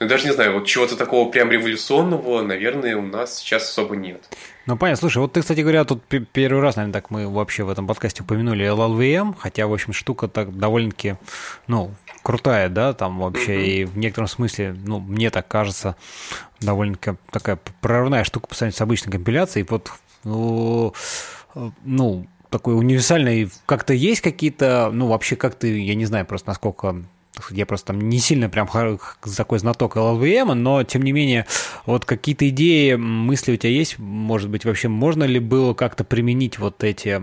я 0.05 0.09
даже 0.09 0.27
не 0.27 0.33
знаю, 0.33 0.55
вот 0.55 0.67
чего-то 0.67 0.97
такого 0.97 1.31
прям 1.31 1.51
революционного, 1.51 2.43
наверное, 2.43 2.97
у 2.97 3.03
нас 3.03 3.39
сейчас 3.39 3.69
особо 3.69 3.97
нет. 3.97 4.23
Ну, 4.67 4.77
понятно. 4.77 5.01
Слушай, 5.01 5.19
вот 5.19 5.33
ты, 5.33 5.41
кстати 5.41 5.61
говоря, 5.61 5.85
тут 5.85 6.03
первый 6.05 6.63
раз, 6.63 6.77
наверное, 6.77 6.95
так 6.95 7.11
мы 7.11 7.29
вообще 7.29 7.65
в 7.65 7.69
этом 7.69 7.87
подкасте 7.87 8.23
упомянули 8.23 8.67
LLVM, 8.67 9.35
хотя, 9.39 9.67
в 9.67 9.73
общем, 9.73 9.93
штука 9.93 10.29
так 10.29 10.57
довольно-таки, 10.57 11.17
ну, 11.67 11.91
крутая, 12.23 12.69
да, 12.69 12.95
там 12.95 13.19
вообще, 13.19 13.55
mm-hmm. 13.55 13.67
и 13.67 13.85
в 13.85 13.99
некотором 13.99 14.29
смысле, 14.29 14.75
ну, 14.85 15.01
мне 15.01 15.31
так 15.31 15.47
кажется, 15.47 15.97
довольно-таки 16.61 17.19
такая 17.31 17.59
прорывная 17.81 18.25
штука 18.25 18.47
по 18.49 18.55
сравнению 18.55 18.79
с 18.79 18.81
обычной 18.81 19.13
компиляцией. 19.13 19.67
Вот, 19.69 19.91
ну, 20.25 20.95
ну 21.85 22.27
такой 22.49 22.79
универсальный, 22.79 23.51
как-то 23.67 23.93
есть 23.93 24.23
какие-то, 24.23 24.91
ну, 24.93 25.09
вообще 25.09 25.37
как 25.37 25.57
ты, 25.57 25.79
я 25.81 25.95
не 25.95 26.07
знаю 26.07 26.25
просто 26.25 26.49
насколько 26.49 27.05
я 27.51 27.67
просто 27.67 27.89
там 27.89 28.01
не 28.01 28.19
сильно 28.19 28.49
прям 28.49 28.69
такой 29.37 29.59
знаток 29.59 29.97
LLVM, 29.97 30.55
но 30.55 30.83
тем 30.85 31.03
не 31.03 31.13
менее, 31.13 31.47
вот 31.87 32.05
какие-то 32.05 32.49
идеи, 32.49 32.95
мысли 32.95 33.53
у 33.53 33.57
тебя 33.57 33.71
есть, 33.71 33.99
может 33.99 34.51
быть, 34.51 34.65
вообще 34.65 34.89
можно 34.89 35.25
ли 35.25 35.41
было 35.41 35.75
как-то 35.75 36.05
применить 36.05 36.59
вот 36.59 36.85
эти 36.85 37.21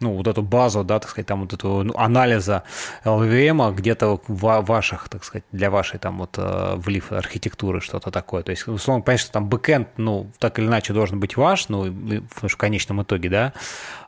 ну, 0.00 0.14
вот 0.14 0.26
эту 0.26 0.42
базу, 0.42 0.84
да, 0.84 0.98
так 0.98 1.10
сказать, 1.10 1.26
там 1.26 1.42
вот 1.42 1.52
эту 1.52 1.82
ну, 1.84 1.94
анализа 1.96 2.62
LVM 3.04 3.74
где-то 3.74 4.20
в 4.26 4.60
ваших, 4.62 5.08
так 5.08 5.24
сказать, 5.24 5.44
для 5.52 5.70
вашей 5.70 5.98
там 5.98 6.18
вот 6.18 6.34
э, 6.38 6.74
влив 6.76 7.12
архитектуры 7.12 7.80
что-то 7.80 8.10
такое. 8.10 8.42
То 8.42 8.50
есть, 8.50 8.66
условно, 8.68 9.02
понятно, 9.02 9.22
что 9.22 9.32
там 9.32 9.48
бэкэнд, 9.48 9.88
ну, 9.96 10.30
так 10.38 10.58
или 10.58 10.66
иначе 10.66 10.92
должен 10.92 11.20
быть 11.20 11.36
ваш, 11.36 11.68
ну, 11.68 11.92
в 12.30 12.56
конечном 12.56 13.02
итоге, 13.02 13.28
да, 13.28 13.52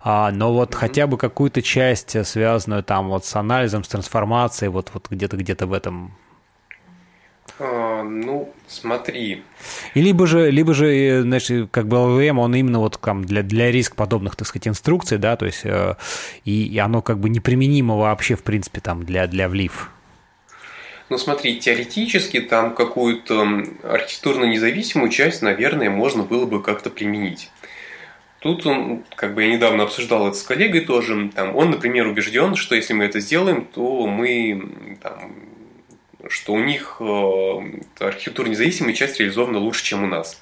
а, 0.03 0.31
но 0.31 0.53
вот 0.53 0.71
mm-hmm. 0.71 0.77
хотя 0.77 1.07
бы 1.07 1.19
какую-то 1.19 1.63
часть, 1.63 2.27
связанную 2.27 2.83
там 2.83 3.09
вот 3.09 3.25
с 3.25 3.37
анализом, 3.37 3.85
с 3.85 3.89
трансформацией, 3.89 4.71
вот, 4.71 4.91
вот 4.95 5.09
где-то 5.11 5.37
где-то 5.37 5.67
в 5.67 5.73
этом 5.73 6.13
а, 6.13 6.30
ну, 7.61 8.53
смотри. 8.67 9.43
И 9.95 10.01
либо 10.01 10.27
же, 10.27 10.51
либо 10.51 10.73
же, 10.73 10.87
э, 10.87 11.23
знаешь, 11.23 11.69
как 11.71 11.89
бы 11.89 11.97
LLM, 11.97 12.39
он 12.39 12.55
именно 12.55 12.79
вот 12.79 12.99
там 13.01 13.25
для, 13.25 13.43
для 13.43 13.71
риск 13.71 13.97
подобных, 13.97 14.37
так 14.37 14.49
сказать, 14.49 14.69
инструкций, 14.69 15.19
да, 15.19 15.37
то 15.37 15.47
есть, 15.47 15.63
э, 15.65 15.97
и, 16.45 16.67
и 16.67 16.79
оно 16.79 17.03
как 17.03 17.19
бы 17.19 17.29
неприменимо 17.29 17.97
вообще, 17.97 18.35
в 18.35 18.43
принципе, 18.43 18.81
там 18.81 19.05
для, 19.05 19.27
для 19.27 19.49
влив. 19.49 19.91
Ну, 21.11 21.19
смотри, 21.19 21.59
теоретически 21.59 22.41
там 22.41 22.75
какую-то 22.75 23.65
архитектурно 23.83 24.45
независимую 24.45 25.11
часть, 25.11 25.43
наверное, 25.43 25.91
можно 25.91 26.23
было 26.23 26.47
бы 26.47 26.63
как-то 26.63 26.89
применить. 26.89 27.51
Тут 28.39 28.65
он, 28.65 29.05
как 29.17 29.35
бы 29.35 29.43
я 29.43 29.53
недавно 29.53 29.83
обсуждал 29.83 30.29
это 30.29 30.37
с 30.37 30.43
коллегой 30.45 30.81
тоже, 30.81 31.31
там, 31.35 31.55
он, 31.55 31.73
например, 31.73 32.07
убежден, 32.07 32.55
что 32.55 32.75
если 32.75 32.95
мы 32.95 33.05
это 33.05 33.21
сделаем, 33.21 33.67
то 33.67 34.07
мы 34.07 34.97
там, 35.03 35.50
что 36.31 36.53
у 36.53 36.61
них 36.61 36.97
э, 37.01 38.05
архитектура 38.05 38.49
независимая 38.49 38.95
часть 38.95 39.19
реализована 39.19 39.59
лучше, 39.59 39.85
чем 39.85 40.05
у 40.05 40.07
нас. 40.07 40.41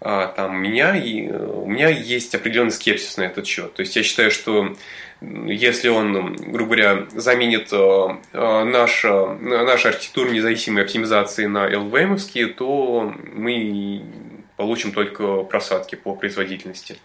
А, 0.00 0.26
там 0.26 0.56
меня, 0.60 0.96
и, 0.96 1.26
э, 1.26 1.46
у 1.46 1.66
меня 1.66 1.88
есть 1.88 2.34
определенный 2.34 2.72
скепсис 2.72 3.16
на 3.16 3.22
этот 3.22 3.46
счет. 3.46 3.72
То 3.74 3.80
есть 3.80 3.96
я 3.96 4.02
считаю, 4.02 4.30
что 4.30 4.74
если 5.20 5.88
он, 5.88 6.36
грубо 6.36 6.74
говоря, 6.74 7.06
заменит 7.12 7.72
э, 7.72 8.18
наш, 8.32 9.04
наши 9.04 9.88
архитектуру 9.88 10.30
независимой 10.30 10.82
оптимизации 10.82 11.46
на 11.46 11.70
LVM, 11.70 12.48
то 12.54 13.14
мы 13.32 14.04
получим 14.56 14.92
только 14.92 15.42
просадки 15.42 15.94
по 15.94 16.14
производительности. 16.14 16.96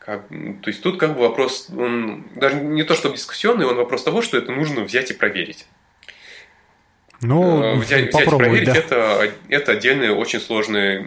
Как, 0.00 0.28
то 0.28 0.68
есть 0.68 0.82
тут 0.82 0.98
как 0.98 1.14
бы 1.14 1.20
вопрос, 1.20 1.68
он 1.70 2.24
даже 2.34 2.56
не 2.56 2.82
то 2.82 2.94
чтобы 2.94 3.16
дискуссионный, 3.16 3.66
он 3.66 3.76
вопрос 3.76 4.02
того, 4.02 4.22
что 4.22 4.36
это 4.36 4.50
нужно 4.50 4.82
взять 4.82 5.10
и 5.10 5.14
проверить. 5.14 5.66
Ну, 7.22 7.62
э, 7.62 7.76
взять, 7.76 8.08
взять 8.08 8.24
проверить, 8.24 8.66
да. 8.66 8.74
это, 8.74 9.32
это 9.48 9.72
отдельная 9.72 10.12
очень 10.12 10.40
сложная 10.40 11.04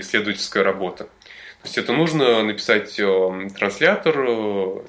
исследовательская 0.00 0.64
работа. 0.64 1.04
То 1.04 1.68
есть 1.68 1.78
это 1.78 1.92
нужно 1.92 2.42
написать 2.42 2.98
э, 2.98 3.48
транслятор 3.56 4.14
э, 4.18 4.80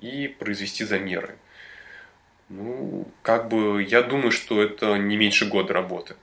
и 0.00 0.28
произвести 0.28 0.84
замеры. 0.84 1.36
Ну, 2.48 3.06
как 3.22 3.48
бы 3.48 3.82
я 3.82 4.02
думаю, 4.02 4.30
что 4.30 4.62
это 4.62 4.96
не 4.96 5.16
меньше 5.16 5.46
года 5.46 5.74
работы. 5.74 6.14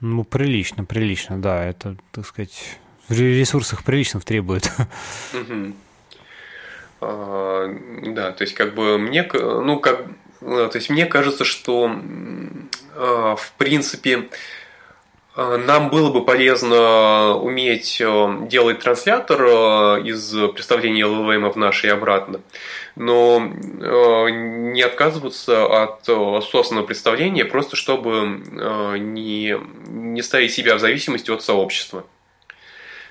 Ну, 0.00 0.24
прилично, 0.24 0.84
прилично, 0.84 1.40
да. 1.40 1.64
Это, 1.64 1.96
так 2.12 2.26
сказать, 2.26 2.78
в 3.08 3.18
ресурсах 3.18 3.84
прилично 3.84 4.20
требует. 4.20 4.70
Угу. 5.32 5.72
А, 7.00 7.68
да, 8.06 8.30
то 8.32 8.44
есть, 8.44 8.54
как 8.54 8.74
бы 8.74 8.98
мне, 8.98 9.28
ну, 9.32 9.80
как 9.80 10.06
то 10.44 10.72
есть 10.74 10.90
мне 10.90 11.06
кажется, 11.06 11.44
что 11.44 11.90
э, 11.90 13.36
в 13.38 13.52
принципе 13.58 14.28
э, 15.36 15.56
нам 15.56 15.88
было 15.88 16.12
бы 16.12 16.24
полезно 16.24 17.34
уметь 17.36 17.98
делать 18.48 18.80
транслятор 18.80 19.98
из 20.00 20.34
представления 20.52 21.02
LLVM 21.02 21.50
в 21.50 21.56
наш 21.56 21.84
и 21.84 21.88
обратно, 21.88 22.40
но 22.96 23.40
не 23.40 24.82
отказываться 24.82 25.64
от 25.82 26.04
собственного 26.04 26.86
представления, 26.86 27.44
просто 27.44 27.76
чтобы 27.76 28.42
не, 28.98 29.56
не 29.88 30.22
ставить 30.22 30.52
себя 30.52 30.74
в 30.74 30.80
зависимости 30.80 31.30
от 31.30 31.42
сообщества. 31.42 32.04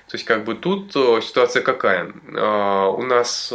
То 0.08 0.16
есть, 0.16 0.26
как 0.26 0.44
бы 0.44 0.54
тут 0.54 0.92
ситуация 0.92 1.62
какая? 1.62 2.12
У 2.28 3.02
нас 3.02 3.54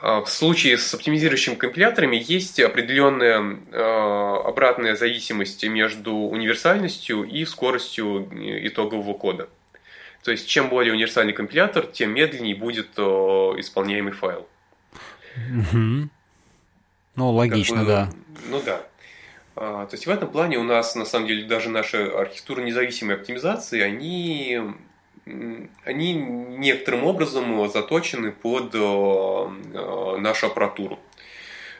в 0.00 0.26
случае 0.26 0.78
с 0.78 0.94
оптимизирующими 0.94 1.56
компиляторами 1.56 2.22
есть 2.24 2.60
определенная 2.60 3.58
а, 3.72 4.42
обратная 4.46 4.94
зависимость 4.94 5.64
между 5.64 6.14
универсальностью 6.14 7.24
и 7.24 7.44
скоростью 7.44 8.28
э, 8.30 8.68
итогового 8.68 9.14
кода. 9.14 9.48
То 10.22 10.30
есть, 10.30 10.48
чем 10.48 10.68
более 10.68 10.92
универсальный 10.92 11.32
компилятор, 11.32 11.86
тем 11.86 12.10
медленнее 12.10 12.54
будет 12.54 12.98
исполняемый 12.98 14.12
файл. 14.12 14.48
Угу. 15.36 16.08
Ну, 17.16 17.30
логично, 17.32 17.76
как 17.76 17.84
бы, 17.84 17.90
да. 17.90 18.10
Ну 18.50 18.62
да. 18.64 18.82
А, 19.56 19.86
то 19.86 19.94
есть 19.94 20.06
в 20.06 20.10
этом 20.10 20.30
плане 20.30 20.58
у 20.58 20.62
нас, 20.62 20.94
на 20.94 21.04
самом 21.04 21.26
деле, 21.26 21.44
даже 21.44 21.68
наши 21.68 21.96
архитектуры 21.96 22.62
независимой 22.62 23.16
оптимизации, 23.16 23.80
они 23.80 24.60
они 25.84 26.14
некоторым 26.14 27.04
образом 27.04 27.68
заточены 27.70 28.32
под 28.32 28.74
э, 28.74 28.78
э, 28.78 30.16
нашу 30.18 30.46
аппаратуру. 30.46 30.98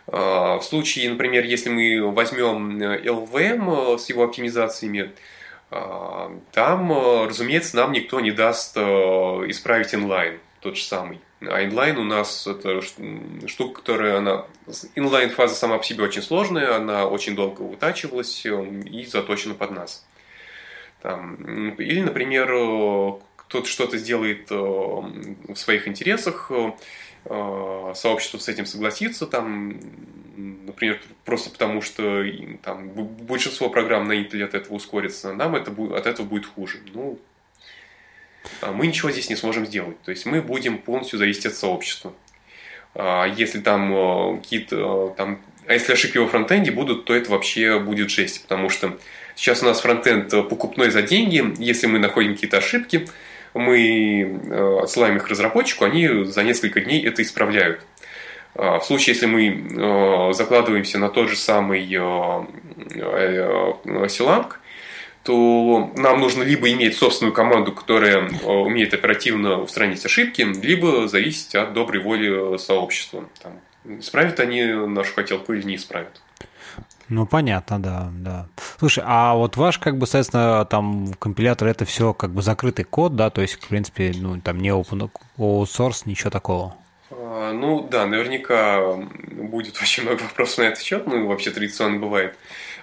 Э, 0.06 0.58
в 0.58 0.62
случае, 0.62 1.10
например, 1.10 1.44
если 1.44 1.70
мы 1.70 2.10
возьмем 2.10 2.78
LVM 2.78 3.98
с 3.98 4.08
его 4.08 4.24
оптимизациями, 4.24 5.12
там, 5.70 7.26
разумеется, 7.26 7.76
нам 7.76 7.92
никто 7.92 8.20
не 8.20 8.30
даст 8.30 8.74
исправить 8.74 9.92
inline, 9.92 10.38
тот 10.60 10.78
же 10.78 10.82
самый. 10.82 11.20
А 11.42 11.62
inline 11.62 11.98
у 11.98 12.04
нас 12.04 12.46
это 12.46 12.80
штука, 13.46 13.82
которая 13.82 14.16
она... 14.16 14.46
Inline 14.96 15.28
фаза 15.28 15.54
сама 15.54 15.76
по 15.76 15.84
себе 15.84 16.04
очень 16.04 16.22
сложная, 16.22 16.74
она 16.74 17.06
очень 17.06 17.36
долго 17.36 17.60
вытачивалась 17.60 18.46
и 18.46 19.04
заточена 19.04 19.52
под 19.52 19.72
нас. 19.72 20.06
Там, 21.02 21.74
или, 21.74 22.00
например, 22.00 22.48
кто-то 23.48 23.68
что-то 23.68 23.98
сделает 23.98 24.50
в 24.50 25.54
своих 25.56 25.88
интересах, 25.88 26.50
сообщество 27.24 28.38
с 28.38 28.48
этим 28.48 28.66
согласится, 28.66 29.26
там, 29.26 29.80
например, 30.36 31.00
просто 31.24 31.50
потому 31.50 31.82
что 31.82 32.24
там, 32.62 32.90
большинство 32.90 33.68
программ 33.68 34.06
на 34.06 34.12
Intel 34.12 34.44
от 34.44 34.54
этого 34.54 34.74
ускорится, 34.74 35.32
нам 35.32 35.56
это, 35.56 35.72
от 35.94 36.06
этого 36.06 36.26
будет 36.26 36.46
хуже. 36.46 36.78
Ну, 36.94 37.18
а 38.60 38.72
мы 38.72 38.86
ничего 38.86 39.10
здесь 39.10 39.30
не 39.30 39.36
сможем 39.36 39.66
сделать. 39.66 40.00
То 40.02 40.10
есть 40.10 40.26
мы 40.26 40.42
будем 40.42 40.78
полностью 40.78 41.18
зависеть 41.18 41.46
от 41.46 41.54
сообщества. 41.54 42.12
А 42.94 43.26
если 43.26 43.60
там 43.60 43.94
э, 43.94 44.36
какие-то 44.38 45.12
э, 45.12 45.16
там, 45.16 45.40
а 45.66 45.74
если 45.74 45.92
ошибки 45.92 46.18
во 46.18 46.26
фронтенде 46.26 46.70
будут, 46.70 47.04
то 47.04 47.14
это 47.14 47.30
вообще 47.30 47.78
будет 47.78 48.10
жесть, 48.10 48.42
потому 48.42 48.70
что 48.70 48.98
сейчас 49.36 49.62
у 49.62 49.66
нас 49.66 49.80
фронтенд 49.80 50.30
покупной 50.48 50.90
за 50.90 51.02
деньги. 51.02 51.54
Если 51.58 51.86
мы 51.86 51.98
находим 51.98 52.34
какие-то 52.34 52.58
ошибки, 52.58 53.06
мы 53.54 54.22
э, 54.22 54.78
отсылаем 54.82 55.16
их 55.16 55.28
разработчику, 55.28 55.84
они 55.84 56.24
за 56.24 56.42
несколько 56.42 56.80
дней 56.80 57.04
это 57.06 57.22
исправляют. 57.22 57.84
В 58.54 58.80
случае, 58.82 59.14
если 59.14 59.26
мы 59.26 60.32
закладываемся 60.32 60.98
на 60.98 61.10
тот 61.10 61.28
же 61.28 61.36
самый 61.36 61.86
Силанг, 64.08 64.58
то 65.28 65.92
нам 65.94 66.20
нужно 66.20 66.42
либо 66.42 66.70
иметь 66.72 66.96
собственную 66.96 67.34
команду, 67.34 67.72
которая 67.72 68.30
э, 68.30 68.46
умеет 68.46 68.94
оперативно 68.94 69.60
устранить 69.60 70.02
ошибки, 70.02 70.40
либо 70.40 71.06
зависеть 71.06 71.54
от 71.54 71.74
доброй 71.74 72.02
воли 72.02 72.56
сообщества. 72.56 73.28
Там, 73.42 73.60
исправят 73.98 74.40
они 74.40 74.64
нашу 74.64 75.12
хотелку 75.12 75.52
или 75.52 75.64
не 75.64 75.76
исправят. 75.76 76.22
Ну, 77.08 77.26
понятно, 77.26 77.80
да, 77.82 78.10
да. 78.12 78.46
Слушай, 78.78 79.02
а 79.06 79.34
вот 79.34 79.56
ваш, 79.56 79.78
как 79.78 79.96
бы, 79.96 80.06
соответственно, 80.06 80.66
там, 80.66 81.14
компилятор, 81.18 81.68
это 81.68 81.84
все 81.84 82.12
как 82.12 82.30
бы 82.30 82.42
закрытый 82.42 82.84
код, 82.84 83.16
да, 83.16 83.30
то 83.30 83.40
есть, 83.40 83.54
в 83.54 83.66
принципе, 83.66 84.12
ну, 84.14 84.38
там 84.40 84.60
не 84.60 84.68
open 84.68 85.10
source, 85.38 86.02
ничего 86.04 86.30
такого? 86.30 86.76
А, 87.10 87.52
ну, 87.52 87.86
да, 87.90 88.06
наверняка 88.06 88.82
будет 89.32 89.78
очень 89.82 90.02
много 90.02 90.22
вопросов 90.22 90.58
на 90.58 90.62
этот 90.64 90.82
счет, 90.82 91.06
ну, 91.06 91.26
вообще 91.26 91.50
традиционно 91.50 91.98
бывает. 91.98 92.36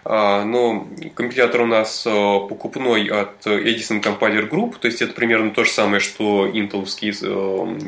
А, 0.03 0.43
но 0.43 0.87
компилятор 1.13 1.61
у 1.61 1.65
нас 1.67 2.05
а, 2.07 2.39
покупной 2.39 3.05
от 3.07 3.45
Edison 3.45 4.01
Compiler 4.01 4.49
Group, 4.49 4.77
то 4.79 4.87
есть 4.87 5.03
это 5.03 5.13
примерно 5.13 5.51
то 5.51 5.63
же 5.63 5.69
самое, 5.69 5.99
что 5.99 6.49
интеловский 6.51 7.11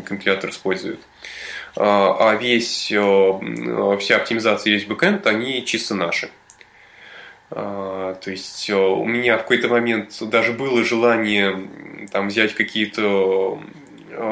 компилятор 0.03 0.51
использует. 0.51 0.99
А, 0.99 1.36
а 1.79 2.35
весь, 2.35 2.85
вся 2.85 4.15
оптимизация, 4.15 4.73
весь 4.73 4.85
бэкэнд, 4.85 5.27
они 5.27 5.65
чисто 5.65 5.95
наши. 5.95 6.29
То 7.49 8.17
есть 8.25 8.69
у 8.69 9.05
меня 9.05 9.37
в 9.37 9.43
какой-то 9.43 9.69
момент 9.69 10.17
даже 10.21 10.53
было 10.53 10.83
желание 10.83 11.67
там, 12.11 12.27
взять 12.27 12.55
какие-то 12.55 13.59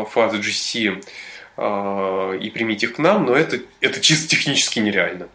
фазы 0.10 0.38
GC 0.38 1.04
и 2.42 2.50
применить 2.50 2.84
их 2.84 2.96
к 2.96 3.00
нам, 3.00 3.26
но 3.26 3.36
это, 3.36 3.60
это 3.80 4.02
чисто 4.02 4.28
технически 4.28 4.80
нереально. 4.80 5.30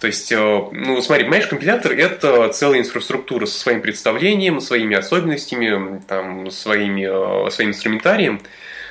То 0.00 0.06
есть, 0.06 0.30
э, 0.30 0.36
ну, 0.38 1.02
смотри, 1.02 1.24
понимаешь, 1.24 1.46
компилятор– 1.48 1.92
это 1.98 2.48
целая 2.50 2.80
инфраструктура 2.80 3.46
со 3.46 3.58
своим 3.58 3.80
представлением, 3.80 4.60
своими 4.60 4.96
особенностями, 4.96 6.00
там, 6.06 6.50
своими, 6.50 7.46
э, 7.46 7.50
своим 7.50 7.70
инструментарием. 7.70 8.40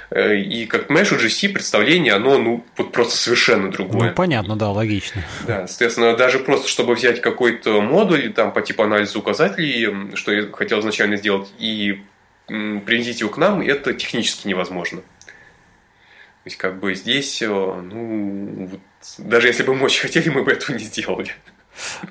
Э, 0.09 0.35
и, 0.35 0.65
как 0.65 0.87
понимаешь, 0.87 1.11
у 1.11 1.15
GC 1.15 1.49
представление, 1.49 2.13
оно 2.13 2.37
ну, 2.37 2.65
вот 2.77 2.91
просто 2.91 3.17
совершенно 3.17 3.69
другое. 3.69 4.09
Ну, 4.09 4.15
понятно, 4.15 4.55
да, 4.55 4.71
логично. 4.71 5.23
Да, 5.45 5.67
соответственно, 5.67 6.15
даже 6.15 6.39
просто, 6.39 6.67
чтобы 6.69 6.95
взять 6.95 7.21
какой-то 7.21 7.81
модуль 7.81 8.31
там, 8.31 8.53
по 8.53 8.61
типу 8.61 8.83
анализа 8.83 9.19
указателей, 9.19 10.15
что 10.15 10.31
я 10.31 10.51
хотел 10.51 10.79
изначально 10.79 11.17
сделать, 11.17 11.51
и 11.59 12.03
привезти 12.47 13.19
его 13.19 13.29
к 13.29 13.37
нам, 13.37 13.59
это 13.59 13.93
технически 13.93 14.47
невозможно. 14.47 15.01
То 15.01 16.49
есть, 16.49 16.57
как 16.57 16.79
бы 16.79 16.95
здесь, 16.95 17.41
ну, 17.41 18.67
вот, 18.67 18.79
даже 19.17 19.47
если 19.47 19.63
бы 19.63 19.75
мы 19.75 19.85
очень 19.85 20.03
хотели, 20.03 20.29
мы 20.29 20.43
бы 20.43 20.53
этого 20.53 20.77
не 20.77 20.83
сделали. 20.83 21.33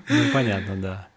Ну, 0.09 0.23
понятно, 0.33 0.77
да. 0.77 1.09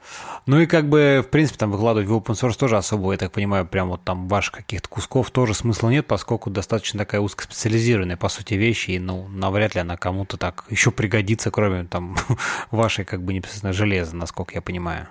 Ну 0.49 0.59
и 0.59 0.65
как 0.65 0.89
бы, 0.89 1.23
в 1.23 1.29
принципе, 1.29 1.59
там 1.59 1.71
выкладывать 1.71 2.09
в 2.09 2.11
open 2.11 2.33
source 2.33 2.57
тоже 2.57 2.75
особо, 2.75 3.11
я 3.11 3.19
так 3.19 3.31
понимаю, 3.31 3.67
прям 3.67 3.89
вот 3.89 4.03
там 4.03 4.27
ваших 4.27 4.55
каких-то 4.55 4.89
кусков 4.89 5.29
тоже 5.29 5.53
смысла 5.53 5.89
нет, 5.89 6.07
поскольку 6.07 6.49
достаточно 6.49 6.97
такая 6.97 7.21
узкоспециализированная, 7.21 8.17
по 8.17 8.29
сути, 8.29 8.55
вещь, 8.55 8.89
и, 8.89 8.97
ну, 8.97 9.27
навряд 9.27 9.75
ли 9.75 9.81
она 9.81 9.95
кому-то 9.95 10.37
так 10.37 10.63
еще 10.71 10.89
пригодится, 10.89 11.51
кроме 11.51 11.83
там 11.83 12.17
вашей, 12.71 13.05
как 13.05 13.21
бы, 13.21 13.31
непосредственно 13.31 13.73
железа, 13.73 14.15
насколько 14.15 14.55
я 14.55 14.61
понимаю. 14.63 15.07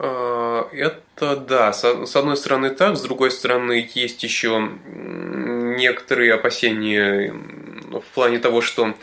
А, 0.00 0.68
это 0.72 1.36
да, 1.36 1.72
с 1.72 2.16
одной 2.16 2.36
стороны 2.36 2.70
так, 2.70 2.96
с 2.96 3.02
другой 3.02 3.30
стороны 3.30 3.88
есть 3.94 4.24
еще 4.24 4.68
некоторые 4.84 6.34
опасения 6.34 7.32
в 7.32 8.14
плане 8.14 8.40
того, 8.40 8.62
что 8.62 8.96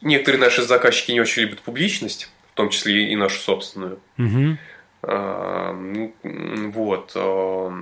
некоторые 0.00 0.40
наши 0.40 0.62
заказчики 0.62 1.12
не 1.12 1.20
очень 1.20 1.42
любят 1.42 1.60
публичность, 1.60 2.30
том 2.60 2.70
числе 2.70 3.10
и 3.10 3.16
нашу 3.16 3.40
собственную. 3.40 4.00
Угу. 4.18 4.58
А, 5.02 5.72
вот. 6.72 7.12
А, 7.14 7.72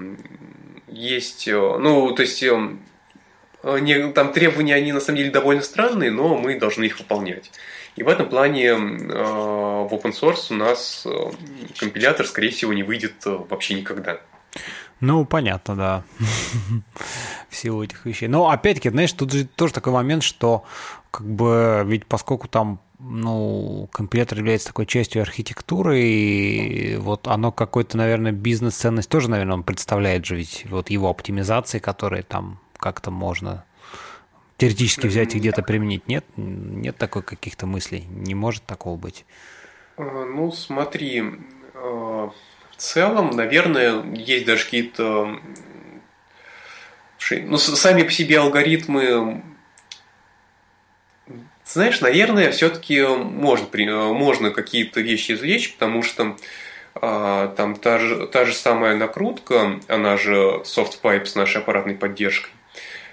есть, 0.87 1.49
а, 1.49 1.79
ну, 1.79 2.13
то 2.13 2.23
есть, 2.23 2.43
не, 2.43 4.13
там 4.13 4.33
требования, 4.33 4.75
они 4.75 4.93
на 4.93 5.01
самом 5.01 5.19
деле 5.19 5.31
довольно 5.31 5.63
странные, 5.63 6.11
но 6.11 6.37
мы 6.37 6.59
должны 6.59 6.85
их 6.85 6.99
выполнять. 6.99 7.51
И 7.97 8.05
в 8.05 8.09
этом 8.09 8.29
плане 8.29 8.75
в 8.77 9.93
open 9.93 10.13
source 10.13 10.47
у 10.51 10.55
нас 10.55 11.05
компилятор, 11.77 12.25
скорее 12.27 12.51
всего, 12.51 12.73
не 12.73 12.85
выйдет 12.85 13.15
вообще 13.25 13.75
никогда. 13.75 14.21
Ну, 15.01 15.25
понятно, 15.25 15.75
да. 15.75 16.03
В 17.49 17.57
силу 17.57 17.83
этих 17.83 18.05
вещей. 18.07 18.29
Но 18.29 18.51
опять-таки, 18.51 18.91
знаешь, 18.91 19.13
тут 19.13 19.33
же 19.33 19.45
тоже 19.45 19.73
такой 19.73 19.93
момент, 19.93 20.23
что 20.23 20.65
как 21.11 21.27
бы 21.27 21.83
ведь 21.87 22.07
поскольку 22.07 22.47
там 22.47 22.81
ну, 22.99 23.89
компилятор 23.93 24.39
является 24.39 24.69
такой 24.69 24.87
частью 24.87 25.23
архитектуры, 25.23 26.01
и 26.01 26.97
вот 26.97 27.29
оно 27.29 27.53
какой-то, 27.53 27.97
наверное, 27.97 28.33
бизнес-ценность 28.33 29.09
тоже, 29.09 29.31
наверное, 29.31 29.55
он 29.55 29.63
представляет 29.63 30.25
же 30.27 30.37
ведь 30.37 30.67
вот 30.69 30.91
его 30.91 31.09
оптимизации, 31.09 31.79
которые 31.79 32.23
там 32.23 32.61
как-то 32.77 33.11
можно 33.11 33.65
теоретически 34.57 35.07
взять 35.07 35.35
и 35.35 35.39
где-то 35.39 35.63
применить. 35.63 36.09
Нет? 36.09 36.25
Нет 36.37 36.97
такой 36.97 37.23
каких-то 37.23 37.67
мыслей? 37.67 38.05
Не 38.09 38.35
может 38.35 38.65
такого 38.65 38.97
быть? 38.97 39.25
А, 39.97 40.25
ну, 40.25 40.51
смотри, 40.51 41.23
а, 41.75 42.31
в 42.71 42.77
целом, 42.77 43.31
наверное, 43.31 44.03
есть 44.15 44.45
даже 44.45 44.65
какие-то... 44.65 45.39
Ну, 47.31 47.59
сами 47.59 48.05
по 48.05 48.11
себе 48.11 48.39
алгоритмы 48.39 49.43
знаешь, 51.65 52.01
наверное, 52.01 52.51
все-таки 52.51 53.03
можно, 53.03 53.67
можно 54.13 54.51
какие-то 54.51 55.01
вещи 55.01 55.33
извлечь, 55.33 55.75
потому 55.75 56.03
что 56.03 56.37
а, 56.95 57.49
там 57.49 57.77
та 57.77 57.99
же, 57.99 58.27
та 58.27 58.45
же 58.45 58.55
самая 58.55 58.97
накрутка, 58.97 59.79
она 59.89 60.17
же 60.17 60.63
soft 60.65 61.27
с 61.27 61.35
нашей 61.35 61.59
аппаратной 61.59 61.95
поддержкой. 61.95 62.51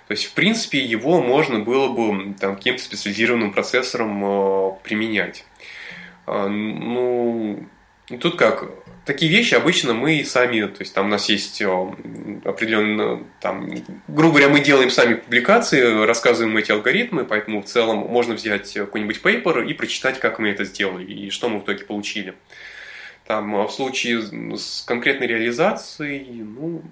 То 0.07 0.11
есть, 0.11 0.25
в 0.25 0.33
принципе, 0.33 0.79
его 0.79 1.21
можно 1.21 1.59
было 1.59 1.89
бы 1.89 2.33
там, 2.39 2.55
каким-то 2.55 2.83
специализированным 2.83 3.51
процессором 3.51 4.23
а, 4.23 4.71
применять. 4.83 5.45
А, 6.25 6.47
ну, 6.47 7.65
тут 8.07 8.37
как, 8.37 8.71
такие 9.05 9.31
вещи 9.31 9.53
обычно 9.55 9.93
мы 9.93 10.23
сами, 10.23 10.65
то 10.65 10.81
есть 10.81 10.93
там 10.93 11.07
у 11.07 11.09
нас 11.09 11.29
есть 11.29 11.61
э, 11.61 11.65
определенно, 12.43 13.23
там, 13.39 13.69
грубо 14.07 14.37
говоря, 14.37 14.49
мы 14.49 14.59
делаем 14.59 14.89
сами 14.89 15.15
публикации, 15.15 16.05
рассказываем 16.05 16.55
эти 16.57 16.71
алгоритмы, 16.71 17.25
поэтому 17.25 17.61
в 17.61 17.65
целом 17.65 17.99
можно 17.99 18.33
взять 18.33 18.73
какой-нибудь 18.73 19.21
пейпер 19.21 19.63
и 19.63 19.73
прочитать, 19.73 20.19
как 20.19 20.39
мы 20.39 20.49
это 20.49 20.65
сделали 20.65 21.05
и 21.05 21.29
что 21.29 21.49
мы 21.49 21.59
в 21.59 21.63
итоге 21.63 21.85
получили. 21.85 22.35
Там, 23.25 23.55
а 23.55 23.67
в 23.67 23.71
случае 23.71 24.21
с 24.55 24.83
конкретной 24.85 25.25
реализацией, 25.25 26.43
ну, 26.43 26.83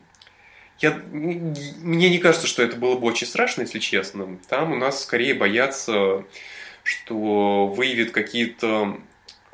я, 0.79 0.99
мне 1.11 2.09
не 2.09 2.17
кажется, 2.17 2.47
что 2.47 2.63
это 2.63 2.75
было 2.75 2.97
бы 2.97 3.05
очень 3.05 3.27
страшно, 3.27 3.61
если 3.61 3.77
честно. 3.77 4.39
Там 4.49 4.71
у 4.71 4.75
нас 4.75 5.03
скорее 5.03 5.35
боятся, 5.35 6.25
что 6.83 7.67
выявит 7.67 8.11
какие-то 8.11 8.97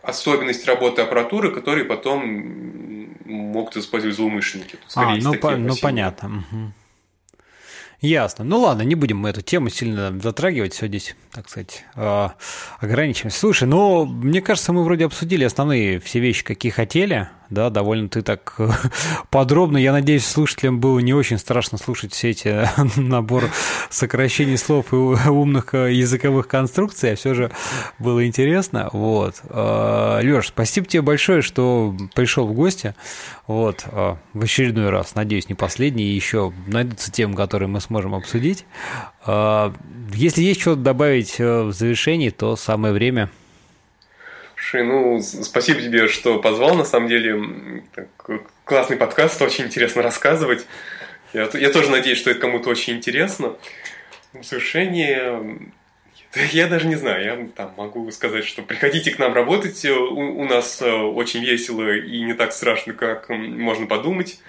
особенность 0.04 0.66
работы 0.66 1.02
аппаратуры, 1.02 1.52
которые 1.52 1.86
потом 1.86 3.20
могут 3.26 3.78
использовать 3.78 4.16
злоумышленники. 4.16 4.78
а, 4.96 5.16
ну, 5.18 5.34
по, 5.36 5.56
ну 5.56 5.76
понятно. 5.82 6.44
Угу. 6.52 6.74
Ясно. 8.02 8.46
Ну 8.46 8.60
ладно, 8.60 8.84
не 8.84 8.96
будем 8.96 9.18
мы 9.18 9.30
эту 9.30 9.42
тему 9.42 9.70
сильно 9.70 10.18
затрагивать. 10.22 10.74
Все 10.74 10.88
здесь, 10.88 11.16
так 11.32 11.50
сказать, 11.50 11.84
ограничимся. 12.80 13.38
Слушай, 13.38 13.68
ну, 13.68 14.06
мне 14.06 14.42
кажется, 14.42 14.72
мы 14.72 14.84
вроде 14.84 15.06
обсудили 15.06 15.44
основные 15.44 16.00
все 16.00 16.20
вещи, 16.20 16.44
какие 16.44 16.72
хотели. 16.72 17.30
Да, 17.50 17.70
довольно 17.70 18.10
ты 18.10 18.22
так 18.22 18.56
подробно. 19.30 19.78
Я 19.78 19.92
надеюсь, 19.92 20.26
слушателям 20.26 20.80
было 20.80 21.00
не 21.00 21.14
очень 21.14 21.38
страшно 21.38 21.78
слушать 21.78 22.14
все 22.14 22.30
эти 22.30 22.68
набор 23.00 23.50
сокращений 23.90 24.58
слов 24.58 24.94
и 24.94 24.96
умных 24.96 25.74
языковых 25.74 26.48
конструкций, 26.48 27.14
а 27.14 27.16
все 27.16 27.34
же 27.34 27.52
было 27.98 28.26
интересно. 28.26 28.90
Вот. 28.94 29.36
А, 29.50 30.20
Леш, 30.22 30.48
спасибо 30.48 30.88
тебе 30.88 31.02
большое, 31.02 31.42
что 31.42 31.96
пришел 32.16 32.48
в 32.48 32.54
гости. 32.54 32.96
Вот. 33.48 33.84
А, 33.88 34.18
в 34.34 34.44
очередной 34.44 34.90
раз, 34.90 35.16
надеюсь, 35.16 35.50
не 35.50 35.56
последний, 35.56 36.04
и 36.06 36.16
еще 36.16 36.54
найдутся 36.68 37.12
темы, 37.12 37.36
которые 37.36 37.68
мы 37.68 37.82
сможем 37.82 38.14
обсудить. 38.16 38.66
А, 39.26 39.74
если 40.14 40.42
есть 40.44 40.62
что-то 40.62 40.82
добавить 40.82 41.40
э, 41.40 41.64
в 41.64 41.72
завершении, 41.72 42.30
то 42.30 42.56
самое 42.56 42.94
время. 42.94 43.30
Слушай, 44.60 44.84
ну, 44.84 45.22
спасибо 45.22 45.82
тебе, 45.82 46.10
что 46.10 46.38
позвал, 46.38 46.76
на 46.76 46.84
самом 46.84 47.08
деле. 47.08 47.84
Классный 48.66 48.98
подкаст, 48.98 49.42
очень 49.42 49.66
интересно 49.66 50.02
рассказывать. 50.02 50.68
Я, 51.32 51.50
я 51.54 51.72
тоже 51.72 51.90
надеюсь, 51.90 52.18
что 52.18 52.30
это 52.30 52.42
кому-то 52.42 52.70
очень 52.70 52.98
интересно. 52.98 53.56
В 54.34 54.44
завершение 54.44 55.72
я 56.52 56.68
даже 56.68 56.88
не 56.88 56.96
знаю, 56.96 57.24
я 57.24 57.48
там 57.56 57.74
могу 57.78 58.12
сказать, 58.12 58.44
что 58.44 58.62
приходите 58.62 59.12
к 59.12 59.18
нам 59.18 59.34
работать, 59.34 59.84
у, 59.86 60.42
у 60.42 60.46
нас 60.46 60.82
э, 60.82 60.92
очень 60.92 61.44
весело 61.44 61.96
и 61.96 62.22
не 62.22 62.34
так 62.34 62.52
страшно, 62.52 62.94
как 62.94 63.30
можно 63.30 63.88
подумать, 63.88 64.42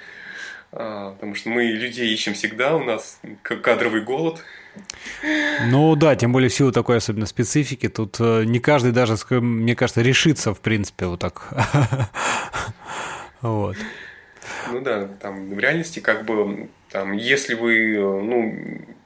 а, 0.73 1.13
потому 1.13 1.37
что 1.37 1.51
мы 1.51 1.67
людей 1.67 2.13
ищем 2.13 2.35
всегда, 2.35 2.77
у 2.77 2.83
нас 2.83 3.21
кадровый 3.43 4.03
голод. 4.03 4.45
Ну 5.67 5.97
да, 5.97 6.17
тем 6.17 6.33
более 6.33 6.49
в 6.49 6.55
силу 6.55 6.73
такой 6.73 6.97
особенно 6.97 7.27
специфики, 7.27 7.89
тут 7.89 8.17
э, 8.21 8.45
не 8.45 8.61
каждый 8.61 8.93
даже, 8.93 9.17
мне 9.41 9.77
кажется, 9.77 10.03
решится, 10.03 10.55
в 10.55 10.61
принципе, 10.61 11.07
вот 11.07 11.21
так. 11.21 11.49
Вот. 13.43 13.77
Ну 14.71 14.83
да, 14.83 15.09
там 15.21 15.55
в 15.55 15.59
реальности 15.59 16.01
как 16.01 16.27
бы, 16.27 16.69
там, 16.91 17.13
если 17.13 17.55
вы, 17.55 17.95
э, 17.95 18.01
ну, 18.01 18.55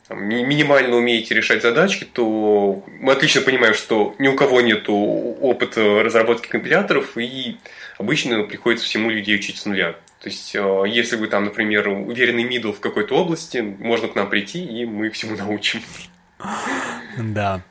там, 0.08 0.24
минимально 0.24 0.96
умеете 0.96 1.34
решать 1.34 1.62
задачки, 1.62 2.04
то 2.04 2.84
мы 3.00 3.12
отлично 3.12 3.40
понимаем, 3.40 3.74
что 3.74 4.14
ни 4.18 4.28
у 4.28 4.36
кого 4.36 4.60
нет 4.60 4.84
опыта 4.88 6.02
разработки 6.02 6.48
компиляторов, 6.48 7.16
и 7.16 7.56
обычно 7.98 8.42
приходится 8.44 8.86
всему 8.86 9.10
людей 9.10 9.36
учить 9.36 9.58
с 9.58 9.66
нуля. 9.66 9.92
То 10.20 10.30
есть, 10.30 10.54
э, 10.54 10.84
если 10.86 11.16
вы 11.16 11.28
там, 11.28 11.44
например, 11.44 11.88
уверенный 11.88 12.44
мидл 12.44 12.72
в 12.72 12.80
какой-то 12.80 13.14
области, 13.16 13.58
можно 13.58 14.08
к 14.08 14.14
нам 14.14 14.28
прийти, 14.28 14.64
и 14.64 14.86
мы 14.86 15.10
всему 15.10 15.36
научим. 15.38 15.80
Да. 17.18 17.62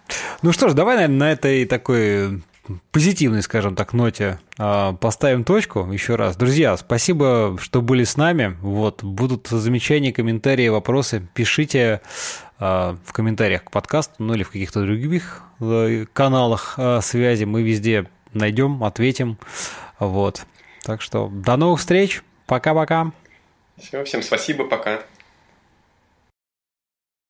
Ну 0.42 0.52
что 0.52 0.70
ж, 0.70 0.74
давай, 0.74 0.96
наверное, 0.96 1.18
на 1.18 1.32
этой 1.32 1.66
такой 1.66 2.42
позитивной, 2.92 3.42
скажем 3.42 3.76
так, 3.76 3.94
ноте 3.94 4.40
а, 4.58 4.94
поставим 4.94 5.44
точку 5.44 5.92
еще 5.92 6.16
раз. 6.16 6.38
Друзья, 6.38 6.78
спасибо, 6.78 7.58
что 7.60 7.82
были 7.82 8.04
с 8.04 8.16
нами. 8.16 8.58
Вот, 8.62 9.04
будут 9.04 9.48
замечания, 9.48 10.14
комментарии, 10.14 10.70
вопросы. 10.70 11.28
Пишите 11.34 12.02
а, 12.60 12.98
в 13.06 13.14
комментариях 13.14 13.66
к 13.66 13.72
подкасту, 13.72 14.16
ну 14.20 14.34
или 14.36 14.44
в 14.44 14.52
каких-то 14.52 14.82
других 14.82 15.44
э, 15.60 16.06
каналах 16.14 16.76
а, 16.78 17.02
связи. 17.02 17.44
Мы 17.44 17.64
везде 17.64 18.08
найдем, 18.34 18.84
ответим. 18.84 19.38
Вот. 20.08 20.46
Так 20.84 21.02
что 21.02 21.30
до 21.30 21.56
новых 21.56 21.80
встреч. 21.80 22.24
Пока-пока. 22.46 23.12
Все, 23.78 24.04
всем 24.04 24.22
спасибо, 24.22 24.66
пока. 24.66 25.02